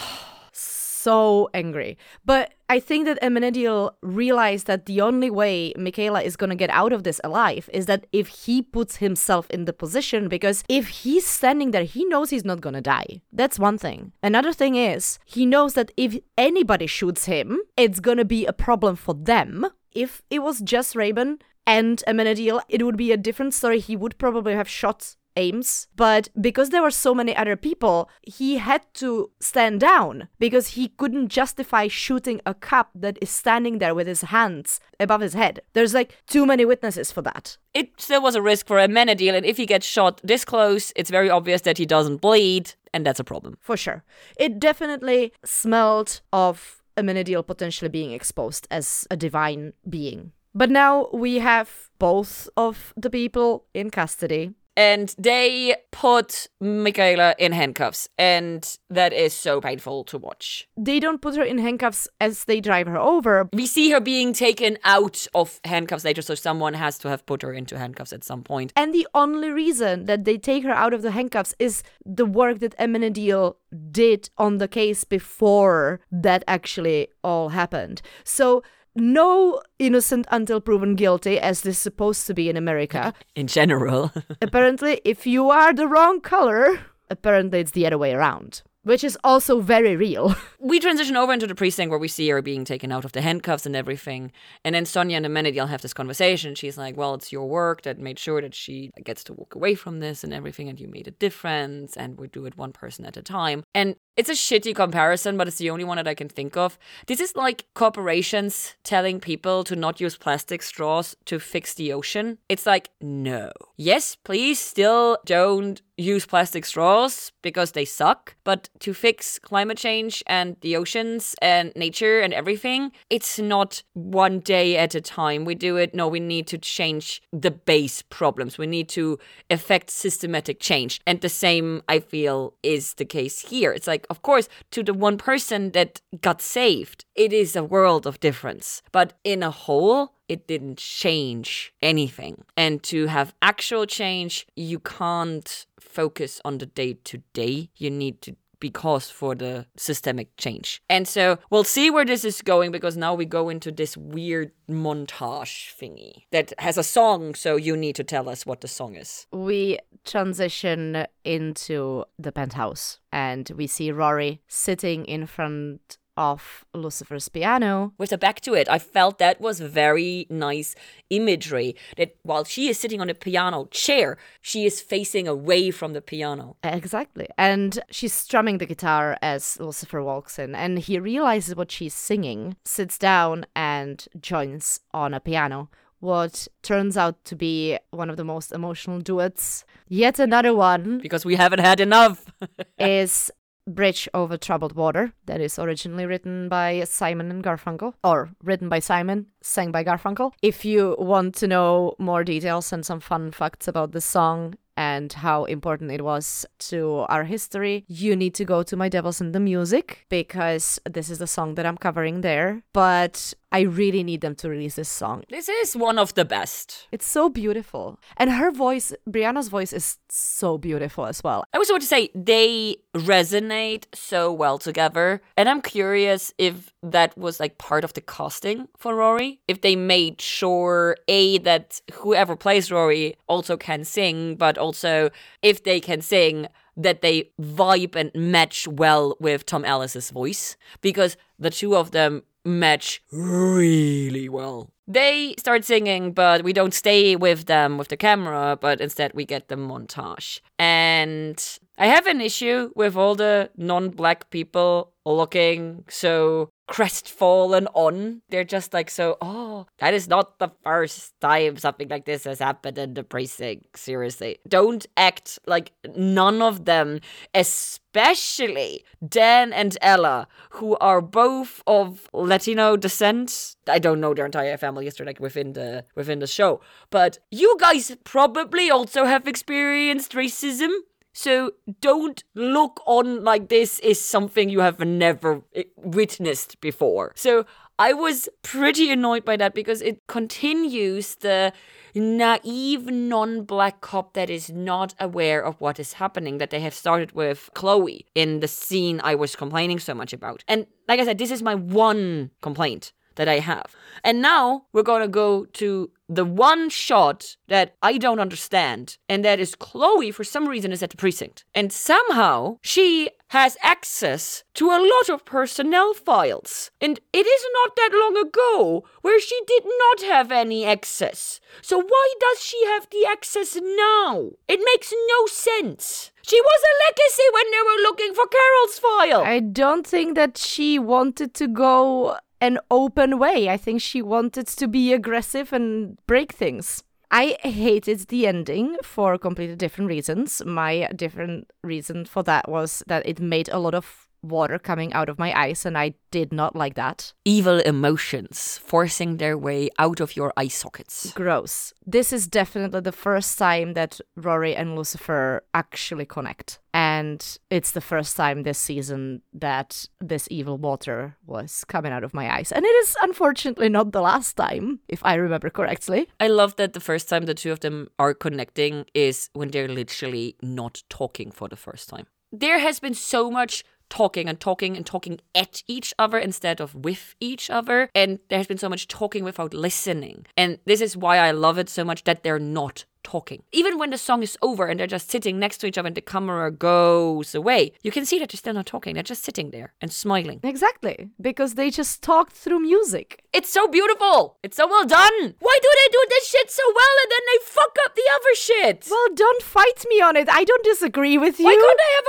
So 1.06 1.48
angry. 1.54 1.96
But 2.24 2.54
I 2.68 2.80
think 2.80 3.04
that 3.06 3.22
Amenadiel 3.22 3.92
realized 4.02 4.66
that 4.66 4.86
the 4.86 5.00
only 5.00 5.30
way 5.30 5.72
Michaela 5.78 6.20
is 6.22 6.34
gonna 6.34 6.56
get 6.56 6.70
out 6.70 6.92
of 6.92 7.04
this 7.04 7.20
alive 7.22 7.70
is 7.72 7.86
that 7.86 8.08
if 8.12 8.26
he 8.26 8.60
puts 8.60 8.96
himself 8.96 9.48
in 9.48 9.66
the 9.66 9.72
position, 9.72 10.28
because 10.28 10.64
if 10.68 10.88
he's 10.88 11.24
standing 11.24 11.70
there, 11.70 11.84
he 11.84 12.04
knows 12.06 12.30
he's 12.30 12.44
not 12.44 12.60
gonna 12.60 12.80
die. 12.80 13.22
That's 13.32 13.56
one 13.56 13.78
thing. 13.78 14.00
Another 14.20 14.52
thing 14.52 14.74
is, 14.74 15.20
he 15.24 15.46
knows 15.46 15.74
that 15.74 15.92
if 15.96 16.18
anybody 16.36 16.88
shoots 16.88 17.26
him, 17.26 17.60
it's 17.76 18.00
gonna 18.00 18.24
be 18.24 18.44
a 18.44 18.52
problem 18.52 18.96
for 18.96 19.14
them. 19.14 19.64
If 19.92 20.22
it 20.28 20.40
was 20.40 20.60
just 20.60 20.96
Raven 20.96 21.38
and 21.68 22.02
Amenadiel, 22.08 22.62
it 22.68 22.82
would 22.82 22.96
be 22.96 23.12
a 23.12 23.16
different 23.16 23.54
story. 23.54 23.78
He 23.78 23.94
would 23.94 24.18
probably 24.18 24.54
have 24.54 24.68
shot 24.68 25.14
Ames, 25.36 25.88
but 25.96 26.28
because 26.40 26.70
there 26.70 26.82
were 26.82 26.90
so 26.90 27.14
many 27.14 27.36
other 27.36 27.56
people, 27.56 28.08
he 28.22 28.56
had 28.56 28.82
to 28.94 29.30
stand 29.40 29.80
down 29.80 30.28
because 30.38 30.68
he 30.68 30.88
couldn't 30.88 31.28
justify 31.28 31.88
shooting 31.88 32.40
a 32.46 32.54
cop 32.54 32.90
that 32.94 33.18
is 33.20 33.30
standing 33.30 33.78
there 33.78 33.94
with 33.94 34.06
his 34.06 34.22
hands 34.22 34.80
above 34.98 35.20
his 35.20 35.34
head. 35.34 35.60
There's 35.72 35.94
like 35.94 36.16
too 36.26 36.46
many 36.46 36.64
witnesses 36.64 37.12
for 37.12 37.22
that. 37.22 37.58
It 37.74 37.90
still 37.98 38.22
was 38.22 38.34
a 38.34 38.42
risk 38.42 38.66
for 38.66 38.78
Amenadiel, 38.78 39.34
and 39.36 39.46
if 39.46 39.56
he 39.56 39.66
gets 39.66 39.86
shot 39.86 40.20
this 40.24 40.44
close, 40.44 40.92
it's 40.96 41.10
very 41.10 41.30
obvious 41.30 41.62
that 41.62 41.78
he 41.78 41.86
doesn't 41.86 42.22
bleed, 42.22 42.74
and 42.92 43.04
that's 43.04 43.20
a 43.20 43.24
problem. 43.24 43.58
For 43.60 43.76
sure. 43.76 44.04
It 44.38 44.58
definitely 44.58 45.32
smelled 45.44 46.20
of 46.32 46.82
a 46.96 47.02
Amenadiel 47.02 47.46
potentially 47.46 47.90
being 47.90 48.12
exposed 48.12 48.66
as 48.70 49.06
a 49.10 49.16
divine 49.16 49.74
being. 49.88 50.32
But 50.54 50.70
now 50.70 51.08
we 51.12 51.40
have 51.40 51.90
both 51.98 52.48
of 52.56 52.94
the 52.96 53.10
people 53.10 53.66
in 53.74 53.90
custody 53.90 54.54
and 54.76 55.14
they 55.18 55.76
put 55.90 56.48
Michaela 56.60 57.34
in 57.38 57.52
handcuffs, 57.52 58.08
and 58.18 58.78
that 58.90 59.12
is 59.12 59.32
so 59.32 59.60
painful 59.60 60.04
to 60.04 60.18
watch. 60.18 60.68
They 60.76 61.00
don't 61.00 61.22
put 61.22 61.36
her 61.36 61.42
in 61.42 61.58
handcuffs 61.58 62.08
as 62.20 62.44
they 62.44 62.60
drive 62.60 62.86
her 62.86 62.98
over. 62.98 63.48
We 63.52 63.66
see 63.66 63.90
her 63.90 64.00
being 64.00 64.32
taken 64.32 64.78
out 64.84 65.26
of 65.34 65.60
handcuffs 65.64 66.04
later, 66.04 66.22
so 66.22 66.34
someone 66.34 66.74
has 66.74 66.98
to 66.98 67.08
have 67.08 67.24
put 67.26 67.42
her 67.42 67.52
into 67.52 67.78
handcuffs 67.78 68.12
at 68.12 68.24
some 68.24 68.42
point. 68.42 68.72
And 68.76 68.94
the 68.94 69.08
only 69.14 69.50
reason 69.50 70.04
that 70.04 70.24
they 70.24 70.36
take 70.36 70.64
her 70.64 70.70
out 70.72 70.92
of 70.92 71.02
the 71.02 71.10
handcuffs 71.10 71.54
is 71.58 71.82
the 72.04 72.26
work 72.26 72.58
that 72.58 72.76
Amenadiel 72.78 73.56
did 73.90 74.30
on 74.38 74.58
the 74.58 74.68
case 74.68 75.04
before 75.04 76.00
that 76.10 76.44
actually 76.46 77.08
all 77.24 77.50
happened. 77.50 78.02
So 78.24 78.62
no 78.96 79.60
innocent 79.78 80.26
until 80.30 80.60
proven 80.60 80.94
guilty, 80.94 81.38
as 81.38 81.60
this 81.60 81.76
is 81.76 81.82
supposed 81.82 82.26
to 82.26 82.34
be 82.34 82.48
in 82.48 82.56
America. 82.56 83.12
In 83.34 83.46
general. 83.46 84.12
apparently, 84.42 85.00
if 85.04 85.26
you 85.26 85.50
are 85.50 85.72
the 85.72 85.86
wrong 85.86 86.20
color, 86.20 86.80
apparently 87.10 87.60
it's 87.60 87.72
the 87.72 87.86
other 87.86 87.98
way 87.98 88.12
around 88.12 88.62
which 88.86 89.02
is 89.02 89.18
also 89.24 89.58
very 89.58 89.96
real. 89.96 90.36
we 90.60 90.78
transition 90.78 91.16
over 91.16 91.32
into 91.32 91.48
the 91.48 91.56
precinct 91.56 91.90
where 91.90 91.98
we 91.98 92.06
see 92.06 92.28
her 92.28 92.40
being 92.40 92.64
taken 92.64 92.92
out 92.92 93.04
of 93.04 93.10
the 93.10 93.20
handcuffs 93.20 93.66
and 93.66 93.74
everything. 93.74 94.30
And 94.64 94.76
then 94.76 94.86
Sonia 94.86 95.16
and 95.16 95.26
Amenadiel 95.26 95.68
have 95.68 95.82
this 95.82 95.92
conversation. 95.92 96.54
She's 96.54 96.78
like, 96.78 96.96
Well, 96.96 97.14
it's 97.14 97.32
your 97.32 97.48
work 97.48 97.82
that 97.82 97.98
made 97.98 98.16
sure 98.16 98.40
that 98.40 98.54
she 98.54 98.92
gets 99.02 99.24
to 99.24 99.32
walk 99.32 99.56
away 99.56 99.74
from 99.74 99.98
this 99.98 100.22
and 100.22 100.32
everything, 100.32 100.68
and 100.68 100.78
you 100.78 100.86
made 100.86 101.08
a 101.08 101.10
difference, 101.10 101.96
and 101.96 102.16
we 102.16 102.28
do 102.28 102.46
it 102.46 102.56
one 102.56 102.72
person 102.72 103.04
at 103.04 103.16
a 103.16 103.22
time. 103.22 103.64
And 103.74 103.96
it's 104.16 104.30
a 104.30 104.32
shitty 104.32 104.74
comparison, 104.74 105.36
but 105.36 105.46
it's 105.46 105.58
the 105.58 105.70
only 105.70 105.84
one 105.84 105.96
that 105.96 106.08
I 106.08 106.14
can 106.14 106.28
think 106.28 106.56
of. 106.56 106.78
This 107.06 107.20
is 107.20 107.36
like 107.36 107.66
corporations 107.74 108.74
telling 108.82 109.20
people 109.20 109.64
to 109.64 109.76
not 109.76 110.00
use 110.00 110.16
plastic 110.16 110.62
straws 110.62 111.16
to 111.26 111.38
fix 111.38 111.74
the 111.74 111.92
ocean. 111.92 112.38
It's 112.48 112.66
like, 112.66 112.90
no. 113.00 113.50
Yes, 113.76 114.16
please 114.16 114.58
still 114.58 115.18
don't 115.26 115.82
use 115.98 116.26
plastic 116.26 116.64
straws 116.64 117.32
because 117.42 117.72
they 117.72 117.84
suck, 117.84 118.36
but 118.44 118.68
to 118.80 118.92
fix 118.92 119.38
climate 119.38 119.78
change 119.78 120.22
and 120.26 120.56
the 120.60 120.76
oceans 120.76 121.34
and 121.40 121.72
nature 121.74 122.20
and 122.20 122.34
everything, 122.34 122.92
it's 123.08 123.38
not 123.38 123.82
one 123.94 124.40
day 124.40 124.76
at 124.76 124.94
a 124.94 125.00
time. 125.00 125.44
We 125.44 125.54
do 125.54 125.76
it, 125.76 125.94
no, 125.94 126.08
we 126.08 126.20
need 126.20 126.46
to 126.48 126.58
change 126.58 127.22
the 127.32 127.50
base 127.50 128.02
problems. 128.02 128.58
We 128.58 128.66
need 128.66 128.88
to 128.90 129.18
effect 129.48 129.90
systematic 129.90 130.60
change. 130.60 131.00
And 131.06 131.20
the 131.20 131.28
same, 131.28 131.82
I 131.88 132.00
feel, 132.00 132.54
is 132.62 132.94
the 132.94 133.04
case 133.04 133.40
here. 133.40 133.72
It's 133.72 133.86
like, 133.86 134.05
of 134.10 134.22
course, 134.22 134.48
to 134.70 134.82
the 134.82 134.94
one 134.94 135.18
person 135.18 135.70
that 135.72 136.00
got 136.20 136.40
saved, 136.42 137.04
it 137.14 137.32
is 137.32 137.56
a 137.56 137.64
world 137.64 138.06
of 138.06 138.20
difference. 138.20 138.82
But 138.92 139.14
in 139.24 139.42
a 139.42 139.50
whole, 139.50 140.12
it 140.28 140.46
didn't 140.46 140.78
change 140.78 141.72
anything. 141.82 142.44
And 142.56 142.82
to 142.84 143.06
have 143.06 143.34
actual 143.42 143.86
change, 143.86 144.46
you 144.56 144.78
can't 144.78 145.66
focus 145.78 146.40
on 146.44 146.58
the 146.58 146.66
day 146.66 146.94
to 147.04 147.22
day. 147.32 147.70
You 147.76 147.90
need 147.90 148.20
to 148.22 148.36
cause 148.72 149.10
for 149.10 149.34
the 149.34 149.66
systemic 149.76 150.36
change. 150.36 150.82
And 150.88 151.06
so 151.06 151.38
we'll 151.50 151.64
see 151.64 151.90
where 151.90 152.04
this 152.04 152.24
is 152.24 152.42
going 152.42 152.72
because 152.72 152.96
now 152.96 153.14
we 153.14 153.24
go 153.24 153.48
into 153.48 153.70
this 153.70 153.96
weird 153.96 154.52
montage 154.68 155.74
thingy 155.78 156.24
that 156.32 156.52
has 156.58 156.78
a 156.78 156.82
song. 156.82 157.34
So 157.34 157.56
you 157.56 157.76
need 157.76 157.96
to 157.96 158.04
tell 158.04 158.28
us 158.28 158.44
what 158.44 158.60
the 158.60 158.68
song 158.68 158.96
is. 158.96 159.26
We 159.32 159.78
transition 160.04 161.06
into 161.24 162.04
the 162.18 162.32
penthouse 162.32 163.00
and 163.12 163.50
we 163.56 163.66
see 163.66 163.90
Rory 163.90 164.42
sitting 164.48 165.04
in 165.04 165.26
front 165.26 165.98
of 166.16 166.64
Lucifer's 166.74 167.28
piano. 167.28 167.92
With 167.98 168.12
a 168.12 168.18
back 168.18 168.40
to 168.42 168.54
it, 168.54 168.68
I 168.68 168.78
felt 168.78 169.18
that 169.18 169.40
was 169.40 169.60
very 169.60 170.26
nice 170.30 170.74
imagery. 171.10 171.76
That 171.96 172.16
while 172.22 172.44
she 172.44 172.68
is 172.68 172.78
sitting 172.78 173.00
on 173.00 173.10
a 173.10 173.14
piano 173.14 173.66
chair, 173.70 174.18
she 174.40 174.66
is 174.66 174.80
facing 174.80 175.28
away 175.28 175.70
from 175.70 175.92
the 175.92 176.00
piano. 176.00 176.56
Exactly. 176.62 177.28
And 177.36 177.78
she's 177.90 178.12
strumming 178.12 178.58
the 178.58 178.66
guitar 178.66 179.16
as 179.22 179.58
Lucifer 179.60 180.02
walks 180.02 180.38
in, 180.38 180.54
and 180.54 180.78
he 180.78 180.98
realizes 180.98 181.54
what 181.56 181.70
she's 181.70 181.94
singing, 181.94 182.56
sits 182.64 182.98
down, 182.98 183.46
and 183.54 184.06
joins 184.20 184.80
on 184.92 185.14
a 185.14 185.20
piano. 185.20 185.68
What 186.00 186.46
turns 186.62 186.96
out 186.96 187.24
to 187.24 187.34
be 187.34 187.78
one 187.90 188.10
of 188.10 188.16
the 188.16 188.24
most 188.24 188.52
emotional 188.52 189.00
duets. 189.00 189.64
Yet 189.88 190.18
another 190.18 190.54
one. 190.54 190.98
Because 190.98 191.24
we 191.24 191.36
haven't 191.36 191.60
had 191.60 191.80
enough. 191.80 192.30
is 192.78 193.30
Bridge 193.66 194.08
Over 194.14 194.36
Troubled 194.36 194.74
Water, 194.74 195.12
that 195.26 195.40
is 195.40 195.58
originally 195.58 196.06
written 196.06 196.48
by 196.48 196.84
Simon 196.84 197.30
and 197.30 197.42
Garfunkel, 197.42 197.94
or 198.04 198.30
written 198.42 198.68
by 198.68 198.78
Simon, 198.78 199.26
sang 199.42 199.72
by 199.72 199.84
Garfunkel. 199.84 200.32
If 200.42 200.64
you 200.64 200.96
want 200.98 201.34
to 201.36 201.48
know 201.48 201.94
more 201.98 202.24
details 202.24 202.72
and 202.72 202.86
some 202.86 203.00
fun 203.00 203.32
facts 203.32 203.68
about 203.68 203.92
the 203.92 204.00
song, 204.00 204.54
and 204.76 205.12
how 205.12 205.44
important 205.44 205.90
it 205.90 206.04
was 206.04 206.44
to 206.58 207.06
our 207.08 207.24
history, 207.24 207.84
you 207.88 208.14
need 208.14 208.34
to 208.34 208.44
go 208.44 208.62
to 208.62 208.76
My 208.76 208.88
Devils 208.88 209.20
in 209.20 209.32
the 209.32 209.40
Music 209.40 210.04
because 210.08 210.78
this 210.88 211.08
is 211.08 211.18
the 211.18 211.26
song 211.26 211.54
that 211.54 211.66
I'm 211.66 211.78
covering 211.78 212.20
there. 212.20 212.62
But 212.72 213.32
I 213.56 213.60
really 213.60 214.04
need 214.04 214.20
them 214.20 214.34
to 214.34 214.50
release 214.50 214.74
this 214.74 214.90
song. 214.90 215.24
This 215.30 215.48
is 215.48 215.74
one 215.74 215.98
of 215.98 216.12
the 216.12 216.26
best. 216.26 216.88
It's 216.92 217.06
so 217.06 217.30
beautiful. 217.30 217.98
And 218.18 218.28
her 218.30 218.50
voice, 218.50 218.92
Brianna's 219.08 219.48
voice, 219.48 219.72
is 219.72 219.96
so 220.10 220.58
beautiful 220.58 221.06
as 221.06 221.24
well. 221.24 221.42
I 221.54 221.58
was 221.58 221.70
about 221.70 221.80
to 221.80 221.86
say, 221.86 222.10
they 222.14 222.76
resonate 222.94 223.86
so 223.94 224.30
well 224.30 224.58
together. 224.58 225.22
And 225.38 225.48
I'm 225.48 225.62
curious 225.62 226.34
if 226.36 226.74
that 226.82 227.16
was 227.16 227.40
like 227.40 227.56
part 227.56 227.82
of 227.82 227.94
the 227.94 228.02
casting 228.02 228.68
for 228.76 228.94
Rory. 228.94 229.40
If 229.48 229.62
they 229.62 229.74
made 229.74 230.20
sure, 230.20 230.98
A, 231.08 231.38
that 231.38 231.80
whoever 231.94 232.36
plays 232.36 232.70
Rory 232.70 233.16
also 233.26 233.56
can 233.56 233.84
sing, 233.84 234.36
but 234.36 234.58
also 234.58 235.08
if 235.40 235.64
they 235.64 235.80
can 235.80 236.02
sing, 236.02 236.46
that 236.76 237.00
they 237.00 237.30
vibe 237.40 237.96
and 237.96 238.10
match 238.14 238.68
well 238.68 239.16
with 239.18 239.46
Tom 239.46 239.64
Ellis's 239.64 240.10
voice 240.10 240.58
because 240.82 241.16
the 241.38 241.48
two 241.48 241.74
of 241.74 241.92
them 241.92 242.22
match 242.46 243.02
really 243.12 244.28
well. 244.28 244.72
They 244.88 245.34
start 245.38 245.64
singing, 245.64 246.12
but 246.12 246.44
we 246.44 246.52
don't 246.52 246.74
stay 246.74 247.16
with 247.16 247.46
them 247.46 247.78
with 247.78 247.88
the 247.88 247.96
camera, 247.96 248.56
but 248.60 248.80
instead 248.80 249.12
we 249.14 249.24
get 249.24 249.48
the 249.48 249.56
montage. 249.56 250.40
And 250.58 251.42
I 251.78 251.86
have 251.86 252.06
an 252.06 252.20
issue 252.20 252.70
with 252.74 252.96
all 252.96 253.14
the 253.14 253.50
non 253.56 253.90
black 253.90 254.30
people 254.30 254.92
looking 255.04 255.84
so 255.88 256.50
crestfallen 256.68 257.68
on. 257.74 258.22
They're 258.28 258.44
just 258.44 258.72
like 258.72 258.90
so, 258.90 259.16
oh, 259.20 259.66
that 259.78 259.94
is 259.94 260.08
not 260.08 260.38
the 260.38 260.50
first 260.64 261.14
time 261.20 261.56
something 261.56 261.88
like 261.88 262.04
this 262.04 262.24
has 262.24 262.38
happened 262.38 262.78
in 262.78 262.94
the 262.94 263.04
precinct. 263.04 263.78
Seriously. 263.78 264.38
Don't 264.48 264.86
act 264.96 265.38
like 265.46 265.72
none 265.96 266.42
of 266.42 266.64
them, 266.64 267.00
especially 267.34 268.84
Dan 269.06 269.52
and 269.52 269.76
Ella, 269.80 270.28
who 270.50 270.76
are 270.78 271.00
both 271.00 271.62
of 271.66 272.08
Latino 272.12 272.76
descent. 272.76 273.55
I 273.68 273.78
don't 273.78 274.00
know 274.00 274.14
their 274.14 274.26
entire 274.26 274.56
family 274.56 274.84
history 274.84 275.06
like 275.06 275.20
within 275.20 275.52
the 275.52 275.84
within 275.94 276.18
the 276.18 276.26
show. 276.26 276.60
But 276.90 277.18
you 277.30 277.56
guys 277.58 277.96
probably 278.04 278.70
also 278.70 279.04
have 279.04 279.26
experienced 279.26 280.12
racism. 280.12 280.70
So 281.12 281.52
don't 281.80 282.22
look 282.34 282.80
on 282.86 283.24
like 283.24 283.48
this 283.48 283.78
is 283.78 284.00
something 284.00 284.50
you 284.50 284.60
have 284.60 284.80
never 284.80 285.42
eh, 285.54 285.64
witnessed 285.76 286.60
before. 286.60 287.12
So 287.16 287.46
I 287.78 287.92
was 287.92 288.28
pretty 288.42 288.90
annoyed 288.90 289.24
by 289.24 289.36
that 289.36 289.54
because 289.54 289.82
it 289.82 290.06
continues 290.06 291.16
the 291.16 291.52
naive 291.94 292.86
non 292.86 293.44
black 293.44 293.80
cop 293.80 294.14
that 294.14 294.30
is 294.30 294.50
not 294.50 294.94
aware 295.00 295.42
of 295.42 295.60
what 295.60 295.80
is 295.80 295.94
happening 295.94 296.38
that 296.38 296.50
they 296.50 296.60
have 296.60 296.74
started 296.74 297.12
with 297.12 297.50
Chloe 297.54 298.06
in 298.14 298.40
the 298.40 298.48
scene 298.48 299.00
I 299.02 299.14
was 299.14 299.36
complaining 299.36 299.78
so 299.78 299.94
much 299.94 300.12
about. 300.12 300.44
And 300.48 300.66
like 300.88 301.00
I 301.00 301.04
said, 301.04 301.18
this 301.18 301.30
is 301.30 301.42
my 301.42 301.54
one 301.54 302.30
complaint 302.42 302.92
that 303.16 303.28
I 303.28 303.40
have. 303.40 303.74
And 304.04 304.22
now 304.22 304.66
we're 304.72 304.82
gonna 304.82 305.08
go 305.08 305.44
to 305.44 305.90
the 306.08 306.24
one 306.24 306.68
shot 306.68 307.36
that 307.48 307.74
I 307.82 307.98
don't 307.98 308.20
understand, 308.20 308.96
and 309.08 309.24
that 309.24 309.40
is 309.40 309.56
Chloe, 309.56 310.12
for 310.12 310.22
some 310.22 310.46
reason, 310.46 310.70
is 310.70 310.82
at 310.82 310.90
the 310.90 310.96
precinct. 310.96 311.44
And 311.54 311.72
somehow 311.72 312.58
she 312.62 313.10
has 313.30 313.56
access 313.60 314.44
to 314.54 314.66
a 314.70 314.78
lot 314.78 315.08
of 315.12 315.24
personnel 315.24 315.94
files. 315.94 316.70
And 316.80 317.00
it 317.12 317.26
is 317.26 317.44
not 317.54 317.74
that 317.76 317.90
long 317.92 318.16
ago 318.16 318.84
where 319.02 319.20
she 319.20 319.40
did 319.46 319.64
not 319.64 320.08
have 320.08 320.30
any 320.30 320.64
access. 320.64 321.40
So 321.60 321.78
why 321.78 322.14
does 322.20 322.40
she 322.40 322.64
have 322.66 322.88
the 322.90 323.04
access 323.10 323.56
now? 323.56 324.30
It 324.46 324.60
makes 324.64 324.92
no 324.92 325.26
sense. 325.26 326.12
She 326.22 326.40
was 326.40 326.62
a 326.62 326.78
legacy 326.88 327.22
when 327.32 327.50
they 327.50 327.62
were 327.64 327.82
looking 327.82 328.14
for 328.14 328.26
Carol's 328.26 328.78
file. 328.78 329.24
I 329.24 329.40
don't 329.40 329.86
think 329.86 330.14
that 330.14 330.38
she 330.38 330.78
wanted 330.78 331.34
to 331.34 331.48
go 331.48 332.16
an 332.40 332.58
open 332.70 333.18
way. 333.18 333.48
I 333.48 333.56
think 333.56 333.80
she 333.80 334.02
wanted 334.02 334.46
to 334.46 334.68
be 334.68 334.92
aggressive 334.92 335.52
and 335.52 335.98
break 336.06 336.32
things. 336.32 336.82
I 337.10 337.36
hated 337.40 338.00
the 338.08 338.26
ending 338.26 338.76
for 338.82 339.16
completely 339.16 339.56
different 339.56 339.88
reasons. 339.88 340.42
My 340.44 340.88
different 340.94 341.50
reason 341.62 342.04
for 342.04 342.22
that 342.24 342.48
was 342.48 342.82
that 342.88 343.06
it 343.06 343.20
made 343.20 343.48
a 343.48 343.58
lot 343.58 343.74
of 343.74 344.05
water 344.22 344.58
coming 344.58 344.92
out 344.92 345.08
of 345.08 345.18
my 345.18 345.38
eyes, 345.38 345.66
and 345.66 345.76
I 345.76 345.94
did 346.10 346.32
not 346.32 346.56
like 346.56 346.74
that. 346.74 347.12
Evil 347.24 347.60
emotions 347.60 348.58
forcing 348.64 349.16
their 349.16 349.36
way 349.36 349.68
out 349.78 350.00
of 350.00 350.16
your 350.16 350.32
eye 350.36 350.48
sockets. 350.48 351.12
Gross. 351.12 351.72
This 351.84 352.12
is 352.12 352.26
definitely 352.26 352.80
the 352.80 352.92
first 352.92 353.38
time 353.38 353.74
that 353.74 354.00
Rory 354.16 354.54
and 354.54 354.76
Lucifer 354.76 355.42
actually 355.54 356.06
connect. 356.06 356.58
And 356.72 357.38
it's 357.48 357.70
the 357.70 357.80
first 357.80 358.16
time 358.16 358.42
this 358.42 358.58
season 358.58 359.22
that 359.32 359.88
this 360.00 360.28
evil 360.30 360.58
water 360.58 361.16
was 361.26 361.64
coming 361.64 361.92
out 361.92 362.04
of 362.04 362.12
my 362.12 362.34
eyes. 362.34 362.52
And 362.52 362.66
it 362.66 362.76
is 362.84 362.96
unfortunately 363.02 363.70
not 363.70 363.92
the 363.92 364.02
last 364.02 364.36
time, 364.36 364.80
if 364.88 365.02
I 365.02 365.14
remember 365.14 365.48
correctly. 365.48 366.08
I 366.20 366.28
love 366.28 366.56
that 366.56 366.74
the 366.74 366.80
first 366.80 367.08
time 367.08 367.24
the 367.24 367.34
two 367.34 367.50
of 367.50 367.60
them 367.60 367.88
are 367.98 368.12
connecting 368.12 368.84
is 368.92 369.30
when 369.32 369.50
they're 369.52 369.68
literally 369.68 370.36
not 370.42 370.82
talking 370.90 371.30
for 371.30 371.48
the 371.48 371.56
first 371.56 371.88
time. 371.88 372.06
There 372.32 372.58
has 372.58 372.80
been 372.80 372.92
so 372.92 373.30
much 373.30 373.64
talking 373.88 374.28
and 374.28 374.40
talking 374.40 374.76
and 374.76 374.86
talking 374.86 375.20
at 375.34 375.62
each 375.66 375.94
other 375.98 376.18
instead 376.18 376.60
of 376.60 376.74
with 376.74 377.14
each 377.20 377.50
other. 377.50 377.88
And 377.94 378.18
there's 378.28 378.46
been 378.46 378.58
so 378.58 378.68
much 378.68 378.88
talking 378.88 379.24
without 379.24 379.54
listening. 379.54 380.26
And 380.36 380.58
this 380.64 380.80
is 380.80 380.96
why 380.96 381.18
I 381.18 381.30
love 381.30 381.58
it 381.58 381.68
so 381.68 381.84
much 381.84 382.04
that 382.04 382.22
they're 382.22 382.38
not 382.38 382.84
talking. 383.06 383.42
Even 383.52 383.78
when 383.78 383.90
the 383.90 383.98
song 383.98 384.22
is 384.22 384.36
over 384.42 384.66
and 384.66 384.78
they're 384.78 384.94
just 384.98 385.08
sitting 385.08 385.38
next 385.38 385.58
to 385.58 385.66
each 385.68 385.78
other 385.78 385.86
and 385.86 385.96
the 385.96 386.00
camera 386.14 386.50
goes 386.50 387.34
away, 387.34 387.72
you 387.84 387.92
can 387.96 388.04
see 388.04 388.18
that 388.18 388.28
they're 388.30 388.44
still 388.44 388.58
not 388.60 388.66
talking. 388.66 388.94
They're 388.94 389.12
just 389.14 389.22
sitting 389.22 389.50
there 389.52 389.72
and 389.80 389.92
smiling. 389.92 390.40
Exactly, 390.42 391.08
because 391.20 391.54
they 391.54 391.70
just 391.70 392.02
talked 392.02 392.32
through 392.32 392.60
music. 392.60 393.22
It's 393.32 393.52
so 393.58 393.68
beautiful. 393.68 394.38
It's 394.42 394.56
so 394.56 394.66
well 394.66 394.84
done. 394.84 395.16
Why 395.38 395.56
do 395.62 395.70
they 395.78 395.88
do 395.92 396.02
this 396.10 396.26
shit 396.28 396.50
so 396.50 396.64
well 396.78 396.94
and 397.02 397.10
then 397.12 397.24
they 397.30 397.38
fuck 397.58 397.74
up 397.84 397.94
the 397.94 398.08
other 398.16 398.34
shit? 398.34 398.88
Well, 398.90 399.08
don't 399.14 399.42
fight 399.42 399.84
me 399.88 400.00
on 400.00 400.16
it. 400.16 400.28
I 400.28 400.42
don't 400.42 400.64
disagree 400.64 401.16
with 401.16 401.38
you. 401.38 401.46
Why 401.46 401.54
can't 401.64 401.80
they 401.82 401.92
have 401.98 402.08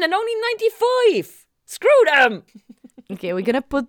100% 0.00 0.04
and 0.04 0.14
only 0.14 0.34
95? 1.20 1.46
Screw 1.66 2.02
them. 2.06 2.42
okay, 3.12 3.34
we're 3.34 3.42
gonna 3.42 3.62
put 3.62 3.86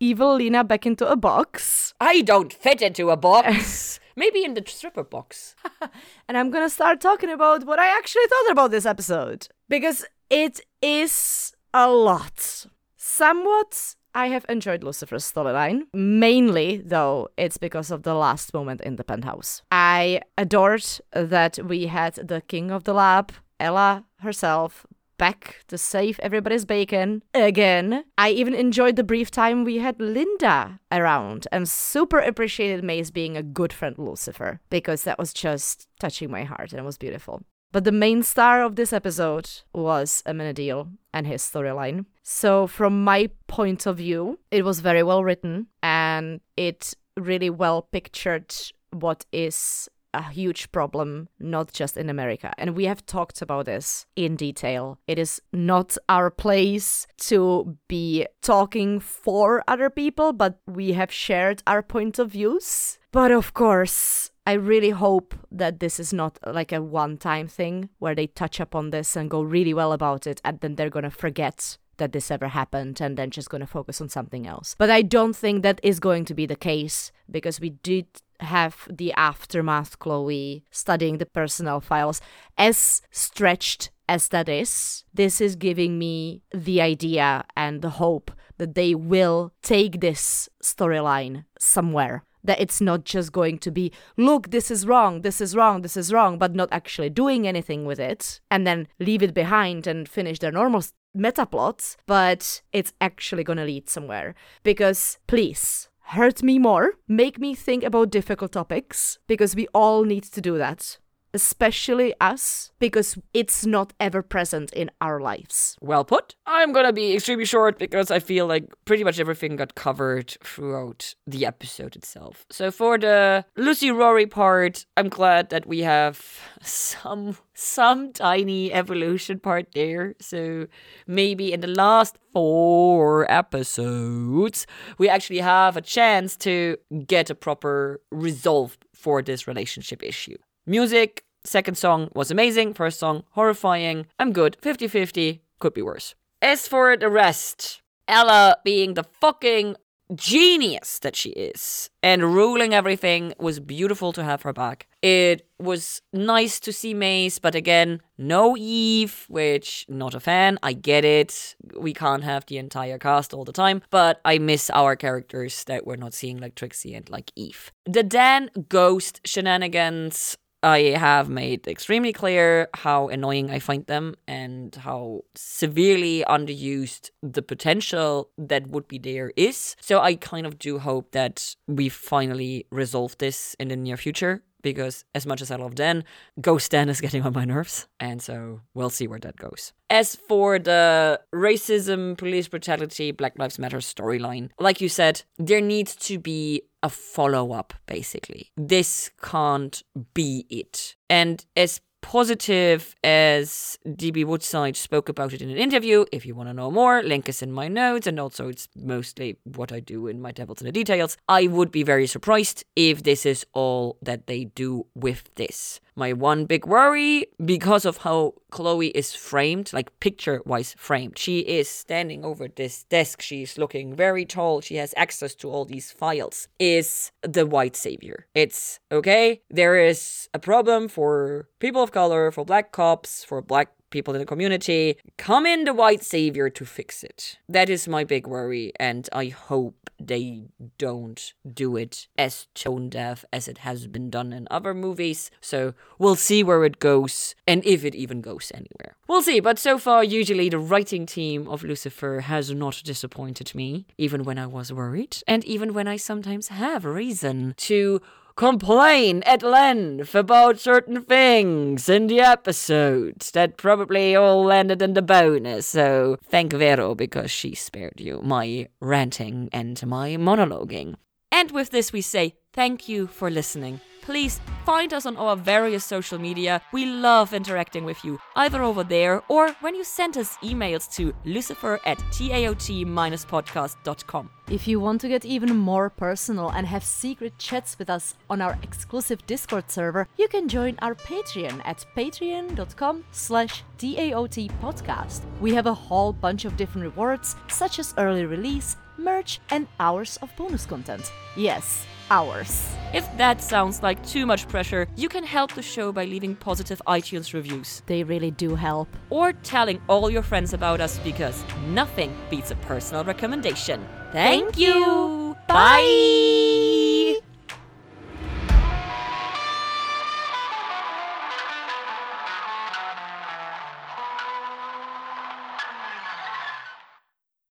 evil 0.00 0.36
Lena 0.36 0.64
back 0.64 0.86
into 0.86 1.06
a 1.06 1.16
box. 1.16 1.92
I 2.00 2.22
don't 2.22 2.52
fit 2.52 2.80
into 2.80 3.10
a 3.10 3.16
box. 3.16 3.97
Maybe 4.18 4.44
in 4.44 4.54
the 4.54 4.64
stripper 4.66 5.04
box. 5.04 5.54
and 6.28 6.36
I'm 6.36 6.50
gonna 6.50 6.68
start 6.68 7.00
talking 7.00 7.30
about 7.30 7.64
what 7.64 7.78
I 7.78 7.86
actually 7.86 8.26
thought 8.26 8.50
about 8.50 8.72
this 8.72 8.84
episode. 8.84 9.46
Because 9.68 10.04
it 10.28 10.60
is 10.82 11.52
a 11.72 11.88
lot. 11.88 12.66
Somewhat 12.96 13.94
I 14.16 14.26
have 14.26 14.44
enjoyed 14.48 14.82
Lucifer's 14.82 15.30
storyline. 15.30 15.82
Mainly, 15.94 16.82
though, 16.84 17.28
it's 17.36 17.58
because 17.58 17.92
of 17.92 18.02
the 18.02 18.14
last 18.14 18.52
moment 18.52 18.80
in 18.80 18.96
the 18.96 19.04
penthouse. 19.04 19.62
I 19.70 20.22
adored 20.36 20.84
that 21.12 21.60
we 21.64 21.86
had 21.86 22.14
the 22.14 22.40
king 22.40 22.72
of 22.72 22.82
the 22.82 22.94
lab, 22.94 23.32
Ella 23.60 24.04
herself, 24.18 24.84
back 25.18 25.64
to 25.68 25.76
save 25.76 26.18
everybody's 26.20 26.64
bacon 26.64 27.22
again. 27.34 28.04
I 28.16 28.30
even 28.30 28.54
enjoyed 28.54 28.96
the 28.96 29.04
brief 29.04 29.30
time 29.30 29.64
we 29.64 29.78
had 29.78 30.00
Linda 30.00 30.80
around 30.90 31.46
and 31.52 31.68
super 31.68 32.18
appreciated 32.18 32.84
Maze 32.84 33.10
being 33.10 33.36
a 33.36 33.42
good 33.42 33.72
friend 33.72 33.96
Lucifer 33.98 34.60
because 34.70 35.02
that 35.02 35.18
was 35.18 35.32
just 35.32 35.88
touching 36.00 36.30
my 36.30 36.44
heart 36.44 36.72
and 36.72 36.80
it 36.80 36.84
was 36.84 36.96
beautiful. 36.96 37.42
But 37.70 37.84
the 37.84 37.92
main 37.92 38.22
star 38.22 38.62
of 38.62 38.76
this 38.76 38.94
episode 38.94 39.50
was 39.74 40.22
Amenadiel 40.26 40.90
and 41.12 41.26
his 41.26 41.42
storyline. 41.42 42.06
So, 42.22 42.66
from 42.66 43.04
my 43.04 43.28
point 43.46 43.84
of 43.84 43.98
view, 43.98 44.38
it 44.50 44.64
was 44.64 44.80
very 44.80 45.02
well 45.02 45.22
written 45.22 45.66
and 45.82 46.40
it 46.56 46.94
really 47.16 47.50
well 47.50 47.82
pictured 47.82 48.54
what 48.90 49.26
is 49.32 49.88
a 50.14 50.22
huge 50.22 50.72
problem, 50.72 51.28
not 51.38 51.72
just 51.72 51.96
in 51.96 52.08
America. 52.08 52.52
And 52.58 52.74
we 52.74 52.84
have 52.86 53.04
talked 53.06 53.42
about 53.42 53.66
this 53.66 54.06
in 54.16 54.36
detail. 54.36 54.98
It 55.06 55.18
is 55.18 55.40
not 55.52 55.96
our 56.08 56.30
place 56.30 57.06
to 57.18 57.76
be 57.88 58.26
talking 58.42 59.00
for 59.00 59.62
other 59.68 59.90
people, 59.90 60.32
but 60.32 60.60
we 60.66 60.92
have 60.92 61.12
shared 61.12 61.62
our 61.66 61.82
point 61.82 62.18
of 62.18 62.32
views. 62.32 62.98
But 63.12 63.30
of 63.30 63.54
course, 63.54 64.30
I 64.46 64.52
really 64.52 64.90
hope 64.90 65.34
that 65.52 65.80
this 65.80 66.00
is 66.00 66.12
not 66.12 66.38
like 66.46 66.72
a 66.72 66.82
one 66.82 67.18
time 67.18 67.48
thing 67.48 67.90
where 67.98 68.14
they 68.14 68.28
touch 68.28 68.60
upon 68.60 68.90
this 68.90 69.14
and 69.14 69.30
go 69.30 69.42
really 69.42 69.74
well 69.74 69.92
about 69.92 70.26
it 70.26 70.40
and 70.42 70.58
then 70.60 70.74
they're 70.74 70.88
gonna 70.88 71.10
forget 71.10 71.76
that 71.98 72.12
this 72.12 72.30
ever 72.30 72.48
happened 72.48 73.00
and 73.00 73.16
then 73.16 73.30
just 73.30 73.50
going 73.50 73.60
to 73.60 73.66
focus 73.66 74.00
on 74.00 74.08
something 74.08 74.46
else. 74.46 74.74
But 74.78 74.90
I 74.90 75.02
don't 75.02 75.36
think 75.36 75.62
that 75.62 75.80
is 75.82 76.00
going 76.00 76.24
to 76.26 76.34
be 76.34 76.46
the 76.46 76.56
case 76.56 77.12
because 77.30 77.60
we 77.60 77.70
did 77.70 78.06
have 78.40 78.88
the 78.90 79.12
aftermath 79.14 79.98
Chloe 79.98 80.64
studying 80.70 81.18
the 81.18 81.26
personnel 81.26 81.80
files 81.80 82.20
as 82.56 83.02
stretched 83.10 83.90
as 84.08 84.28
that 84.28 84.48
is 84.48 85.04
this 85.12 85.40
is 85.40 85.56
giving 85.56 85.98
me 85.98 86.42
the 86.54 86.80
idea 86.80 87.44
and 87.56 87.82
the 87.82 87.90
hope 87.90 88.30
that 88.56 88.74
they 88.74 88.94
will 88.94 89.52
take 89.62 90.00
this 90.00 90.48
storyline 90.62 91.44
somewhere 91.58 92.24
that 92.44 92.60
it's 92.60 92.80
not 92.80 93.04
just 93.04 93.32
going 93.32 93.58
to 93.58 93.70
be 93.70 93.92
look 94.16 94.50
this 94.50 94.70
is 94.70 94.86
wrong 94.86 95.22
this 95.22 95.40
is 95.40 95.56
wrong 95.56 95.82
this 95.82 95.96
is 95.96 96.12
wrong 96.12 96.38
but 96.38 96.54
not 96.54 96.68
actually 96.72 97.10
doing 97.10 97.46
anything 97.46 97.84
with 97.84 97.98
it 97.98 98.40
and 98.50 98.66
then 98.66 98.86
leave 98.98 99.22
it 99.22 99.34
behind 99.34 99.86
and 99.86 100.08
finish 100.08 100.38
their 100.38 100.52
normal 100.52 100.82
meta 101.14 101.46
plots 101.46 101.96
but 102.06 102.62
it's 102.72 102.92
actually 103.00 103.44
to 103.58 103.64
lead 103.64 103.88
somewhere 103.88 104.34
because 104.62 105.18
please 105.26 105.88
hurt 106.08 106.42
me 106.42 106.58
more, 106.58 106.92
make 107.06 107.38
me 107.38 107.54
think 107.54 107.84
about 107.84 108.10
difficult 108.10 108.52
topics, 108.52 109.18
because 109.26 109.54
we 109.54 109.66
all 109.74 110.04
need 110.04 110.24
to 110.24 110.40
do 110.40 110.56
that. 110.56 110.98
Especially 111.34 112.14
us, 112.20 112.72
because 112.78 113.18
it's 113.34 113.66
not 113.66 113.92
ever 114.00 114.22
present 114.22 114.72
in 114.72 114.90
our 115.00 115.20
lives. 115.20 115.76
Well 115.80 116.04
put. 116.04 116.34
I'm 116.46 116.72
gonna 116.72 116.92
be 116.92 117.14
extremely 117.14 117.44
short 117.44 117.78
because 117.78 118.10
I 118.10 118.18
feel 118.18 118.46
like 118.46 118.64
pretty 118.84 119.04
much 119.04 119.20
everything 119.20 119.56
got 119.56 119.74
covered 119.74 120.36
throughout 120.42 121.14
the 121.26 121.46
episode 121.46 121.96
itself. 121.96 122.46
So 122.50 122.70
for 122.70 122.98
the 122.98 123.44
Lucy 123.56 123.90
Rory 123.90 124.26
part, 124.26 124.86
I'm 124.96 125.08
glad 125.08 125.50
that 125.50 125.66
we 125.66 125.80
have 125.80 126.40
some 126.62 127.36
some 127.54 128.12
tiny 128.12 128.72
evolution 128.72 129.40
part 129.40 129.66
there. 129.74 130.14
So 130.20 130.66
maybe 131.06 131.52
in 131.52 131.60
the 131.60 131.66
last 131.66 132.18
four 132.32 133.30
episodes, 133.30 134.66
we 134.96 135.08
actually 135.08 135.40
have 135.40 135.76
a 135.76 135.80
chance 135.80 136.36
to 136.38 136.76
get 137.06 137.30
a 137.30 137.34
proper 137.34 138.00
resolve 138.10 138.78
for 138.94 139.22
this 139.22 139.46
relationship 139.46 140.02
issue. 140.02 140.36
Music, 140.68 141.24
second 141.44 141.78
song 141.78 142.10
was 142.14 142.30
amazing, 142.30 142.74
first 142.74 142.98
song 143.00 143.24
horrifying. 143.30 144.04
I'm 144.18 144.34
good, 144.34 144.58
50 144.60 144.86
50, 144.86 145.40
could 145.60 145.72
be 145.72 145.80
worse. 145.80 146.14
As 146.42 146.68
for 146.68 146.94
the 146.94 147.08
rest, 147.08 147.80
Ella 148.06 148.58
being 148.64 148.92
the 148.92 149.04
fucking 149.04 149.76
genius 150.14 150.98
that 150.98 151.16
she 151.16 151.30
is 151.30 151.88
and 152.02 152.34
ruling 152.34 152.74
everything 152.74 153.32
was 153.38 153.60
beautiful 153.60 154.12
to 154.12 154.22
have 154.22 154.42
her 154.42 154.52
back. 154.52 154.86
It 155.00 155.46
was 155.58 156.02
nice 156.12 156.60
to 156.60 156.72
see 156.72 156.92
Maze, 156.92 157.38
but 157.38 157.54
again, 157.54 158.02
no 158.18 158.54
Eve, 158.54 159.24
which 159.28 159.86
not 159.88 160.14
a 160.14 160.20
fan. 160.20 160.58
I 160.62 160.74
get 160.74 161.04
it. 161.04 161.56
We 161.78 161.94
can't 161.94 162.24
have 162.24 162.44
the 162.44 162.58
entire 162.58 162.98
cast 162.98 163.32
all 163.32 163.44
the 163.44 163.52
time, 163.52 163.80
but 163.88 164.20
I 164.22 164.36
miss 164.36 164.68
our 164.68 164.96
characters 164.96 165.64
that 165.64 165.86
we're 165.86 165.96
not 165.96 166.12
seeing 166.12 166.36
like 166.36 166.56
Trixie 166.56 166.94
and 166.94 167.08
like 167.08 167.32
Eve. 167.36 167.72
The 167.86 168.02
Dan 168.02 168.50
ghost 168.68 169.22
shenanigans 169.24 170.36
I 170.62 170.78
have 170.96 171.28
made 171.28 171.68
extremely 171.68 172.12
clear 172.12 172.68
how 172.74 173.08
annoying 173.08 173.50
I 173.50 173.60
find 173.60 173.86
them 173.86 174.16
and 174.26 174.74
how 174.74 175.22
severely 175.36 176.24
underused 176.28 177.10
the 177.22 177.42
potential 177.42 178.30
that 178.36 178.66
would 178.68 178.88
be 178.88 178.98
there 178.98 179.32
is. 179.36 179.76
So 179.80 180.00
I 180.00 180.16
kind 180.16 180.46
of 180.46 180.58
do 180.58 180.78
hope 180.78 181.12
that 181.12 181.54
we 181.68 181.88
finally 181.88 182.66
resolve 182.70 183.16
this 183.18 183.54
in 183.60 183.68
the 183.68 183.76
near 183.76 183.96
future 183.96 184.42
because 184.62 185.04
as 185.14 185.26
much 185.26 185.40
as 185.40 185.50
I 185.50 185.56
love 185.56 185.74
Dan, 185.74 186.04
Ghost 186.40 186.70
Dan 186.70 186.88
is 186.88 187.00
getting 187.04 187.22
on 187.22 187.32
my 187.32 187.44
nerves. 187.44 187.86
And 188.00 188.22
so 188.22 188.60
we'll 188.74 188.90
see 188.90 189.06
where 189.06 189.18
that 189.20 189.36
goes. 189.36 189.72
As 189.90 190.14
for 190.14 190.58
the 190.58 191.20
racism, 191.34 192.16
police 192.16 192.48
brutality, 192.48 193.10
Black 193.12 193.38
Lives 193.38 193.58
Matter 193.58 193.78
storyline, 193.78 194.50
like 194.58 194.80
you 194.80 194.88
said, 194.88 195.22
there 195.38 195.60
needs 195.60 195.96
to 195.96 196.18
be 196.18 196.62
a 196.82 196.88
follow 196.88 197.52
up, 197.52 197.74
basically. 197.86 198.50
This 198.56 199.10
can't 199.20 199.82
be 200.14 200.46
it. 200.50 200.96
And 201.10 201.44
as 201.56 201.80
positive 202.00 202.94
as 203.04 203.78
DB 203.86 204.24
Woodside 204.24 204.76
spoke 204.76 205.08
about 205.08 205.32
it 205.32 205.42
in 205.42 205.50
an 205.50 205.56
interview. 205.56 206.04
If 206.12 206.24
you 206.24 206.34
want 206.34 206.48
to 206.48 206.54
know 206.54 206.70
more, 206.70 207.02
link 207.02 207.28
is 207.28 207.42
in 207.42 207.52
my 207.52 207.68
notes, 207.68 208.06
and 208.06 208.18
also 208.18 208.48
it's 208.48 208.68
mostly 208.76 209.36
what 209.44 209.72
I 209.72 209.80
do 209.80 210.06
in 210.06 210.20
my 210.20 210.32
Devils 210.32 210.60
in 210.60 210.66
the 210.66 210.72
Details. 210.72 211.16
I 211.28 211.46
would 211.46 211.70
be 211.70 211.82
very 211.82 212.06
surprised 212.06 212.64
if 212.76 213.02
this 213.02 213.26
is 213.26 213.44
all 213.52 213.98
that 214.02 214.26
they 214.26 214.44
do 214.44 214.86
with 214.94 215.34
this 215.34 215.80
my 215.98 216.12
one 216.12 216.46
big 216.46 216.64
worry 216.66 217.26
because 217.44 217.84
of 217.84 217.98
how 217.98 218.34
Chloe 218.50 218.88
is 218.88 219.14
framed, 219.14 219.72
like 219.72 219.98
picture 220.00 220.40
wise 220.46 220.74
framed. 220.78 221.18
She 221.18 221.40
is 221.40 221.68
standing 221.68 222.24
over 222.24 222.48
this 222.48 222.84
desk. 222.84 223.20
She's 223.20 223.58
looking 223.58 223.94
very 223.94 224.24
tall. 224.24 224.60
She 224.60 224.76
has 224.76 224.94
access 224.96 225.34
to 225.36 225.50
all 225.50 225.64
these 225.64 225.90
files. 225.90 226.48
Is 226.58 227.10
the 227.22 227.46
white 227.46 227.76
savior. 227.76 228.26
It's 228.34 228.80
okay. 228.90 229.42
There 229.50 229.76
is 229.76 230.28
a 230.32 230.38
problem 230.38 230.88
for 230.88 231.48
people 231.58 231.82
of 231.82 231.92
color, 231.92 232.30
for 232.30 232.44
black 232.44 232.72
cops, 232.72 233.24
for 233.24 233.42
black 233.42 233.72
people 233.90 234.14
in 234.14 234.20
the 234.20 234.26
community. 234.26 234.96
Come 235.16 235.46
in 235.46 235.64
the 235.64 235.74
white 235.74 236.02
savior 236.02 236.50
to 236.50 236.64
fix 236.64 237.02
it. 237.02 237.38
That 237.48 237.68
is 237.68 237.88
my 237.88 238.04
big 238.04 238.26
worry, 238.26 238.72
and 238.78 239.08
I 239.12 239.26
hope 239.26 239.90
they 240.00 240.44
don't 240.78 241.32
do 241.52 241.76
it 241.76 242.06
as 242.16 242.46
tone 242.54 242.88
deaf 242.88 243.24
as 243.32 243.48
it 243.48 243.58
has 243.58 243.86
been 243.86 244.10
done 244.10 244.32
in 244.32 244.46
other 244.50 244.72
movies. 244.72 245.30
So 245.40 245.74
we'll 245.98 246.16
see 246.16 246.42
where 246.42 246.64
it 246.64 246.78
goes, 246.78 247.34
and 247.46 247.64
if 247.64 247.84
it 247.84 247.94
even 247.94 248.20
goes 248.20 248.52
anywhere. 248.54 248.96
We'll 249.08 249.22
see, 249.22 249.40
but 249.40 249.58
so 249.58 249.78
far, 249.78 250.04
usually 250.04 250.48
the 250.48 250.58
writing 250.58 251.06
team 251.06 251.48
of 251.48 251.64
Lucifer 251.64 252.20
has 252.20 252.52
not 252.52 252.82
disappointed 252.84 253.54
me, 253.54 253.86
even 253.96 254.22
when 254.22 254.38
I 254.38 254.46
was 254.46 254.72
worried, 254.72 255.18
and 255.26 255.44
even 255.44 255.74
when 255.74 255.88
I 255.88 255.96
sometimes 255.96 256.48
have 256.48 256.84
reason 256.84 257.54
to 257.56 258.00
complain 258.38 259.20
at 259.24 259.42
length 259.42 260.14
about 260.14 260.60
certain 260.60 261.02
things 261.02 261.88
in 261.88 262.06
the 262.06 262.20
episodes 262.20 263.32
that 263.32 263.56
probably 263.56 264.14
all 264.14 264.44
landed 264.44 264.80
in 264.80 264.94
the 264.94 265.02
bonus. 265.02 265.66
So 265.66 266.16
thank 266.22 266.52
Vero 266.52 266.94
because 266.94 267.32
she 267.32 267.56
spared 267.56 268.00
you 268.00 268.20
my 268.22 268.68
ranting 268.80 269.48
and 269.52 269.84
my 269.84 270.10
monologuing. 270.10 270.94
And 271.32 271.50
with 271.50 271.70
this, 271.70 271.92
we 271.92 272.00
say 272.00 272.36
thank 272.52 272.88
you 272.88 273.08
for 273.08 273.28
listening. 273.28 273.80
Please 274.08 274.40
find 274.64 274.94
us 274.94 275.04
on 275.04 275.18
our 275.18 275.36
various 275.36 275.84
social 275.84 276.18
media. 276.18 276.62
We 276.72 276.86
love 276.86 277.34
interacting 277.34 277.84
with 277.84 278.02
you, 278.06 278.18
either 278.36 278.62
over 278.62 278.82
there 278.82 279.22
or 279.28 279.50
when 279.60 279.74
you 279.74 279.84
send 279.84 280.16
us 280.16 280.38
emails 280.42 280.90
to 280.96 281.12
lucifer 281.26 281.78
at 281.84 281.98
taot-podcast.com. 282.10 284.30
If 284.50 284.66
you 284.66 284.80
want 284.80 285.02
to 285.02 285.08
get 285.08 285.26
even 285.26 285.54
more 285.54 285.90
personal 285.90 286.48
and 286.48 286.66
have 286.66 286.84
secret 286.84 287.36
chats 287.36 287.78
with 287.78 287.90
us 287.90 288.14
on 288.30 288.40
our 288.40 288.58
exclusive 288.62 289.26
Discord 289.26 289.70
server, 289.70 290.08
you 290.16 290.26
can 290.26 290.48
join 290.48 290.78
our 290.80 290.94
Patreon 290.94 291.60
at 291.66 291.84
patreon.com 291.94 293.04
slash 293.12 293.62
TAOT 293.76 294.48
podcast. 294.62 295.20
We 295.38 295.52
have 295.52 295.66
a 295.66 295.74
whole 295.74 296.14
bunch 296.14 296.46
of 296.46 296.56
different 296.56 296.86
rewards, 296.86 297.36
such 297.48 297.78
as 297.78 297.92
early 297.98 298.24
release, 298.24 298.78
merch, 298.96 299.38
and 299.50 299.66
hours 299.78 300.16
of 300.22 300.34
bonus 300.34 300.64
content. 300.64 301.12
Yes, 301.36 301.84
hours. 302.10 302.68
If 302.94 303.04
that 303.18 303.42
sounds 303.42 303.82
like 303.82 304.04
too 304.06 304.24
much 304.24 304.48
pressure, 304.48 304.86
you 304.96 305.08
can 305.08 305.24
help 305.24 305.52
the 305.52 305.62
show 305.62 305.92
by 305.92 306.04
leaving 306.04 306.34
positive 306.36 306.80
iTunes 306.86 307.34
reviews. 307.34 307.82
They 307.86 308.02
really 308.02 308.30
do 308.30 308.54
help. 308.54 308.88
Or 309.10 309.32
telling 309.32 309.80
all 309.88 310.10
your 310.10 310.22
friends 310.22 310.54
about 310.54 310.80
us 310.80 310.98
because 311.00 311.44
nothing 311.68 312.16
beats 312.30 312.50
a 312.50 312.56
personal 312.56 313.04
recommendation. 313.04 313.86
Thank, 314.12 314.54
Thank 314.54 314.58
you. 314.58 315.36
Bye. 315.48 317.20